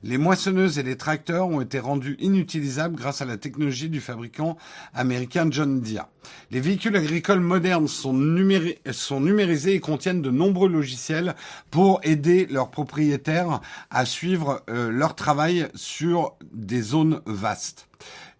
Les 0.05 0.17
moissonneuses 0.17 0.79
et 0.79 0.83
les 0.83 0.97
tracteurs 0.97 1.47
ont 1.47 1.61
été 1.61 1.79
rendus 1.79 2.17
inutilisables 2.19 2.97
grâce 2.97 3.21
à 3.21 3.25
la 3.25 3.37
technologie 3.37 3.87
du 3.87 4.01
fabricant 4.01 4.57
américain 4.93 5.47
John 5.49 5.79
Deere. 5.79 6.09
Les 6.51 6.59
véhicules 6.59 6.97
agricoles 6.97 7.39
modernes 7.39 7.87
sont, 7.87 8.11
numérisés 8.11 9.75
et 9.75 9.79
contiennent 9.79 10.21
de 10.21 10.29
nombreux 10.29 10.67
logiciels 10.67 11.35
pour 11.71 12.01
aider 12.03 12.47
leurs 12.47 12.69
propriétaires 12.69 13.61
à 13.91 14.03
suivre 14.03 14.61
euh, 14.69 14.91
leur 14.91 15.15
travail 15.15 15.69
sur 15.73 16.35
des 16.51 16.81
zones 16.81 17.21
vastes. 17.25 17.87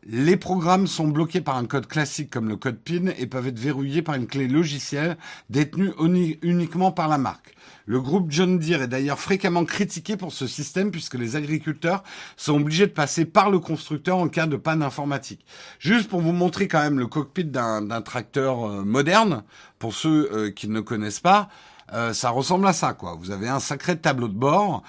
Les 0.06 0.36
programmes 0.36 0.86
sont 0.86 1.08
bloqués 1.08 1.40
par 1.40 1.56
un 1.56 1.66
code 1.66 1.88
classique 1.88 2.30
comme 2.30 2.50
le 2.50 2.58
code 2.58 2.78
PIN 2.78 3.08
et 3.18 3.26
peuvent 3.26 3.48
être 3.48 3.60
verrouillés 3.60 4.02
par 4.02 4.16
une 4.16 4.28
clé 4.28 4.50
logicielle 4.50 5.16
détenue 5.50 5.94
uniquement 6.42 6.92
par 6.92 7.08
la 7.08 7.18
marque. 7.18 7.53
Le 7.86 8.00
groupe 8.00 8.32
John 8.32 8.60
Deere 8.60 8.84
est 8.84 8.88
d'ailleurs 8.88 9.20
fréquemment 9.20 9.66
critiqué 9.66 10.16
pour 10.16 10.32
ce 10.32 10.48
système 10.48 10.90
puisque 10.90 11.16
les 11.16 11.36
agriculteurs 11.36 12.04
sont 12.38 12.56
obligés 12.56 12.88
de 12.88 12.94
passer 12.94 13.26
par 13.26 13.50
le 13.50 13.60
constructeur 13.60 14.18
en 14.18 14.30
cas 14.30 14.48
de 14.48 14.56
panne 14.56 14.82
informatique. 14.82 15.46
Juste 15.80 16.10
pour 16.10 16.22
vous 16.22 16.32
montrer 16.32 16.70
quand 16.70 16.82
même 16.82 17.00
le 17.00 17.08
cockpit 17.08 17.44
d'un 17.44 18.02
tracteur 18.02 18.64
euh, 18.64 18.84
moderne, 18.84 19.44
pour 19.80 19.94
ceux 19.94 20.30
euh, 20.32 20.52
qui 20.52 20.70
ne 20.70 20.80
connaissent 20.80 21.20
pas, 21.20 21.50
euh, 21.92 22.14
ça 22.14 22.30
ressemble 22.30 22.66
à 22.68 22.74
ça, 22.74 22.94
quoi. 22.94 23.18
Vous 23.20 23.32
avez 23.32 23.50
un 23.50 23.60
sacré 23.60 23.98
tableau 23.98 24.30
de 24.30 24.34
bord, 24.34 24.84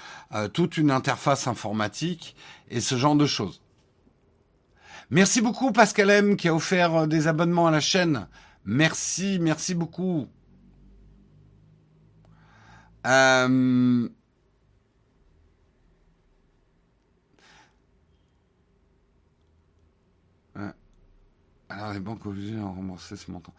toute 0.53 0.77
une 0.77 0.91
interface 0.91 1.47
informatique 1.47 2.35
et 2.69 2.79
ce 2.79 2.95
genre 2.95 3.15
de 3.15 3.25
choses. 3.25 3.61
Merci 5.09 5.41
beaucoup 5.41 5.71
Pascal 5.71 6.09
M 6.09 6.35
qui 6.37 6.47
a 6.47 6.55
offert 6.55 7.07
des 7.07 7.27
abonnements 7.27 7.67
à 7.67 7.71
la 7.71 7.81
chaîne. 7.81 8.27
Merci, 8.63 9.37
merci 9.39 9.75
beaucoup. 9.75 10.27
Euh... 13.05 14.09
Alors 21.69 21.93
les 21.93 21.99
banques 21.99 22.25
obligées 22.25 22.57
à 22.57 22.63
rembourser 22.63 23.15
ce 23.17 23.29
montant. 23.29 23.53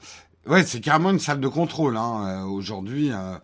Ouais, 0.47 0.64
c'est 0.64 0.80
carrément 0.80 1.11
une 1.11 1.18
salle 1.18 1.40
de 1.40 1.49
contrôle. 1.49 1.97
Hein. 1.97 2.26
Euh, 2.26 2.44
aujourd'hui, 2.44 3.11
euh, 3.12 3.36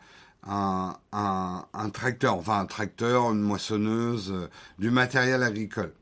un, 0.47 1.91
tracteur, 1.93 2.37
enfin 2.37 2.61
un 2.61 2.67
tracteur, 2.67 3.33
une 3.33 3.41
moissonneuse, 3.41 4.49
du 4.79 4.91
matériel 4.91 5.43
agricole. 5.43 5.93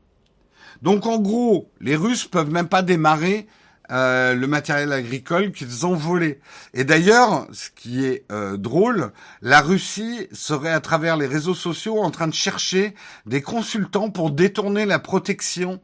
Donc 0.81 1.05
en 1.05 1.19
gros, 1.19 1.69
les 1.79 1.95
Russes 1.95 2.27
peuvent 2.27 2.51
même 2.51 2.69
pas 2.69 2.81
démarrer 2.81 3.47
euh, 3.91 4.35
le 4.35 4.47
matériel 4.47 4.93
agricole 4.93 5.51
qu'ils 5.51 5.85
ont 5.85 5.95
volé. 5.95 6.39
Et 6.73 6.85
d'ailleurs, 6.85 7.47
ce 7.51 7.69
qui 7.75 8.05
est 8.05 8.23
euh, 8.31 8.55
drôle, 8.55 9.11
la 9.41 9.59
Russie 9.59 10.27
serait 10.31 10.71
à 10.71 10.79
travers 10.79 11.17
les 11.17 11.27
réseaux 11.27 11.55
sociaux 11.55 11.99
en 11.99 12.09
train 12.09 12.27
de 12.27 12.33
chercher 12.33 12.95
des 13.25 13.41
consultants 13.41 14.09
pour 14.09 14.31
détourner 14.31 14.85
la 14.85 14.99
protection 14.99 15.81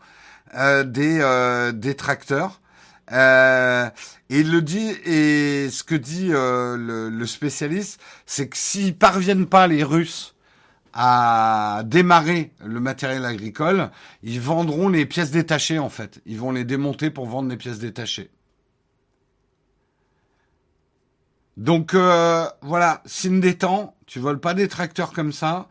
euh, 0.56 0.86
des, 0.86 1.20
des 1.74 1.96
tracteurs. 1.96 2.62
et 3.12 3.90
il 4.30 4.52
le 4.52 4.62
dit, 4.62 4.90
et 5.06 5.70
ce 5.70 5.84
que 5.84 5.96
dit 5.96 6.30
le, 6.30 7.10
le, 7.10 7.26
spécialiste, 7.26 8.00
c'est 8.26 8.48
que 8.48 8.58
s'ils 8.58 8.98
parviennent 8.98 9.48
pas 9.48 9.68
les 9.68 9.84
Russes 9.84 10.37
à 11.00 11.84
démarrer 11.86 12.52
le 12.66 12.80
matériel 12.80 13.24
agricole, 13.24 13.92
ils 14.24 14.42
vendront 14.42 14.90
les 14.90 15.06
pièces 15.06 15.30
détachées 15.30 15.78
en 15.78 15.90
fait. 15.90 16.20
Ils 16.26 16.40
vont 16.40 16.52
les 16.52 16.64
démonter 16.64 17.12
pour 17.12 17.28
vendre 17.28 17.50
les 17.50 17.56
pièces 17.56 17.78
détachées. 17.78 18.32
Donc 21.56 21.94
euh, 21.94 22.48
voilà, 22.64 23.04
signe 23.06 23.40
des 23.40 23.60
temps, 23.60 23.96
tu 24.08 24.18
voles 24.18 24.40
pas 24.40 24.56
des 24.56 24.68
tracteurs 24.68 25.14
comme 25.14 25.32
ça. 25.32 25.68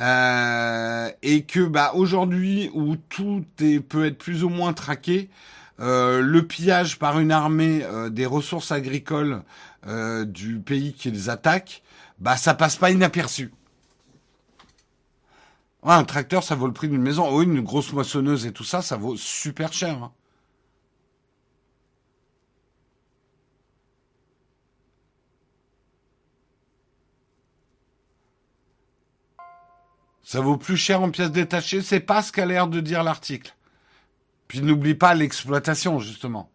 Euh, 0.00 1.10
et 1.22 1.42
que 1.42 1.60
bah 1.60 1.92
aujourd'hui 1.94 2.70
où 2.72 2.96
tout 2.96 3.44
est, 3.60 3.80
peut 3.80 4.06
être 4.06 4.16
plus 4.16 4.44
ou 4.44 4.48
moins 4.48 4.72
traqué, 4.72 5.28
euh, 5.78 6.22
le 6.22 6.46
pillage 6.46 6.98
par 6.98 7.20
une 7.20 7.32
armée 7.32 7.84
des 8.10 8.24
ressources 8.24 8.72
agricoles 8.72 9.42
du 10.24 10.58
pays 10.60 10.94
qu'ils 10.94 11.28
attaquent, 11.28 11.82
bah 12.18 12.38
ça 12.38 12.54
passe 12.54 12.76
pas 12.76 12.90
inaperçu 12.90 13.52
un 15.92 16.04
tracteur, 16.04 16.42
ça 16.42 16.54
vaut 16.54 16.66
le 16.66 16.72
prix 16.72 16.88
d'une 16.88 17.02
maison. 17.02 17.36
Oui, 17.36 17.44
une 17.44 17.60
grosse 17.60 17.92
moissonneuse 17.92 18.46
et 18.46 18.52
tout 18.52 18.64
ça, 18.64 18.80
ça 18.82 18.96
vaut 18.96 19.16
super 19.16 19.72
cher. 19.72 20.02
Hein. 20.02 20.12
Ça 30.22 30.40
vaut 30.40 30.56
plus 30.56 30.78
cher 30.78 31.02
en 31.02 31.10
pièces 31.10 31.30
détachées, 31.30 31.82
c'est 31.82 32.00
pas 32.00 32.22
ce 32.22 32.32
qu'a 32.32 32.46
l'air 32.46 32.66
de 32.66 32.80
dire 32.80 33.04
l'article. 33.04 33.54
Puis 34.48 34.62
n'oublie 34.62 34.94
pas 34.94 35.14
l'exploitation, 35.14 36.00
justement. 36.00 36.50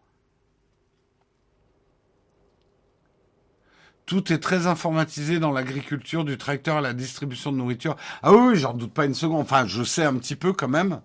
Tout 4.10 4.32
est 4.32 4.38
très 4.38 4.66
informatisé 4.66 5.38
dans 5.38 5.52
l'agriculture, 5.52 6.24
du 6.24 6.36
tracteur 6.36 6.78
à 6.78 6.80
la 6.80 6.94
distribution 6.94 7.52
de 7.52 7.58
nourriture. 7.58 7.96
Ah 8.24 8.32
oui, 8.32 8.56
j'en 8.56 8.74
doute 8.74 8.92
pas 8.92 9.04
une 9.04 9.14
seconde. 9.14 9.42
Enfin, 9.42 9.66
je 9.68 9.84
sais 9.84 10.02
un 10.02 10.14
petit 10.14 10.34
peu 10.34 10.52
quand 10.52 10.66
même. 10.66 11.00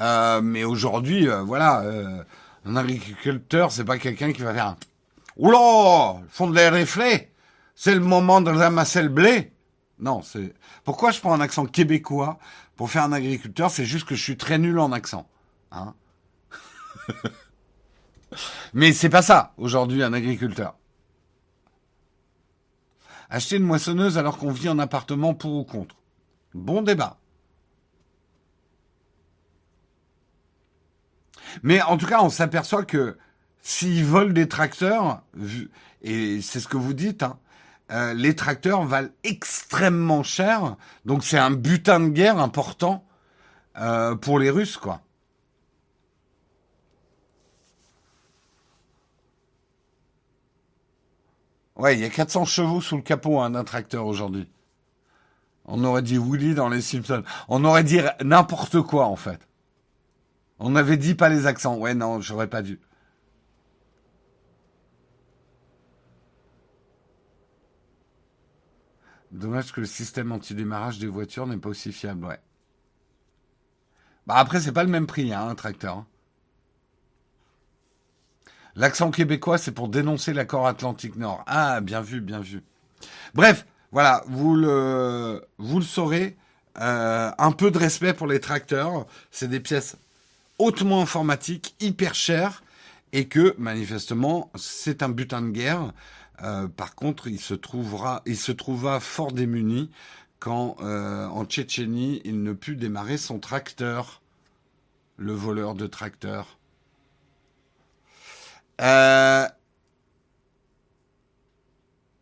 Euh, 0.00 0.42
mais 0.42 0.64
aujourd'hui, 0.64 1.30
euh, 1.30 1.40
voilà, 1.40 1.80
euh, 1.80 2.22
un 2.66 2.76
agriculteur, 2.76 3.72
c'est 3.72 3.86
pas 3.86 3.96
quelqu'un 3.96 4.34
qui 4.34 4.42
va 4.42 4.52
faire 4.52 4.66
un... 4.66 4.76
Oula, 5.38 6.20
fond 6.28 6.46
de 6.46 6.54
l'air 6.54 6.74
reflets, 6.74 7.32
c'est 7.74 7.94
le 7.94 8.00
moment 8.00 8.42
de 8.42 8.50
ramasser 8.50 9.00
le 9.00 9.08
blé. 9.08 9.54
Non, 9.98 10.20
c'est... 10.20 10.52
Pourquoi 10.84 11.12
je 11.12 11.20
prends 11.20 11.32
un 11.32 11.40
accent 11.40 11.64
québécois 11.64 12.38
pour 12.76 12.90
faire 12.90 13.04
un 13.04 13.12
agriculteur? 13.14 13.70
C'est 13.70 13.86
juste 13.86 14.06
que 14.06 14.14
je 14.14 14.22
suis 14.22 14.36
très 14.36 14.58
nul 14.58 14.78
en 14.78 14.92
accent. 14.92 15.26
Hein 15.72 15.94
mais 18.74 18.92
c'est 18.92 19.08
pas 19.08 19.22
ça, 19.22 19.54
aujourd'hui, 19.56 20.02
un 20.02 20.12
agriculteur. 20.12 20.74
Acheter 23.30 23.56
une 23.56 23.64
moissonneuse 23.64 24.18
alors 24.18 24.38
qu'on 24.38 24.50
vit 24.50 24.68
en 24.68 24.78
appartement 24.78 25.34
pour 25.34 25.54
ou 25.54 25.64
contre 25.64 25.94
Bon 26.52 26.82
débat. 26.82 27.16
Mais 31.62 31.80
en 31.82 31.96
tout 31.96 32.06
cas, 32.06 32.22
on 32.22 32.30
s'aperçoit 32.30 32.84
que 32.84 33.16
s'ils 33.62 34.04
volent 34.04 34.32
des 34.32 34.48
tracteurs, 34.48 35.22
et 36.02 36.40
c'est 36.42 36.60
ce 36.60 36.68
que 36.68 36.76
vous 36.76 36.94
dites, 36.94 37.22
hein, 37.22 37.38
euh, 37.92 38.14
les 38.14 38.34
tracteurs 38.34 38.84
valent 38.84 39.10
extrêmement 39.24 40.22
cher, 40.22 40.76
donc 41.04 41.24
c'est 41.24 41.38
un 41.38 41.50
butin 41.50 42.00
de 42.00 42.08
guerre 42.08 42.38
important 42.38 43.04
euh, 43.78 44.14
pour 44.14 44.38
les 44.38 44.50
Russes, 44.50 44.76
quoi. 44.76 45.02
Ouais, 51.80 51.94
il 51.94 52.00
y 52.00 52.04
a 52.04 52.10
400 52.10 52.44
chevaux 52.44 52.82
sous 52.82 52.96
le 52.96 53.02
capot 53.02 53.40
hein, 53.40 53.48
d'un 53.48 53.64
tracteur 53.64 54.04
aujourd'hui. 54.04 54.46
On 55.64 55.82
aurait 55.82 56.02
dit 56.02 56.18
Willy 56.18 56.54
dans 56.54 56.68
les 56.68 56.82
Simpsons. 56.82 57.22
On 57.48 57.64
aurait 57.64 57.84
dit 57.84 58.00
n'importe 58.22 58.82
quoi 58.82 59.06
en 59.06 59.16
fait. 59.16 59.48
On 60.58 60.76
avait 60.76 60.98
dit 60.98 61.14
pas 61.14 61.30
les 61.30 61.46
accents. 61.46 61.78
Ouais, 61.78 61.94
non, 61.94 62.20
j'aurais 62.20 62.50
pas 62.50 62.60
dû. 62.60 62.78
Dommage 69.30 69.72
que 69.72 69.80
le 69.80 69.86
système 69.86 70.32
anti-démarrage 70.32 70.98
des 70.98 71.06
voitures 71.06 71.46
n'est 71.46 71.56
pas 71.56 71.70
aussi 71.70 71.92
fiable, 71.92 72.26
ouais. 72.26 72.40
Bah 74.26 74.34
après, 74.36 74.60
c'est 74.60 74.72
pas 74.72 74.84
le 74.84 74.90
même 74.90 75.06
prix, 75.06 75.32
hein, 75.32 75.48
un 75.48 75.54
tracteur. 75.54 75.96
Hein. 75.96 76.06
L'accent 78.76 79.10
québécois, 79.10 79.58
c'est 79.58 79.72
pour 79.72 79.88
dénoncer 79.88 80.32
l'accord 80.32 80.66
Atlantique 80.66 81.16
Nord. 81.16 81.44
Ah, 81.46 81.80
bien 81.80 82.00
vu, 82.00 82.20
bien 82.20 82.40
vu. 82.40 82.62
Bref, 83.34 83.66
voilà, 83.92 84.22
vous 84.26 84.54
le, 84.54 85.42
saurez. 85.82 86.36
Euh, 86.78 87.30
un 87.36 87.50
peu 87.50 87.72
de 87.72 87.78
respect 87.78 88.14
pour 88.14 88.28
les 88.28 88.40
tracteurs. 88.40 89.06
C'est 89.32 89.48
des 89.48 89.60
pièces 89.60 89.96
hautement 90.58 91.02
informatique, 91.02 91.74
hyper 91.80 92.14
cher, 92.14 92.62
et 93.12 93.26
que 93.26 93.54
manifestement 93.58 94.50
c'est 94.54 95.02
un 95.02 95.08
butin 95.08 95.42
de 95.42 95.50
guerre. 95.50 95.92
Euh, 96.42 96.68
par 96.68 96.94
contre, 96.94 97.26
il 97.26 97.40
se 97.40 97.54
trouvera, 97.54 98.22
il 98.24 98.36
se 98.36 98.52
trouva 98.52 99.00
fort 99.00 99.32
démuni 99.32 99.90
quand 100.38 100.76
euh, 100.80 101.26
en 101.26 101.44
Tchétchénie 101.44 102.22
il 102.24 102.42
ne 102.42 102.52
put 102.52 102.76
démarrer 102.76 103.18
son 103.18 103.38
tracteur, 103.40 104.22
le 105.16 105.32
voleur 105.32 105.74
de 105.74 105.86
tracteur. 105.86 106.59
Euh... 108.80 109.46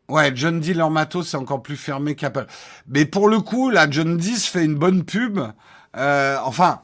Ouais, 0.09 0.33
John 0.35 0.59
Dee, 0.61 0.73
leur 0.75 0.91
matos, 0.91 1.29
c'est 1.29 1.37
encore 1.37 1.63
plus 1.63 1.77
fermé 1.77 2.15
qu'Apple. 2.15 2.47
Mais 2.89 3.05
pour 3.05 3.29
le 3.29 3.41
coup, 3.41 3.69
là, 3.71 3.87
John 3.91 4.17
Dee 4.17 4.37
se 4.39 4.51
fait 4.51 4.65
une 4.65 4.75
bonne 4.75 5.05
pub. 5.05 5.39
Euh, 5.97 6.39
enfin, 6.45 6.81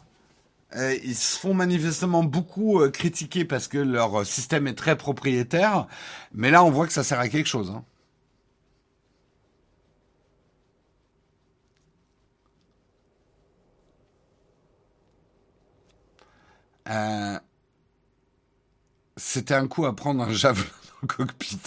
euh, 0.76 0.96
ils 1.05 1.14
se 1.16 1.38
font 1.38 1.55
manifestement 1.55 2.24
beaucoup 2.24 2.80
euh, 2.80 2.90
critiquer 2.90 3.44
parce 3.44 3.68
que 3.68 3.78
leur 3.78 4.20
euh, 4.22 4.24
système 4.24 4.66
est 4.66 4.74
très 4.74 4.96
propriétaire, 4.96 5.86
mais 6.34 6.51
là 6.51 6.64
on 6.64 6.70
voit 6.70 6.86
que 6.86 6.92
ça 6.92 7.05
sert 7.05 7.20
à 7.20 7.28
quelque 7.28 7.46
chose. 7.48 7.70
Hein. 7.70 7.84
C'était 19.16 19.54
un 19.54 19.66
coup 19.68 19.86
à 19.86 19.94
prendre 19.94 20.22
un 20.22 20.32
javelot 20.32 20.64
dans 20.86 20.98
le 21.02 21.08
cockpit. 21.08 21.60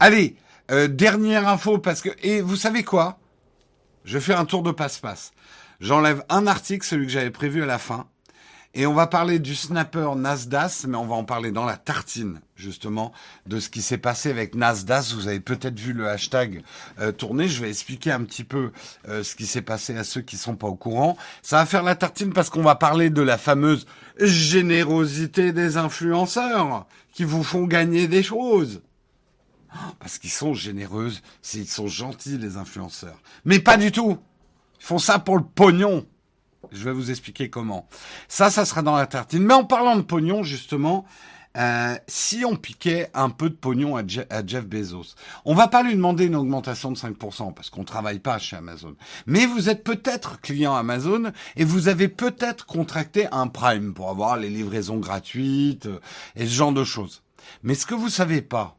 Allez, 0.00 0.36
dernière 0.88 1.48
info 1.48 1.78
parce 1.78 2.00
que 2.00 2.10
et 2.22 2.40
vous 2.40 2.56
savez 2.56 2.84
quoi? 2.84 3.18
Je 4.04 4.18
fais 4.18 4.34
un 4.34 4.44
tour 4.44 4.62
de 4.62 4.70
passe-passe. 4.70 5.32
J'enlève 5.80 6.24
un 6.28 6.46
article, 6.46 6.86
celui 6.86 7.06
que 7.06 7.12
j'avais 7.12 7.30
prévu 7.30 7.62
à 7.62 7.66
la 7.66 7.78
fin. 7.78 8.08
Et 8.74 8.86
on 8.86 8.94
va 8.94 9.06
parler 9.06 9.38
du 9.38 9.54
snapper 9.54 10.14
Nasdaq, 10.16 10.84
mais 10.88 10.96
on 10.96 11.06
va 11.06 11.14
en 11.14 11.24
parler 11.24 11.52
dans 11.52 11.66
la 11.66 11.76
tartine, 11.76 12.40
justement, 12.56 13.12
de 13.46 13.60
ce 13.60 13.68
qui 13.68 13.82
s'est 13.82 13.98
passé 13.98 14.30
avec 14.30 14.54
Nasdaq. 14.54 15.04
Vous 15.14 15.28
avez 15.28 15.40
peut-être 15.40 15.78
vu 15.78 15.92
le 15.92 16.08
hashtag 16.08 16.62
euh, 16.98 17.12
tourner. 17.12 17.48
Je 17.48 17.60
vais 17.60 17.68
expliquer 17.68 18.12
un 18.12 18.24
petit 18.24 18.44
peu 18.44 18.72
euh, 19.08 19.22
ce 19.22 19.36
qui 19.36 19.44
s'est 19.44 19.60
passé 19.60 19.94
à 19.98 20.04
ceux 20.04 20.22
qui 20.22 20.38
sont 20.38 20.56
pas 20.56 20.68
au 20.68 20.74
courant. 20.74 21.18
Ça 21.42 21.58
va 21.58 21.66
faire 21.66 21.82
la 21.82 21.96
tartine 21.96 22.32
parce 22.32 22.48
qu'on 22.48 22.62
va 22.62 22.74
parler 22.74 23.10
de 23.10 23.20
la 23.20 23.36
fameuse 23.36 23.86
générosité 24.18 25.52
des 25.52 25.76
influenceurs 25.76 26.86
qui 27.12 27.24
vous 27.24 27.42
font 27.42 27.64
gagner 27.64 28.08
des 28.08 28.22
choses. 28.22 28.80
Parce 29.98 30.18
qu'ils 30.18 30.30
sont 30.30 30.54
généreuses, 30.54 31.22
ils 31.54 31.68
sont 31.68 31.88
gentils 31.88 32.38
les 32.38 32.56
influenceurs. 32.56 33.20
Mais 33.44 33.58
pas 33.58 33.76
du 33.76 33.92
tout. 33.92 34.18
Ils 34.80 34.84
font 34.86 34.98
ça 34.98 35.18
pour 35.18 35.36
le 35.36 35.44
pognon. 35.44 36.06
Je 36.70 36.84
vais 36.84 36.92
vous 36.92 37.10
expliquer 37.10 37.50
comment. 37.50 37.88
Ça, 38.28 38.50
ça 38.50 38.64
sera 38.64 38.82
dans 38.82 38.96
la 38.96 39.06
tartine. 39.06 39.42
Mais 39.42 39.54
en 39.54 39.64
parlant 39.64 39.96
de 39.96 40.02
pognon, 40.02 40.42
justement, 40.42 41.04
euh, 41.56 41.96
si 42.06 42.44
on 42.46 42.56
piquait 42.56 43.10
un 43.12 43.28
peu 43.28 43.50
de 43.50 43.54
pognon 43.54 43.96
à, 43.96 44.02
Jeff 44.06 44.66
Bezos, 44.66 45.14
on 45.44 45.54
va 45.54 45.68
pas 45.68 45.82
lui 45.82 45.94
demander 45.94 46.24
une 46.24 46.36
augmentation 46.36 46.90
de 46.90 46.96
5% 46.96 47.52
parce 47.52 47.68
qu'on 47.68 47.84
travaille 47.84 48.20
pas 48.20 48.38
chez 48.38 48.56
Amazon. 48.56 48.94
Mais 49.26 49.44
vous 49.46 49.68
êtes 49.68 49.84
peut-être 49.84 50.40
client 50.40 50.74
Amazon 50.74 51.32
et 51.56 51.64
vous 51.64 51.88
avez 51.88 52.08
peut-être 52.08 52.64
contracté 52.64 53.26
un 53.32 53.48
Prime 53.48 53.92
pour 53.92 54.08
avoir 54.08 54.36
les 54.36 54.48
livraisons 54.48 54.98
gratuites 54.98 55.88
et 56.36 56.46
ce 56.46 56.52
genre 56.52 56.72
de 56.72 56.84
choses. 56.84 57.22
Mais 57.62 57.74
ce 57.74 57.86
que 57.86 57.94
vous 57.94 58.08
savez 58.08 58.40
pas, 58.40 58.78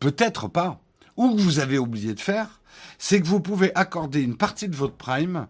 peut-être 0.00 0.48
pas, 0.48 0.80
ou 1.16 1.34
que 1.34 1.40
vous 1.40 1.58
avez 1.58 1.78
oublié 1.78 2.14
de 2.14 2.20
faire, 2.20 2.60
c'est 2.96 3.20
que 3.20 3.26
vous 3.26 3.40
pouvez 3.40 3.74
accorder 3.74 4.22
une 4.22 4.36
partie 4.36 4.68
de 4.68 4.76
votre 4.76 4.94
Prime 4.94 5.48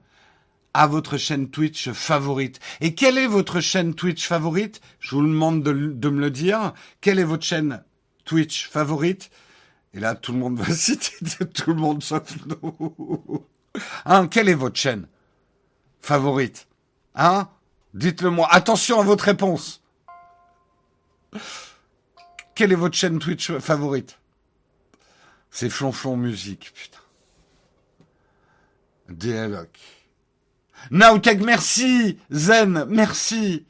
à 0.78 0.86
votre 0.86 1.16
chaîne 1.16 1.50
Twitch 1.50 1.90
favorite. 1.90 2.60
Et 2.80 2.94
quelle 2.94 3.18
est 3.18 3.26
votre 3.26 3.60
chaîne 3.60 3.94
Twitch 3.94 4.28
favorite? 4.28 4.80
Je 5.00 5.16
vous 5.16 5.22
demande 5.22 5.64
de, 5.64 5.72
me 5.72 6.20
le 6.20 6.30
dire. 6.30 6.72
Quelle 7.00 7.18
est 7.18 7.24
votre 7.24 7.42
chaîne 7.42 7.82
Twitch 8.24 8.68
favorite? 8.68 9.28
Et 9.92 9.98
là, 9.98 10.14
tout 10.14 10.30
le 10.30 10.38
monde 10.38 10.56
va 10.56 10.72
citer, 10.72 11.46
tout 11.52 11.70
le 11.70 11.80
monde 11.80 12.04
sauf 12.04 12.32
nous. 12.46 13.44
Hein, 14.04 14.28
quelle 14.28 14.48
est 14.48 14.54
votre 14.54 14.78
chaîne 14.78 15.08
favorite? 16.00 16.68
Hein? 17.16 17.48
Dites-le 17.92 18.30
moi. 18.30 18.46
Attention 18.48 19.00
à 19.00 19.02
votre 19.02 19.24
réponse. 19.24 19.82
Quelle 22.54 22.70
est 22.70 22.76
votre 22.76 22.96
chaîne 22.96 23.18
Twitch 23.18 23.50
favorite? 23.58 24.16
C'est 25.50 25.70
Flonflon 25.70 26.16
Musique, 26.16 26.72
putain. 26.72 27.00
Dialogue. 29.08 29.66
Nautech, 30.90 31.40
merci 31.40 32.18
Zen, 32.30 32.84
merci 32.88 33.66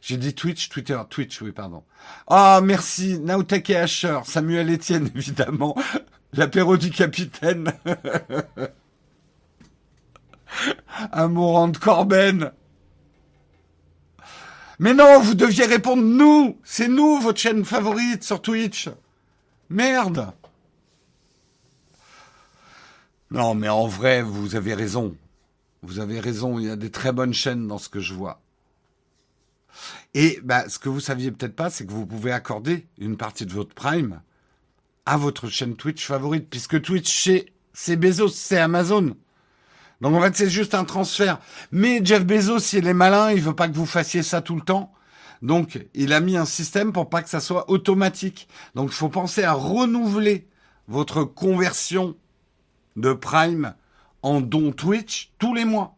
J'ai 0.00 0.16
dit 0.16 0.34
Twitch, 0.34 0.68
Twitter, 0.68 1.00
Twitch, 1.08 1.40
oui, 1.42 1.52
pardon. 1.52 1.84
Ah, 2.26 2.60
merci 2.62 3.18
Nautech 3.18 3.70
et 3.70 3.76
Asher, 3.76 4.20
Samuel 4.24 4.72
Etienne, 4.72 5.10
évidemment. 5.14 5.76
L'apéro 6.32 6.76
du 6.76 6.90
capitaine. 6.90 7.72
Amourant 11.12 11.68
de 11.68 11.78
Corben. 11.78 12.52
Mais 14.78 14.94
non, 14.94 15.20
vous 15.20 15.34
deviez 15.34 15.66
répondre 15.66 16.02
nous. 16.02 16.58
C'est 16.64 16.88
nous, 16.88 17.18
votre 17.18 17.40
chaîne 17.40 17.64
favorite 17.64 18.22
sur 18.22 18.40
Twitch. 18.40 18.88
Merde. 19.70 20.32
Non, 23.30 23.54
mais 23.54 23.68
en 23.68 23.86
vrai, 23.86 24.22
vous 24.22 24.56
avez 24.56 24.74
raison. 24.74 25.14
Vous 25.82 26.00
avez 26.00 26.18
raison, 26.20 26.58
il 26.58 26.66
y 26.66 26.70
a 26.70 26.76
des 26.76 26.90
très 26.90 27.12
bonnes 27.12 27.34
chaînes 27.34 27.68
dans 27.68 27.78
ce 27.78 27.88
que 27.88 28.00
je 28.00 28.14
vois. 28.14 28.40
Et 30.14 30.40
bah, 30.42 30.68
ce 30.68 30.78
que 30.78 30.88
vous 30.88 31.00
saviez 31.00 31.30
peut-être 31.30 31.54
pas, 31.54 31.70
c'est 31.70 31.86
que 31.86 31.92
vous 31.92 32.06
pouvez 32.06 32.32
accorder 32.32 32.86
une 32.98 33.16
partie 33.16 33.46
de 33.46 33.52
votre 33.52 33.74
Prime 33.74 34.22
à 35.06 35.16
votre 35.16 35.48
chaîne 35.48 35.76
Twitch 35.76 36.06
favorite, 36.06 36.48
puisque 36.50 36.82
Twitch, 36.82 37.30
c'est 37.72 37.96
Bezos, 37.96 38.28
c'est 38.28 38.58
Amazon. 38.58 39.16
Donc 40.00 40.14
en 40.14 40.20
fait, 40.20 40.36
c'est 40.36 40.50
juste 40.50 40.74
un 40.74 40.84
transfert. 40.84 41.38
Mais 41.70 42.00
Jeff 42.04 42.24
Bezos, 42.24 42.60
s'il 42.60 42.86
est 42.86 42.94
malin, 42.94 43.32
il 43.32 43.40
veut 43.40 43.54
pas 43.54 43.68
que 43.68 43.74
vous 43.74 43.86
fassiez 43.86 44.22
ça 44.22 44.42
tout 44.42 44.54
le 44.54 44.62
temps. 44.62 44.92
Donc, 45.40 45.86
il 45.94 46.12
a 46.12 46.20
mis 46.20 46.36
un 46.36 46.44
système 46.44 46.92
pour 46.92 47.08
pas 47.08 47.22
que 47.22 47.30
ça 47.30 47.40
soit 47.40 47.70
automatique. 47.70 48.48
Donc, 48.74 48.90
il 48.90 48.94
faut 48.94 49.08
penser 49.08 49.44
à 49.44 49.52
renouveler 49.52 50.48
votre 50.88 51.22
conversion 51.22 52.16
de 52.98 53.12
Prime 53.12 53.74
en 54.22 54.40
don 54.40 54.72
Twitch 54.72 55.32
tous 55.38 55.54
les 55.54 55.64
mois. 55.64 55.94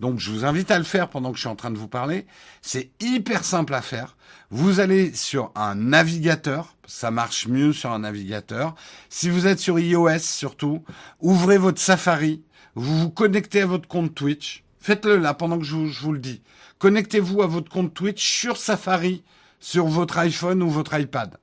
Donc, 0.00 0.18
je 0.18 0.30
vous 0.30 0.44
invite 0.44 0.70
à 0.70 0.78
le 0.78 0.84
faire 0.84 1.08
pendant 1.08 1.30
que 1.30 1.36
je 1.36 1.42
suis 1.42 1.48
en 1.48 1.56
train 1.56 1.70
de 1.70 1.78
vous 1.78 1.88
parler. 1.88 2.26
C'est 2.62 2.90
hyper 3.00 3.44
simple 3.44 3.74
à 3.74 3.80
faire. 3.80 4.16
Vous 4.50 4.80
allez 4.80 5.14
sur 5.14 5.50
un 5.54 5.74
navigateur. 5.74 6.76
Ça 6.86 7.10
marche 7.10 7.46
mieux 7.46 7.72
sur 7.72 7.92
un 7.92 8.00
navigateur. 8.00 8.74
Si 9.08 9.30
vous 9.30 9.46
êtes 9.46 9.60
sur 9.60 9.78
iOS 9.78 10.18
surtout, 10.18 10.84
ouvrez 11.20 11.58
votre 11.58 11.80
Safari. 11.80 12.42
Vous 12.74 12.98
vous 12.98 13.10
connectez 13.10 13.62
à 13.62 13.66
votre 13.66 13.88
compte 13.88 14.14
Twitch. 14.14 14.64
Faites-le 14.80 15.16
là 15.16 15.32
pendant 15.32 15.58
que 15.58 15.64
je 15.64 15.74
vous 15.74 16.12
le 16.12 16.18
dis. 16.18 16.42
Connectez-vous 16.78 17.40
à 17.40 17.46
votre 17.46 17.70
compte 17.70 17.94
Twitch 17.94 18.22
sur 18.22 18.58
Safari, 18.58 19.22
sur 19.60 19.86
votre 19.86 20.18
iPhone 20.18 20.62
ou 20.62 20.68
votre 20.68 20.98
iPad. 20.98 21.38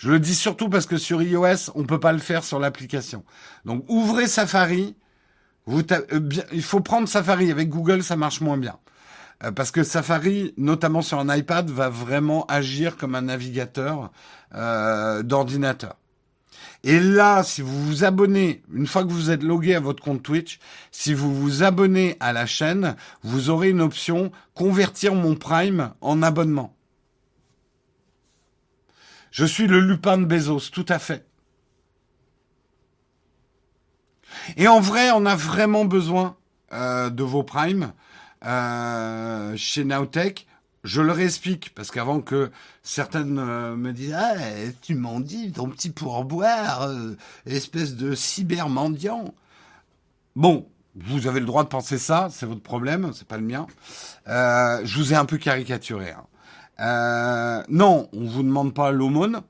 Je 0.00 0.10
le 0.10 0.18
dis 0.18 0.34
surtout 0.34 0.70
parce 0.70 0.86
que 0.86 0.96
sur 0.96 1.20
iOS, 1.20 1.72
on 1.74 1.84
peut 1.84 2.00
pas 2.00 2.12
le 2.12 2.20
faire 2.20 2.42
sur 2.42 2.58
l'application. 2.58 3.22
Donc 3.66 3.84
ouvrez 3.86 4.28
Safari. 4.28 4.96
Euh, 5.68 5.82
il 6.52 6.62
faut 6.62 6.80
prendre 6.80 7.06
Safari. 7.06 7.50
Avec 7.50 7.68
Google, 7.68 8.02
ça 8.02 8.16
marche 8.16 8.40
moins 8.40 8.56
bien. 8.56 8.78
Euh, 9.44 9.52
parce 9.52 9.70
que 9.70 9.82
Safari, 9.82 10.54
notamment 10.56 11.02
sur 11.02 11.18
un 11.18 11.36
iPad, 11.36 11.68
va 11.68 11.90
vraiment 11.90 12.46
agir 12.46 12.96
comme 12.96 13.14
un 13.14 13.20
navigateur 13.20 14.10
euh, 14.54 15.22
d'ordinateur. 15.22 15.96
Et 16.82 16.98
là, 16.98 17.42
si 17.42 17.60
vous 17.60 17.84
vous 17.84 18.02
abonnez, 18.02 18.62
une 18.72 18.86
fois 18.86 19.04
que 19.04 19.10
vous 19.10 19.30
êtes 19.30 19.42
logué 19.42 19.74
à 19.74 19.80
votre 19.80 20.02
compte 20.02 20.22
Twitch, 20.22 20.60
si 20.90 21.12
vous 21.12 21.34
vous 21.34 21.62
abonnez 21.62 22.16
à 22.20 22.32
la 22.32 22.46
chaîne, 22.46 22.96
vous 23.22 23.50
aurez 23.50 23.68
une 23.68 23.82
option 23.82 24.32
convertir 24.54 25.14
mon 25.14 25.34
Prime 25.34 25.92
en 26.00 26.22
abonnement. 26.22 26.74
Je 29.30 29.44
suis 29.44 29.66
le 29.66 29.80
Lupin 29.80 30.18
de 30.18 30.24
Bezos, 30.24 30.70
tout 30.72 30.86
à 30.88 30.98
fait. 30.98 31.24
Et 34.56 34.68
en 34.68 34.80
vrai, 34.80 35.10
on 35.12 35.26
a 35.26 35.36
vraiment 35.36 35.84
besoin 35.84 36.36
euh, 36.72 37.10
de 37.10 37.22
vos 37.22 37.42
primes 37.42 37.92
euh, 38.44 39.56
chez 39.56 39.84
Nowtech. 39.84 40.46
Je 40.82 41.02
leur 41.02 41.20
explique, 41.20 41.74
parce 41.74 41.90
qu'avant 41.90 42.20
que 42.20 42.50
certaines 42.82 43.38
euh, 43.38 43.76
me 43.76 43.92
disent 43.92 44.16
Ah, 44.16 44.34
tu 44.80 44.94
m'en 44.94 45.20
dis 45.20 45.52
ton 45.52 45.68
petit 45.68 45.90
pourboire, 45.90 46.88
espèce 47.46 47.96
de 47.96 48.14
cybermendiant. 48.14 49.34
Bon, 50.36 50.66
vous 50.96 51.26
avez 51.26 51.40
le 51.40 51.46
droit 51.46 51.64
de 51.64 51.68
penser 51.68 51.98
ça, 51.98 52.28
c'est 52.30 52.46
votre 52.46 52.62
problème, 52.62 53.12
c'est 53.14 53.28
pas 53.28 53.36
le 53.36 53.44
mien. 53.44 53.66
Je 54.26 54.96
vous 54.96 55.12
ai 55.12 55.16
un 55.16 55.26
peu 55.26 55.36
caricaturé. 55.36 56.12
Hein. 56.12 56.24
Non, 56.80 58.08
on 58.12 58.24
vous 58.24 58.42
demande 58.42 58.74
pas 58.74 58.90
l'aumône. 58.90 59.42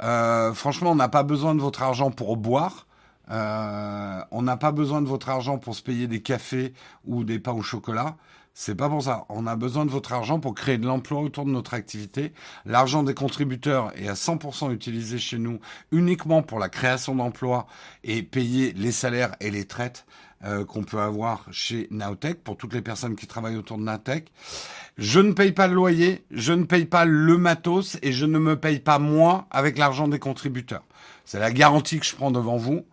franchement, 0.00 0.92
on 0.92 0.96
n'a 0.96 1.08
pas 1.08 1.22
besoin 1.22 1.54
de 1.54 1.60
votre 1.60 1.82
argent 1.82 2.10
pour 2.10 2.36
boire. 2.36 2.86
on 3.28 4.42
n'a 4.42 4.56
pas 4.56 4.72
besoin 4.72 5.02
de 5.02 5.08
votre 5.08 5.28
argent 5.28 5.58
pour 5.58 5.74
se 5.74 5.82
payer 5.82 6.06
des 6.06 6.22
cafés 6.22 6.72
ou 7.04 7.24
des 7.24 7.38
pains 7.38 7.52
au 7.52 7.62
chocolat. 7.62 8.16
C'est 8.62 8.74
pas 8.74 8.88
pour 8.88 9.02
ça. 9.02 9.24
On 9.28 9.46
a 9.46 9.56
besoin 9.56 9.86
de 9.86 9.90
votre 9.90 10.12
argent 10.12 10.40
pour 10.40 10.54
créer 10.54 10.76
de 10.76 10.86
l'emploi 10.86 11.20
autour 11.20 11.44
de 11.44 11.50
notre 11.50 11.72
activité. 11.74 12.32
L'argent 12.66 13.02
des 13.02 13.14
contributeurs 13.14 13.92
est 13.96 14.08
à 14.08 14.14
100% 14.14 14.72
utilisé 14.72 15.18
chez 15.18 15.38
nous 15.38 15.60
uniquement 15.92 16.42
pour 16.42 16.58
la 16.58 16.68
création 16.68 17.14
d'emplois 17.14 17.66
et 18.04 18.22
payer 18.22 18.72
les 18.72 18.92
salaires 18.92 19.34
et 19.40 19.50
les 19.50 19.64
traites 19.64 20.04
euh, 20.44 20.64
qu'on 20.64 20.82
peut 20.82 21.00
avoir 21.00 21.46
chez 21.50 21.86
Nowtech 21.90 22.42
pour 22.42 22.56
toutes 22.56 22.74
les 22.74 22.82
personnes 22.82 23.14
qui 23.14 23.26
travaillent 23.26 23.56
autour 23.56 23.78
de 23.78 23.84
Nowtech. 23.84 24.32
Je 25.00 25.18
ne 25.18 25.32
paye 25.32 25.52
pas 25.52 25.66
le 25.66 25.72
loyer, 25.72 26.26
je 26.30 26.52
ne 26.52 26.64
paye 26.64 26.84
pas 26.84 27.06
le 27.06 27.38
matos 27.38 27.96
et 28.02 28.12
je 28.12 28.26
ne 28.26 28.38
me 28.38 28.60
paye 28.60 28.80
pas 28.80 28.98
moi 28.98 29.46
avec 29.50 29.78
l'argent 29.78 30.08
des 30.08 30.18
contributeurs. 30.18 30.82
C'est 31.24 31.38
la 31.38 31.50
garantie 31.50 31.98
que 31.98 32.04
je 32.04 32.14
prends 32.14 32.30
devant 32.30 32.58
vous. 32.58 32.84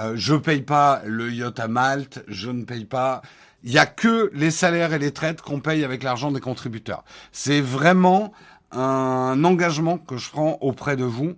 Euh, 0.00 0.14
je 0.16 0.34
paye 0.34 0.62
pas 0.62 1.02
le 1.06 1.30
yacht 1.30 1.60
à 1.60 1.68
Malte, 1.68 2.24
je 2.26 2.50
ne 2.50 2.64
paye 2.64 2.86
pas 2.86 3.22
il 3.62 3.70
y 3.70 3.78
a 3.78 3.86
que 3.86 4.32
les 4.34 4.50
salaires 4.50 4.94
et 4.94 4.98
les 4.98 5.12
traites 5.12 5.42
qu'on 5.42 5.60
paye 5.60 5.84
avec 5.84 6.02
l'argent 6.02 6.32
des 6.32 6.40
contributeurs. 6.40 7.04
C'est 7.30 7.60
vraiment 7.60 8.32
un 8.72 9.44
engagement 9.44 9.96
que 9.98 10.16
je 10.16 10.30
prends 10.30 10.58
auprès 10.60 10.96
de 10.96 11.04
vous. 11.04 11.34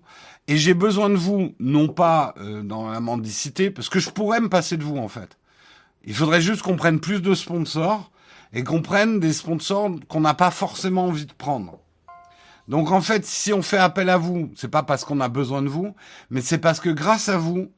Et 0.48 0.56
j'ai 0.56 0.72
besoin 0.72 1.10
de 1.10 1.16
vous, 1.16 1.55
non 1.60 1.88
pas 1.88 2.34
euh, 2.38 2.62
dans 2.62 2.90
la 2.90 3.01
mendicité, 3.01 3.70
parce 3.70 3.90
que 3.90 4.01
je 4.01 4.09
pourrais 4.09 4.40
me 4.40 4.48
passer 4.48 4.78
de 4.78 4.82
vous 4.82 4.97
en 4.97 5.09
fait. 5.09 5.36
Il 6.05 6.14
faudrait 6.14 6.40
juste 6.40 6.62
qu'on 6.62 6.76
prenne 6.76 7.01
plus 7.01 7.20
de 7.20 7.34
sponsors 7.34 8.10
et 8.52 8.64
qu'on 8.64 8.82
prenne 8.82 9.20
des 9.20 9.32
sponsors 9.32 9.90
qu'on 10.09 10.20
n'a 10.20 10.35
pas 10.35 10.51
forcément 10.51 11.06
envie 11.06 11.27
de 11.27 11.32
prendre. 11.32 11.78
Donc 12.68 12.90
en 12.90 13.01
fait, 13.01 13.24
si 13.24 13.52
on 13.52 13.62
fait 13.62 13.78
appel 13.78 14.09
à 14.09 14.16
vous, 14.16 14.51
c'est 14.56 14.68
pas 14.68 14.82
parce 14.82 15.05
qu'on 15.05 15.20
a 15.20 15.28
besoin 15.28 15.62
de 15.62 15.68
vous, 15.68 15.94
mais 16.31 16.40
c'est 16.40 16.59
parce 16.59 16.81
que 16.81 16.90
grâce 16.90 17.28
à 17.28 17.39
vous, 17.39 17.70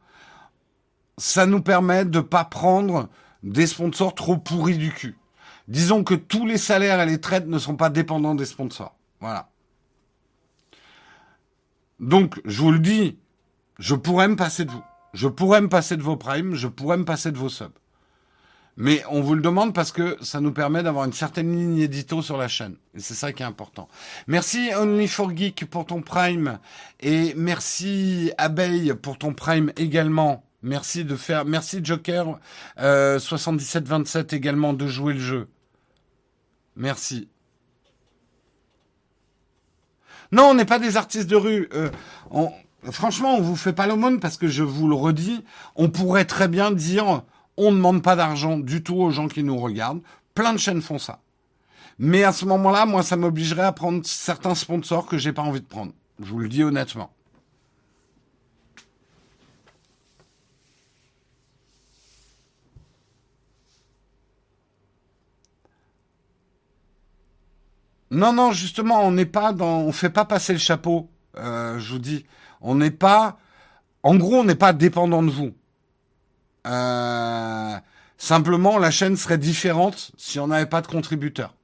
ça 1.19 1.47
nous 1.47 1.61
permet 1.61 2.05
de 2.05 2.21
pas 2.21 2.45
prendre 2.45 3.09
des 3.43 3.67
sponsors 3.67 4.15
trop 4.15 4.37
pourris 4.37 4.79
du 4.79 4.93
cul. 4.93 5.19
Disons 5.67 6.05
que 6.05 6.15
tous 6.15 6.47
les 6.47 6.57
salaires 6.57 7.01
et 7.01 7.07
les 7.07 7.21
traites 7.21 7.47
ne 7.47 7.59
sont 7.59 7.77
pas 7.77 7.91
dépendants 7.91 8.35
des 8.35 8.47
sponsors. 8.47 8.95
Voilà. 9.21 9.51
Donc, 12.01 12.41
je 12.45 12.63
vous 12.63 12.71
le 12.71 12.79
dis, 12.79 13.19
je 13.79 13.95
pourrais 13.95 14.29
me 14.29 14.37
passer 14.37 14.65
de 14.65 14.71
vous. 14.71 14.83
Je 15.13 15.29
pourrais 15.29 15.61
me 15.61 15.69
passer 15.69 15.97
de 15.97 16.03
vos 16.03 16.17
primes, 16.17 16.55
je 16.55 16.69
pourrais 16.69 16.97
me 16.97 17.05
passer 17.05 17.33
de 17.33 17.39
vos 17.39 17.49
subs. 17.49 17.73
Mais 18.81 19.03
on 19.11 19.21
vous 19.21 19.35
le 19.35 19.43
demande 19.43 19.75
parce 19.75 19.91
que 19.91 20.17
ça 20.23 20.41
nous 20.41 20.53
permet 20.53 20.85
d'avoir 20.85 21.05
une 21.05 21.13
certaine 21.13 21.51
ligne 21.51 21.79
édito 21.79 22.23
sur 22.23 22.37
la 22.37 22.47
chaîne. 22.47 22.77
Et 22.95 23.01
c'est 23.01 23.15
ça 23.15 23.33
qui 23.33 23.43
est 23.43 23.47
important. 23.47 23.89
Merci 24.29 24.71
only 24.79 25.09
for 25.09 25.37
geek 25.37 25.69
pour 25.69 25.85
ton 25.85 26.01
prime. 26.01 26.61
Et 27.01 27.35
merci 27.37 28.31
Abeille 28.39 28.95
pour 28.95 29.19
ton 29.19 29.35
prime 29.35 29.73
également. 29.77 30.45
Merci 30.63 31.05
de 31.05 31.17
faire, 31.17 31.45
merci 31.45 31.81
Joker 31.83 32.39
euh, 32.79 33.19
7727 33.19 34.33
également 34.33 34.73
de 34.73 34.87
jouer 34.87 35.15
le 35.15 35.21
jeu. 35.21 35.49
Merci. 36.77 37.29
Non, 40.31 40.51
on 40.51 40.55
n'est 40.55 40.65
pas 40.65 40.79
des 40.79 40.97
artistes 40.97 41.29
de 41.29 41.35
rue. 41.35 41.69
Euh, 41.75 41.91
on, 42.31 42.53
franchement, 42.93 43.35
on 43.35 43.41
vous 43.41 43.57
fait 43.57 43.73
pas 43.73 43.89
l'aumône 43.89 44.21
parce 44.21 44.37
que 44.37 44.47
je 44.47 44.63
vous 44.63 44.87
le 44.87 44.95
redis, 44.95 45.45
on 45.75 45.91
pourrait 45.91 46.27
très 46.27 46.47
bien 46.47 46.71
dire 46.71 47.25
on 47.59 47.73
ne 47.73 47.77
demande 47.77 48.03
pas 48.03 48.17
d'argent 48.17 48.57
du 48.57 48.83
tout 48.83 48.97
aux 48.97 49.11
gens 49.11 49.29
qui 49.29 49.43
nous 49.43 49.59
regardent. 49.59 50.01
Plein 50.35 50.53
de 50.53 50.59
chaînes 50.59 50.81
font 50.81 50.99
ça. 50.99 51.19
Mais 51.99 52.23
à 52.23 52.33
ce 52.33 52.45
moment-là, 52.45 52.87
moi, 52.87 53.03
ça 53.03 53.17
m'obligerait 53.17 53.65
à 53.65 53.73
prendre 53.73 54.07
certains 54.07 54.55
sponsors 54.55 55.07
que 55.07 55.19
j'ai 55.19 55.33
pas 55.33 55.43
envie 55.43 55.61
de 55.61 55.67
prendre. 55.67 55.93
Je 56.21 56.31
vous 56.31 56.39
le 56.39 56.49
dis 56.49 56.63
honnêtement. 56.63 57.11
Non, 68.11 68.33
non, 68.33 68.53
justement, 68.53 69.03
on 69.03 69.11
n'est 69.11 69.27
pas 69.27 69.53
dans, 69.53 69.81
on 69.81 69.93
fait 69.93 70.11
pas 70.11 70.25
passer 70.25 70.53
le 70.53 70.59
chapeau. 70.59 71.11
Euh, 71.37 71.79
je 71.79 71.93
vous 71.93 71.99
dis, 71.99 72.25
on 72.61 72.77
n'est 72.77 72.91
pas, 72.91 73.39
en 74.03 74.15
gros, 74.15 74.37
on 74.37 74.45
n'est 74.45 74.55
pas 74.55 74.73
dépendant 74.73 75.23
de 75.23 75.31
vous. 75.31 75.53
Euh, 76.69 77.77
simplement, 78.19 78.79
la 78.79 78.91
chaîne 78.91 79.17
serait 79.17 79.39
différente 79.39 80.13
si 80.17 80.39
on 80.39 80.49
n'avait 80.49 80.67
pas 80.67 80.83
de 80.83 80.87
contributeurs. 80.87 81.55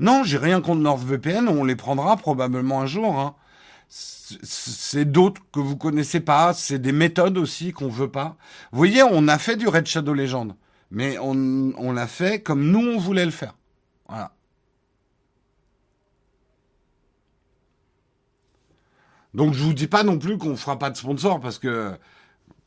Non, 0.00 0.24
j'ai 0.24 0.38
rien 0.38 0.60
contre 0.60 0.80
NordVPN, 0.80 1.48
on 1.48 1.64
les 1.64 1.76
prendra 1.76 2.16
probablement 2.16 2.80
un 2.80 2.86
jour. 2.86 3.18
Hein. 3.18 3.34
C'est 3.88 5.04
d'autres 5.04 5.40
que 5.52 5.60
vous 5.60 5.76
connaissez 5.76 6.20
pas, 6.20 6.52
c'est 6.52 6.78
des 6.78 6.92
méthodes 6.92 7.38
aussi 7.38 7.72
qu'on 7.72 7.88
veut 7.88 8.10
pas. 8.10 8.36
Vous 8.72 8.78
voyez, 8.78 9.02
on 9.02 9.28
a 9.28 9.38
fait 9.38 9.56
du 9.56 9.68
Red 9.68 9.86
Shadow 9.86 10.14
Legend. 10.14 10.54
Mais 10.90 11.18
on, 11.18 11.92
l'a 11.92 12.06
fait 12.06 12.40
comme 12.40 12.70
nous, 12.70 12.80
on 12.80 12.98
voulait 12.98 13.24
le 13.24 13.30
faire. 13.30 13.54
Voilà. 14.08 14.33
Donc 19.34 19.54
je 19.54 19.62
vous 19.62 19.74
dis 19.74 19.86
pas 19.86 20.02
non 20.02 20.18
plus 20.18 20.38
qu'on 20.38 20.56
fera 20.56 20.78
pas 20.78 20.90
de 20.90 20.96
sponsors 20.96 21.40
parce 21.40 21.58
que 21.58 21.92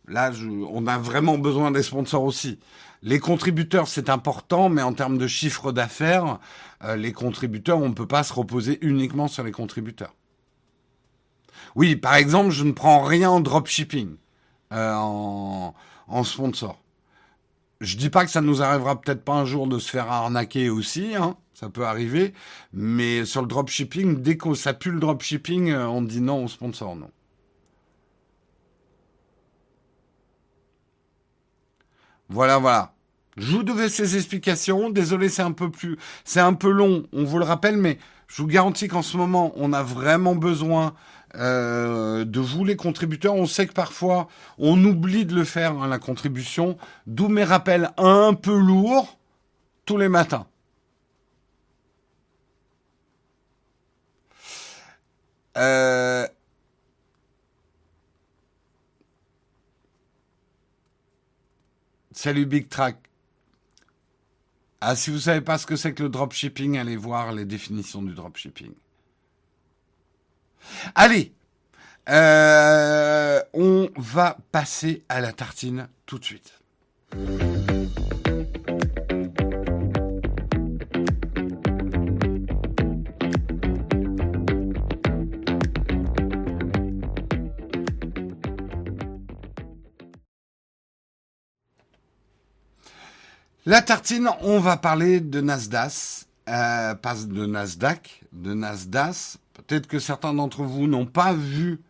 là, 0.07 0.31
on 0.69 0.85
a 0.88 0.98
vraiment 0.98 1.38
besoin 1.38 1.72
des 1.72 1.84
sponsors 1.84 2.23
aussi. 2.23 2.60
Les 3.03 3.19
contributeurs, 3.19 3.88
c'est 3.88 4.10
important, 4.10 4.69
mais 4.69 4.81
en 4.81 4.94
termes 4.94 5.18
de 5.18 5.27
chiffre 5.27 5.72
d'affaires, 5.72 6.39
euh, 6.84 6.95
les 6.95 7.14
contributeurs, 7.14 7.77
on 7.77 7.89
ne 7.89 7.94
peut 7.94 8.07
pas 8.07 8.23
se 8.23 8.34
reposer 8.34 8.80
uniquement 8.81 9.27
sur 9.27 9.44
les 9.44 9.52
contributeurs. 9.52 10.15
Oui, 11.76 11.95
par 11.95 12.15
exemple, 12.15 12.49
je 12.49 12.64
ne 12.64 12.72
prends 12.72 13.03
rien 13.03 13.30
en 13.30 13.39
dropshipping, 13.39 14.15
euh, 14.73 14.94
en, 14.95 15.76
en 16.07 16.23
sponsor 16.23 16.80
je 17.80 17.98
dis 17.98 18.10
pas 18.10 18.26
que 18.26 18.31
ça 18.31 18.41
nous 18.41 18.61
arrivera 18.61 18.99
peut-être 18.99 19.23
pas 19.23 19.34
un 19.34 19.45
jour 19.45 19.68
de 19.68 19.80
se 19.80 19.89
faire 19.89 20.11
arnaquer 20.11 20.69
aussi, 20.69 21.15
hein, 21.15 21.35
ça 21.59 21.69
peut 21.69 21.88
arriver, 21.88 22.35
mais 22.71 23.25
sur 23.25 23.41
le 23.41 23.47
dropshipping, 23.47 24.21
dès 24.21 24.38
que 24.38 24.53
ça 24.53 24.77
le 24.85 24.99
dropshipping, 24.99 25.71
euh, 25.71 25.88
on 25.88 26.03
dit 26.03 26.21
non 26.21 26.45
au 26.45 26.47
sponsor, 26.47 26.95
non. 26.95 27.09
Voilà, 32.29 32.59
voilà. 32.59 32.93
Je 33.38 33.55
vous 33.55 33.63
devais 33.63 33.89
ces 33.89 34.17
explications. 34.17 34.91
Désolé, 34.91 35.29
c'est 35.29 35.41
un 35.41 35.51
peu 35.51 35.71
plus, 35.71 35.97
c'est 36.25 36.41
un 36.41 36.53
peu 36.53 36.69
long. 36.69 37.07
On 37.11 37.23
vous 37.23 37.39
le 37.39 37.45
rappelle, 37.45 37.77
mais 37.77 37.97
je 38.27 38.39
vous 38.43 38.47
garantis 38.47 38.88
qu'en 38.88 39.01
ce 39.01 39.17
moment, 39.17 39.51
on 39.55 39.73
a 39.73 39.81
vraiment 39.81 40.35
besoin 40.35 40.93
euh, 41.34 42.23
de 42.23 42.39
vous 42.39 42.65
les 42.65 42.75
contributeurs. 42.75 43.34
On 43.34 43.47
sait 43.47 43.65
que 43.65 43.73
parfois, 43.73 44.27
on 44.59 44.84
oublie 44.84 45.25
de 45.25 45.34
le 45.34 45.43
faire, 45.43 45.71
hein, 45.71 45.88
la 45.88 45.97
contribution. 45.97 46.77
D'où 47.07 47.29
mes 47.29 47.43
rappels 47.43 47.89
un 47.97 48.35
peu 48.35 48.55
lourds 48.55 49.17
tous 49.85 49.97
les 49.97 50.09
matins. 50.09 50.45
Euh... 55.57 56.27
Salut 62.11 62.45
Big 62.45 62.67
Track. 62.67 62.97
Ah, 64.81 64.95
si 64.95 65.09
vous 65.11 65.19
savez 65.19 65.41
pas 65.41 65.57
ce 65.57 65.65
que 65.65 65.75
c'est 65.75 65.93
que 65.93 66.03
le 66.03 66.09
dropshipping, 66.09 66.77
allez 66.77 66.95
voir 66.95 67.31
les 67.31 67.45
définitions 67.45 68.01
du 68.01 68.13
dropshipping. 68.13 68.73
Allez, 70.95 71.34
euh, 72.09 73.41
on 73.53 73.89
va 73.95 74.38
passer 74.51 75.03
à 75.09 75.21
la 75.21 75.31
tartine 75.31 75.89
tout 76.05 76.19
de 76.19 76.25
suite. 76.25 76.53
La 93.68 93.81
tartine, 93.81 94.30
on 94.44 94.61
va 94.61 94.77
parler 94.77 95.19
de 95.19 95.41
Nasdaq, 95.41 95.91
euh, 96.48 96.95
pas 96.95 97.15
de 97.15 97.45
Nasdaq, 97.45 98.23
de 98.31 98.53
Nasdaq. 98.53 99.14
Peut-être 99.56 99.88
que 99.88 99.99
certains 99.99 100.34
d'entre 100.34 100.64
vous 100.64 100.88
n'ont 100.88 101.06
pas 101.06 101.34
vu. 101.34 101.81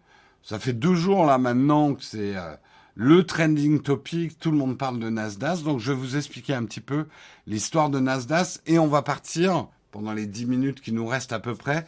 Ça 0.41 0.57
fait 0.57 0.73
deux 0.73 0.95
jours 0.95 1.27
là 1.27 1.37
maintenant 1.37 1.93
que 1.93 2.03
c'est 2.03 2.35
euh, 2.35 2.55
le 2.95 3.23
trending 3.23 3.79
topic. 3.79 4.39
Tout 4.39 4.49
le 4.49 4.57
monde 4.57 4.79
parle 4.79 4.97
de 4.97 5.07
Nasdaq. 5.07 5.61
Donc 5.61 5.79
je 5.79 5.91
vais 5.91 5.99
vous 5.99 6.17
expliquer 6.17 6.55
un 6.55 6.65
petit 6.65 6.81
peu 6.81 7.05
l'histoire 7.45 7.91
de 7.91 7.99
Nasdaq 7.99 8.47
et 8.65 8.79
on 8.79 8.87
va 8.87 9.03
partir 9.03 9.67
pendant 9.91 10.13
les 10.13 10.25
dix 10.25 10.47
minutes 10.47 10.81
qui 10.81 10.93
nous 10.93 11.05
restent 11.05 11.31
à 11.31 11.39
peu 11.39 11.53
près 11.53 11.85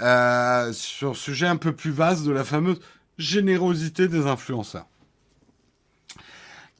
euh, 0.00 0.72
sur 0.72 1.16
sujet 1.16 1.46
un 1.46 1.58
peu 1.58 1.70
plus 1.70 1.92
vaste 1.92 2.24
de 2.24 2.32
la 2.32 2.42
fameuse 2.42 2.80
générosité 3.18 4.08
des 4.08 4.26
influenceurs. 4.26 4.88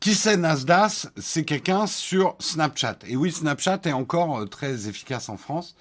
Qui 0.00 0.14
c'est 0.14 0.36
Nasdaq 0.36 1.08
C'est 1.16 1.44
quelqu'un 1.44 1.88
sur 1.88 2.36
Snapchat. 2.38 2.98
Et 3.08 3.16
oui, 3.16 3.32
Snapchat 3.32 3.80
est 3.84 3.92
encore 3.92 4.38
euh, 4.38 4.44
très 4.44 4.88
efficace 4.88 5.28
en 5.28 5.36
France. 5.36 5.74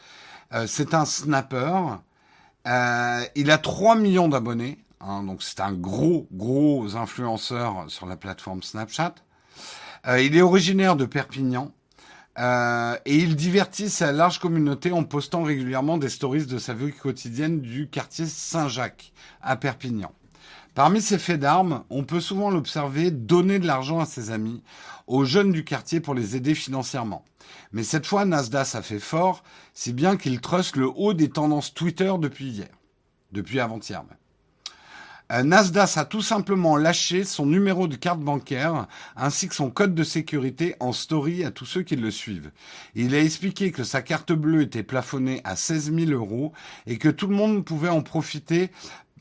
Euh, 0.53 0.65
c'est 0.65 0.95
un 0.95 1.05
snapper. 1.05 1.71
Euh, 2.65 3.23
il 3.35 3.51
a 3.51 3.59
3 3.59 3.95
millions 3.95 4.27
d'abonnés. 4.27 4.79
Hein, 5.01 5.21
donc 5.21 5.43
c'est 5.43 5.59
un 5.59 5.71
gros, 5.71 6.27
gros 6.31 6.95
influenceur 6.95 7.85
sur 7.89 8.07
la 8.07 8.17
plateforme 8.17 8.63
Snapchat. 8.63 9.13
il 10.17 10.35
est 10.35 10.41
originaire 10.41 10.95
de 10.95 11.05
Perpignan. 11.05 11.71
et 12.39 13.15
il 13.15 13.35
divertit 13.35 13.89
sa 13.89 14.11
large 14.11 14.39
communauté 14.39 14.91
en 14.91 15.03
postant 15.03 15.43
régulièrement 15.43 15.99
des 15.99 16.09
stories 16.09 16.47
de 16.47 16.57
sa 16.57 16.73
vie 16.73 16.91
quotidienne 16.91 17.61
du 17.61 17.87
quartier 17.87 18.25
Saint-Jacques 18.25 19.13
à 19.43 19.55
Perpignan. 19.55 20.11
Parmi 20.77 21.01
ces 21.01 21.17
faits 21.17 21.39
d'armes, 21.39 21.83
on 21.89 22.03
peut 22.03 22.19
souvent 22.19 22.51
l'observer 22.51 23.09
donner 23.09 23.57
de 23.57 23.65
l'argent 23.65 23.99
à 23.99 24.05
ses 24.05 24.29
amis, 24.29 24.61
aux 25.07 25.25
jeunes 25.25 25.51
du 25.51 25.63
quartier 25.63 26.01
pour 26.01 26.13
les 26.13 26.35
aider 26.35 26.53
financièrement. 26.53 27.25
Mais 27.71 27.83
cette 27.83 28.05
fois, 28.05 28.25
Nasdaq 28.25 28.75
a 28.75 28.83
fait 28.83 28.99
fort, 28.99 29.43
si 29.73 29.91
bien 29.91 30.17
qu'il 30.17 30.39
truste 30.39 30.75
le 30.75 30.87
haut 30.87 31.15
des 31.15 31.29
tendances 31.29 31.73
Twitter 31.73 32.13
depuis 32.19 32.49
hier. 32.49 32.67
Depuis 33.31 33.59
avant-hier 33.59 34.03
même. 34.03 34.17
Euh, 35.31 35.43
Nasdaq 35.43 35.97
a 35.97 36.05
tout 36.05 36.21
simplement 36.21 36.77
lâché 36.77 37.23
son 37.23 37.47
numéro 37.47 37.87
de 37.87 37.95
carte 37.95 38.19
bancaire 38.19 38.87
ainsi 39.15 39.49
que 39.49 39.55
son 39.55 39.71
code 39.71 39.95
de 39.95 40.03
sécurité 40.03 40.75
en 40.79 40.93
story 40.93 41.43
à 41.43 41.49
tous 41.49 41.65
ceux 41.65 41.81
qui 41.81 41.95
le 41.95 42.11
suivent. 42.11 42.51
Il 42.95 43.15
a 43.15 43.19
expliqué 43.19 43.71
que 43.71 43.83
sa 43.83 44.01
carte 44.01 44.31
bleue 44.31 44.61
était 44.61 44.83
plafonnée 44.83 45.41
à 45.43 45.55
16 45.55 45.91
000 45.93 46.11
euros 46.11 46.53
et 46.85 46.97
que 46.97 47.09
tout 47.09 47.27
le 47.27 47.35
monde 47.35 47.65
pouvait 47.65 47.89
en 47.89 48.03
profiter 48.03 48.69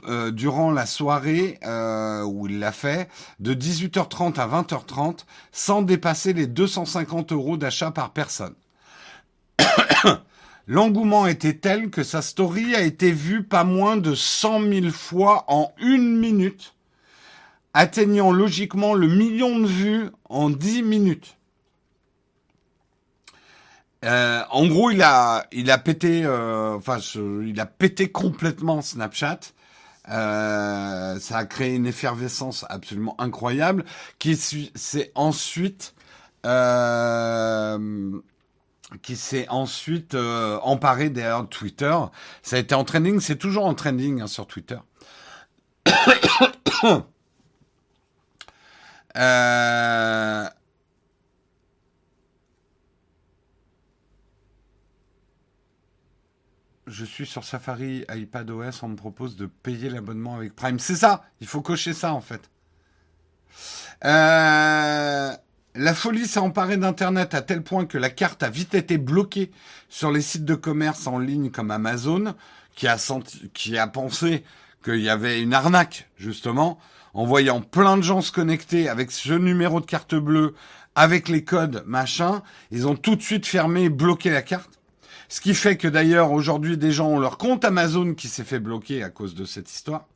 euh, 0.08 0.30
durant 0.30 0.70
la 0.70 0.86
soirée 0.86 1.58
euh, 1.64 2.22
où 2.22 2.46
il 2.46 2.58
l'a 2.58 2.70
fait, 2.70 3.08
de 3.40 3.54
18h30 3.54 4.38
à 4.38 4.46
20h30, 4.46 5.24
sans 5.52 5.82
dépasser 5.82 6.32
les 6.32 6.46
250 6.46 7.32
euros 7.32 7.56
d'achat 7.56 7.90
par 7.90 8.10
personne. 8.10 8.54
L'engouement 10.66 11.26
était 11.26 11.54
tel 11.54 11.90
que 11.90 12.02
sa 12.02 12.22
story 12.22 12.74
a 12.74 12.82
été 12.82 13.10
vue 13.10 13.42
pas 13.42 13.64
moins 13.64 13.96
de 13.96 14.14
100 14.14 14.60
000 14.60 14.90
fois 14.90 15.44
en 15.48 15.72
une 15.78 16.16
minute, 16.16 16.74
atteignant 17.74 18.32
logiquement 18.32 18.94
le 18.94 19.08
million 19.08 19.58
de 19.58 19.66
vues 19.66 20.10
en 20.28 20.50
10 20.50 20.82
minutes. 20.82 21.36
Euh, 24.04 24.42
en 24.50 24.66
gros, 24.66 24.90
il 24.90 25.02
a, 25.02 25.46
il 25.52 25.70
a 25.70 25.78
pété, 25.78 26.26
enfin, 26.26 26.98
il 27.44 27.58
a 27.58 27.66
pété 27.66 28.08
complètement 28.08 28.82
Snapchat. 28.82 29.40
Euh, 30.08 31.18
ça 31.18 31.38
a 31.38 31.44
créé 31.46 31.74
une 31.74 31.86
effervescence 31.86 32.64
absolument 32.68 33.20
incroyable 33.20 33.84
qui 34.18 34.36
s'est 34.36 35.10
ensuite 35.14 35.94
euh, 36.44 38.20
qui 39.02 39.16
s'est 39.16 39.48
ensuite 39.48 40.14
euh, 40.14 40.58
emparé 40.62 41.10
derrière 41.10 41.48
Twitter. 41.48 41.96
Ça 42.42 42.56
a 42.56 42.58
été 42.60 42.74
en 42.74 42.84
trending, 42.84 43.18
c'est 43.20 43.36
toujours 43.36 43.66
en 43.66 43.74
trending 43.74 44.20
hein, 44.22 44.28
sur 44.28 44.46
Twitter. 44.46 44.78
je 56.96 57.04
suis 57.04 57.26
sur 57.26 57.44
Safari 57.44 58.06
iPadOS, 58.08 58.82
on 58.82 58.88
me 58.88 58.96
propose 58.96 59.36
de 59.36 59.44
payer 59.44 59.90
l'abonnement 59.90 60.36
avec 60.36 60.56
Prime. 60.56 60.78
C'est 60.78 60.94
ça, 60.94 61.24
il 61.42 61.46
faut 61.46 61.60
cocher 61.60 61.92
ça 61.92 62.14
en 62.14 62.22
fait. 62.22 62.50
Euh, 64.04 65.32
la 65.74 65.94
folie 65.94 66.26
s'est 66.26 66.40
emparée 66.40 66.78
d'Internet 66.78 67.34
à 67.34 67.42
tel 67.42 67.62
point 67.62 67.84
que 67.84 67.98
la 67.98 68.08
carte 68.08 68.42
a 68.42 68.48
vite 68.48 68.74
été 68.74 68.96
bloquée 68.96 69.50
sur 69.90 70.10
les 70.10 70.22
sites 70.22 70.46
de 70.46 70.54
commerce 70.54 71.06
en 71.06 71.18
ligne 71.18 71.50
comme 71.50 71.70
Amazon, 71.70 72.34
qui 72.74 72.88
a, 72.88 72.96
senti, 72.96 73.50
qui 73.52 73.76
a 73.76 73.86
pensé 73.86 74.42
qu'il 74.82 75.00
y 75.00 75.10
avait 75.10 75.42
une 75.42 75.52
arnaque, 75.52 76.08
justement, 76.16 76.78
en 77.12 77.26
voyant 77.26 77.60
plein 77.60 77.98
de 77.98 78.02
gens 78.02 78.22
se 78.22 78.32
connecter 78.32 78.88
avec 78.88 79.10
ce 79.10 79.34
numéro 79.34 79.80
de 79.80 79.86
carte 79.86 80.14
bleue, 80.14 80.54
avec 80.94 81.28
les 81.28 81.44
codes, 81.44 81.84
machin. 81.86 82.42
Ils 82.70 82.88
ont 82.88 82.96
tout 82.96 83.16
de 83.16 83.22
suite 83.22 83.46
fermé 83.46 83.84
et 83.84 83.90
bloqué 83.90 84.30
la 84.30 84.40
carte. 84.40 84.75
Ce 85.28 85.40
qui 85.40 85.54
fait 85.54 85.76
que 85.76 85.88
d'ailleurs 85.88 86.32
aujourd'hui 86.32 86.76
des 86.76 86.92
gens 86.92 87.08
ont 87.08 87.18
leur 87.18 87.38
compte 87.38 87.64
Amazon 87.64 88.14
qui 88.14 88.28
s'est 88.28 88.44
fait 88.44 88.60
bloquer 88.60 89.02
à 89.02 89.10
cause 89.10 89.34
de 89.34 89.44
cette 89.44 89.70
histoire. 89.70 90.06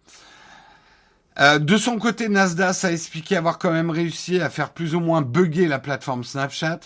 Euh, 1.39 1.59
de 1.59 1.77
son 1.77 1.99
côté, 1.99 2.29
Nasdaq 2.29 2.85
a 2.85 2.93
expliqué 2.93 3.37
avoir 3.37 3.59
quand 3.59 3.71
même 3.71 3.89
réussi 3.89 4.41
à 4.41 4.51
faire 4.51 4.73
plus 4.73 4.95
ou 4.95 5.01
moins 5.01 5.23
bugger 5.23 5.69
la 5.69 5.79
plateforme 5.79 6.25
Snapchat. 6.25 6.81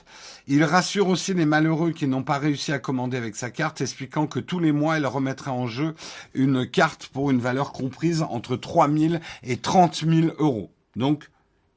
Il 0.47 0.63
rassure 0.63 1.09
aussi 1.09 1.35
les 1.35 1.47
malheureux 1.47 1.93
qui 1.93 2.07
n'ont 2.07 2.23
pas 2.23 2.39
réussi 2.39 2.73
à 2.73 2.79
commander 2.79 3.17
avec 3.17 3.37
sa 3.37 3.51
carte, 3.51 3.81
expliquant 3.81 4.27
que 4.27 4.39
tous 4.39 4.61
les 4.61 4.71
mois, 4.71 4.99
il 4.99 5.07
remettra 5.07 5.51
en 5.51 5.67
jeu 5.67 5.95
une 6.35 6.69
carte 6.69 7.09
pour 7.09 7.31
une 7.31 7.41
valeur 7.41 7.73
comprise 7.73 8.23
entre 8.23 8.57
3 8.57 8.89
000 8.91 9.15
et 9.43 9.57
30 9.57 10.05
000 10.07 10.35
euros. 10.39 10.71
Donc, 10.95 11.31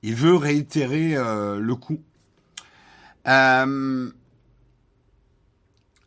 il 0.04 0.14
veut 0.14 0.36
réitérer 0.36 1.16
euh, 1.16 1.60
le 1.60 1.76
coût. 1.76 2.00
Euh, 3.28 4.12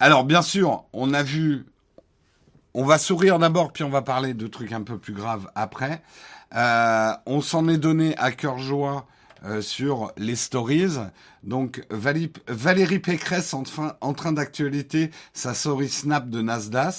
alors, 0.01 0.25
bien 0.25 0.41
sûr, 0.41 0.87
on 0.95 1.13
a 1.13 1.23
vu. 1.23 1.67
On 2.73 2.85
va 2.85 2.97
sourire 2.97 3.39
d'abord, 3.39 3.71
puis 3.71 3.85
on 3.85 3.91
va 3.91 4.01
parler 4.01 4.33
de 4.33 4.47
trucs 4.47 4.73
un 4.73 4.83
peu 4.83 4.97
plus 4.97 5.13
graves 5.13 5.51
après. 5.55 6.03
Euh, 6.55 7.13
on 7.27 7.43
s'en 7.43 7.69
est 7.69 7.77
donné 7.77 8.17
à 8.17 8.33
cœur 8.33 8.59
joie 8.59 9.07
euh, 9.45 9.61
sur 9.61 10.13
les 10.17 10.37
stories. 10.37 10.97
Donc 11.43 11.85
Valérie, 11.91 12.99
Pécresse 12.99 13.53
en, 13.53 13.63
train 14.15 14.33
d'actualité 14.33 15.11
sa 15.35 15.53
story 15.53 15.91
snap 15.91 16.31
de 16.31 16.41
Nasdaq. 16.41 16.95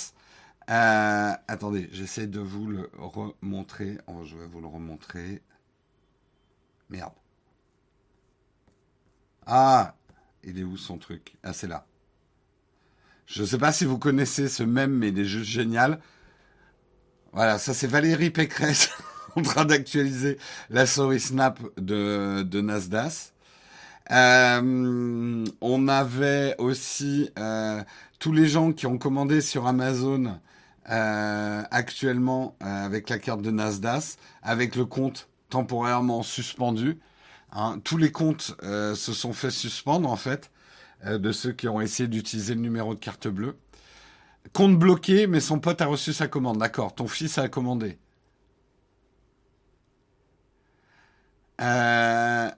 Euh, 0.69 1.31
attendez, 1.47 1.89
j'essaie 1.91 2.27
de 2.27 2.39
vous 2.39 2.67
le 2.67 2.91
remontrer. 2.97 3.97
Oh, 4.07 4.23
je 4.25 4.37
vais 4.37 4.45
vous 4.45 4.61
le 4.61 4.67
remontrer. 4.67 5.41
Merde. 6.89 7.13
Ah, 9.47 9.95
il 10.43 10.59
est 10.59 10.63
où 10.63 10.77
son 10.77 10.97
truc? 10.97 11.35
Ah, 11.43 11.53
c'est 11.53 11.67
là. 11.67 11.85
Je 13.33 13.43
ne 13.43 13.47
sais 13.47 13.57
pas 13.57 13.71
si 13.71 13.85
vous 13.85 13.97
connaissez 13.97 14.49
ce 14.49 14.61
même, 14.61 14.91
mais 14.91 15.07
il 15.07 15.19
est 15.19 15.25
juste 15.25 15.49
génial. 15.49 15.99
Voilà, 17.31 17.59
ça 17.59 17.73
c'est 17.73 17.87
Valérie 17.87 18.29
Pécresse 18.29 18.89
en 19.37 19.41
train 19.41 19.63
d'actualiser 19.63 20.37
la 20.69 20.85
story 20.85 21.21
snap 21.21 21.59
de, 21.77 22.41
de 22.41 22.61
Nasdaq. 22.61 23.13
Euh, 24.11 25.45
on 25.61 25.87
avait 25.87 26.55
aussi 26.57 27.29
euh, 27.39 27.81
tous 28.19 28.33
les 28.33 28.47
gens 28.47 28.73
qui 28.73 28.85
ont 28.85 28.97
commandé 28.97 29.39
sur 29.39 29.65
Amazon 29.65 30.37
euh, 30.89 31.63
actuellement 31.71 32.57
avec 32.59 33.09
la 33.09 33.17
carte 33.17 33.41
de 33.41 33.51
Nasdaq, 33.51 34.03
avec 34.43 34.75
le 34.75 34.83
compte 34.83 35.29
temporairement 35.49 36.21
suspendu. 36.21 36.99
Hein. 37.53 37.79
tous 37.83 37.97
les 37.97 38.11
comptes 38.11 38.55
se 38.61 39.13
sont 39.13 39.33
fait 39.33 39.51
suspendre 39.51 40.09
en 40.09 40.15
fait 40.17 40.50
de 41.05 41.31
ceux 41.31 41.51
qui 41.51 41.67
ont 41.67 41.81
essayé 41.81 42.07
d'utiliser 42.07 42.55
le 42.55 42.61
numéro 42.61 42.93
de 42.93 42.99
carte 42.99 43.27
bleue. 43.27 43.57
Compte 44.53 44.77
bloqué, 44.77 45.27
mais 45.27 45.39
son 45.39 45.59
pote 45.59 45.81
a 45.81 45.85
reçu 45.85 46.13
sa 46.13 46.27
commande. 46.27 46.57
D'accord, 46.57 46.95
ton 46.95 47.07
fils 47.07 47.37
a 47.37 47.47
commandé. 47.47 47.97
Euh, 51.61 52.49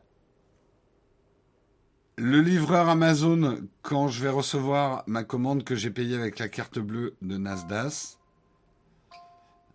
le 2.17 2.41
livreur 2.41 2.87
Amazon, 2.87 3.57
quand 3.81 4.07
je 4.07 4.23
vais 4.23 4.29
recevoir 4.29 5.03
ma 5.07 5.23
commande 5.23 5.63
que 5.63 5.75
j'ai 5.75 5.89
payée 5.89 6.15
avec 6.15 6.39
la 6.39 6.47
carte 6.47 6.79
bleue 6.79 7.15
de 7.21 7.37
Nasdaq. 7.37 7.91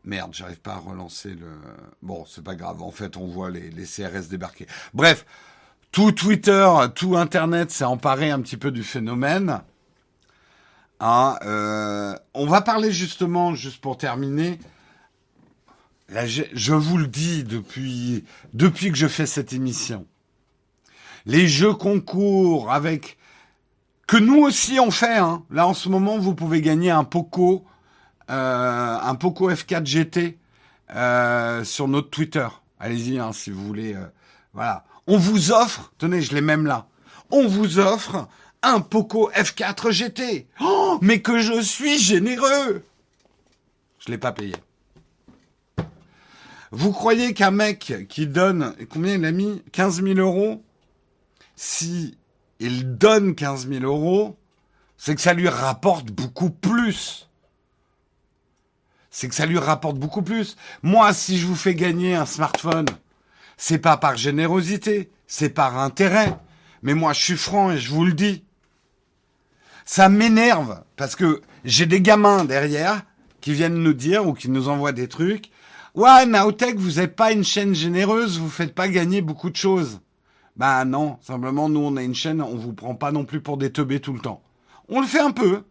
Merde, 0.05 0.33
j'arrive 0.33 0.61
pas 0.61 0.75
à 0.75 0.79
relancer 0.79 1.35
le. 1.35 1.51
Bon, 2.01 2.25
c'est 2.25 2.43
pas 2.43 2.55
grave. 2.55 2.83
En 2.83 2.91
fait, 2.91 3.19
on 3.19 3.27
voit 3.27 3.51
les, 3.51 3.71
CRS 3.85 4.29
débarquer. 4.31 4.67
Bref, 4.95 5.27
tout 5.93 6.13
Twitter, 6.13 6.69
tout 6.95 7.17
Internet 7.17 7.71
s'est 7.71 7.85
emparé 7.85 8.31
un 8.31 8.41
petit 8.41 8.57
peu 8.57 8.71
du 8.71 8.83
phénomène. 8.83 9.61
Hein, 11.01 11.37
euh, 11.45 12.17
on 12.35 12.47
va 12.47 12.61
parler 12.61 12.93
justement, 12.93 13.55
juste 13.55 13.81
pour 13.81 13.97
terminer, 13.97 14.59
je 16.11 16.73
vous 16.73 16.99
le 16.99 17.07
dis 17.07 17.45
depuis, 17.45 18.25
que 18.91 18.97
je 18.97 19.07
fais 19.07 19.27
cette 19.27 19.53
émission. 19.53 20.07
Les 21.27 21.47
jeux 21.47 21.75
concours 21.75 22.73
avec 22.73 23.19
que 24.07 24.17
nous 24.17 24.39
aussi 24.39 24.81
on 24.81 24.91
fait. 24.91 25.19
Hein. 25.19 25.45
Là 25.51 25.67
en 25.67 25.75
ce 25.75 25.89
moment, 25.89 26.19
vous 26.19 26.35
pouvez 26.35 26.63
gagner 26.63 26.91
un 26.91 27.05
Poco, 27.05 27.65
euh, 28.31 28.99
un 29.01 29.15
Poco 29.15 29.51
F4 29.51 29.85
GT 29.85 30.39
euh, 30.95 31.63
sur 31.65 31.89
notre 31.89 32.11
Twitter. 32.11 32.49
Allez-y 32.81 33.19
hein, 33.19 33.33
si 33.33 33.51
vous 33.51 33.65
voulez. 33.65 33.95
Voilà. 34.55 34.85
On 35.09 35.17
vous 35.17 35.53
offre. 35.53 35.91
Tenez, 35.97 36.21
je 36.21 36.35
l'ai 36.35 36.43
même 36.43 36.67
là. 36.67 36.87
On 37.31 37.49
vous 37.49 37.79
offre 37.79 38.29
un 38.63 38.81
Poco 38.81 39.31
F4 39.31 39.91
GT. 39.91 40.47
Oh, 40.61 40.99
mais 41.01 41.23
que 41.23 41.41
je 41.41 41.61
suis 41.63 41.99
généreux. 41.99 42.85
Je 43.99 44.11
l'ai 44.11 44.19
pas 44.19 44.33
payé. 44.33 44.55
Vous 46.71 46.93
croyez 46.93 47.33
qu'un 47.33 47.51
mec 47.51 48.07
qui 48.11 48.27
donne, 48.27 48.75
combien 48.91 49.15
il 49.15 49.25
a 49.25 49.33
mis? 49.33 49.63
15 49.73 50.03
000 50.03 50.19
euros? 50.19 50.63
Si 51.57 52.19
il 52.61 52.99
donne 52.99 53.35
15 53.35 53.67
000 53.67 53.85
euros, 53.85 54.37
c'est 54.99 55.15
que 55.15 55.23
ça 55.23 55.33
lui 55.33 55.49
rapporte 55.49 56.11
beaucoup 56.11 56.51
plus. 56.51 57.31
C'est 59.11 59.29
que 59.29 59.35
ça 59.35 59.47
lui 59.47 59.59
rapporte 59.59 59.97
beaucoup 59.97 60.23
plus. 60.23 60.57
Moi, 60.83 61.15
si 61.15 61.39
je 61.39 61.47
vous 61.47 61.57
fais 61.57 61.75
gagner 61.75 62.15
un 62.15 62.27
smartphone, 62.27 62.87
c'est 63.59 63.79
pas 63.79 63.99
par 63.99 64.17
générosité, 64.17 65.11
c'est 65.27 65.51
par 65.51 65.79
intérêt. 65.79 66.39
Mais 66.83 66.95
moi, 66.95 67.13
je 67.13 67.23
suis 67.23 67.37
franc 67.37 67.73
et 67.73 67.79
je 67.79 67.91
vous 67.91 68.07
le 68.07 68.15
dis. 68.15 68.45
Ça 69.85 70.09
m'énerve 70.09 70.83
parce 70.97 71.17
que 71.17 71.43
j'ai 71.65 71.85
des 71.85 72.01
gamins 72.01 72.45
derrière 72.45 73.03
qui 73.41 73.53
viennent 73.53 73.83
nous 73.83 73.93
dire 73.93 74.27
ou 74.27 74.33
qui 74.33 74.49
nous 74.49 74.69
envoient 74.69 74.93
des 74.93 75.09
trucs. 75.09 75.51
Ouais, 75.95 76.25
Naotech, 76.25 76.77
vous 76.77 77.01
n'êtes 77.01 77.17
pas 77.17 77.33
une 77.33 77.45
chaîne 77.45 77.75
généreuse, 77.75 78.39
vous 78.39 78.49
faites 78.49 78.75
pas 78.75 78.89
gagner 78.89 79.21
beaucoup 79.21 79.51
de 79.51 79.57
choses. 79.57 80.01
Bah 80.57 80.85
non, 80.85 81.19
simplement 81.21 81.69
nous 81.69 81.81
on 81.81 81.97
a 81.97 82.03
une 82.03 82.15
chaîne, 82.15 82.43
on 82.43 82.57
vous 82.57 82.73
prend 82.73 82.95
pas 82.95 83.13
non 83.13 83.25
plus 83.25 83.41
pour 83.41 83.57
des 83.57 83.73
teubés 83.73 84.01
tout 84.01 84.13
le 84.13 84.21
temps. 84.21 84.43
On 84.89 85.01
le 85.01 85.07
fait 85.07 85.21
un 85.21 85.31
peu, 85.31 85.63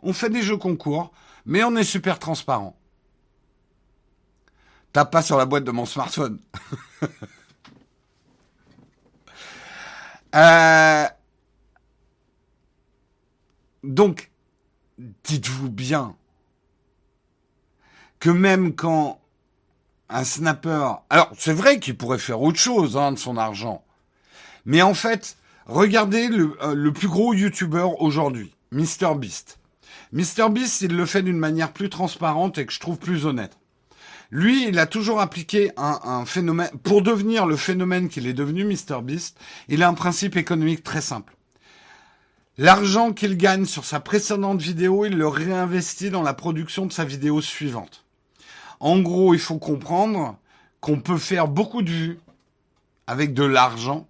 on 0.00 0.12
fait 0.12 0.30
des 0.30 0.42
jeux 0.42 0.56
concours, 0.56 1.12
mais 1.46 1.64
on 1.64 1.76
est 1.76 1.84
super 1.84 2.18
transparent. 2.18 2.76
Tape 4.92 5.10
pas 5.10 5.22
sur 5.22 5.36
la 5.36 5.46
boîte 5.46 5.64
de 5.64 5.72
mon 5.72 5.86
smartphone. 5.86 6.38
euh... 10.34 11.04
Donc, 13.82 14.30
dites-vous 15.24 15.70
bien 15.70 16.16
que 18.18 18.30
même 18.30 18.74
quand 18.74 19.20
un 20.08 20.24
snapper. 20.24 20.92
Alors, 21.10 21.30
c'est 21.36 21.52
vrai 21.52 21.78
qu'il 21.78 21.96
pourrait 21.96 22.18
faire 22.18 22.40
autre 22.40 22.58
chose 22.58 22.96
hein, 22.96 23.12
de 23.12 23.18
son 23.18 23.36
argent. 23.36 23.84
Mais 24.64 24.80
en 24.80 24.94
fait, 24.94 25.36
regardez 25.66 26.28
le, 26.28 26.56
euh, 26.62 26.74
le 26.74 26.92
plus 26.92 27.08
gros 27.08 27.34
YouTuber 27.34 27.88
aujourd'hui, 27.98 28.54
MrBeast. 28.70 29.58
MrBeast, 30.12 30.82
il 30.82 30.96
le 30.96 31.06
fait 31.06 31.22
d'une 31.22 31.38
manière 31.38 31.72
plus 31.72 31.90
transparente 31.90 32.58
et 32.58 32.66
que 32.66 32.72
je 32.72 32.80
trouve 32.80 32.98
plus 32.98 33.26
honnête. 33.26 33.58
Lui, 34.34 34.66
il 34.66 34.80
a 34.80 34.86
toujours 34.86 35.20
appliqué 35.20 35.70
un, 35.76 36.24
phénomène. 36.24 36.68
Pour 36.82 37.02
devenir 37.02 37.46
le 37.46 37.54
phénomène 37.54 38.08
qu'il 38.08 38.26
est 38.26 38.32
devenu, 38.32 38.64
MrBeast, 38.64 39.38
il 39.68 39.80
a 39.80 39.88
un 39.88 39.94
principe 39.94 40.36
économique 40.36 40.82
très 40.82 41.00
simple. 41.00 41.36
L'argent 42.58 43.12
qu'il 43.12 43.36
gagne 43.36 43.64
sur 43.64 43.84
sa 43.84 44.00
précédente 44.00 44.60
vidéo, 44.60 45.04
il 45.04 45.16
le 45.16 45.28
réinvestit 45.28 46.10
dans 46.10 46.22
la 46.22 46.34
production 46.34 46.86
de 46.86 46.92
sa 46.92 47.04
vidéo 47.04 47.40
suivante. 47.40 48.04
En 48.80 48.98
gros, 48.98 49.34
il 49.34 49.38
faut 49.40 49.60
comprendre 49.60 50.36
qu'on 50.80 50.98
peut 50.98 51.18
faire 51.18 51.46
beaucoup 51.46 51.82
de 51.82 51.90
vues 51.90 52.18
avec 53.06 53.34
de 53.34 53.44
l'argent. 53.44 54.08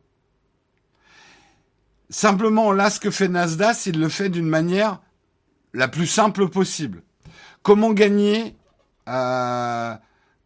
Simplement, 2.08 2.72
là, 2.72 2.88
ce 2.88 2.98
que 2.98 3.10
fait 3.10 3.28
Nasdaq, 3.28 3.84
il 3.84 4.00
le 4.00 4.08
fait 4.08 4.30
d'une 4.30 4.48
manière 4.48 5.02
la 5.74 5.86
plus 5.86 6.06
simple 6.06 6.48
possible. 6.48 7.02
Comment 7.62 7.92
gagner, 7.92 8.56
euh, 9.06 9.94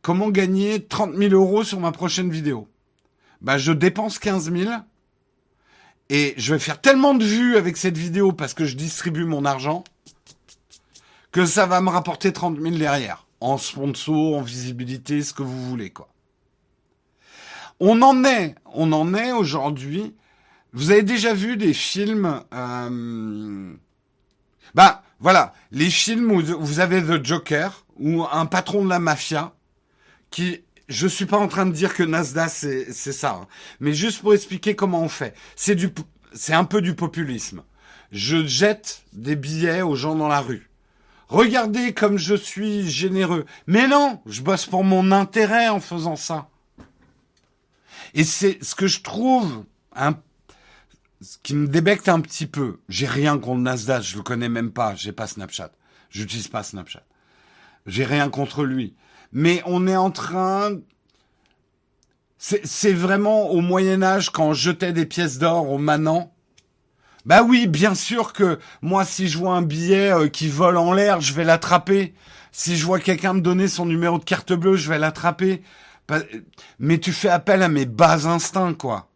comment 0.08 0.30
gagner 0.30 0.82
30 0.86 1.16
000 1.16 1.34
euros 1.34 1.64
sur 1.64 1.80
ma 1.80 1.92
prochaine 1.92 2.30
vidéo 2.30 2.66
Ben, 3.42 3.58
je 3.58 3.72
dépense 3.72 4.18
15 4.18 4.50
000 4.50 4.72
et 6.08 6.32
je 6.38 6.54
vais 6.54 6.58
faire 6.58 6.80
tellement 6.80 7.12
de 7.12 7.26
vues 7.26 7.58
avec 7.58 7.76
cette 7.76 7.98
vidéo 7.98 8.32
parce 8.32 8.54
que 8.54 8.64
je 8.64 8.74
distribue 8.74 9.26
mon 9.26 9.44
argent 9.44 9.84
que 11.30 11.44
ça 11.44 11.66
va 11.66 11.82
me 11.82 11.90
rapporter 11.90 12.32
30 12.32 12.58
000 12.58 12.76
derrière 12.76 13.26
en 13.42 13.58
sponsor, 13.58 14.38
en 14.38 14.40
visibilité, 14.40 15.22
ce 15.22 15.34
que 15.34 15.42
vous 15.42 15.68
voulez, 15.68 15.90
quoi. 15.90 16.08
On 17.78 18.00
en 18.00 18.24
est, 18.24 18.54
on 18.72 18.90
en 18.92 19.12
est 19.12 19.32
aujourd'hui. 19.32 20.14
Vous 20.72 20.90
avez 20.90 21.02
déjà 21.02 21.34
vu 21.34 21.58
des 21.58 21.74
films, 21.74 22.40
euh... 22.54 23.74
bah 24.74 25.02
voilà, 25.20 25.52
les 25.70 25.90
films 25.90 26.32
où 26.32 26.40
vous 26.40 26.80
avez 26.80 27.02
The 27.02 27.22
Joker 27.22 27.84
ou 27.98 28.24
un 28.24 28.46
patron 28.46 28.82
de 28.82 28.88
la 28.88 29.00
mafia 29.00 29.52
qui, 30.30 30.60
je 30.88 31.06
suis 31.06 31.26
pas 31.26 31.38
en 31.38 31.48
train 31.48 31.66
de 31.66 31.72
dire 31.72 31.94
que 31.94 32.02
Nasdaq 32.02 32.50
c'est 32.50 32.92
ça, 32.92 33.40
hein. 33.42 33.48
mais 33.80 33.92
juste 33.92 34.20
pour 34.20 34.34
expliquer 34.34 34.74
comment 34.74 35.02
on 35.02 35.08
fait. 35.08 35.34
C'est 35.56 35.74
du, 35.74 35.90
c'est 36.32 36.54
un 36.54 36.64
peu 36.64 36.80
du 36.80 36.94
populisme. 36.94 37.62
Je 38.10 38.46
jette 38.46 39.02
des 39.12 39.36
billets 39.36 39.82
aux 39.82 39.94
gens 39.94 40.14
dans 40.14 40.28
la 40.28 40.40
rue. 40.40 40.70
Regardez 41.28 41.92
comme 41.92 42.16
je 42.16 42.34
suis 42.34 42.88
généreux. 42.88 43.44
Mais 43.66 43.86
non, 43.86 44.22
je 44.24 44.40
bosse 44.40 44.64
pour 44.64 44.82
mon 44.82 45.12
intérêt 45.12 45.68
en 45.68 45.80
faisant 45.80 46.16
ça. 46.16 46.48
Et 48.14 48.24
c'est 48.24 48.58
ce 48.64 48.74
que 48.74 48.86
je 48.86 49.02
trouve 49.02 49.64
un, 49.94 50.14
ce 51.20 51.36
qui 51.42 51.54
me 51.54 51.68
débecte 51.68 52.08
un 52.08 52.20
petit 52.20 52.46
peu. 52.46 52.80
J'ai 52.88 53.06
rien 53.06 53.38
contre 53.38 53.60
Nasdaq, 53.60 54.02
je 54.02 54.16
le 54.16 54.22
connais 54.22 54.48
même 54.48 54.72
pas, 54.72 54.94
j'ai 54.94 55.12
pas 55.12 55.26
Snapchat. 55.26 55.72
J'utilise 56.10 56.48
pas 56.48 56.62
Snapchat. 56.62 57.04
J'ai 57.86 58.04
rien 58.04 58.30
contre 58.30 58.64
lui. 58.64 58.94
Mais 59.32 59.62
on 59.66 59.86
est 59.86 59.96
en 59.96 60.10
train 60.10 60.72
c'est 62.40 62.92
vraiment 62.92 63.50
au 63.50 63.60
Moyen 63.60 64.00
Âge 64.00 64.30
quand 64.30 64.44
on 64.44 64.52
jetait 64.54 64.92
des 64.92 65.06
pièces 65.06 65.38
d'or 65.38 65.72
au 65.72 65.78
manant 65.78 66.32
bah 67.28 67.42
oui, 67.42 67.66
bien 67.66 67.94
sûr 67.94 68.32
que 68.32 68.58
moi, 68.80 69.04
si 69.04 69.28
je 69.28 69.36
vois 69.36 69.52
un 69.52 69.60
billet 69.60 70.10
euh, 70.12 70.28
qui 70.28 70.48
vole 70.48 70.78
en 70.78 70.94
l'air, 70.94 71.20
je 71.20 71.34
vais 71.34 71.44
l'attraper. 71.44 72.14
Si 72.52 72.74
je 72.78 72.86
vois 72.86 73.00
quelqu'un 73.00 73.34
me 73.34 73.42
donner 73.42 73.68
son 73.68 73.84
numéro 73.84 74.18
de 74.18 74.24
carte 74.24 74.54
bleue, 74.54 74.76
je 74.76 74.88
vais 74.88 74.98
l'attraper. 74.98 75.62
Mais 76.78 76.96
tu 76.96 77.12
fais 77.12 77.28
appel 77.28 77.62
à 77.62 77.68
mes 77.68 77.84
bas 77.84 78.26
instincts, 78.26 78.72
quoi. 78.72 79.10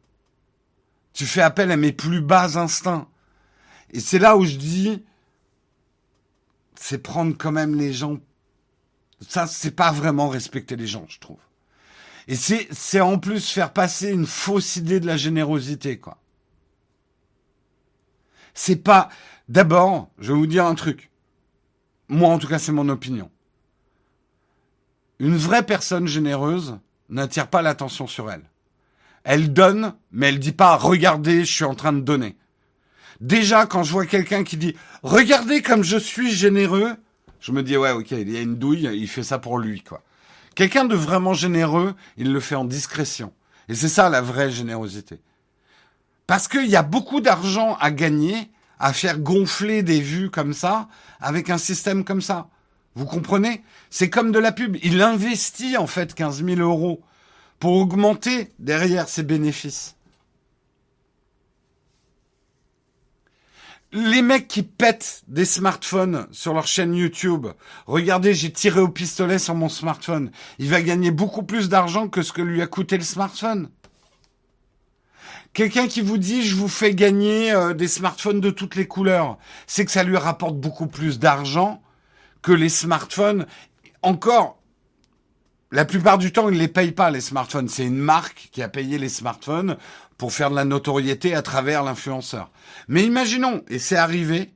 Tu 1.14 1.24
fais 1.24 1.40
appel 1.40 1.70
à 1.70 1.78
mes 1.78 1.92
plus 1.92 2.20
bas 2.20 2.58
instincts. 2.58 3.08
Et 3.92 4.00
c'est 4.00 4.18
là 4.18 4.36
où 4.36 4.44
je 4.44 4.56
dis, 4.56 5.02
c'est 6.74 6.98
prendre 6.98 7.34
quand 7.38 7.52
même 7.52 7.76
les 7.76 7.94
gens. 7.94 8.18
Ça, 9.28 9.46
c'est 9.46 9.72
pas 9.72 9.92
vraiment 9.92 10.28
respecter 10.28 10.76
les 10.76 10.86
gens, 10.86 11.06
je 11.08 11.18
trouve. 11.18 11.38
Et 12.28 12.36
c'est, 12.36 13.00
en 13.00 13.18
plus 13.18 13.50
faire 13.50 13.72
passer 13.72 14.10
une 14.10 14.26
fausse 14.26 14.76
idée 14.76 15.00
de 15.00 15.06
la 15.06 15.16
générosité, 15.16 15.98
quoi. 15.98 16.18
C'est 18.54 18.76
pas. 18.76 19.08
D'abord, 19.48 20.10
je 20.18 20.32
vais 20.32 20.38
vous 20.38 20.46
dire 20.46 20.66
un 20.66 20.74
truc. 20.74 21.10
Moi, 22.08 22.28
en 22.28 22.38
tout 22.38 22.46
cas, 22.46 22.58
c'est 22.58 22.72
mon 22.72 22.88
opinion. 22.88 23.30
Une 25.18 25.36
vraie 25.36 25.64
personne 25.64 26.06
généreuse 26.06 26.78
n'attire 27.08 27.48
pas 27.48 27.62
l'attention 27.62 28.06
sur 28.06 28.30
elle. 28.30 28.44
Elle 29.24 29.52
donne, 29.52 29.94
mais 30.10 30.28
elle 30.28 30.38
dit 30.38 30.52
pas 30.52 30.76
regardez, 30.76 31.44
je 31.44 31.52
suis 31.52 31.64
en 31.64 31.74
train 31.74 31.92
de 31.92 32.00
donner. 32.00 32.36
Déjà, 33.20 33.66
quand 33.66 33.84
je 33.84 33.92
vois 33.92 34.06
quelqu'un 34.06 34.42
qui 34.42 34.56
dit 34.56 34.74
regardez 35.02 35.62
comme 35.62 35.84
je 35.84 35.96
suis 35.96 36.32
généreux, 36.32 36.96
je 37.42 37.52
me 37.52 37.62
dis 37.62 37.76
ouais, 37.76 37.90
ok, 37.90 38.12
il 38.12 38.30
y 38.30 38.36
a 38.36 38.40
une 38.40 38.56
douille, 38.56 38.88
il 38.94 39.08
fait 39.08 39.24
ça 39.24 39.38
pour 39.38 39.58
lui, 39.58 39.82
quoi. 39.82 40.02
Quelqu'un 40.54 40.84
de 40.84 40.94
vraiment 40.94 41.34
généreux, 41.34 41.94
il 42.16 42.32
le 42.32 42.40
fait 42.40 42.54
en 42.54 42.64
discrétion. 42.64 43.32
Et 43.68 43.74
c'est 43.74 43.88
ça 43.88 44.08
la 44.08 44.20
vraie 44.20 44.50
générosité. 44.50 45.18
Parce 46.26 46.46
qu'il 46.46 46.66
y 46.66 46.76
a 46.76 46.82
beaucoup 46.82 47.20
d'argent 47.20 47.76
à 47.80 47.90
gagner 47.90 48.48
à 48.78 48.92
faire 48.92 49.18
gonfler 49.18 49.82
des 49.82 50.00
vues 50.00 50.30
comme 50.30 50.52
ça 50.52 50.88
avec 51.20 51.50
un 51.50 51.58
système 51.58 52.04
comme 52.04 52.22
ça. 52.22 52.48
Vous 52.94 53.06
comprenez? 53.06 53.62
C'est 53.90 54.10
comme 54.10 54.32
de 54.32 54.38
la 54.38 54.52
pub. 54.52 54.76
Il 54.82 55.02
investit 55.02 55.76
en 55.76 55.86
fait 55.86 56.14
15 56.14 56.44
000 56.44 56.60
euros 56.60 57.02
pour 57.58 57.72
augmenter 57.72 58.52
derrière 58.58 59.08
ses 59.08 59.22
bénéfices. 59.22 59.96
Les 63.94 64.22
mecs 64.22 64.48
qui 64.48 64.62
pètent 64.62 65.22
des 65.28 65.44
smartphones 65.44 66.26
sur 66.32 66.54
leur 66.54 66.66
chaîne 66.66 66.94
YouTube, 66.94 67.48
regardez, 67.86 68.32
j'ai 68.32 68.50
tiré 68.50 68.80
au 68.80 68.88
pistolet 68.88 69.38
sur 69.38 69.54
mon 69.54 69.68
smartphone. 69.68 70.30
Il 70.58 70.70
va 70.70 70.80
gagner 70.80 71.10
beaucoup 71.10 71.42
plus 71.42 71.68
d'argent 71.68 72.08
que 72.08 72.22
ce 72.22 72.32
que 72.32 72.40
lui 72.40 72.62
a 72.62 72.66
coûté 72.66 72.96
le 72.96 73.04
smartphone. 73.04 73.68
Quelqu'un 75.52 75.88
qui 75.88 76.00
vous 76.00 76.16
dit 76.16 76.42
je 76.42 76.56
vous 76.56 76.68
fais 76.68 76.94
gagner 76.94 77.52
euh, 77.52 77.74
des 77.74 77.86
smartphones 77.86 78.40
de 78.40 78.48
toutes 78.48 78.76
les 78.76 78.86
couleurs, 78.86 79.36
c'est 79.66 79.84
que 79.84 79.90
ça 79.90 80.04
lui 80.04 80.16
rapporte 80.16 80.56
beaucoup 80.56 80.86
plus 80.86 81.18
d'argent 81.18 81.82
que 82.40 82.52
les 82.52 82.70
smartphones. 82.70 83.44
Encore, 84.00 84.61
la 85.72 85.86
plupart 85.86 86.18
du 86.18 86.32
temps, 86.32 86.48
ils 86.48 86.54
ne 86.54 86.60
les 86.60 86.68
payent 86.68 86.92
pas, 86.92 87.10
les 87.10 87.22
smartphones. 87.22 87.68
C'est 87.68 87.86
une 87.86 87.96
marque 87.96 88.50
qui 88.52 88.62
a 88.62 88.68
payé 88.68 88.98
les 88.98 89.08
smartphones 89.08 89.76
pour 90.18 90.32
faire 90.32 90.50
de 90.50 90.54
la 90.54 90.66
notoriété 90.66 91.34
à 91.34 91.40
travers 91.40 91.82
l'influenceur. 91.82 92.50
Mais 92.88 93.04
imaginons, 93.04 93.64
et 93.68 93.78
c'est 93.78 93.96
arrivé, 93.96 94.52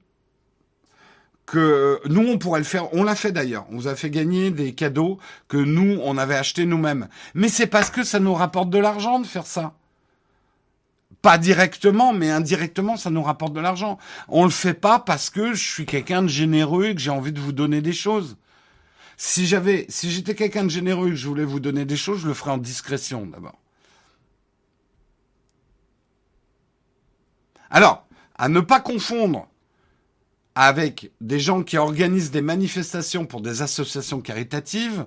que 1.47 2.01
nous, 2.07 2.29
on 2.29 2.39
pourrait 2.39 2.61
le 2.61 2.67
faire. 2.67 2.93
On 2.93 3.03
l'a 3.03 3.15
fait 3.15 3.33
d'ailleurs. 3.33 3.67
On 3.71 3.77
vous 3.77 3.89
a 3.89 3.95
fait 3.95 4.11
gagner 4.11 4.51
des 4.51 4.75
cadeaux 4.75 5.19
que 5.49 5.57
nous, 5.57 5.99
on 6.03 6.19
avait 6.19 6.35
achetés 6.35 6.67
nous-mêmes. 6.67 7.09
Mais 7.35 7.49
c'est 7.49 7.69
parce 7.69 7.89
que 7.89 8.03
ça 8.03 8.21
nous 8.21 8.35
rapporte 8.35 8.69
de 8.69 8.79
l'argent 8.79 9.21
de 9.21 9.27
faire 9.27 9.47
ça. 9.47 9.75
Pas 11.23 11.39
directement, 11.39 12.13
mais 12.13 12.31
indirectement, 12.31 12.97
ça 12.97 13.11
nous 13.11 13.23
rapporte 13.23 13.55
de 13.55 13.61
l'argent. 13.61 13.97
On 14.29 14.45
le 14.45 14.51
fait 14.51 14.75
pas 14.75 14.99
parce 14.99 15.31
que 15.31 15.55
je 15.55 15.71
suis 15.71 15.87
quelqu'un 15.87 16.23
de 16.23 16.29
généreux 16.29 16.87
et 16.87 16.95
que 16.95 17.01
j'ai 17.01 17.11
envie 17.11 17.33
de 17.33 17.41
vous 17.41 17.53
donner 17.53 17.81
des 17.81 17.93
choses. 17.93 18.37
Si 19.17 19.47
j'étais 19.47 20.35
quelqu'un 20.35 20.65
de 20.65 20.71
généreux 20.71 21.09
et 21.09 21.11
que 21.11 21.17
je 21.17 21.29
voulais 21.29 21.45
vous 21.45 21.61
donner 21.61 21.85
des 21.85 21.97
choses, 21.97 22.21
je 22.21 22.29
le 22.29 22.35
ferais 22.35 22.51
en 22.51 22.59
discrétion 22.59 23.27
d'abord. 23.27 23.59
Alors, 27.71 28.07
à 28.37 28.49
ne 28.49 28.61
pas 28.61 28.81
confondre 28.81 29.49
avec 30.55 31.11
des 31.21 31.41
gens 31.41 31.63
qui 31.63 31.77
organisent 31.77 32.31
des 32.31 32.41
manifestations 32.41 33.27
pour 33.27 33.41
des 33.41 33.61
associations 33.61 34.21
caritatives, 34.21 35.07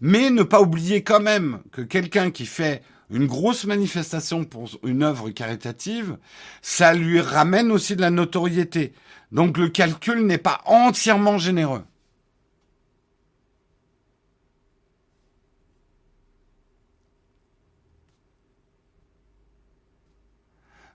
mais 0.00 0.30
ne 0.30 0.42
pas 0.42 0.60
oublier 0.60 1.02
quand 1.02 1.20
même 1.20 1.60
que 1.70 1.82
quelqu'un 1.82 2.30
qui 2.30 2.46
fait 2.46 2.82
une 3.10 3.26
grosse 3.26 3.64
manifestation 3.64 4.44
pour 4.44 4.68
une 4.84 5.02
œuvre 5.02 5.30
caritative, 5.30 6.18
ça 6.62 6.94
lui 6.94 7.20
ramène 7.20 7.70
aussi 7.70 7.96
de 7.96 8.00
la 8.00 8.10
notoriété. 8.10 8.92
Donc 9.32 9.56
le 9.56 9.68
calcul 9.68 10.26
n'est 10.26 10.38
pas 10.38 10.60
entièrement 10.64 11.38
généreux. 11.38 11.84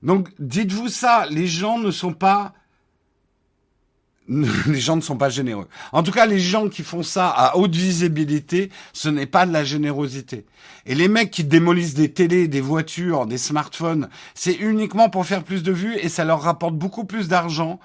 Donc 0.04 0.30
dites-vous 0.38 0.90
ça, 0.90 1.26
les 1.30 1.48
gens 1.48 1.80
ne 1.80 1.90
sont 1.90 2.14
pas 2.14 2.54
les 4.28 4.80
gens 4.80 4.96
ne 4.96 5.02
sont 5.02 5.18
pas 5.18 5.30
généreux. 5.30 5.68
En 5.92 6.02
tout 6.02 6.12
cas, 6.12 6.26
les 6.26 6.40
gens 6.40 6.70
qui 6.70 6.84
font 6.84 7.04
ça 7.04 7.30
à 7.30 7.58
haute 7.58 7.76
visibilité, 7.76 8.70
ce 8.94 9.10
n'est 9.10 9.26
pas 9.26 9.46
de 9.46 9.52
la 9.52 9.66
générosité. 9.66 10.46
Et 10.86 10.96
les 10.96 11.08
mecs 11.10 11.32
qui 11.32 11.44
démolissent 11.44 11.94
des 11.94 12.12
télés, 12.12 12.48
des 12.48 12.62
voitures, 12.62 13.26
des 13.26 13.38
smartphones, 13.38 14.10
c'est 14.34 14.54
uniquement 14.54 15.10
pour 15.10 15.26
faire 15.26 15.44
plus 15.44 15.62
de 15.62 15.72
vues 15.72 15.98
et 15.98 16.10
ça 16.10 16.24
leur 16.24 16.42
rapporte 16.42 16.76
beaucoup 16.76 17.04
plus 17.04 17.28
d'argent 17.28 17.80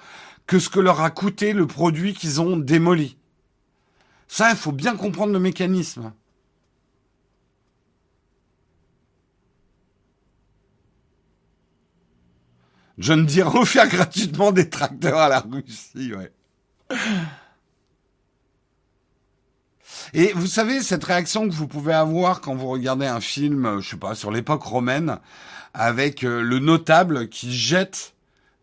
que 0.47 0.59
ce 0.59 0.69
que 0.69 0.79
leur 0.79 1.01
a 1.01 1.09
coûté 1.09 1.53
le 1.53 1.67
produit 1.67 2.13
qu'ils 2.13 2.41
ont 2.41 2.57
démoli. 2.57 3.17
Ça, 4.27 4.49
il 4.51 4.57
faut 4.57 4.71
bien 4.71 4.95
comprendre 4.95 5.33
le 5.33 5.39
mécanisme. 5.39 6.13
John 12.99 13.25
dire 13.25 13.49
refaire 13.49 13.87
gratuitement 13.87 14.51
des 14.51 14.69
tracteurs 14.69 15.17
à 15.17 15.29
la 15.29 15.39
Russie, 15.39 16.13
ouais. 16.13 16.31
Et 20.13 20.33
vous 20.33 20.47
savez, 20.47 20.81
cette 20.81 21.03
réaction 21.03 21.47
que 21.47 21.53
vous 21.53 21.67
pouvez 21.67 21.93
avoir 21.93 22.41
quand 22.41 22.55
vous 22.55 22.67
regardez 22.67 23.05
un 23.05 23.21
film, 23.21 23.65
euh, 23.65 23.79
je 23.81 23.91
sais 23.91 23.97
pas, 23.97 24.15
sur 24.15 24.31
l'époque 24.31 24.63
romaine, 24.63 25.19
avec 25.73 26.23
euh, 26.23 26.41
le 26.41 26.59
notable 26.59 27.29
qui 27.29 27.53
jette 27.53 28.15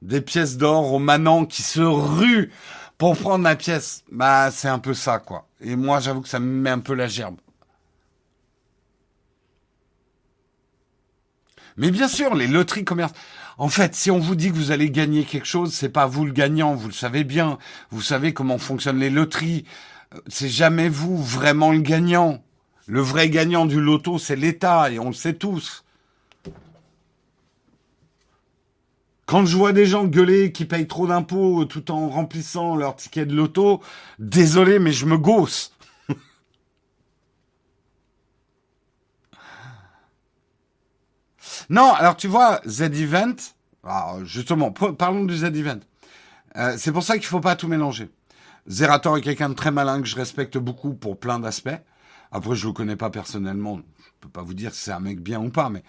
des 0.02 0.20
pièces 0.20 0.56
d'or 0.56 0.92
au 0.92 0.98
manant 0.98 1.46
qui 1.46 1.62
se 1.62 1.80
rue 1.80 2.50
pour 2.98 3.16
prendre 3.16 3.44
la 3.44 3.56
pièce, 3.56 4.04
bah 4.10 4.50
c'est 4.50 4.68
un 4.68 4.78
peu 4.78 4.92
ça, 4.92 5.18
quoi. 5.18 5.46
Et 5.60 5.76
moi, 5.76 6.00
j'avoue 6.00 6.20
que 6.20 6.28
ça 6.28 6.40
me 6.40 6.46
met 6.46 6.70
un 6.70 6.78
peu 6.80 6.94
la 6.94 7.06
gerbe. 7.06 7.36
Mais 11.76 11.90
bien 11.90 12.08
sûr, 12.08 12.34
les 12.34 12.46
loteries 12.46 12.84
commerciales. 12.84 13.20
En 13.58 13.68
fait, 13.68 13.94
si 13.94 14.10
on 14.10 14.18
vous 14.18 14.34
dit 14.34 14.50
que 14.50 14.56
vous 14.56 14.70
allez 14.70 14.90
gagner 14.90 15.24
quelque 15.24 15.46
chose, 15.46 15.72
c'est 15.72 15.88
pas 15.88 16.06
vous 16.06 16.26
le 16.26 16.32
gagnant, 16.32 16.74
vous 16.74 16.88
le 16.88 16.92
savez 16.92 17.24
bien. 17.24 17.58
Vous 17.90 18.02
savez 18.02 18.34
comment 18.34 18.58
fonctionnent 18.58 18.98
les 18.98 19.08
loteries. 19.08 19.64
Euh, 20.14 20.18
c'est 20.26 20.50
jamais 20.50 20.90
vous 20.90 21.16
vraiment 21.16 21.72
le 21.72 21.80
gagnant. 21.80 22.42
Le 22.86 23.00
vrai 23.00 23.30
gagnant 23.30 23.64
du 23.64 23.80
loto, 23.80 24.18
c'est 24.18 24.36
l'État, 24.36 24.90
et 24.90 24.98
on 24.98 25.08
le 25.08 25.14
sait 25.14 25.32
tous. 25.32 25.84
Quand 29.24 29.44
je 29.44 29.56
vois 29.56 29.72
des 29.72 29.86
gens 29.86 30.04
gueuler 30.04 30.52
qui 30.52 30.66
payent 30.66 30.86
trop 30.86 31.08
d'impôts 31.08 31.64
tout 31.64 31.90
en 31.90 32.08
remplissant 32.08 32.76
leur 32.76 32.94
ticket 32.94 33.26
de 33.26 33.34
loto, 33.34 33.80
désolé, 34.20 34.78
mais 34.78 34.92
je 34.92 35.06
me 35.06 35.18
gausse. 35.18 35.72
Non, 41.68 41.92
alors 41.92 42.16
tu 42.16 42.28
vois, 42.28 42.60
Z-Event, 42.66 43.36
justement, 44.24 44.70
parlons 44.72 45.24
du 45.24 45.36
Z-Event. 45.36 45.80
Euh, 46.56 46.74
c'est 46.78 46.92
pour 46.92 47.02
ça 47.02 47.14
qu'il 47.14 47.26
faut 47.26 47.40
pas 47.40 47.56
tout 47.56 47.68
mélanger. 47.68 48.08
Zerator 48.68 49.18
est 49.18 49.20
quelqu'un 49.20 49.48
de 49.48 49.54
très 49.54 49.70
malin 49.70 50.00
que 50.00 50.08
je 50.08 50.16
respecte 50.16 50.58
beaucoup 50.58 50.94
pour 50.94 51.18
plein 51.18 51.38
d'aspects. 51.38 51.78
Après, 52.32 52.56
je 52.56 52.66
le 52.66 52.72
connais 52.72 52.96
pas 52.96 53.10
personnellement. 53.10 53.76
Je 53.76 54.10
peux 54.20 54.28
pas 54.28 54.42
vous 54.42 54.54
dire 54.54 54.74
si 54.74 54.82
c'est 54.82 54.92
un 54.92 55.00
mec 55.00 55.20
bien 55.20 55.40
ou 55.40 55.50
pas, 55.50 55.68
mais 55.68 55.82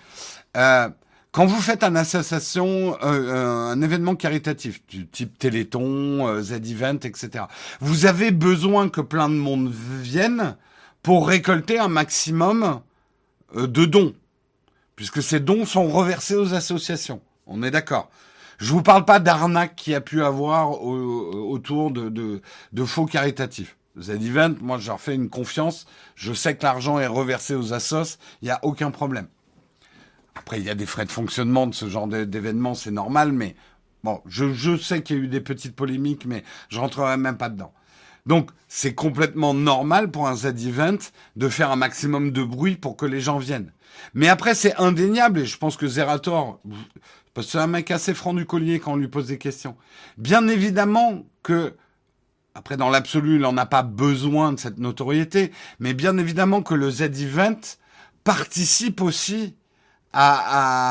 euh, 0.55 0.89
quand 1.31 1.45
vous 1.45 1.61
faites 1.61 1.83
une 1.83 1.97
association, 1.97 2.97
euh, 3.03 3.33
euh 3.33 3.71
un 3.71 3.81
événement 3.81 4.15
caritatif 4.15 4.85
du 4.87 5.07
type 5.07 5.37
Téléthon, 5.37 6.27
euh, 6.27 6.41
Z-Event, 6.41 6.99
etc., 7.03 7.45
vous 7.79 8.05
avez 8.05 8.31
besoin 8.31 8.89
que 8.89 9.01
plein 9.01 9.29
de 9.29 9.35
monde 9.35 9.71
vienne 9.71 10.55
pour 11.03 11.27
récolter 11.27 11.79
un 11.79 11.87
maximum 11.87 12.81
de 13.55 13.85
dons 13.85 14.13
puisque 14.97 15.23
ces 15.23 15.39
dons 15.39 15.65
sont 15.65 15.87
reversés 15.87 16.35
aux 16.35 16.53
associations. 16.53 17.21
On 17.45 17.63
est 17.63 17.71
d'accord. 17.71 18.09
Je 18.57 18.73
vous 18.73 18.81
parle 18.81 19.05
pas 19.05 19.19
d'arnaque 19.19 19.75
qui 19.75 19.95
a 19.95 20.01
pu 20.01 20.23
avoir 20.23 20.83
autour 20.83 21.91
de, 21.91 22.09
de, 22.09 22.85
faux 22.85 23.05
caritatifs. 23.05 23.77
Z-Event, 23.97 24.55
moi, 24.59 24.79
je 24.79 24.87
leur 24.87 24.99
fais 24.99 25.15
une 25.15 25.29
confiance. 25.29 25.85
Je 26.15 26.33
sais 26.33 26.57
que 26.57 26.63
l'argent 26.63 26.99
est 26.99 27.07
reversé 27.07 27.55
aux 27.55 27.73
assos. 27.73 28.17
Il 28.41 28.45
n'y 28.45 28.51
a 28.51 28.59
aucun 28.63 28.91
problème. 28.91 29.27
Après, 30.35 30.59
il 30.59 30.65
y 30.65 30.69
a 30.69 30.75
des 30.75 30.85
frais 30.87 31.05
de 31.05 31.11
fonctionnement 31.11 31.67
de 31.67 31.75
ce 31.75 31.87
genre 31.87 32.07
d'événement, 32.07 32.75
c'est 32.75 32.91
normal, 32.91 33.31
mais 33.31 33.55
bon, 34.03 34.21
je, 34.27 34.53
je 34.53 34.77
sais 34.77 35.01
qu'il 35.01 35.17
y 35.17 35.19
a 35.19 35.23
eu 35.23 35.27
des 35.27 35.41
petites 35.41 35.75
polémiques, 35.75 36.25
mais 36.25 36.43
je 36.69 36.79
rentrerai 36.79 37.17
même 37.17 37.37
pas 37.37 37.49
dedans. 37.49 37.73
Donc, 38.27 38.51
c'est 38.67 38.93
complètement 38.93 39.53
normal 39.53 40.11
pour 40.11 40.27
un 40.27 40.35
Z-Event 40.35 40.97
de 41.37 41.49
faire 41.49 41.71
un 41.71 41.77
maximum 41.77 42.31
de 42.31 42.43
bruit 42.43 42.75
pour 42.75 42.97
que 42.97 43.05
les 43.05 43.21
gens 43.21 43.37
viennent. 43.37 43.71
Mais 44.13 44.27
après, 44.27 44.53
c'est 44.53 44.75
indéniable, 44.75 45.39
et 45.39 45.45
je 45.45 45.57
pense 45.57 45.77
que 45.77 45.87
Zerator, 45.87 46.59
parce 47.33 47.47
que 47.47 47.53
c'est 47.53 47.59
un 47.59 47.67
mec 47.67 47.89
assez 47.89 48.13
franc 48.13 48.33
du 48.33 48.45
collier 48.45 48.79
quand 48.79 48.93
on 48.93 48.97
lui 48.97 49.07
pose 49.07 49.27
des 49.27 49.37
questions. 49.37 49.75
Bien 50.17 50.47
évidemment 50.47 51.25
que, 51.41 51.73
après, 52.53 52.75
dans 52.75 52.89
l'absolu, 52.89 53.35
il 53.35 53.41
n'en 53.41 53.57
a 53.57 53.65
pas 53.65 53.83
besoin 53.83 54.51
de 54.51 54.59
cette 54.59 54.77
notoriété, 54.77 55.51
mais 55.79 55.93
bien 55.93 56.17
évidemment 56.17 56.61
que 56.61 56.73
le 56.73 56.91
Z-Event 56.91 57.61
participe 58.23 59.01
aussi 59.01 59.55
euh, 60.15 60.87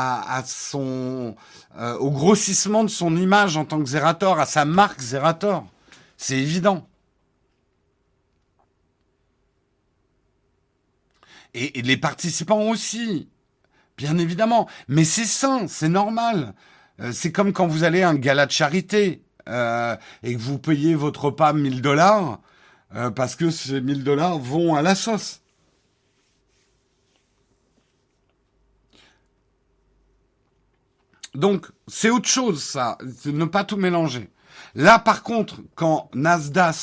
au 1.99 2.09
grossissement 2.09 2.83
de 2.83 2.89
son 2.89 3.15
image 3.15 3.57
en 3.57 3.65
tant 3.65 3.79
que 3.79 3.89
Zerator, 3.89 4.39
à 4.39 4.47
sa 4.47 4.65
marque 4.65 5.01
Zerator. 5.01 5.67
C'est 6.17 6.37
évident. 6.37 6.87
Et, 11.57 11.81
les 11.81 11.97
participants 11.97 12.61
aussi 12.61 13.29
Bien 13.97 14.19
évidemment. 14.19 14.69
Mais 14.87 15.03
c'est 15.03 15.25
sain, 15.25 15.67
c'est 15.67 15.89
normal. 15.89 16.53
Euh, 16.99 17.11
c'est 17.11 17.31
comme 17.31 17.51
quand 17.51 17.65
vous 17.65 17.83
allez 17.83 18.03
à 18.03 18.09
un 18.09 18.15
gala 18.15 18.45
de 18.45 18.51
charité 18.51 19.23
euh, 19.49 19.95
et 20.21 20.35
que 20.35 20.39
vous 20.39 20.59
payez 20.59 20.93
votre 20.93 21.25
repas 21.25 21.53
1000 21.53 21.81
dollars 21.81 22.39
euh, 22.95 23.09
parce 23.09 23.35
que 23.35 23.49
ces 23.49 23.81
1000 23.81 24.03
dollars 24.03 24.37
vont 24.37 24.75
à 24.75 24.83
la 24.83 24.93
sauce. 24.93 25.41
Donc, 31.33 31.67
c'est 31.87 32.11
autre 32.11 32.29
chose, 32.29 32.63
ça. 32.63 32.99
Ne 33.25 33.45
pas 33.45 33.63
tout 33.63 33.77
mélanger. 33.77 34.29
Là, 34.75 34.99
par 34.99 35.23
contre, 35.23 35.61
quand 35.75 36.09
Nasdaq, 36.13 36.75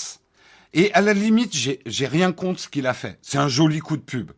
et 0.72 0.92
à 0.94 1.01
la 1.01 1.12
limite, 1.12 1.55
j'ai 1.55 2.06
rien 2.06 2.32
contre 2.32 2.60
ce 2.60 2.68
qu'il 2.68 2.88
a 2.88 2.94
fait. 2.94 3.18
C'est 3.22 3.38
un 3.38 3.48
joli 3.48 3.78
coup 3.78 3.96
de 3.96 4.02
pub. 4.02 4.32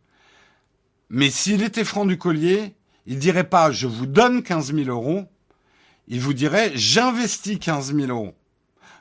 Mais 1.09 1.29
s'il 1.29 1.63
était 1.63 1.85
franc 1.85 2.05
du 2.05 2.17
collier, 2.17 2.75
il 3.05 3.19
dirait 3.19 3.49
pas 3.49 3.71
je 3.71 3.87
vous 3.87 4.05
donne 4.05 4.43
15 4.43 4.73
000 4.73 4.89
euros, 4.89 5.25
il 6.07 6.19
vous 6.19 6.33
dirait 6.33 6.71
j'investis 6.75 7.59
15 7.59 7.95
000 7.95 8.07
euros. 8.07 8.33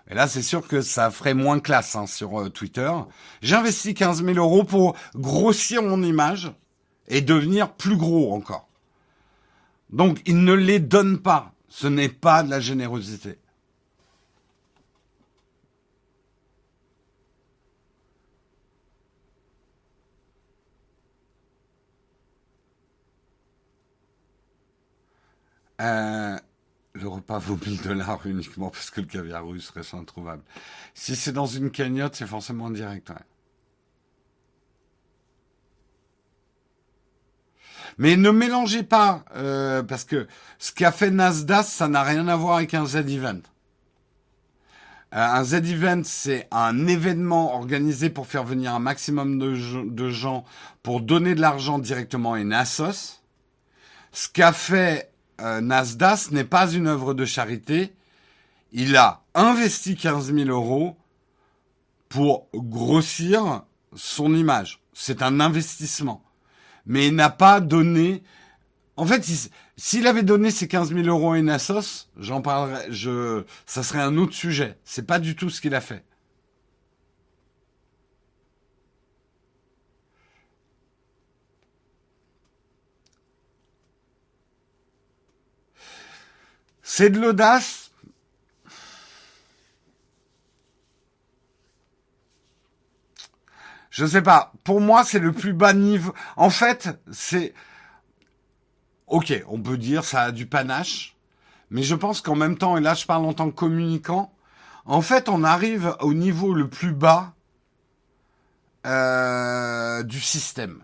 Et 0.08 0.14
là, 0.14 0.28
c'est 0.28 0.42
sûr 0.42 0.66
que 0.66 0.82
ça 0.82 1.10
ferait 1.10 1.34
moins 1.34 1.58
classe 1.58 1.96
hein, 1.96 2.06
sur 2.06 2.40
euh, 2.40 2.48
Twitter. 2.48 2.90
J'investis 3.42 3.94
15 3.94 4.24
000 4.24 4.38
euros 4.38 4.62
pour 4.62 4.96
grossir 5.16 5.82
mon 5.82 6.02
image 6.02 6.52
et 7.08 7.20
devenir 7.20 7.72
plus 7.72 7.96
gros 7.96 8.32
encore. 8.32 8.68
Donc, 9.90 10.20
il 10.26 10.44
ne 10.44 10.52
les 10.52 10.78
donne 10.78 11.18
pas. 11.18 11.52
Ce 11.68 11.88
n'est 11.88 12.08
pas 12.08 12.44
de 12.44 12.50
la 12.50 12.60
générosité. 12.60 13.38
Euh, 25.80 26.38
le 26.94 27.08
repas 27.08 27.38
vaut 27.38 27.58
1000 27.58 27.82
dollars 27.82 28.26
uniquement 28.26 28.70
parce 28.70 28.90
que 28.90 29.00
le 29.00 29.06
caviar 29.06 29.46
russe 29.46 29.70
reste 29.70 29.94
introuvable. 29.94 30.42
Si 30.94 31.14
c'est 31.14 31.32
dans 31.32 31.46
une 31.46 31.70
cagnotte, 31.70 32.14
c'est 32.16 32.26
forcément 32.26 32.70
direct. 32.70 33.12
Mais 37.98 38.16
ne 38.16 38.30
mélangez 38.30 38.82
pas, 38.82 39.24
euh, 39.36 39.82
parce 39.82 40.04
que 40.04 40.26
ce 40.58 40.72
qu'a 40.72 40.92
fait 40.92 41.10
Nasdaq, 41.10 41.64
ça 41.64 41.88
n'a 41.88 42.02
rien 42.02 42.28
à 42.28 42.36
voir 42.36 42.56
avec 42.56 42.74
un 42.74 42.84
Z-Event. 42.84 43.40
Euh, 45.14 45.18
un 45.18 45.44
Z-Event, 45.44 46.02
c'est 46.04 46.48
un 46.50 46.86
événement 46.88 47.54
organisé 47.54 48.10
pour 48.10 48.26
faire 48.26 48.44
venir 48.44 48.74
un 48.74 48.80
maximum 48.80 49.38
de, 49.38 49.88
de 49.88 50.10
gens 50.10 50.44
pour 50.82 51.00
donner 51.00 51.34
de 51.34 51.40
l'argent 51.40 51.78
directement 51.78 52.34
à 52.34 52.40
une 52.40 52.52
assos. 52.52 53.22
Ce 54.12 54.28
qu'a 54.28 54.52
fait 54.52 55.10
euh, 55.40 55.60
Nasdaq 55.60 56.30
n'est 56.30 56.44
pas 56.44 56.70
une 56.70 56.86
œuvre 56.86 57.14
de 57.14 57.24
charité. 57.24 57.94
Il 58.72 58.96
a 58.96 59.22
investi 59.34 59.96
15 59.96 60.34
000 60.34 60.48
euros 60.48 60.96
pour 62.08 62.48
grossir 62.54 63.62
son 63.94 64.34
image. 64.34 64.80
C'est 64.92 65.22
un 65.22 65.40
investissement. 65.40 66.22
Mais 66.86 67.08
il 67.08 67.14
n'a 67.14 67.30
pas 67.30 67.60
donné... 67.60 68.22
En 68.96 69.04
fait, 69.04 69.24
s'il 69.76 70.06
avait 70.06 70.22
donné 70.22 70.50
ces 70.50 70.68
15 70.68 70.94
000 70.94 71.06
euros 71.06 71.32
à 71.32 71.38
une 71.38 71.54
j'en 72.16 72.40
parlerai, 72.40 72.86
je, 72.88 73.44
ça 73.66 73.82
serait 73.82 74.00
un 74.00 74.16
autre 74.16 74.32
sujet. 74.32 74.78
C'est 74.84 75.06
pas 75.06 75.18
du 75.18 75.36
tout 75.36 75.50
ce 75.50 75.60
qu'il 75.60 75.74
a 75.74 75.82
fait. 75.82 76.04
C'est 86.96 87.10
de 87.10 87.20
l'audace. 87.20 87.90
Je 93.90 94.06
sais 94.06 94.22
pas. 94.22 94.50
Pour 94.64 94.80
moi, 94.80 95.04
c'est 95.04 95.18
le 95.18 95.32
plus 95.32 95.52
bas 95.52 95.74
niveau. 95.74 96.14
En 96.36 96.48
fait, 96.48 96.98
c'est, 97.12 97.52
ok, 99.08 99.44
on 99.46 99.60
peut 99.60 99.76
dire 99.76 100.06
ça 100.06 100.22
a 100.22 100.32
du 100.32 100.46
panache, 100.46 101.18
mais 101.68 101.82
je 101.82 101.94
pense 101.94 102.22
qu'en 102.22 102.34
même 102.34 102.56
temps, 102.56 102.78
et 102.78 102.80
là, 102.80 102.94
je 102.94 103.04
parle 103.04 103.26
en 103.26 103.34
tant 103.34 103.50
que 103.50 103.56
communicant, 103.56 104.32
en 104.86 105.02
fait, 105.02 105.28
on 105.28 105.44
arrive 105.44 105.94
au 106.00 106.14
niveau 106.14 106.54
le 106.54 106.66
plus 106.66 106.94
bas 106.94 107.34
euh, 108.86 110.02
du 110.02 110.22
système. 110.22 110.82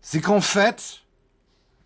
C'est 0.00 0.20
qu'en 0.20 0.40
fait, 0.40 1.04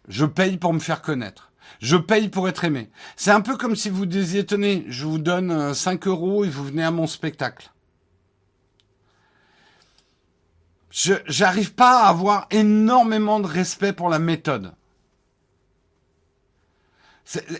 je 0.08 0.24
paye 0.24 0.56
pour 0.56 0.72
me 0.72 0.78
faire 0.78 1.02
connaître. 1.02 1.52
Je 1.80 1.96
paye 1.96 2.28
pour 2.28 2.48
être 2.48 2.64
aimé. 2.64 2.90
C'est 3.16 3.30
un 3.30 3.40
peu 3.40 3.56
comme 3.56 3.76
si 3.76 3.90
vous 3.90 4.06
disiez, 4.06 4.46
tenez, 4.46 4.84
je 4.88 5.04
vous 5.04 5.18
donne 5.18 5.74
5 5.74 6.06
euh, 6.06 6.10
euros 6.10 6.44
et 6.44 6.48
vous 6.48 6.64
venez 6.64 6.84
à 6.84 6.90
mon 6.90 7.06
spectacle. 7.06 7.70
Je 10.90 11.14
j'arrive 11.26 11.74
pas 11.74 12.04
à 12.04 12.08
avoir 12.08 12.46
énormément 12.50 13.38
de 13.40 13.46
respect 13.46 13.92
pour 13.92 14.08
la 14.08 14.18
méthode. 14.18 14.74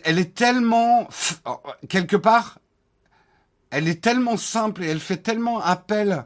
elle 0.03 0.17
est 0.17 0.33
tellement 0.33 1.07
oh, 1.45 1.61
quelque 1.87 2.15
part, 2.15 2.57
elle 3.69 3.87
est 3.87 4.01
tellement 4.01 4.37
simple 4.37 4.83
et 4.83 4.87
elle 4.87 4.99
fait 4.99 5.17
tellement 5.17 5.61
appel 5.61 6.25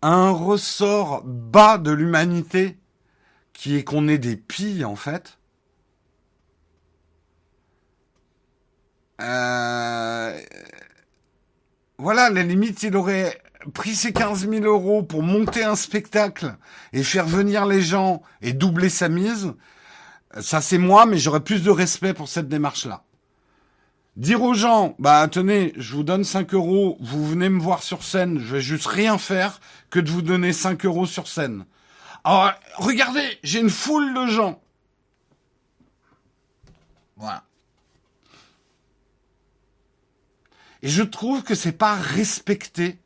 à 0.00 0.08
un 0.08 0.30
ressort 0.30 1.22
bas 1.24 1.78
de 1.78 1.90
l'humanité 1.90 2.78
qui 3.52 3.76
est 3.76 3.84
qu'on 3.84 4.08
est 4.08 4.18
des 4.18 4.36
pilles 4.36 4.84
en 4.84 4.96
fait. 4.96 5.35
Euh, 9.20 10.38
voilà, 11.98 12.30
la 12.30 12.42
limite, 12.42 12.82
il 12.82 12.96
aurait 12.96 13.40
pris 13.72 13.94
ses 13.94 14.12
15 14.12 14.48
000 14.48 14.64
euros 14.64 15.02
pour 15.02 15.22
monter 15.22 15.64
un 15.64 15.76
spectacle 15.76 16.56
et 16.92 17.02
faire 17.02 17.26
venir 17.26 17.66
les 17.66 17.82
gens 17.82 18.22
et 18.42 18.52
doubler 18.52 18.88
sa 18.88 19.08
mise. 19.08 19.54
Ça, 20.40 20.60
c'est 20.60 20.78
moi, 20.78 21.06
mais 21.06 21.18
j'aurais 21.18 21.40
plus 21.40 21.62
de 21.62 21.70
respect 21.70 22.14
pour 22.14 22.28
cette 22.28 22.48
démarche-là. 22.48 23.04
Dire 24.16 24.42
aux 24.42 24.54
gens, 24.54 24.94
bah 24.98 25.28
tenez, 25.28 25.74
je 25.76 25.94
vous 25.94 26.02
donne 26.02 26.24
5 26.24 26.54
euros, 26.54 26.96
vous 27.00 27.26
venez 27.26 27.50
me 27.50 27.60
voir 27.60 27.82
sur 27.82 28.02
scène, 28.02 28.38
je 28.38 28.54
vais 28.54 28.60
juste 28.62 28.86
rien 28.86 29.18
faire 29.18 29.60
que 29.90 30.00
de 30.00 30.10
vous 30.10 30.22
donner 30.22 30.54
5 30.54 30.86
euros 30.86 31.04
sur 31.04 31.28
scène. 31.28 31.66
Alors, 32.24 32.52
regardez, 32.76 33.38
j'ai 33.42 33.60
une 33.60 33.70
foule 33.70 34.14
de 34.14 34.26
gens. 34.26 34.60
Voilà. 37.16 37.45
Et 40.82 40.88
je 40.88 41.02
trouve 41.02 41.42
que 41.42 41.54
c'est 41.54 41.72
pas 41.72 41.94
respecter 41.94 42.98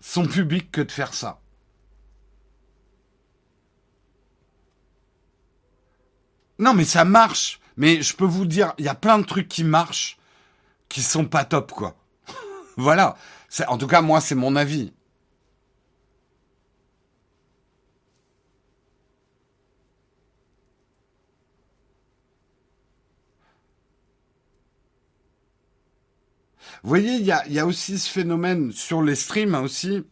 son 0.00 0.26
public 0.26 0.70
que 0.70 0.80
de 0.80 0.90
faire 0.90 1.14
ça. 1.14 1.40
Non, 6.58 6.74
mais 6.74 6.84
ça 6.84 7.04
marche. 7.04 7.60
Mais 7.76 8.02
je 8.02 8.16
peux 8.16 8.24
vous 8.24 8.46
dire, 8.46 8.74
il 8.78 8.84
y 8.84 8.88
a 8.88 8.94
plein 8.94 9.18
de 9.18 9.24
trucs 9.24 9.48
qui 9.48 9.62
marchent 9.62 10.18
qui 10.88 11.02
sont 11.02 11.26
pas 11.26 11.44
top, 11.44 11.72
quoi. 11.72 11.96
voilà. 12.76 13.16
En 13.68 13.78
tout 13.78 13.86
cas, 13.86 14.00
moi, 14.00 14.20
c'est 14.20 14.34
mon 14.34 14.56
avis. 14.56 14.92
Vous 26.82 26.88
voyez, 26.88 27.14
il 27.14 27.24
y 27.24 27.58
a, 27.58 27.66
aussi 27.66 27.98
ce 27.98 28.08
phénomène 28.08 28.72
sur 28.72 29.02
les 29.02 29.14
streams 29.14 29.54
hein, 29.54 29.62
aussi. 29.62 30.04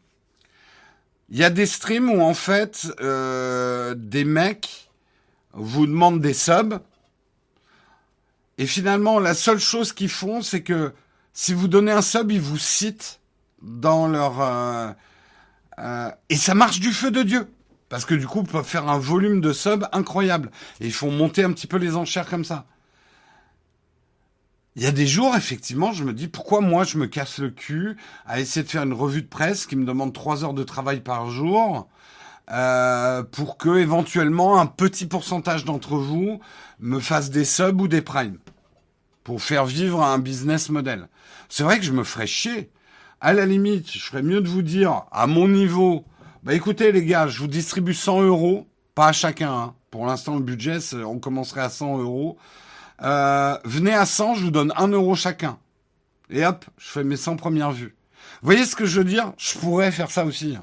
Il 1.29 1.39
y 1.39 1.45
a 1.45 1.51
des 1.51 1.67
streams 1.67 2.11
où 2.11 2.21
en 2.23 2.35
fait 2.35 2.89
euh, 3.01 3.95
des 3.97 4.25
mecs 4.25 4.91
vous 5.53 5.87
demandent 5.87 6.21
des 6.21 6.35
subs 6.35 6.79
et 8.59 8.67
finalement 8.67 9.19
la 9.19 9.35
seule 9.35 9.59
chose 9.59 9.93
qu'ils 9.93 10.09
font 10.11 10.41
c'est 10.41 10.63
que 10.63 10.93
si 11.33 11.53
vous 11.53 11.67
donnez 11.67 11.91
un 11.91 12.03
sub 12.03 12.31
ils 12.31 12.41
vous 12.41 12.59
citent 12.59 13.21
dans 13.61 14.07
leur 14.07 14.41
euh, 14.41 14.93
euh, 15.79 16.11
et 16.29 16.37
ça 16.37 16.55
marche 16.55 16.79
du 16.79 16.93
feu 16.93 17.11
de 17.11 17.25
dieu 17.25 17.49
parce 17.89 18.05
que 18.05 18.15
du 18.15 18.29
coup 18.29 18.43
ils 18.43 18.51
peuvent 18.51 18.65
faire 18.65 18.89
un 18.89 18.99
volume 18.99 19.41
de 19.41 19.53
subs 19.53 19.89
incroyable 19.91 20.53
et 20.81 20.87
ils 20.87 20.93
font 20.93 21.11
monter 21.11 21.43
un 21.43 21.53
petit 21.53 21.67
peu 21.67 21.77
les 21.77 21.97
enchères 21.97 22.29
comme 22.29 22.45
ça. 22.45 22.67
Il 24.77 24.83
y 24.83 24.87
a 24.87 24.93
des 24.93 25.07
jours, 25.07 25.35
effectivement, 25.35 25.93
je 25.93 26.05
me 26.05 26.13
dis 26.13 26.29
pourquoi 26.29 26.61
moi 26.61 26.85
je 26.85 26.99
me 26.99 27.07
casse 27.07 27.39
le 27.39 27.49
cul 27.49 27.97
à 28.27 28.41
essayer 28.41 28.63
de 28.63 28.69
faire 28.69 28.83
une 28.83 28.93
revue 28.93 29.23
de 29.23 29.27
presse 29.27 29.65
qui 29.65 29.75
me 29.75 29.87
demande 29.87 30.13
trois 30.13 30.45
heures 30.45 30.53
de 30.53 30.65
travail 30.65 31.01
par 31.01 31.31
jour 31.31 31.89
euh, 32.51 33.23
pour 33.23 33.57
que 33.57 33.79
éventuellement 33.79 34.61
un 34.61 34.67
petit 34.67 35.07
pourcentage 35.07 35.65
d'entre 35.65 35.97
vous 35.97 36.41
me 36.79 37.01
fasse 37.01 37.31
des 37.31 37.47
subs 37.47 37.81
ou 37.81 37.89
des 37.89 38.03
primes 38.03 38.37
pour 39.25 39.41
faire 39.41 39.65
vivre 39.65 40.03
un 40.03 40.19
business 40.19 40.69
model. 40.69 41.09
C'est 41.49 41.65
vrai 41.65 41.79
que 41.79 41.85
je 41.87 41.93
me 41.93 42.05
ferais 42.05 42.27
chier. 42.27 42.71
À 43.23 43.33
la 43.33 43.47
limite, 43.47 43.91
je 43.91 44.05
ferais 44.05 44.23
mieux 44.23 44.43
de 44.43 44.49
vous 44.49 44.61
dire 44.61 45.05
à 45.11 45.27
mon 45.27 45.49
niveau, 45.49 46.05
bah 46.43 46.53
écoutez 46.53 46.93
les 46.93 47.07
gars, 47.07 47.29
je 47.29 47.39
vous 47.39 47.49
distribue 47.49 47.95
100 47.95 48.25
euros 48.25 48.69
Pas 48.95 49.09
à 49.09 49.13
chacun. 49.13 49.53
Hein. 49.53 49.75
Pour 49.91 50.05
l'instant, 50.05 50.35
le 50.35 50.43
budget, 50.43 50.81
on 50.93 51.19
commencerait 51.19 51.63
à 51.63 51.71
100 51.71 51.99
euros. 51.99 52.37
Euh, 53.03 53.59
venez 53.65 53.95
à 53.95 54.07
100, 54.07 54.35
je 54.37 54.45
vous 54.45 54.51
donne 54.51 54.73
1 54.77 54.89
euro 54.89 55.15
chacun. 55.15 55.59
Et 56.31 56.45
hop, 56.45 56.65
je 56.79 56.89
fais 56.89 57.05
mes 57.05 57.17
100 57.17 57.37
premières 57.37 57.73
vues. 57.73 57.95
Vous 58.43 58.47
voyez 58.47 58.65
ce 58.65 58.77
que 58.77 58.87
je 58.87 58.99
veux 59.01 59.05
dire? 59.05 59.33
Je 59.39 59.59
pourrais 59.59 59.93
faire 59.93 60.11
ça 60.11 60.25
aussi. 60.25 60.57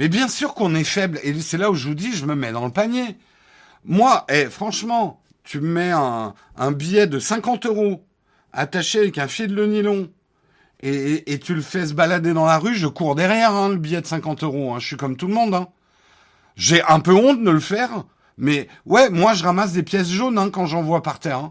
Mais 0.00 0.08
bien 0.08 0.28
sûr 0.28 0.54
qu'on 0.54 0.74
est 0.74 0.84
faible, 0.84 1.20
et 1.22 1.38
c'est 1.42 1.58
là 1.58 1.70
où 1.70 1.74
je 1.74 1.88
vous 1.88 1.94
dis, 1.94 2.12
je 2.14 2.24
me 2.24 2.34
mets 2.34 2.52
dans 2.52 2.64
le 2.64 2.72
panier. 2.72 3.18
Moi, 3.84 4.24
eh, 4.30 4.46
franchement, 4.46 5.20
tu 5.44 5.60
me 5.60 5.68
mets 5.68 5.90
un, 5.90 6.72
billet 6.72 7.06
de 7.06 7.18
50 7.18 7.66
euros 7.66 8.02
attaché 8.52 9.00
avec 9.00 9.18
un 9.18 9.28
fil 9.28 9.54
de 9.54 9.66
nylon 9.66 10.10
et, 10.82 11.38
tu 11.40 11.54
le 11.54 11.60
fais 11.60 11.86
se 11.86 11.94
balader 11.94 12.32
dans 12.32 12.46
la 12.46 12.58
rue, 12.58 12.74
je 12.74 12.86
cours 12.86 13.14
derrière 13.14 13.52
hein, 13.52 13.68
le 13.68 13.76
billet 13.76 14.00
de 14.00 14.06
50 14.06 14.42
euros. 14.44 14.72
Hein. 14.72 14.78
Je 14.78 14.86
suis 14.86 14.96
comme 14.96 15.16
tout 15.16 15.26
le 15.26 15.34
monde. 15.34 15.54
Hein. 15.54 15.68
J'ai 16.56 16.82
un 16.84 17.00
peu 17.00 17.12
honte 17.12 17.42
de 17.42 17.50
le 17.50 17.60
faire, 17.60 18.04
mais 18.38 18.66
ouais, 18.86 19.10
moi 19.10 19.34
je 19.34 19.44
ramasse 19.44 19.72
des 19.72 19.82
pièces 19.82 20.08
jaunes 20.08 20.38
hein, 20.38 20.50
quand 20.50 20.66
j'en 20.66 20.82
vois 20.82 21.02
par 21.02 21.18
terre. 21.18 21.50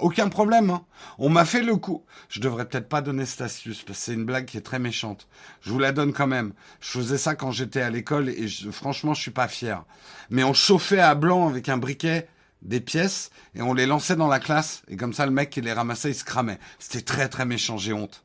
Aucun 0.00 0.28
problème. 0.28 0.70
Hein. 0.70 0.82
On 1.18 1.28
m'a 1.28 1.44
fait 1.44 1.62
le 1.62 1.76
coup. 1.76 2.04
Je 2.28 2.40
devrais 2.40 2.66
peut-être 2.66 2.88
pas 2.88 3.00
donner 3.00 3.26
cette 3.26 3.42
astuce 3.42 3.82
parce 3.82 3.98
que 3.98 4.04
c'est 4.04 4.14
une 4.14 4.24
blague 4.24 4.46
qui 4.46 4.56
est 4.56 4.62
très 4.62 4.80
méchante. 4.80 5.28
Je 5.60 5.70
vous 5.70 5.78
la 5.78 5.92
donne 5.92 6.12
quand 6.12 6.26
même. 6.26 6.52
Je 6.80 6.88
faisais 6.88 7.18
ça 7.18 7.36
quand 7.36 7.52
j'étais 7.52 7.82
à 7.82 7.90
l'école 7.90 8.28
et 8.28 8.48
franchement, 8.72 9.14
je 9.14 9.22
suis 9.22 9.30
pas 9.30 9.46
fier. 9.46 9.84
Mais 10.30 10.42
on 10.42 10.52
chauffait 10.52 11.00
à 11.00 11.14
blanc 11.14 11.48
avec 11.48 11.68
un 11.68 11.76
briquet 11.76 12.28
des 12.64 12.80
pièces 12.80 13.30
et 13.54 13.62
on 13.62 13.74
les 13.74 13.86
lançait 13.86 14.16
dans 14.16 14.28
la 14.28 14.40
classe 14.40 14.82
et 14.88 14.96
comme 14.96 15.12
ça 15.12 15.26
le 15.26 15.32
mec 15.32 15.50
qui 15.50 15.60
les 15.60 15.72
ramassait 15.72 16.10
il 16.10 16.14
se 16.14 16.24
cramait. 16.24 16.58
C'était 16.78 17.02
très 17.02 17.28
très 17.28 17.44
méchant, 17.44 17.76
j'ai 17.76 17.92
honte. 17.92 18.24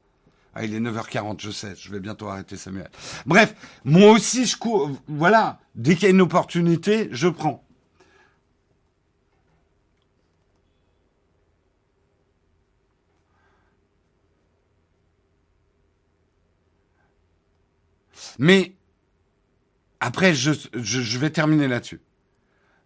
Ah, 0.55 0.65
il 0.65 0.73
est 0.73 0.79
9h40, 0.79 1.39
je 1.39 1.51
sais, 1.51 1.75
je 1.77 1.91
vais 1.91 1.99
bientôt 1.99 2.27
arrêter 2.27 2.57
Samuel. 2.57 2.89
Bref, 3.25 3.53
moi 3.85 4.11
aussi 4.11 4.45
je 4.45 4.57
cours, 4.57 4.91
voilà, 5.07 5.59
dès 5.75 5.95
qu'il 5.95 6.03
y 6.03 6.07
a 6.07 6.09
une 6.09 6.21
opportunité, 6.21 7.09
je 7.11 7.27
prends. 7.27 7.63
Mais 18.39 18.73
après, 19.99 20.33
je, 20.33 21.17
vais 21.17 21.29
terminer 21.29 21.67
là-dessus. 21.67 21.99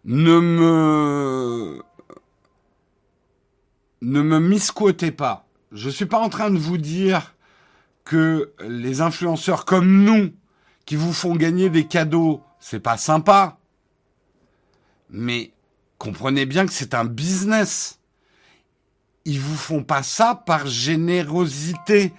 Ne 0.06 0.40
me 0.40 1.82
ne 4.02 4.22
me 4.22 4.40
misquotez 4.40 5.12
pas. 5.12 5.48
Je 5.72 5.90
suis 5.90 6.06
pas 6.06 6.20
en 6.20 6.30
train 6.30 6.52
de 6.52 6.58
vous 6.58 6.78
dire 6.78 7.36
que 8.04 8.52
les 8.60 9.02
influenceurs 9.02 9.66
comme 9.66 10.04
nous, 10.04 10.32
qui 10.86 10.96
vous 10.96 11.14
font 11.14 11.36
gagner 11.36 11.70
des 11.70 11.86
cadeaux, 11.88 12.44
c'est 12.60 12.82
pas 12.82 12.98
sympa. 12.98 13.58
Mais 15.10 15.54
comprenez 15.98 16.46
bien 16.46 16.66
que 16.66 16.74
c'est 16.74 16.94
un 16.94 17.06
business. 17.06 18.00
Ils 19.26 19.40
vous 19.40 19.56
font 19.56 19.84
pas 19.84 20.04
ça 20.04 20.36
par 20.36 20.68
générosité. 20.68 22.14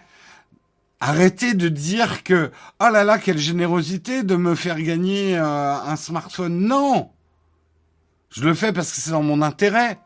Arrêtez 1.00 1.52
de 1.52 1.68
dire 1.68 2.22
que 2.22 2.50
oh 2.80 2.88
là 2.90 3.04
là 3.04 3.18
quelle 3.18 3.36
générosité 3.36 4.22
de 4.22 4.36
me 4.36 4.54
faire 4.54 4.80
gagner 4.80 5.36
euh, 5.36 5.74
un 5.74 5.96
smartphone. 5.96 6.60
Non, 6.60 7.10
je 8.34 8.42
le 8.42 8.52
fais 8.52 8.72
parce 8.72 8.92
que 8.92 9.00
c'est 9.00 9.12
dans 9.12 9.22
mon 9.22 9.42
intérêt. 9.42 9.96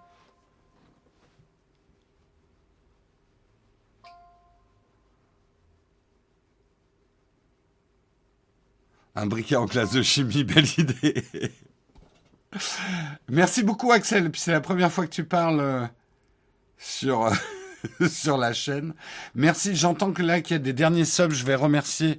Un 9.14 9.26
briquet 9.26 9.56
en 9.56 9.66
classe 9.66 9.92
de 9.92 10.02
chimie, 10.02 10.44
belle 10.44 10.66
idée. 10.76 11.24
Merci 13.28 13.62
beaucoup 13.62 13.92
Axel. 13.92 14.30
Puis 14.30 14.42
c'est 14.42 14.52
la 14.52 14.60
première 14.60 14.92
fois 14.92 15.06
que 15.06 15.12
tu 15.12 15.24
parles 15.24 15.60
euh, 15.60 15.86
sur 16.76 17.24
euh, 17.24 17.34
sur 18.08 18.36
la 18.36 18.52
chaîne. 18.52 18.92
Merci. 19.34 19.74
J'entends 19.74 20.12
que 20.12 20.22
là 20.22 20.42
qu'il 20.42 20.52
y 20.52 20.60
a 20.60 20.62
des 20.62 20.74
derniers 20.74 21.06
subs. 21.06 21.32
Je 21.32 21.46
vais 21.46 21.54
remercier 21.54 22.18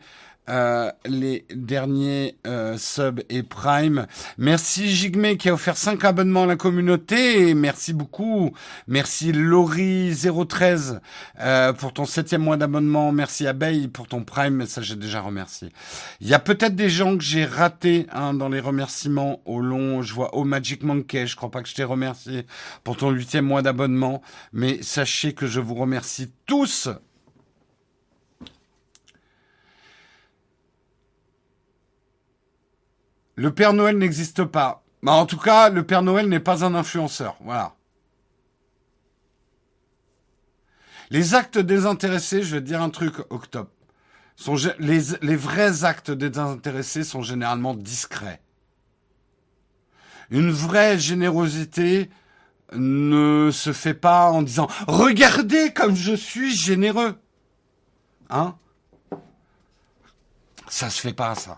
euh, 0.49 0.91
les 1.05 1.45
derniers 1.53 2.37
euh, 2.47 2.75
subs 2.77 3.21
et 3.29 3.43
prime. 3.43 4.07
Merci 4.39 4.89
Jigme 4.89 5.35
qui 5.37 5.49
a 5.49 5.53
offert 5.53 5.77
5 5.77 6.03
abonnements 6.03 6.43
à 6.43 6.47
la 6.47 6.55
communauté. 6.55 7.53
Merci 7.53 7.93
beaucoup. 7.93 8.51
Merci 8.87 9.31
Laurie013 9.31 11.01
euh, 11.39 11.73
pour 11.73 11.93
ton 11.93 12.05
septième 12.05 12.41
mois 12.41 12.57
d'abonnement. 12.57 13.11
Merci 13.11 13.45
Abeille 13.45 13.87
pour 13.87 14.07
ton 14.07 14.23
prime. 14.23 14.65
Ça, 14.65 14.81
j'ai 14.81 14.95
déjà 14.95 15.21
remercié. 15.21 15.69
Il 16.19 16.27
y 16.27 16.33
a 16.33 16.39
peut-être 16.39 16.75
des 16.75 16.89
gens 16.89 17.15
que 17.15 17.23
j'ai 17.23 17.45
ratés 17.45 18.07
hein, 18.11 18.33
dans 18.33 18.49
les 18.49 18.59
remerciements 18.59 19.41
au 19.45 19.59
long. 19.59 20.01
Je 20.01 20.13
vois 20.15 20.31
Oh 20.33 20.45
Magic 20.45 20.81
Monkey. 20.81 21.27
Je 21.27 21.35
crois 21.35 21.51
pas 21.51 21.61
que 21.61 21.69
je 21.69 21.75
t'ai 21.75 21.83
remercié 21.83 22.47
pour 22.83 22.97
ton 22.97 23.11
huitième 23.11 23.45
mois 23.45 23.61
d'abonnement. 23.61 24.23
Mais 24.51 24.81
sachez 24.81 25.33
que 25.33 25.45
je 25.45 25.59
vous 25.59 25.75
remercie 25.75 26.31
tous 26.47 26.89
Le 33.39 33.53
Père 33.53 33.71
Noël 33.71 33.97
n'existe 33.97 34.43
pas. 34.43 34.83
Mais 35.01 35.11
en 35.11 35.25
tout 35.25 35.37
cas, 35.37 35.69
le 35.69 35.85
Père 35.85 36.01
Noël 36.01 36.27
n'est 36.27 36.41
pas 36.41 36.65
un 36.65 36.75
influenceur. 36.75 37.37
Voilà. 37.39 37.73
Les 41.09 41.35
actes 41.35 41.57
désintéressés, 41.57 42.43
je 42.43 42.55
vais 42.55 42.61
te 42.61 42.67
dire 42.67 42.81
un 42.81 42.89
truc, 42.89 43.15
Octobre. 43.29 43.69
Sont, 44.35 44.57
les, 44.79 44.99
les 45.21 45.35
vrais 45.37 45.85
actes 45.85 46.11
désintéressés 46.11 47.05
sont 47.05 47.21
généralement 47.21 47.75
discrets. 47.75 48.41
Une 50.31 50.51
vraie 50.51 50.99
générosité 50.99 52.09
ne 52.73 53.51
se 53.53 53.71
fait 53.71 53.93
pas 53.93 54.31
en 54.31 54.41
disant 54.41 54.67
Regardez 54.85 55.71
comme 55.71 55.95
je 55.95 56.13
suis 56.13 56.53
généreux. 56.53 57.17
Hein? 58.29 58.57
Ça 60.67 60.89
se 60.89 60.99
fait 60.99 61.13
pas, 61.13 61.35
ça. 61.35 61.57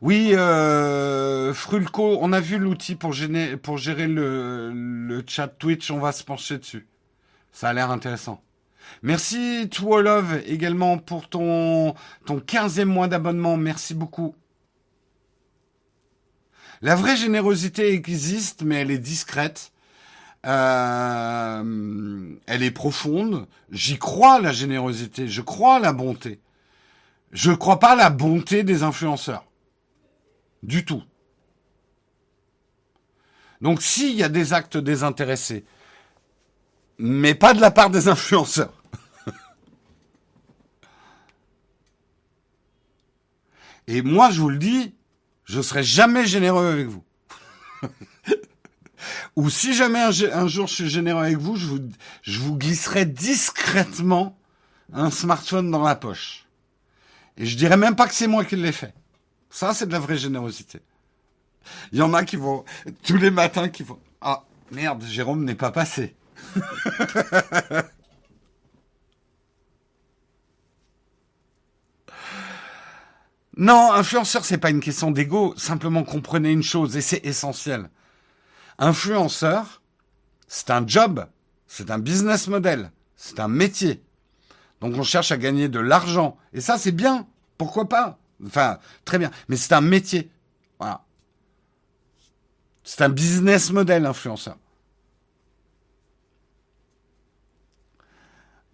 Oui, 0.00 0.32
euh, 0.34 1.54
Frulco, 1.54 2.18
on 2.20 2.32
a 2.32 2.40
vu 2.40 2.58
l'outil 2.58 2.94
pour, 2.94 3.12
gérer 3.12 4.06
le, 4.06 5.24
chat 5.26 5.48
Twitch, 5.48 5.90
on 5.90 5.98
va 5.98 6.12
se 6.12 6.24
pencher 6.24 6.58
dessus. 6.58 6.86
Ça 7.52 7.68
a 7.68 7.72
l'air 7.72 7.90
intéressant. 7.90 8.42
Merci 9.02 9.68
To 9.70 10.00
Love 10.00 10.42
également 10.46 10.98
pour 10.98 11.28
ton, 11.28 11.94
ton 12.26 12.38
15e 12.38 12.84
mois 12.84 13.08
d'abonnement. 13.08 13.56
Merci 13.56 13.94
beaucoup. 13.94 14.34
La 16.82 16.96
vraie 16.96 17.16
générosité 17.16 17.92
existe, 17.92 18.62
mais 18.62 18.76
elle 18.76 18.90
est 18.90 18.98
discrète. 18.98 19.72
Euh, 20.46 22.34
elle 22.46 22.62
est 22.62 22.70
profonde. 22.70 23.46
J'y 23.70 23.98
crois 23.98 24.40
la 24.40 24.52
générosité. 24.52 25.28
Je 25.28 25.40
crois 25.40 25.78
la 25.78 25.92
bonté. 25.92 26.40
Je 27.32 27.50
ne 27.50 27.56
crois 27.56 27.78
pas 27.78 27.96
la 27.96 28.10
bonté 28.10 28.62
des 28.62 28.82
influenceurs. 28.82 29.46
Du 30.64 30.84
tout. 30.84 31.02
Donc 33.60 33.82
s'il 33.82 34.14
y 34.14 34.22
a 34.22 34.28
des 34.28 34.52
actes 34.54 34.76
désintéressés, 34.76 35.64
mais 36.98 37.34
pas 37.34 37.54
de 37.54 37.60
la 37.60 37.70
part 37.70 37.90
des 37.90 38.08
influenceurs. 38.14 38.82
Et 43.86 44.00
moi, 44.02 44.30
je 44.30 44.40
vous 44.40 44.48
le 44.48 44.58
dis, 44.58 44.94
je 45.44 45.60
serai 45.60 45.82
jamais 45.82 46.26
généreux 46.26 46.66
avec 46.66 46.86
vous. 46.86 47.04
Ou 49.36 49.50
si 49.50 49.74
jamais 49.74 50.00
un, 50.00 50.10
jour 50.48 50.66
je 50.66 50.74
suis 50.74 50.88
généreux 50.88 51.24
avec 51.24 51.36
vous, 51.36 51.56
je 51.56 51.66
vous, 52.40 52.56
glisserai 52.56 53.04
discrètement 53.04 54.38
un 54.94 55.10
smartphone 55.10 55.70
dans 55.70 55.82
la 55.82 55.94
poche. 55.94 56.46
Et 57.36 57.44
je 57.44 57.56
dirais 57.56 57.76
même 57.76 57.96
pas 57.96 58.06
que 58.08 58.14
c'est 58.14 58.28
moi 58.28 58.46
qui 58.46 58.56
l'ai 58.56 58.72
fait. 58.72 58.94
Ça, 59.54 59.72
c'est 59.72 59.86
de 59.86 59.92
la 59.92 60.00
vraie 60.00 60.18
générosité. 60.18 60.80
Il 61.92 62.00
y 62.00 62.02
en 62.02 62.12
a 62.12 62.24
qui 62.24 62.34
vont, 62.34 62.64
tous 63.04 63.16
les 63.18 63.30
matins, 63.30 63.68
qui 63.68 63.84
vont, 63.84 64.00
ah, 64.20 64.42
merde, 64.72 65.04
Jérôme 65.04 65.44
n'est 65.44 65.54
pas 65.54 65.70
passé. 65.70 66.16
non, 73.56 73.92
influenceur, 73.92 74.44
c'est 74.44 74.58
pas 74.58 74.70
une 74.70 74.80
question 74.80 75.12
d'ego. 75.12 75.54
Simplement 75.56 76.02
comprenez 76.02 76.50
une 76.50 76.64
chose, 76.64 76.96
et 76.96 77.00
c'est 77.00 77.24
essentiel. 77.24 77.90
Influenceur, 78.78 79.82
c'est 80.48 80.70
un 80.70 80.84
job, 80.84 81.28
c'est 81.68 81.92
un 81.92 82.00
business 82.00 82.48
model, 82.48 82.90
c'est 83.14 83.38
un 83.38 83.46
métier. 83.46 84.02
Donc 84.80 84.96
on 84.96 85.04
cherche 85.04 85.30
à 85.30 85.36
gagner 85.36 85.68
de 85.68 85.78
l'argent. 85.78 86.36
Et 86.52 86.60
ça, 86.60 86.76
c'est 86.76 86.90
bien. 86.90 87.28
Pourquoi 87.56 87.88
pas? 87.88 88.18
Enfin, 88.46 88.78
très 89.04 89.18
bien. 89.18 89.30
Mais 89.48 89.56
c'est 89.56 89.72
un 89.72 89.80
métier. 89.80 90.30
Voilà. 90.78 91.04
C'est 92.82 93.02
un 93.02 93.08
business 93.08 93.72
model, 93.72 94.06
influenceur. 94.06 94.56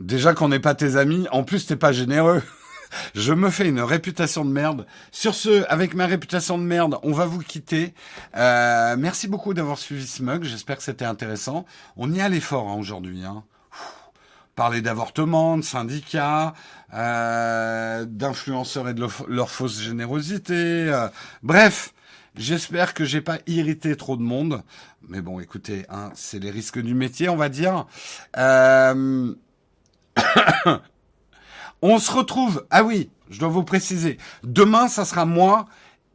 Déjà 0.01 0.32
qu'on 0.35 0.49
n'est 0.49 0.61
pas 0.61 0.74
tes 0.74 0.97
amis, 0.97 1.27
en 1.31 1.45
plus 1.45 1.66
t'es 1.66 1.77
pas 1.77 1.93
généreux. 1.93 2.43
Je 3.15 3.32
me 3.32 3.51
fais 3.51 3.69
une 3.69 3.81
réputation 3.81 4.45
de 4.45 4.51
merde. 4.51 4.87
Sur 5.12 5.35
ce, 5.35 5.65
avec 5.69 5.95
ma 5.95 6.07
réputation 6.07 6.59
de 6.59 6.65
merde, 6.65 6.99
on 7.03 7.12
va 7.12 7.27
vous 7.27 7.41
quitter. 7.41 7.95
Euh, 8.37 8.97
merci 8.99 9.28
beaucoup 9.28 9.55
d'avoir 9.55 9.78
suivi 9.78 10.07
Smug. 10.07 10.43
J'espère 10.43 10.78
que 10.78 10.82
c'était 10.82 11.05
intéressant. 11.05 11.66
On 11.97 12.12
y 12.12 12.20
allait 12.20 12.41
fort 12.41 12.69
hein, 12.69 12.77
aujourd'hui. 12.77 13.24
Hein. 13.24 13.45
Parler 14.61 14.82
d'avortement, 14.82 15.57
de 15.57 15.62
syndicats, 15.62 16.53
euh, 16.93 18.05
d'influenceurs 18.05 18.91
et 18.91 18.93
de 18.93 19.09
leur, 19.27 19.51
fausse 19.51 19.81
générosité. 19.81 20.53
Euh, 20.55 21.09
bref, 21.43 21.95
j'espère 22.37 22.93
que 22.93 23.07
j'ai 23.07 23.23
pas 23.23 23.39
irrité 23.47 23.97
trop 23.97 24.19
de 24.19 24.23
monde. 24.23 24.62
Mais 25.09 25.23
bon, 25.23 25.41
écoutez, 25.41 25.87
hein, 25.89 26.11
c'est 26.12 26.39
les 26.39 26.51
risques 26.51 26.78
du 26.78 26.93
métier, 26.93 27.31
on 27.31 27.37
va 27.37 27.49
dire. 27.49 27.87
Euh... 28.37 29.32
On 31.81 31.99
se 31.99 32.12
retrouve. 32.12 32.66
Ah 32.69 32.85
oui, 32.85 33.09
je 33.31 33.41
dois 33.41 33.49
vous 33.49 33.65
préciser. 33.65 34.19
Demain, 34.45 34.89
ça 34.89 35.07
sera 35.07 35.24
moi. 35.24 35.69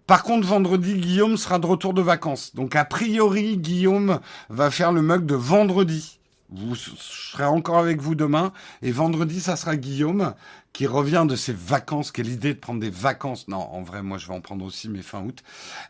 Par 0.05 0.21
contre, 0.21 0.47
vendredi, 0.47 0.93
Guillaume 0.93 1.37
sera 1.37 1.57
de 1.57 1.65
retour 1.65 1.95
de 1.95 2.03
vacances. 2.03 2.53
Donc, 2.53 2.75
a 2.75 2.85
priori, 2.85 3.57
Guillaume 3.57 4.19
va 4.49 4.69
faire 4.69 4.91
le 4.91 5.01
mug 5.01 5.25
de 5.25 5.33
vendredi. 5.33 6.19
Vous 6.49 6.75
serez 6.75 7.45
encore 7.45 7.77
avec 7.77 8.01
vous 8.01 8.15
demain. 8.15 8.53
Et 8.81 8.91
vendredi, 8.91 9.41
ça 9.41 9.55
sera 9.55 9.75
Guillaume 9.75 10.33
qui 10.73 10.87
revient 10.87 11.25
de 11.27 11.35
ses 11.35 11.53
vacances. 11.53 12.11
Quelle 12.11 12.29
idée 12.29 12.53
de 12.53 12.59
prendre 12.59 12.79
des 12.79 12.89
vacances. 12.89 13.47
Non, 13.47 13.57
en 13.57 13.81
vrai, 13.81 14.03
moi, 14.03 14.17
je 14.17 14.27
vais 14.27 14.33
en 14.33 14.41
prendre 14.41 14.65
aussi, 14.65 14.89
mais 14.89 15.01
fin 15.01 15.23
août. 15.23 15.43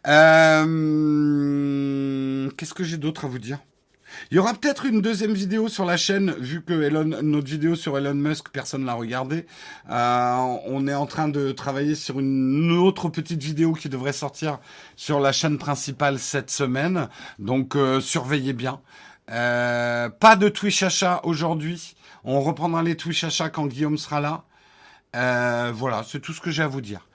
Euh... 0.08 0.66
Qu'est-ce 2.58 2.74
que 2.74 2.84
j'ai 2.84 2.98
d'autre 2.98 3.26
à 3.26 3.28
vous 3.28 3.40
dire? 3.40 3.60
Il 4.32 4.36
y 4.36 4.40
aura 4.40 4.54
peut-être 4.54 4.86
une 4.86 5.02
deuxième 5.02 5.34
vidéo 5.34 5.68
sur 5.68 5.84
la 5.86 5.98
chaîne, 5.98 6.36
vu 6.40 6.64
que 6.64 6.74
Elon, 6.74 7.22
notre 7.22 7.48
vidéo 7.48 7.76
sur 7.76 7.98
Elon 7.98 8.14
Musk, 8.14 8.50
personne 8.50 8.86
l'a 8.86 8.94
regardé. 8.94 9.46
Euh, 9.90 10.58
on 10.66 10.88
est 10.88 10.94
en 10.94 11.06
train 11.06 11.28
de 11.28 11.52
travailler 11.52 11.96
sur 11.96 12.20
une 12.20 12.72
autre 12.72 13.10
petite 13.10 13.44
vidéo 13.44 13.74
qui 13.74 13.90
devrait 13.90 14.14
sortir 14.14 14.60
sur 14.96 15.20
la 15.20 15.32
chaîne 15.32 15.58
principale 15.58 16.20
cette 16.20 16.50
semaine. 16.50 17.10
Donc 17.40 17.76
euh, 17.76 18.00
surveillez 18.00 18.54
bien. 18.54 18.80
Euh, 19.32 20.10
pas 20.10 20.36
de 20.36 20.50
Twitch 20.50 20.84
achat 20.84 21.22
aujourd'hui. 21.24 21.96
On 22.24 22.42
reprendra 22.42 22.84
les 22.84 22.96
Twitch 22.96 23.24
achats 23.24 23.50
quand 23.50 23.68
Guillaume 23.68 23.98
sera 23.98 24.20
là. 24.20 24.44
Euh, 25.16 25.72
voilà, 25.74 26.04
c'est 26.08 26.20
tout 26.20 26.34
ce 26.34 26.42
que 26.42 26.52
j'ai 26.52 26.64
à 26.64 26.68
vous 26.68 26.82
dire. 26.82 27.08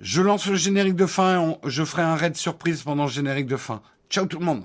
Je 0.00 0.20
lance 0.22 0.46
le 0.46 0.56
générique 0.56 0.96
de 0.96 1.06
fin. 1.06 1.56
je 1.64 1.84
ferai 1.84 2.02
un 2.02 2.16
raid 2.16 2.36
surprise 2.36 2.82
pendant 2.82 3.04
le 3.04 3.10
générique 3.10 3.46
de 3.46 3.56
fin. 3.56 3.82
Ciao 4.10 4.26
tout 4.26 4.38
le 4.38 4.44
monde 4.44 4.64